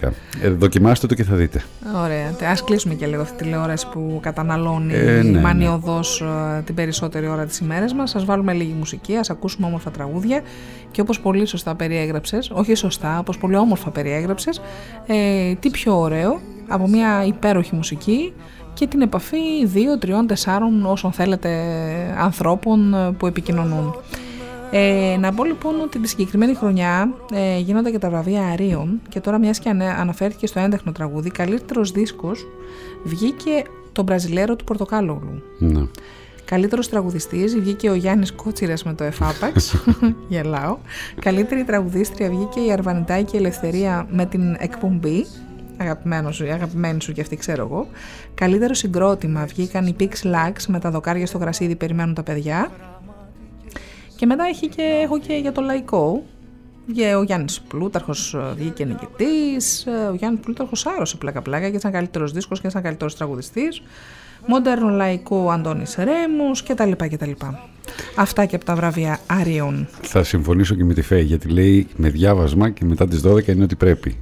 Ε, 0.42 0.48
δοκιμάστε 0.48 1.06
το 1.06 1.14
και 1.14 1.24
θα 1.24 1.34
δείτε. 1.34 1.62
Ωραία. 2.04 2.50
Α 2.50 2.54
κλείσουμε 2.64 2.94
και 2.94 3.06
λίγο 3.06 3.20
αυτή 3.22 3.36
τη 3.36 3.42
τηλεόραση 3.44 3.86
που 3.92 4.18
καταναλώνει 4.22 4.94
Ε, 4.94 5.02
ναι, 5.02 5.22
ναι. 5.22 5.40
μανιωδώς 5.40 6.20
ε, 6.58 6.62
την 6.62 6.74
περισσότερη 6.74 7.28
ώρα 7.28 7.44
της 7.44 7.58
ημέρας 7.58 7.94
μας. 7.94 8.14
Α 8.16 8.20
βάλουμε 8.24 8.52
λίγη 8.52 8.74
μουσική, 8.78 9.16
ας 9.16 9.30
ακούσουμε 9.30 9.66
όμορφα 9.66 9.90
τραγούδια 9.90 10.40
και 10.90 11.00
όπως 11.00 11.20
πολύ 11.20 11.46
σωστά 11.46 11.74
περιέγραψες, 11.74 12.50
όχι 12.54 12.74
σωστά, 12.74 13.18
όπως 13.18 13.38
πολύ 13.38 13.56
όμορφα 13.56 13.90
περιέγραψες, 13.90 14.60
ε, 15.06 15.14
τι 15.60 15.70
πιο 15.70 16.00
ωραίο 16.00 16.40
από 16.68 16.88
μια 16.88 17.24
υπέροχη 17.24 17.74
μουσική 17.74 18.32
και 18.74 18.86
την 18.86 19.00
επαφή 19.00 19.66
δύο, 19.66 19.98
τριών, 19.98 20.26
τεσσάρων 20.26 20.86
όσων 20.86 21.12
θέλετε 21.12 21.50
ανθρώπων 22.18 22.94
ε, 22.94 23.12
που 23.18 23.26
επικοινωνούν. 23.26 23.94
Ε, 24.70 25.16
να 25.20 25.32
πω 25.32 25.44
λοιπόν 25.44 25.80
ότι 25.80 25.98
τη 25.98 26.08
συγκεκριμένη 26.08 26.54
χρονιά 26.54 27.14
ε, 27.32 27.58
γίνονται 27.58 27.90
και 27.90 27.98
τα 27.98 28.10
βραβεία 28.10 28.46
Αρίων 28.46 29.00
και 29.08 29.20
τώρα 29.20 29.38
μιας 29.38 29.58
και 29.58 29.68
ανε- 29.68 29.94
αναφέρθηκε 29.98 30.46
στο 30.46 30.60
έντεχνο 30.60 30.92
τραγούδι 30.92 31.30
καλύτερος 31.30 31.90
δίσκος 31.90 32.46
βγήκε 33.04 33.62
το 33.92 34.02
Μπραζιλέρο 34.02 34.56
του 34.56 34.64
Πορτοκάλογλου. 34.64 35.42
Ναι. 35.58 35.80
Καλύτερος 36.44 36.88
τραγουδιστής 36.88 37.58
βγήκε 37.58 37.90
ο 37.90 37.94
Γιάννης 37.94 38.32
Κότσιρας 38.32 38.84
με 38.84 38.94
το 38.94 39.04
Εφάπαξ. 39.04 39.74
Γελάω. 40.28 40.76
Καλύτερη 41.20 41.64
τραγουδίστρια 41.64 42.28
βγήκε 42.28 42.60
η 42.60 42.72
Αρβανιτάκη 42.72 43.36
Ελευθερία 43.36 44.06
με 44.10 44.26
την 44.26 44.56
εκπομπή. 44.58 45.26
Αγαπημένος 45.80 46.36
σου, 46.36 46.52
αγαπημένη 46.52 47.02
σου 47.02 47.12
και 47.12 47.20
αυτή 47.20 47.36
ξέρω 47.36 47.62
εγώ. 47.62 47.88
Καλύτερο 48.34 48.74
συγκρότημα 48.74 49.44
βγήκαν 49.44 49.86
οι 49.86 49.96
Pix 50.00 50.06
Lax 50.06 50.52
με 50.68 50.78
τα 50.78 50.90
δοκάρια 50.90 51.26
στο 51.26 51.38
γρασίδι 51.38 51.76
περιμένουν 51.76 52.14
τα 52.14 52.22
παιδιά. 52.22 52.70
Και 54.16 54.26
μετά 54.26 54.44
έχει 54.44 54.68
και, 54.68 55.00
έχω 55.02 55.18
και 55.18 55.34
για 55.34 55.52
το 55.52 55.60
λαϊκό. 55.60 56.22
Βγήκε 56.86 57.14
ο 57.14 57.22
Γιάννης 57.22 57.60
Πλούταρχος 57.60 58.34
ε, 58.34 58.54
βγήκε 58.56 58.84
νικητής, 58.84 59.86
ε, 59.86 59.90
ο 60.10 60.14
Γιάννης 60.14 60.40
Πλούταρχος 60.40 60.86
άρρωσε 60.86 61.16
πλάκα 61.16 61.42
πλάκα 61.42 61.70
και 61.70 61.76
ήταν 61.76 61.92
καλύτερος 61.92 62.32
δίσκος 62.32 62.60
και 62.60 62.66
ήταν 62.66 62.82
καλύτερος 62.82 63.16
τραγουδιστής. 63.16 63.82
Μοντέρνο 64.46 64.88
λαϊκό 64.88 65.50
Αντώνης 65.50 65.94
Ρέμους 65.94 66.62
και 66.62 66.74
τα 66.74 66.86
λοιπά 66.86 67.06
και 67.06 67.16
τα 67.16 67.26
λοιπά. 67.26 67.68
Αυτά 68.16 68.44
και 68.44 68.56
από 68.56 68.64
τα 68.64 68.74
βραβεία 68.74 69.18
Αρίων. 69.26 69.88
Θα 70.02 70.22
συμφωνήσω 70.22 70.74
και 70.74 70.84
με 70.84 70.94
τη 70.94 71.02
Φέη 71.02 71.22
γιατί 71.22 71.48
λέει 71.48 71.86
με 71.96 72.08
διάβασμα 72.08 72.70
και 72.70 72.84
μετά 72.84 73.08
τις 73.08 73.22
12 73.26 73.46
είναι 73.46 73.64
ότι 73.64 73.76
πρέπει. 73.76 74.16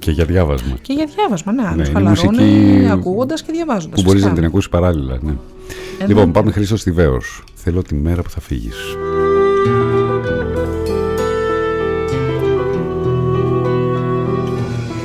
Και 0.00 0.10
για 0.10 0.24
διάβασμα. 0.24 0.76
Και 0.82 0.92
για 0.92 1.06
διάβασμα, 1.16 1.52
ναι, 1.52 1.62
άλλος 1.62 1.88
είναι 1.88 1.98
χαλαρώνει 1.98 2.42
μουσική 2.42 2.88
ακούγοντας 2.90 3.42
και 3.42 3.52
διαβάζοντας. 3.52 4.00
Που 4.00 4.06
μπορείς 4.06 4.22
να 4.22 4.28
φυσικά. 4.28 4.34
την 4.34 4.44
ακούσεις 4.44 4.68
παράλληλα. 4.68 5.18
Ναι. 5.22 5.32
Ε, 5.98 6.06
λοιπόν, 6.06 6.26
ναι. 6.26 6.32
πάμε 6.32 6.50
Χρήστο 6.50 6.76
Στιβαίος. 6.76 7.44
Θέλω 7.54 7.82
τη 7.82 7.94
μέρα 7.94 8.22
που 8.22 8.30
θα 8.30 8.40
φύγεις. 8.40 8.76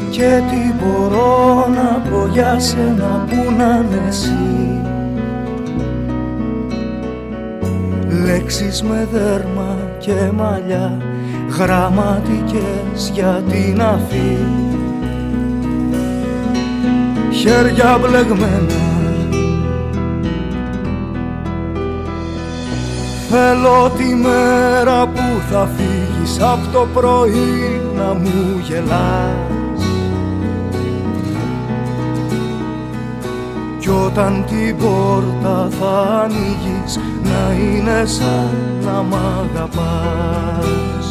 Και 0.10 0.42
τι 0.50 0.84
μπορώ 0.84 1.68
να 1.76 2.10
πω 2.10 2.30
για 2.32 2.60
σένα 2.60 3.26
που 3.30 3.52
να 3.58 3.86
είναι 3.86 4.08
εσύ 4.08 4.82
Λέξεις 8.26 8.84
με 8.84 9.08
δέρμα 9.12 9.78
και 10.00 10.32
μαλλιά 10.36 11.02
Γραμματικές 11.58 13.12
για 13.14 13.44
την 13.50 13.82
αφή 13.82 14.65
Χέρια 17.36 18.00
μπλεγμένα. 18.02 18.84
Θέλω 23.30 23.92
τη 23.98 24.16
μέρα 24.16 25.08
που 25.08 25.22
θα 25.52 25.70
φύγεις 25.76 26.42
από 26.42 26.68
το 26.72 26.88
πρωί 26.94 27.82
να 27.96 28.14
μου 28.14 28.62
γελάς. 28.64 29.84
Κι 33.80 33.90
όταν 33.90 34.46
την 34.48 34.78
πόρτα 34.78 35.68
θα 35.80 36.22
ανοίγεις 36.24 37.00
να 37.24 37.54
είναι 37.54 38.06
σαν 38.06 38.50
να 38.86 39.02
μ' 39.02 39.16
αγαπάς 39.16 41.05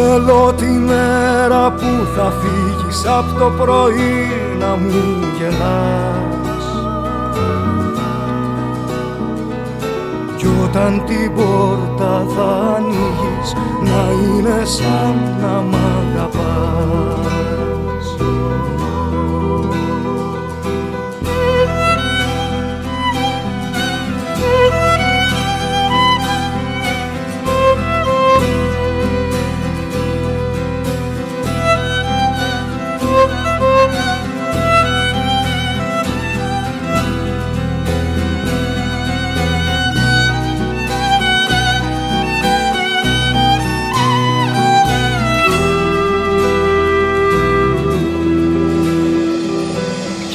Θέλω 0.00 0.52
τη 0.56 0.66
μέρα 0.66 1.72
που 1.72 2.06
θα 2.16 2.32
φύγεις 2.40 3.06
από 3.06 3.38
το 3.38 3.50
πρωί 3.62 4.26
να 4.58 4.76
μου 4.76 5.24
γελάς. 5.38 6.66
Κι 10.36 10.46
όταν 10.64 11.02
την 11.06 11.34
πόρτα 11.34 12.26
θα 12.36 12.74
ανοίγεις 12.76 13.52
να 13.82 14.12
είναι 14.12 14.64
σαν 14.64 15.36
να 15.40 15.60
μ' 15.60 15.74
αγαπάς 15.74 17.47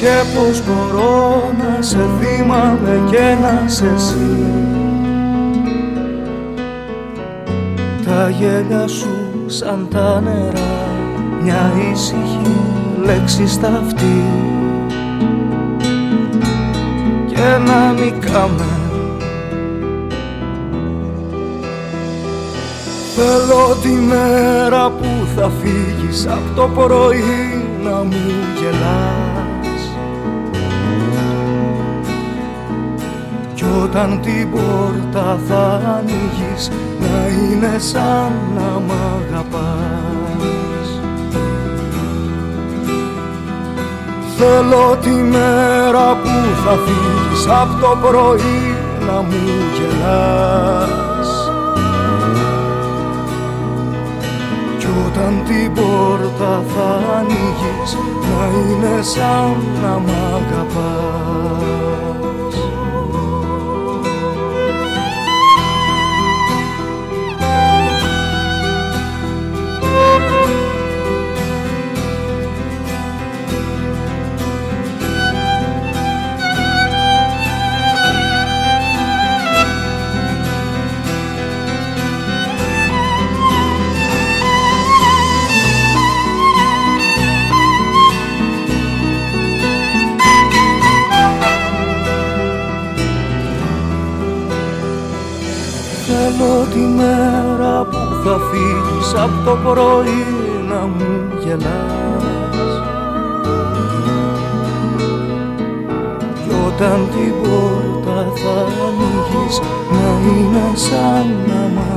Και 0.04 0.24
πως 0.34 0.62
μπορώ 0.66 1.52
να 1.58 1.82
σε 1.82 1.98
θυμάμαι 2.20 3.02
και 3.10 3.36
να 3.40 3.68
σε 3.68 3.86
εσύ 3.94 4.44
Τα 8.04 8.28
γέλια 8.28 8.86
σου 8.86 9.08
σαν 9.46 9.88
τα 9.90 10.20
νερά 10.20 10.88
Μια 11.42 11.72
ήσυχη 11.92 12.56
λέξη 13.04 13.46
στα 13.46 13.68
αυτή 13.68 14.22
Και 17.26 17.58
να 17.66 17.92
μην 17.92 18.20
κάμε 18.20 18.64
Θέλω 23.16 23.76
τη 23.82 23.88
μέρα 23.88 24.90
που 24.90 25.26
θα 25.36 25.50
φύγεις 25.62 26.26
από 26.26 26.54
το 26.54 26.68
πρωί 26.74 27.64
να 27.84 28.02
μου 28.04 28.30
γελάς 28.60 29.43
όταν 33.84 34.20
την 34.22 34.50
πόρτα 34.50 35.38
θα 35.48 35.80
ανοίγεις 35.98 36.70
να 37.00 37.28
είναι 37.28 37.78
σαν 37.78 38.32
να 38.54 38.80
μ' 38.86 38.90
αγαπάς. 38.90 40.88
Θέλω 44.36 44.96
τη 45.00 45.10
μέρα 45.10 46.16
που 46.22 46.30
θα 46.64 46.78
φύγεις 46.84 47.46
από 47.48 47.80
το 47.80 48.08
πρωί 48.08 48.76
να 49.06 49.20
μου 49.20 49.44
γελάς. 49.74 51.28
Όταν 55.06 55.42
την 55.44 55.72
πόρτα 55.74 56.62
θα 56.74 57.16
ανοίγεις 57.18 57.96
να 58.22 58.46
είναι 58.58 59.02
σαν 59.02 59.56
να 59.82 59.98
μ' 59.98 60.10
αγαπάς 60.34 62.13
μέρα 96.96 97.84
που 97.84 97.98
θα 98.24 98.38
φύγεις 98.50 99.14
από 99.14 99.44
το 99.44 99.56
πρωί 99.64 100.24
να 100.68 100.80
μου 100.86 101.12
γελάς. 101.42 102.72
Κι 106.34 106.50
όταν 106.66 107.08
την 107.12 107.32
πόρτα 107.42 108.32
θα 108.34 108.56
ανοίγεις 108.86 109.60
να 109.90 110.08
είναι 110.28 110.66
σαν 110.74 111.26
να 111.46 111.60
μ' 111.74 111.93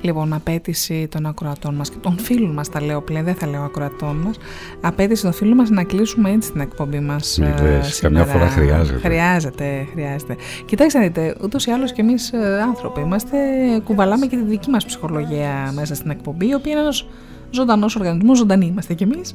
Λοιπόν, 0.00 0.32
απέτηση 0.32 1.08
των 1.10 1.26
ακροατών 1.26 1.74
μας 1.74 1.90
και 1.90 1.96
των 2.00 2.18
φίλων 2.18 2.50
μας 2.50 2.68
τα 2.68 2.82
λέω 2.82 3.00
πλέον, 3.00 3.24
δεν 3.24 3.34
θα 3.34 3.46
λέω 3.46 3.62
ακροατών 3.62 4.16
μας, 4.16 4.36
απέτηση 4.80 5.22
των 5.22 5.32
φίλων 5.32 5.56
μας 5.56 5.70
να 5.70 5.84
κλείσουμε 5.84 6.30
έτσι 6.30 6.52
την 6.52 6.60
εκπομπή 6.60 7.00
μας 7.00 7.38
Μην 7.38 7.48
ε, 7.48 7.80
καμιά 8.00 8.24
φορά 8.24 8.48
χρειάζεται. 8.48 8.98
Χρειάζεται, 8.98 9.86
χρειάζεται. 9.92 10.36
Κοιτάξτε 10.64 10.98
να 10.98 11.04
δείτε, 11.04 11.36
ούτως 11.42 11.66
ή 11.66 11.70
άλλως 11.70 11.92
και 11.92 12.00
εμείς 12.00 12.32
ε, 12.32 12.60
άνθρωποι 12.62 13.00
είμαστε, 13.00 13.36
κουβαλάμε 13.84 14.26
και 14.26 14.36
τη 14.36 14.42
δική 14.42 14.70
μας 14.70 14.84
ψυχολογία 14.84 15.72
μέσα 15.74 15.94
στην 15.94 16.10
εκπομπή, 16.10 16.48
η 16.48 16.54
οποία 16.54 16.72
είναι 16.72 16.80
ένας 16.80 17.06
ζωντανός 17.50 17.96
οργανισμός, 17.96 18.38
ζωντανοί 18.38 18.66
είμαστε 18.66 18.94
κι 18.94 19.02
εμείς. 19.02 19.34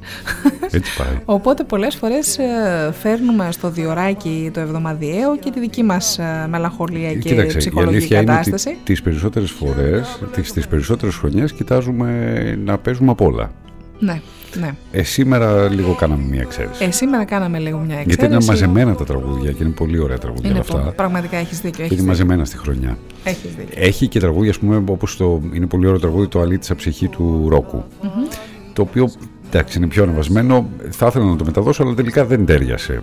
Έτσι 0.72 0.92
πάει. 0.98 1.18
Οπότε 1.38 1.64
πολλές 1.64 1.96
φορές 1.96 2.38
ε, 2.38 2.94
φέρνουμε 3.02 3.52
στο 3.52 3.70
διοράκι 3.70 4.50
το 4.54 4.60
εβδομαδιαίο 4.60 5.38
και 5.38 5.52
τη 5.52 5.60
δική 5.60 5.84
μας 5.84 6.20
ε, 6.20 6.48
μελαγχολία 6.50 7.14
και 7.14 7.30
Κοίταξε, 7.30 7.58
ψυχολογική 7.58 8.14
η 8.14 8.16
κατάσταση. 8.16 8.70
Είναι 8.70 8.78
ότι 8.82 8.92
τις 8.92 9.02
περισσότερες 9.02 9.52
φορές, 9.52 10.20
τις, 10.32 10.54
τις 10.54 10.68
περισσότερες 10.68 11.16
χρονιές 11.16 11.54
κοιτάζουμε 11.54 12.42
να 12.64 12.78
παίζουμε 12.78 13.12
απ' 13.12 13.22
όλα. 13.22 13.52
Ναι, 14.00 14.22
ναι. 14.60 14.72
Ε, 14.92 15.04
σήμερα 15.04 15.70
λίγο 15.70 15.94
κάναμε 15.94 16.24
μια 16.24 16.42
εξαίρεση. 16.42 16.84
Ε, 16.84 16.92
σήμερα 16.92 17.26
κάναμε 17.26 17.60
λίγο 17.60 17.78
μια 17.78 17.98
εξαίρεση. 17.98 18.08
Γιατί 18.08 18.26
είναι 18.26 18.46
μαζεμένα 18.46 18.96
τα 18.96 19.04
τραγούδια 19.04 19.52
και 19.52 19.64
είναι 19.64 19.72
πολύ 19.72 20.00
ωραία 20.00 20.18
τραγούδια 20.18 20.50
είναι 20.50 20.60
αυτά. 20.60 20.94
Πραγματικά 20.96 21.38
έχεις 21.38 21.62
δίκιο. 21.62 21.88
Και 21.88 21.94
είναι 21.94 22.04
μαζεμένα 22.04 22.46
στη 22.46 22.58
χρονιά. 22.58 22.98
Έχεις 23.24 23.56
δίκιο. 23.56 23.84
Έχει 23.84 24.08
και 24.08 24.20
τραγούδια, 24.20 24.50
ας 24.50 24.60
πούμε, 24.60 24.84
όπως 24.90 25.18
το. 25.18 25.42
Είναι 25.54 25.66
πολύ 25.66 25.88
ωραίο 25.88 26.00
τραγούδι 26.00 26.28
το 26.28 26.40
Αλήτησα 26.40 26.76
ψυχή 26.76 27.08
του 27.08 27.46
Ρόκου. 27.50 27.84
Mm-hmm. 27.84 28.38
Το 28.74 28.82
οποίο 28.82 29.12
εντάξει 29.48 29.78
είναι 29.78 29.88
πιο 29.88 30.04
ανεβασμένο. 30.04 30.70
Θα 30.90 31.08
ήθελα 31.08 31.26
να 31.26 31.36
το 31.36 31.46
μεταδώσω, 31.46 31.84
αλλά 31.84 31.94
τελικά 31.94 32.26
δεν 32.26 32.46
τέριασε. 32.46 33.02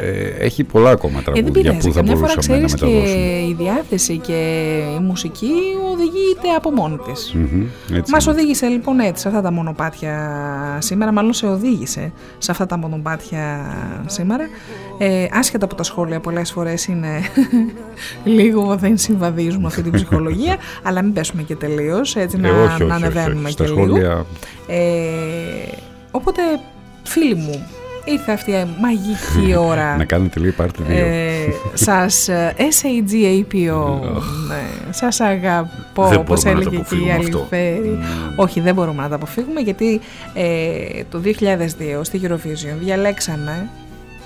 Ε, 0.00 0.44
έχει 0.44 0.64
πολλά 0.64 0.90
ακόμα 0.90 1.22
τραγούδια 1.22 1.70
ε, 1.70 1.78
που 1.80 1.92
θα 1.92 2.02
μπορούσαμε 2.02 2.56
να 2.56 2.68
μεταδώσουμε. 2.68 3.12
Και 3.12 3.46
η 3.48 3.54
διάθεση 3.58 4.18
και 4.18 4.32
η 4.96 5.02
μουσική 5.02 5.52
οδηγείται 5.92 6.48
από 6.56 6.70
μόνη 6.70 6.96
της. 6.96 7.34
Mm-hmm, 7.36 8.00
Μας 8.08 8.26
οδήγησε 8.26 8.66
λοιπόν 8.66 9.00
έτσι 9.00 9.22
σε 9.22 9.28
αυτά 9.28 9.40
τα 9.40 9.52
μονοπάτια 9.52 10.76
σήμερα, 10.80 11.12
μάλλον 11.12 11.32
σε 11.32 11.46
οδήγησε 11.46 12.12
σε 12.38 12.50
αυτά 12.50 12.66
τα 12.66 12.76
μονοπάτια 12.76 13.66
σήμερα. 14.06 14.44
Ε, 15.02 15.26
άσχετα 15.32 15.64
από 15.64 15.74
τα 15.74 15.82
σχόλια 15.82 16.20
πολλές 16.20 16.52
φορές 16.52 16.86
είναι 16.86 17.20
λίγο 18.38 18.76
δεν 18.76 18.98
συμβαδίζουν 18.98 19.66
αυτή 19.66 19.82
την 19.82 19.92
ψυχολογία 19.92 20.56
αλλά 20.86 21.02
μην 21.02 21.12
πέσουμε 21.12 21.42
και 21.42 21.54
τελείως 21.56 22.16
έτσι 22.16 22.36
ε, 22.38 22.40
να, 22.40 22.62
όχι, 22.62 22.72
όχι, 22.72 22.84
να 22.84 22.94
ανεβαίνουμε 22.94 23.48
όχι, 23.48 23.56
και 23.56 23.66
στα 23.66 23.74
λίγο. 23.74 23.86
σχόλια... 23.86 24.26
ε, 24.66 24.76
οπότε 26.10 26.40
φίλοι 27.02 27.34
μου 27.34 27.66
ήρθε 28.04 28.32
αυτή 28.32 28.50
η 28.50 28.66
μαγική 28.80 29.54
ώρα. 29.70 29.96
Να 29.96 30.04
κάνετε 30.04 30.40
λίγο 30.40 30.54
πάρτε 30.56 30.82
δύο. 30.82 31.04
ε, 31.04 31.52
σας 31.74 32.28
SAGAPO 32.56 34.00
ναι, 34.48 34.62
σας 34.90 35.20
αγαπώ 35.20 36.06
δεν 36.08 36.18
όπως 36.18 36.44
έλεγε 36.44 36.76
και 36.88 36.94
η 36.94 37.10
Αλιφέρη 37.10 37.98
όχι 38.36 38.60
δεν 38.60 38.74
μπορούμε 38.74 39.02
να 39.02 39.08
τα 39.08 39.14
αποφύγουμε 39.14 39.60
γιατί 39.60 40.00
ε, 40.34 41.02
το 41.10 41.20
2002 41.24 41.30
στη 42.02 42.20
Eurovision 42.24 42.76
διαλέξαμε 42.80 43.68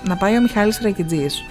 να 0.07 0.15
πάει 0.15 0.37
ο 0.37 0.41
Μιχάλης 0.41 0.79
Ρακιτζής 0.83 1.43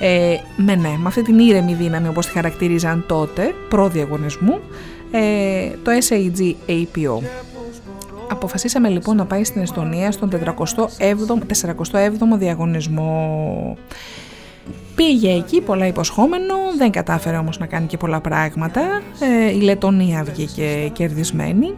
ε, 0.00 0.36
με 0.56 0.74
ναι, 0.74 0.94
με 0.98 1.06
αυτή 1.06 1.22
την 1.22 1.38
ήρεμη 1.38 1.74
δύναμη 1.74 2.08
όπως 2.08 2.26
τη 2.26 2.32
χαρακτήριζαν 2.32 3.04
τότε 3.08 3.54
προδιαγωνισμού 3.68 4.60
ε, 5.10 5.70
το 5.82 5.90
SAG 6.08 6.54
APO 6.68 7.22
Αποφασίσαμε 8.30 8.88
λοιπόν 8.88 9.16
να 9.16 9.24
πάει 9.24 9.44
στην 9.44 9.62
Εστονία 9.62 10.12
στον 10.12 10.30
47ο, 10.30 10.74
47ο 11.62 12.36
διαγωνισμό. 12.36 13.76
Πήγε 14.94 15.30
εκεί 15.30 15.60
πολλά 15.60 15.86
υποσχόμενο, 15.86 16.54
δεν 16.76 16.90
κατάφερε 16.90 17.36
όμως 17.36 17.58
να 17.58 17.66
κάνει 17.66 17.86
και 17.86 17.96
πολλά 17.96 18.20
πράγματα. 18.20 19.02
Ε, 19.20 19.50
η 19.50 19.60
Λετωνία 19.60 20.24
βγήκε 20.24 20.90
κερδισμένη. 20.92 21.74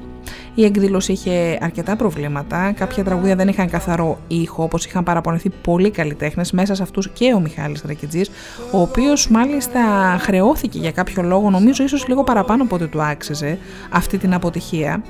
Η 0.59 0.65
εκδήλωση 0.65 1.13
είχε 1.13 1.59
αρκετά 1.61 1.97
προβλήματα. 1.97 2.73
Κάποια 2.73 3.05
τραγούδια 3.05 3.37
δεν 3.37 3.49
είχαν 3.49 3.71
καθαρό 3.71 4.19
ήχο, 4.29 4.63
όπως 4.63 4.85
είχαν 4.85 5.05
παραπονεθεί 5.05 5.51
πολλοί 5.63 5.91
καλλιτέχνες, 5.91 6.53
μέσα 6.53 6.75
σε 6.75 6.83
αυτούς 6.83 7.09
και 7.09 7.33
ο 7.35 7.41
Μιχάλης 7.41 7.83
Ρακιτζής, 7.87 8.31
ο 8.71 8.81
οποίος 8.81 9.29
μάλιστα 9.29 9.81
χρεώθηκε 10.21 10.79
για 10.79 10.93
κάποιο 10.93 11.23
λόγο, 11.23 11.51
νομίζω 11.51 11.85
ίσως 11.85 12.09
λίγο 12.09 12.25
παραπάνω 12.25 12.63
από 12.63 12.75
ό,τι 12.75 12.87
του 12.87 13.03
άξιζε 13.03 13.59
αυτή 13.91 14.19
την 14.19 14.35
αποτυχία. 14.35 15.03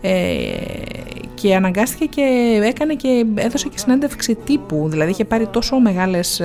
Ε, 0.00 0.48
και 1.34 1.54
αναγκάστηκε 1.54 2.04
και 2.04 2.58
έκανε 2.62 2.94
και 2.94 3.26
έδωσε 3.34 3.68
και 3.68 3.78
συνέντευξη 3.78 4.34
τύπου. 4.34 4.88
Δηλαδή 4.88 5.10
είχε 5.10 5.24
πάρει 5.24 5.46
τόσο, 5.46 5.78
μεγάλες, 5.78 6.42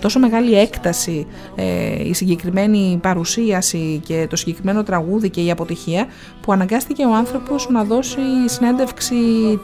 τόσο 0.00 0.18
μεγάλη 0.18 0.58
έκταση 0.58 1.26
ε, 1.54 2.08
η 2.08 2.12
συγκεκριμένη 2.12 2.98
παρουσίαση 3.02 4.00
και 4.06 4.26
το 4.30 4.36
συγκεκριμένο 4.36 4.82
τραγούδι 4.82 5.30
και 5.30 5.40
η 5.40 5.50
αποτυχία 5.50 6.06
που 6.40 6.52
αναγκάστηκε 6.52 7.04
ο 7.04 7.14
άνθρωπος 7.14 7.68
να 7.70 7.84
δώσει 7.84 8.20
συνέντευξη 8.44 9.14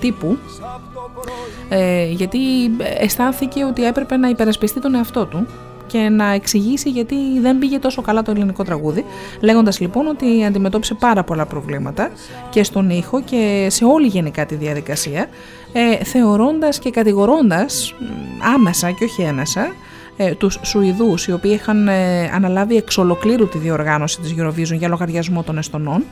τύπου. 0.01 0.39
Ε, 1.69 2.05
γιατί 2.11 2.39
αισθάνθηκε 2.99 3.65
ότι 3.65 3.85
έπρεπε 3.85 4.17
να 4.17 4.29
υπερασπιστεί 4.29 4.81
τον 4.81 4.95
εαυτό 4.95 5.27
του 5.27 5.47
και 5.89 5.99
να 5.99 6.33
εξηγήσει 6.33 6.91
γιατί 6.91 7.17
δεν 7.41 7.59
πήγε 7.59 7.79
τόσο 7.79 8.03
καλά 8.03 8.23
το 8.23 8.31
ελληνικό 8.31 8.63
τραγούδι, 8.63 9.05
λέγοντας 9.41 9.81
λοιπόν 9.81 10.07
ότι 10.07 10.45
αντιμετώπισε 10.45 10.95
πάρα 10.95 11.23
πολλά 11.25 11.47
προβλήματα 11.47 12.11
και 12.51 12.63
στον 12.63 12.91
ήχο 12.91 13.23
και 13.23 13.67
σε 13.71 13.85
όλη 13.85 14.07
γενικά 14.07 14.47
τη 14.47 14.55
διαδικασία, 14.55 15.27
ε, 15.73 16.05
θεωρώντας 16.05 16.79
και 16.79 16.91
κατηγορώντας 16.91 17.95
άμεσα 18.55 18.91
και 18.91 19.05
όχι 19.05 19.23
έμεσα 19.23 19.73
ε, 20.17 20.35
τους 20.35 20.59
Σουηδούς 20.63 21.27
οι 21.27 21.33
οποίοι 21.33 21.53
είχαν 21.55 21.89
ε, 21.89 22.31
αναλάβει 22.35 22.77
εξ 22.77 22.99
ολοκλήρου 22.99 23.49
τη 23.49 23.59
διοργάνωση 23.59 24.21
της 24.21 24.35
Eurovision 24.39 24.79
για 24.79 24.89
λογαριασμό 24.89 25.43
των 25.43 25.59
Εστονών 25.59 26.05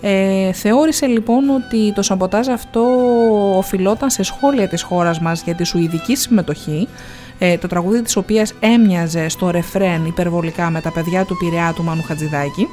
Ε, 0.00 0.52
θεώρησε 0.52 1.06
λοιπόν 1.06 1.48
ότι 1.48 1.92
το 1.92 2.02
σαμποτάζ 2.02 2.48
αυτό 2.48 2.84
οφειλόταν 3.56 4.10
σε 4.10 4.22
σχόλια 4.22 4.68
της 4.68 4.82
χώρας 4.82 5.20
μας 5.20 5.42
για 5.42 5.54
τη 5.54 5.64
σουηδική 5.64 6.16
συμμετοχή 6.16 6.88
ε, 7.27 7.27
το 7.60 7.66
τραγούδι 7.66 8.02
της 8.02 8.16
οποίας 8.16 8.54
έμοιαζε 8.60 9.28
στο 9.28 9.50
ρεφρέν 9.50 10.06
υπερβολικά 10.06 10.70
με 10.70 10.80
τα 10.80 10.92
παιδιά 10.92 11.24
του 11.24 11.36
Πειραιά 11.36 11.72
του 11.76 11.82
Μάνου 11.82 12.02
Χατζηδάκη. 12.02 12.68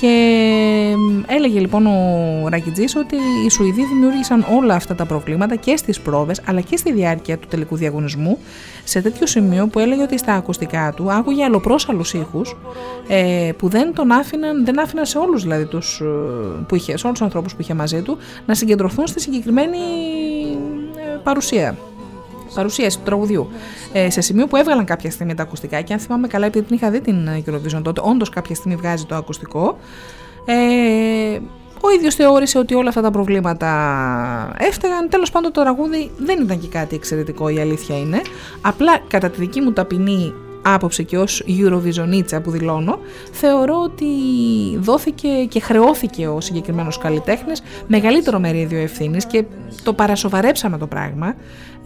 Και 0.00 0.94
έλεγε 1.26 1.60
λοιπόν 1.60 1.86
ο 1.86 2.48
Ρακιτζής 2.48 2.96
ότι 2.96 3.16
οι 3.46 3.50
Σουηδοί 3.50 3.84
δημιούργησαν 3.84 4.46
όλα 4.56 4.74
αυτά 4.74 4.94
τα 4.94 5.06
προβλήματα 5.06 5.56
και 5.56 5.76
στις 5.76 6.00
πρόβες 6.00 6.40
αλλά 6.46 6.60
και 6.60 6.76
στη 6.76 6.92
διάρκεια 6.92 7.38
του 7.38 7.48
τελικού 7.48 7.76
διαγωνισμού 7.76 8.38
σε 8.84 9.00
τέτοιο 9.00 9.26
σημείο 9.26 9.66
που 9.66 9.78
έλεγε 9.78 10.02
ότι 10.02 10.18
στα 10.18 10.34
ακουστικά 10.34 10.92
του 10.96 11.12
άκουγε 11.12 11.44
αλλοπρόσαλους 11.44 12.14
ήχους 12.14 12.56
ε, 13.08 13.50
που 13.58 13.68
δεν 13.68 13.94
τον 13.94 14.12
άφηναν, 14.12 14.64
δεν 14.64 14.80
άφηναν 14.80 15.06
σε 15.06 15.18
όλους 15.18 15.42
δηλαδή 15.42 15.64
τους, 15.64 16.00
ε, 16.00 16.04
που 16.68 16.74
είχε, 16.74 16.96
σε 16.96 17.06
όλους 17.06 17.18
τους 17.18 17.26
ανθρώπους 17.26 17.54
που 17.54 17.60
είχε 17.60 17.74
μαζί 17.74 18.02
του 18.02 18.18
να 18.46 18.54
συγκεντρωθούν 18.54 19.06
στη 19.06 19.20
συγκεκριμένη 19.20 19.78
ε, 20.96 21.18
παρουσία 21.22 21.76
παρουσίαση 22.54 22.96
του 22.98 23.04
τραγουδιού. 23.04 23.48
Ε, 23.92 24.10
σε 24.10 24.20
σημείο 24.20 24.46
που 24.46 24.56
έβγαλαν 24.56 24.84
κάποια 24.84 25.10
στιγμή 25.10 25.34
τα 25.34 25.42
ακουστικά 25.42 25.80
και 25.80 25.92
αν 25.92 25.98
θυμάμαι 25.98 26.26
καλά, 26.26 26.46
επειδή 26.46 26.64
την 26.64 26.76
είχα 26.76 26.90
δει 26.90 27.00
την 27.00 27.28
Eurovision 27.46 27.82
τότε, 27.82 28.00
όντως 28.04 28.28
κάποια 28.28 28.54
στιγμή 28.54 28.76
βγάζει 28.76 29.04
το 29.04 29.14
ακουστικό. 29.14 29.78
Ε, 30.46 31.38
ο 31.80 31.90
ίδιος 31.90 32.14
θεώρησε 32.14 32.58
ότι 32.58 32.74
όλα 32.74 32.88
αυτά 32.88 33.00
τα 33.00 33.10
προβλήματα 33.10 33.70
έφταγαν. 34.58 35.08
Τέλος 35.08 35.30
πάντων, 35.30 35.52
το 35.52 35.60
τραγούδι 35.60 36.10
δεν 36.16 36.42
ήταν 36.42 36.60
και 36.60 36.68
κάτι 36.68 36.94
εξαιρετικό, 36.94 37.48
η 37.48 37.60
αλήθεια 37.60 37.98
είναι. 37.98 38.20
Απλά 38.60 38.98
κατά 39.08 39.30
τη 39.30 39.40
δική 39.40 39.60
μου 39.60 39.72
ταπεινή 39.72 40.32
άποψη 40.64 41.04
και 41.04 41.18
ως 41.18 41.44
Eurovisionίτσα 41.46 42.42
που 42.42 42.50
δηλώνω, 42.50 42.98
θεωρώ 43.32 43.80
ότι 43.82 44.06
δόθηκε 44.78 45.28
και 45.48 45.60
χρεώθηκε 45.60 46.28
ο 46.28 46.40
συγκεκριμένος 46.40 46.98
καλλιτέχνης 46.98 47.62
μεγαλύτερο 47.86 48.38
μερίδιο 48.38 48.78
ευθύνης 48.78 49.26
και 49.26 49.44
το 49.82 49.92
παρασοβαρέψαμε 49.92 50.78
το 50.78 50.86
πράγμα 50.86 51.34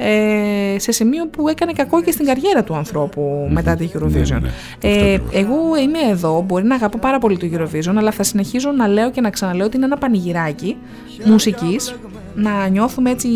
ε, 0.01 0.79
σε 0.79 0.93
σημείο 0.93 1.27
που 1.27 1.49
έκανε 1.49 1.73
κακό 1.73 2.03
και 2.03 2.11
στην 2.11 2.27
καριέρα 2.27 2.65
του 2.65 2.75
ανθρώπου 2.75 3.49
μετά 3.51 3.77
τη 3.77 3.89
Eurovision. 3.95 4.27
Ναι, 4.29 4.39
ναι, 4.39 4.51
ε, 4.81 5.21
εγώ 5.33 5.77
είμαι 5.83 5.99
εδώ, 6.11 6.45
μπορεί 6.47 6.65
να 6.65 6.75
αγαπώ 6.75 6.99
πάρα 6.99 7.19
πολύ 7.19 7.37
το 7.37 7.47
Eurovision, 7.53 7.95
αλλά 7.97 8.11
θα 8.11 8.23
συνεχίζω 8.23 8.71
να 8.71 8.89
λέω 8.89 9.11
και 9.11 9.21
να 9.21 9.31
ξαναλέω 9.31 9.67
ότι 9.67 9.77
είναι 9.77 9.85
ένα 9.85 9.97
πανηγυράκι 9.97 10.77
μουσικής, 11.25 11.95
να 12.35 12.69
νιώθουμε 12.69 13.11
έτσι 13.11 13.29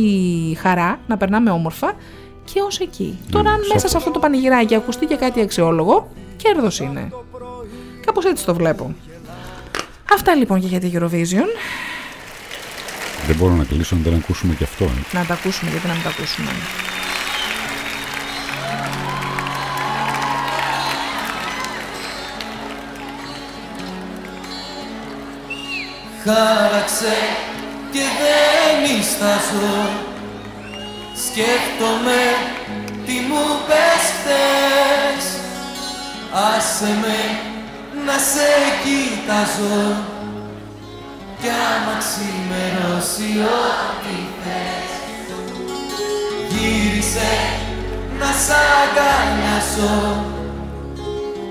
χαρά, 0.60 1.01
να 1.06 1.16
περνάμε 1.16 1.51
όμορφα 1.51 1.93
και 2.44 2.60
ως 2.66 2.80
εκεί. 2.80 3.18
Τώρα 3.30 3.51
αν 3.51 3.60
μέσα 3.72 3.89
σε 3.89 3.97
αυτό 3.97 4.10
το 4.10 4.18
πανηγυράκι 4.18 4.74
ακουστεί 4.74 5.06
και 5.06 5.16
κάτι 5.16 5.40
αξιόλογο, 5.40 6.09
κέρδος 6.36 6.80
είναι. 6.80 7.12
Κάπως 8.06 8.24
έτσι 8.24 8.44
το 8.44 8.55
βλέπω. 8.55 8.94
Αυτά 10.12 10.34
λοιπόν 10.34 10.60
και 10.60 10.66
για 10.66 10.80
τη 10.80 10.90
Eurovision. 10.94 11.47
Δεν 13.27 13.36
μπορώ 13.36 13.55
να 13.55 13.65
κλείσω 13.65 13.97
να 13.97 14.03
δεν 14.03 14.15
ακούσουμε 14.15 14.55
και 14.55 14.65
αυτό. 14.65 14.85
Ε. 14.85 15.16
Να 15.16 15.24
τα 15.24 15.35
ακούσουμε, 15.35 15.70
γιατί 15.70 15.86
να 15.86 15.93
μην 15.93 16.03
τα 16.03 16.09
ακούσουμε. 16.09 16.51
Χάραξε 26.24 27.16
και 27.93 27.99
δεν 27.99 28.99
ιστάζω 28.99 29.90
Σκέφτομαι 31.27 32.23
τι 33.07 33.12
μου 33.12 33.44
πες 33.66 34.05
χτες 34.16 35.24
Άσε 36.32 36.99
με 37.01 37.19
να 38.07 38.12
σε 38.12 38.49
κοιτάζω 38.82 39.97
κι 41.43 41.48
άμα 41.48 41.94
ξημερώσει 42.02 43.31
ό,τι 43.64 44.16
θες. 44.43 44.90
Γύρισε 46.51 47.35
να 48.19 48.31
σ' 48.44 48.55
αγκαλιάσω. 48.81 49.97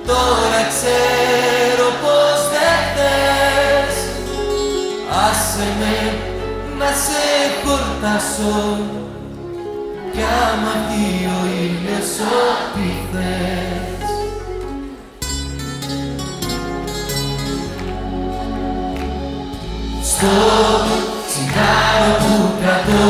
Τώρα 0.05 0.61
ξέρω 0.73 1.87
πως 2.03 2.39
δεν 2.53 2.79
θες. 2.95 3.95
Άσε 5.27 5.67
με 5.79 5.95
να 6.77 6.89
σε 7.03 7.23
χορτάσω. 7.63 8.79
Κι 10.11 10.23
άμα 10.43 10.73
βγει 10.87 11.29
ο 11.37 11.39
ήλιος 11.63 12.13
ό,τι 12.19 12.87
θες 13.11 13.90
Στο 20.21 20.41
τσιγάρο 21.27 22.11
που 22.21 22.35
κρατώ 22.59 23.09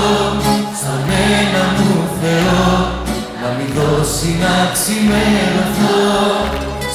Στον 0.79 1.03
ένα 1.37 1.63
μου 1.75 1.93
Θεό 2.19 2.67
Να 3.41 3.47
μην 3.55 3.69
δώσει 3.77 4.29
να 4.43 4.55
ξημερωθώ 4.75 6.01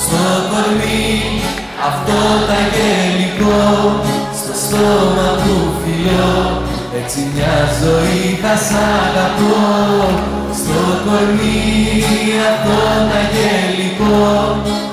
Στο 0.02 0.24
κορμί 0.50 1.06
αυτό 1.88 2.20
τα 2.48 2.56
αγγελικό 2.62 3.60
Στο 4.40 4.54
στόμα 4.62 5.28
που 5.42 5.54
φιλώ 5.80 6.62
έτσι 7.00 7.18
μια 7.34 7.56
ζωή 7.82 8.22
θα 8.42 8.54
σ' 8.66 8.76
αγαπώ 9.04 9.64
Στο 10.60 10.80
κορμί 11.04 11.60
αυτό 12.50 12.80
τα 13.10 13.18
αγγελικό 13.24 14.26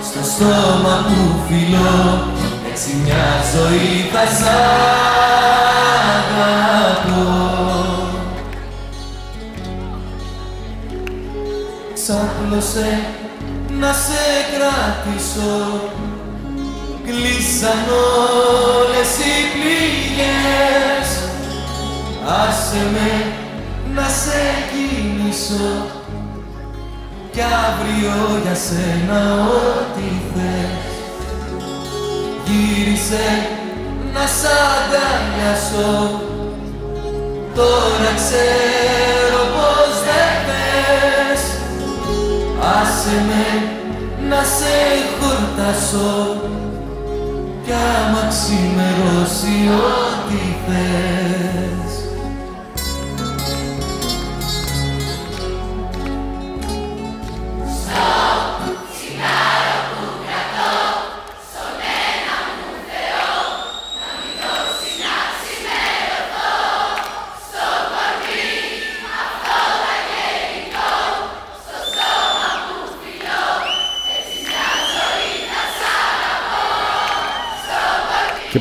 Στο 0.08 0.22
στόμα 0.32 0.96
που 1.08 1.20
φιλώ 1.48 2.33
έτσι 2.76 2.92
μια 3.04 3.28
ζωή 3.54 4.10
θα 4.14 4.26
σ' 4.38 4.48
αγαπώ. 6.34 7.26
Ξάπλωσε 11.94 12.92
να 13.80 13.94
σε 13.94 14.24
κρατήσω. 14.54 15.56
Κλείσαν 17.06 17.84
όλες 18.78 19.12
οι 19.18 19.36
πληγές. 19.54 21.10
Άσε 22.26 22.82
με 22.94 23.12
να 23.96 24.08
σε 24.08 24.42
κινήσω. 24.72 25.72
Κι 27.32 27.42
αύριο 27.42 28.18
για 28.44 28.56
σένα 28.56 29.20
ό,τι 29.44 30.08
θες 30.34 30.83
Γύρισε 32.54 33.48
να 34.14 34.26
σ' 34.38 34.46
αγκαλιάσω. 34.70 36.22
Τώρα 37.56 38.12
ξέρω 38.16 39.42
πως 39.56 39.94
δεν 40.08 40.34
θες 40.46 41.44
Άσε 42.80 43.24
με 43.28 43.46
να 44.30 44.44
σε 44.56 44.76
χορτάσω. 45.20 46.36
Κι 47.66 47.72
άμα 47.72 48.28
ξημερώσει 48.30 49.70
ό,τι 49.90 50.42
θες 50.66 51.53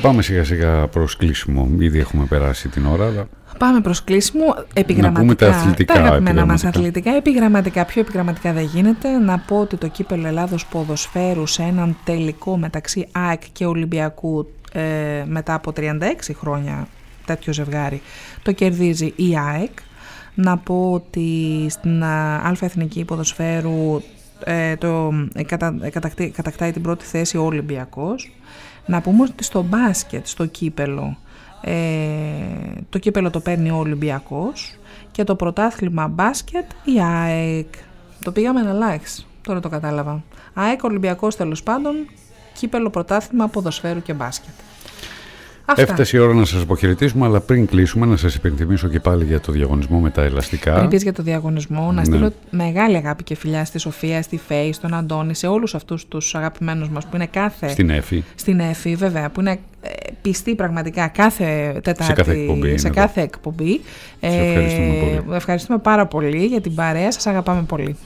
πάμε 0.02 0.22
σιγά 0.22 0.44
σιγά 0.44 0.86
προς 0.86 1.16
κλείσιμο. 1.16 1.68
Ήδη 1.78 1.98
έχουμε 1.98 2.24
περάσει 2.24 2.68
την 2.68 2.86
ώρα, 2.86 3.06
αλλά... 3.06 3.28
Πάμε 3.58 3.80
προς 3.80 4.04
κλείσιμο. 4.04 4.44
Επιγραμματικά. 4.74 5.20
Να 5.20 5.20
πούμε 5.20 5.34
τα 5.34 5.48
αθλητικά. 5.58 5.94
Τα 5.94 6.00
αγαπημένα 6.00 6.30
επιγραμματικά. 6.30 6.66
μας 6.66 6.76
αθλητικά. 6.76 7.16
Επιγραμματικά. 7.16 7.84
Πιο 7.84 8.00
επιγραμματικά 8.00 8.52
δεν 8.52 8.64
γίνεται. 8.64 9.08
Να 9.18 9.38
πω 9.38 9.60
ότι 9.60 9.76
το 9.76 9.88
κύπελο 9.88 10.26
Ελλάδος 10.26 10.66
ποδοσφαίρου 10.66 11.46
σε 11.46 11.62
έναν 11.62 11.96
τελικό 12.04 12.56
μεταξύ 12.56 13.08
ΑΕΚ 13.12 13.42
και 13.52 13.66
Ολυμπιακού 13.66 14.50
ε, 14.72 14.80
μετά 15.26 15.54
από 15.54 15.72
36 15.76 15.90
χρόνια 16.38 16.86
τέτοιο 17.26 17.52
ζευγάρι 17.52 18.02
το 18.42 18.52
κερδίζει 18.52 19.12
η 19.16 19.36
ΑΕΚ. 19.48 19.70
Να 20.34 20.56
πω 20.58 20.90
ότι 20.92 21.66
στην 21.68 22.02
Α 22.04 22.56
Εθνική 22.60 23.04
Ποδοσφαίρου 23.04 24.02
ε, 24.44 24.76
το, 24.76 25.12
ε, 25.34 25.42
κατα, 25.42 25.76
ε, 25.80 25.90
κατακτεί- 25.90 26.32
κατακτάει 26.34 26.72
την 26.72 26.82
πρώτη 26.82 27.04
θέση 27.04 27.36
ο 27.36 27.42
Ολυμπιακός. 27.44 28.32
Να 28.86 29.00
πούμε 29.00 29.22
ότι 29.22 29.44
στο 29.44 29.62
μπάσκετ, 29.62 30.26
στο 30.26 30.46
κύπελο, 30.46 31.16
ε, 31.60 31.72
το 32.90 32.98
κύπελο 32.98 33.30
το 33.30 33.40
παίρνει 33.40 33.70
ο 33.70 33.76
Ολυμπιακός 33.76 34.76
και 35.10 35.24
το 35.24 35.34
πρωτάθλημα 35.34 36.08
μπάσκετ 36.08 36.70
η 36.84 37.00
ΑΕΚ. 37.00 37.74
Το 38.24 38.32
πήγαμε 38.32 38.60
εναλλάξ, 38.60 39.26
τώρα 39.42 39.60
το 39.60 39.68
κατάλαβα. 39.68 40.22
ΑΕΚ 40.54 40.82
Ολυμπιακός 40.82 41.36
τέλος 41.36 41.62
πάντων, 41.62 41.94
κύπελο 42.54 42.90
πρωτάθλημα 42.90 43.48
ποδοσφαίρου 43.48 44.02
και 44.02 44.12
μπάσκετ. 44.12 44.52
Αυτά. 45.64 45.82
Έφτασε 45.82 46.16
η 46.16 46.20
ώρα 46.20 46.34
να 46.34 46.44
σας 46.44 46.62
αποχαιρετήσουμε, 46.62 47.26
αλλά 47.26 47.40
πριν 47.40 47.66
κλείσουμε 47.66 48.06
να 48.06 48.16
σας 48.16 48.34
υπενθυμίσω 48.34 48.88
και 48.88 49.00
πάλι 49.00 49.24
για 49.24 49.40
το 49.40 49.52
διαγωνισμό 49.52 49.98
με 50.00 50.10
τα 50.10 50.22
ελαστικά. 50.22 50.74
Πριν 50.74 50.88
πεις 50.88 51.02
για 51.02 51.12
το 51.12 51.22
διαγωνισμό, 51.22 51.86
να 51.86 51.92
Ναι. 51.92 52.04
στείλω 52.04 52.32
μεγάλη 52.50 52.96
αγάπη 52.96 53.22
και 53.22 53.34
φιλιά 53.36 53.64
στη 53.64 53.78
Σοφία, 53.78 54.22
στη 54.22 54.40
Φέη, 54.46 54.72
στον 54.72 54.94
Αντώνη, 54.94 55.34
σε 55.34 55.46
όλους 55.46 55.74
αυτούς 55.74 56.08
τους 56.08 56.34
αγαπημένους 56.34 56.88
μας 56.88 57.04
που 57.06 57.16
είναι 57.16 57.26
κάθε... 57.26 57.68
Στην 57.68 57.90
Εφη. 57.90 58.24
Στην 58.34 58.60
Εφη, 58.60 58.94
βέβαια, 58.94 59.30
που 59.30 59.40
είναι 59.40 59.50
ε, 59.82 59.88
πιστοί 60.22 60.54
πραγματικά 60.54 61.08
κάθε 61.08 61.78
Τετάρτη, 61.82 62.12
κάθε 62.12 62.32
εκπομπή 62.32 62.68
είναι 62.68 62.78
σε 62.78 62.86
εδώ. 62.86 62.96
κάθε 63.00 63.20
εκπομπή. 63.20 63.80
Ε, 64.20 64.30
Σε 64.30 64.36
ευχαριστούμε 64.38 64.94
πολύ. 65.24 65.36
ευχαριστούμε 65.36 65.78
πάρα 65.78 66.06
πολύ 66.06 66.44
για 66.46 66.60
την 66.60 66.74
παρέα, 66.74 67.12
σας 67.12 67.26
αγαπάμε 67.26 67.62
πολύ. 67.62 67.96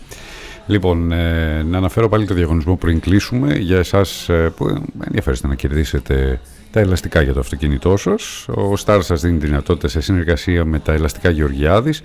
Λοιπόν, 0.66 1.12
ε, 1.12 1.62
να 1.62 1.77
αναφέρω 1.78 2.09
πάλι 2.09 2.27
το 2.27 2.35
διαγωνισμό 2.35 2.77
πριν 2.77 3.01
κλείσουμε 3.01 3.55
για 3.55 3.78
εσάς 3.78 4.28
ε, 4.28 4.53
που 4.57 4.83
ενδιαφέρεστε 5.07 5.47
να 5.47 5.55
κερδίσετε 5.55 6.41
τα 6.70 6.80
ελαστικά 6.80 7.22
για 7.22 7.32
το 7.32 7.40
αυτοκίνητό 7.40 7.97
σας. 7.97 8.48
Ο 8.48 8.72
Star 8.84 8.98
σας 9.02 9.20
δίνει 9.20 9.38
τη 9.38 9.47
δυνατότητα 9.47 9.88
σε 9.88 10.01
συνεργασία 10.01 10.64
με 10.64 10.78
τα 10.78 10.93
ελαστικά 10.93 11.30
Γεωργιάδης, 11.30 12.02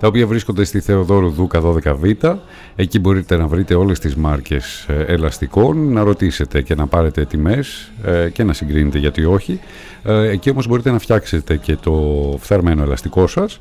τα 0.00 0.06
οποία 0.06 0.26
βρίσκονται 0.26 0.64
στη 0.64 0.80
Θεοδόρου 0.80 1.30
Δούκα 1.30 1.60
12Β. 1.62 2.36
Εκεί 2.76 2.98
μπορείτε 2.98 3.36
να 3.36 3.46
βρείτε 3.46 3.74
όλες 3.74 3.98
τις 3.98 4.14
μάρκες 4.16 4.86
ε, 4.88 5.04
ελαστικών, 5.12 5.92
να 5.92 6.02
ρωτήσετε 6.02 6.62
και 6.62 6.74
να 6.74 6.86
πάρετε 6.86 7.24
τιμές 7.24 7.92
ε, 8.04 8.28
και 8.28 8.44
να 8.44 8.52
συγκρίνετε 8.52 8.98
γιατί 8.98 9.24
όχι. 9.24 9.60
Ε, 10.04 10.28
Εκεί 10.28 10.50
όμως 10.50 10.66
μπορείτε 10.66 10.90
να 10.90 10.98
φτιάξετε 10.98 11.56
και 11.56 11.76
το 11.76 11.92
φθαρμένο 12.40 12.82
ελαστικό 12.82 13.26
σας. 13.26 13.60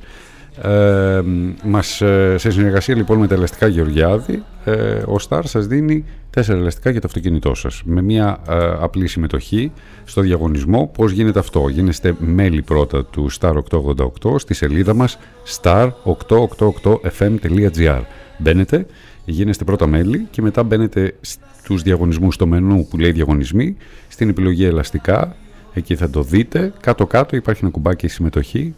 Ε, 0.62 1.22
μας, 1.64 2.02
ε, 2.02 2.36
σε 2.38 2.52
συνεργασία 2.52 2.96
λοιπόν 2.96 3.18
με 3.18 3.28
τα 3.28 3.36
ελαστικά 3.36 3.68
Γεωργιάδη, 3.68 4.44
ε, 4.64 4.72
ο 4.96 5.16
Star 5.30 5.42
σας 5.44 5.68
δίνει 5.68 6.06
τέσσερα 6.30 6.60
ελαστικά 6.60 6.90
για 6.90 7.02
το 7.02 7.08
αυτοκίνητό 7.08 7.54
σας 7.54 7.82
με 7.86 8.02
μια 8.02 8.40
ε, 8.50 8.56
απλή 8.80 9.08
συμμετοχή 9.08 9.72
στο 10.06 10.22
διαγωνισμό. 10.22 10.92
Πώς 10.98 11.12
γίνεται 11.12 11.40
αυτό; 11.40 11.70
Γίνεστε 11.70 12.16
μέλη 12.20 12.62
πρώτα 12.62 13.06
του 13.06 13.32
Star 13.40 13.54
888 13.72 14.40
στη 14.40 14.54
σελίδα 14.54 14.94
μας 14.94 15.18
star888fm.gr 15.62 18.02
Μπαίνετε, 18.38 18.86
γίνεστε 19.26 19.64
πρώτα 19.64 19.88
μέλη 19.88 20.28
και 20.32 20.42
μετά 20.42 20.64
μπαίνετε 20.64 21.16
στους 21.22 21.82
διαγωνισμούς 21.82 22.34
στο 22.34 22.48
μενού 22.48 22.88
που 22.90 22.98
λέει 22.98 23.12
διαγωνισμοί 23.12 23.78
στην 24.08 24.30
επιλογή 24.30 24.66
ελαστικά 24.66 25.36
Εκεί 25.74 25.96
θα 25.96 26.10
το 26.10 26.24
δείτε. 26.24 26.74
Κάτω-κάτω 26.80 27.36
υπάρχει 27.36 27.60
ένα 27.64 27.72
κουμπάκι 27.72 28.08
συμμετοχή 28.08 28.76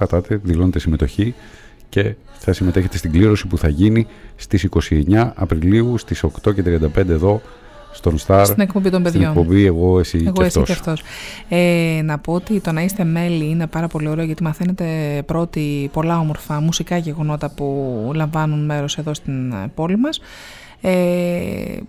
πατάτε, 0.00 0.40
δηλώνετε 0.42 0.78
συμμετοχή 0.78 1.34
και 1.88 2.14
θα 2.38 2.52
συμμετέχετε 2.52 2.96
στην 2.96 3.12
κλήρωση 3.12 3.46
που 3.46 3.58
θα 3.58 3.68
γίνει 3.68 4.06
στις 4.36 4.68
29 4.90 5.30
Απριλίου 5.34 5.98
στις 5.98 6.24
8.35 6.42 7.08
εδώ 7.08 7.40
στον 7.92 8.18
Star. 8.26 8.42
Στην 8.44 8.60
εκπομπή 8.60 8.90
των 8.90 9.02
παιδιών. 9.02 9.24
Στην 9.30 9.40
εκπομπή 9.40 9.64
εγώ, 9.64 9.98
εσύ 9.98 10.18
Εγώ, 10.26 10.32
και 10.32 10.42
εσύ 10.44 10.58
αυτός. 10.60 10.64
και 10.64 10.72
αυτός. 10.72 11.02
Ε, 11.48 12.00
να 12.04 12.18
πω 12.18 12.32
ότι 12.32 12.60
το 12.60 12.72
να 12.72 12.82
είστε 12.82 13.04
μέλη 13.04 13.48
είναι 13.48 13.66
πάρα 13.66 13.86
πολύ 13.86 14.08
ωραίο 14.08 14.24
γιατί 14.24 14.42
μαθαίνετε 14.42 14.86
πρώτη 15.26 15.90
πολλά 15.92 16.18
όμορφα 16.18 16.60
μουσικά 16.60 16.96
γεγονότα 16.96 17.50
που 17.50 18.10
λαμβάνουν 18.14 18.64
μέρος 18.64 18.98
εδώ 18.98 19.14
στην 19.14 19.52
ε, 19.52 19.70
πόλη 19.74 19.96
μας. 19.96 20.20
Ε, 20.80 20.90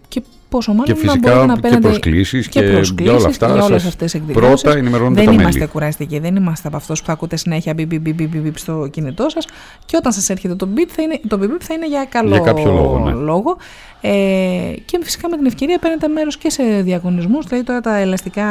και 0.07 0.22
πόσο 0.49 0.72
μάλλον 0.73 0.85
Και 0.85 0.91
να 1.05 1.11
φυσικά 1.11 1.30
μπορείτε 1.30 1.45
να 1.45 1.53
και 1.53 1.61
παίρνετε 1.61 1.88
προσκλήσεις 1.88 2.47
και 2.47 2.59
για 2.59 2.72
προσκλήσεις 2.72 3.13
όλα 3.13 3.27
αυτά 3.27 3.45
και 3.45 3.53
για 3.53 3.63
όλες 3.63 3.81
σας 3.81 3.91
αυτές 3.91 4.11
τις 4.11 4.22
εκδηλώσεις. 4.22 4.61
πρώτα 4.61 4.77
ενημερώνετε 4.77 5.15
Δεν 5.15 5.26
τα 5.26 5.31
μέλη. 5.31 5.43
είμαστε 5.43 5.65
κουραστικοί, 5.65 6.19
δεν 6.19 6.35
είμαστε 6.35 6.68
από 6.68 6.77
αυτούς 6.77 6.99
που 6.99 7.05
θα 7.05 7.11
ακούτε 7.11 7.35
συνέχεια 7.35 7.73
μπιπ, 7.73 7.88
μπιπ, 7.88 8.13
μπιπ, 8.15 8.35
μπιπ 8.35 8.57
στο 8.57 8.88
κινητό 8.91 9.30
σας 9.30 9.45
και 9.85 9.97
όταν 9.97 10.11
σας 10.11 10.30
έρχεται 10.30 10.55
το 10.55 10.68
beep 10.76 10.88
θα 10.88 11.01
είναι, 11.01 11.19
το 11.27 11.39
beep 11.41 11.57
θα 11.59 11.73
είναι 11.73 11.88
για 11.88 12.05
καλό 12.09 12.30
Για 12.30 12.39
κάποιο 12.39 12.72
λόγο, 12.72 12.99
ναι. 12.99 13.11
λόγο. 13.11 13.57
Ε, 14.01 14.09
και 14.85 14.99
φυσικά 15.03 15.30
με 15.30 15.38
την 15.38 15.45
ευκαιρία 15.45 15.77
παίρνετε 15.80 16.07
μέρος 16.07 16.38
και 16.38 16.49
σε 16.49 16.63
διαγωνισμούς, 16.63 17.45
δηλαδή 17.45 17.65
τώρα 17.65 17.81
τα 17.81 17.95
ελαστικά 17.97 18.45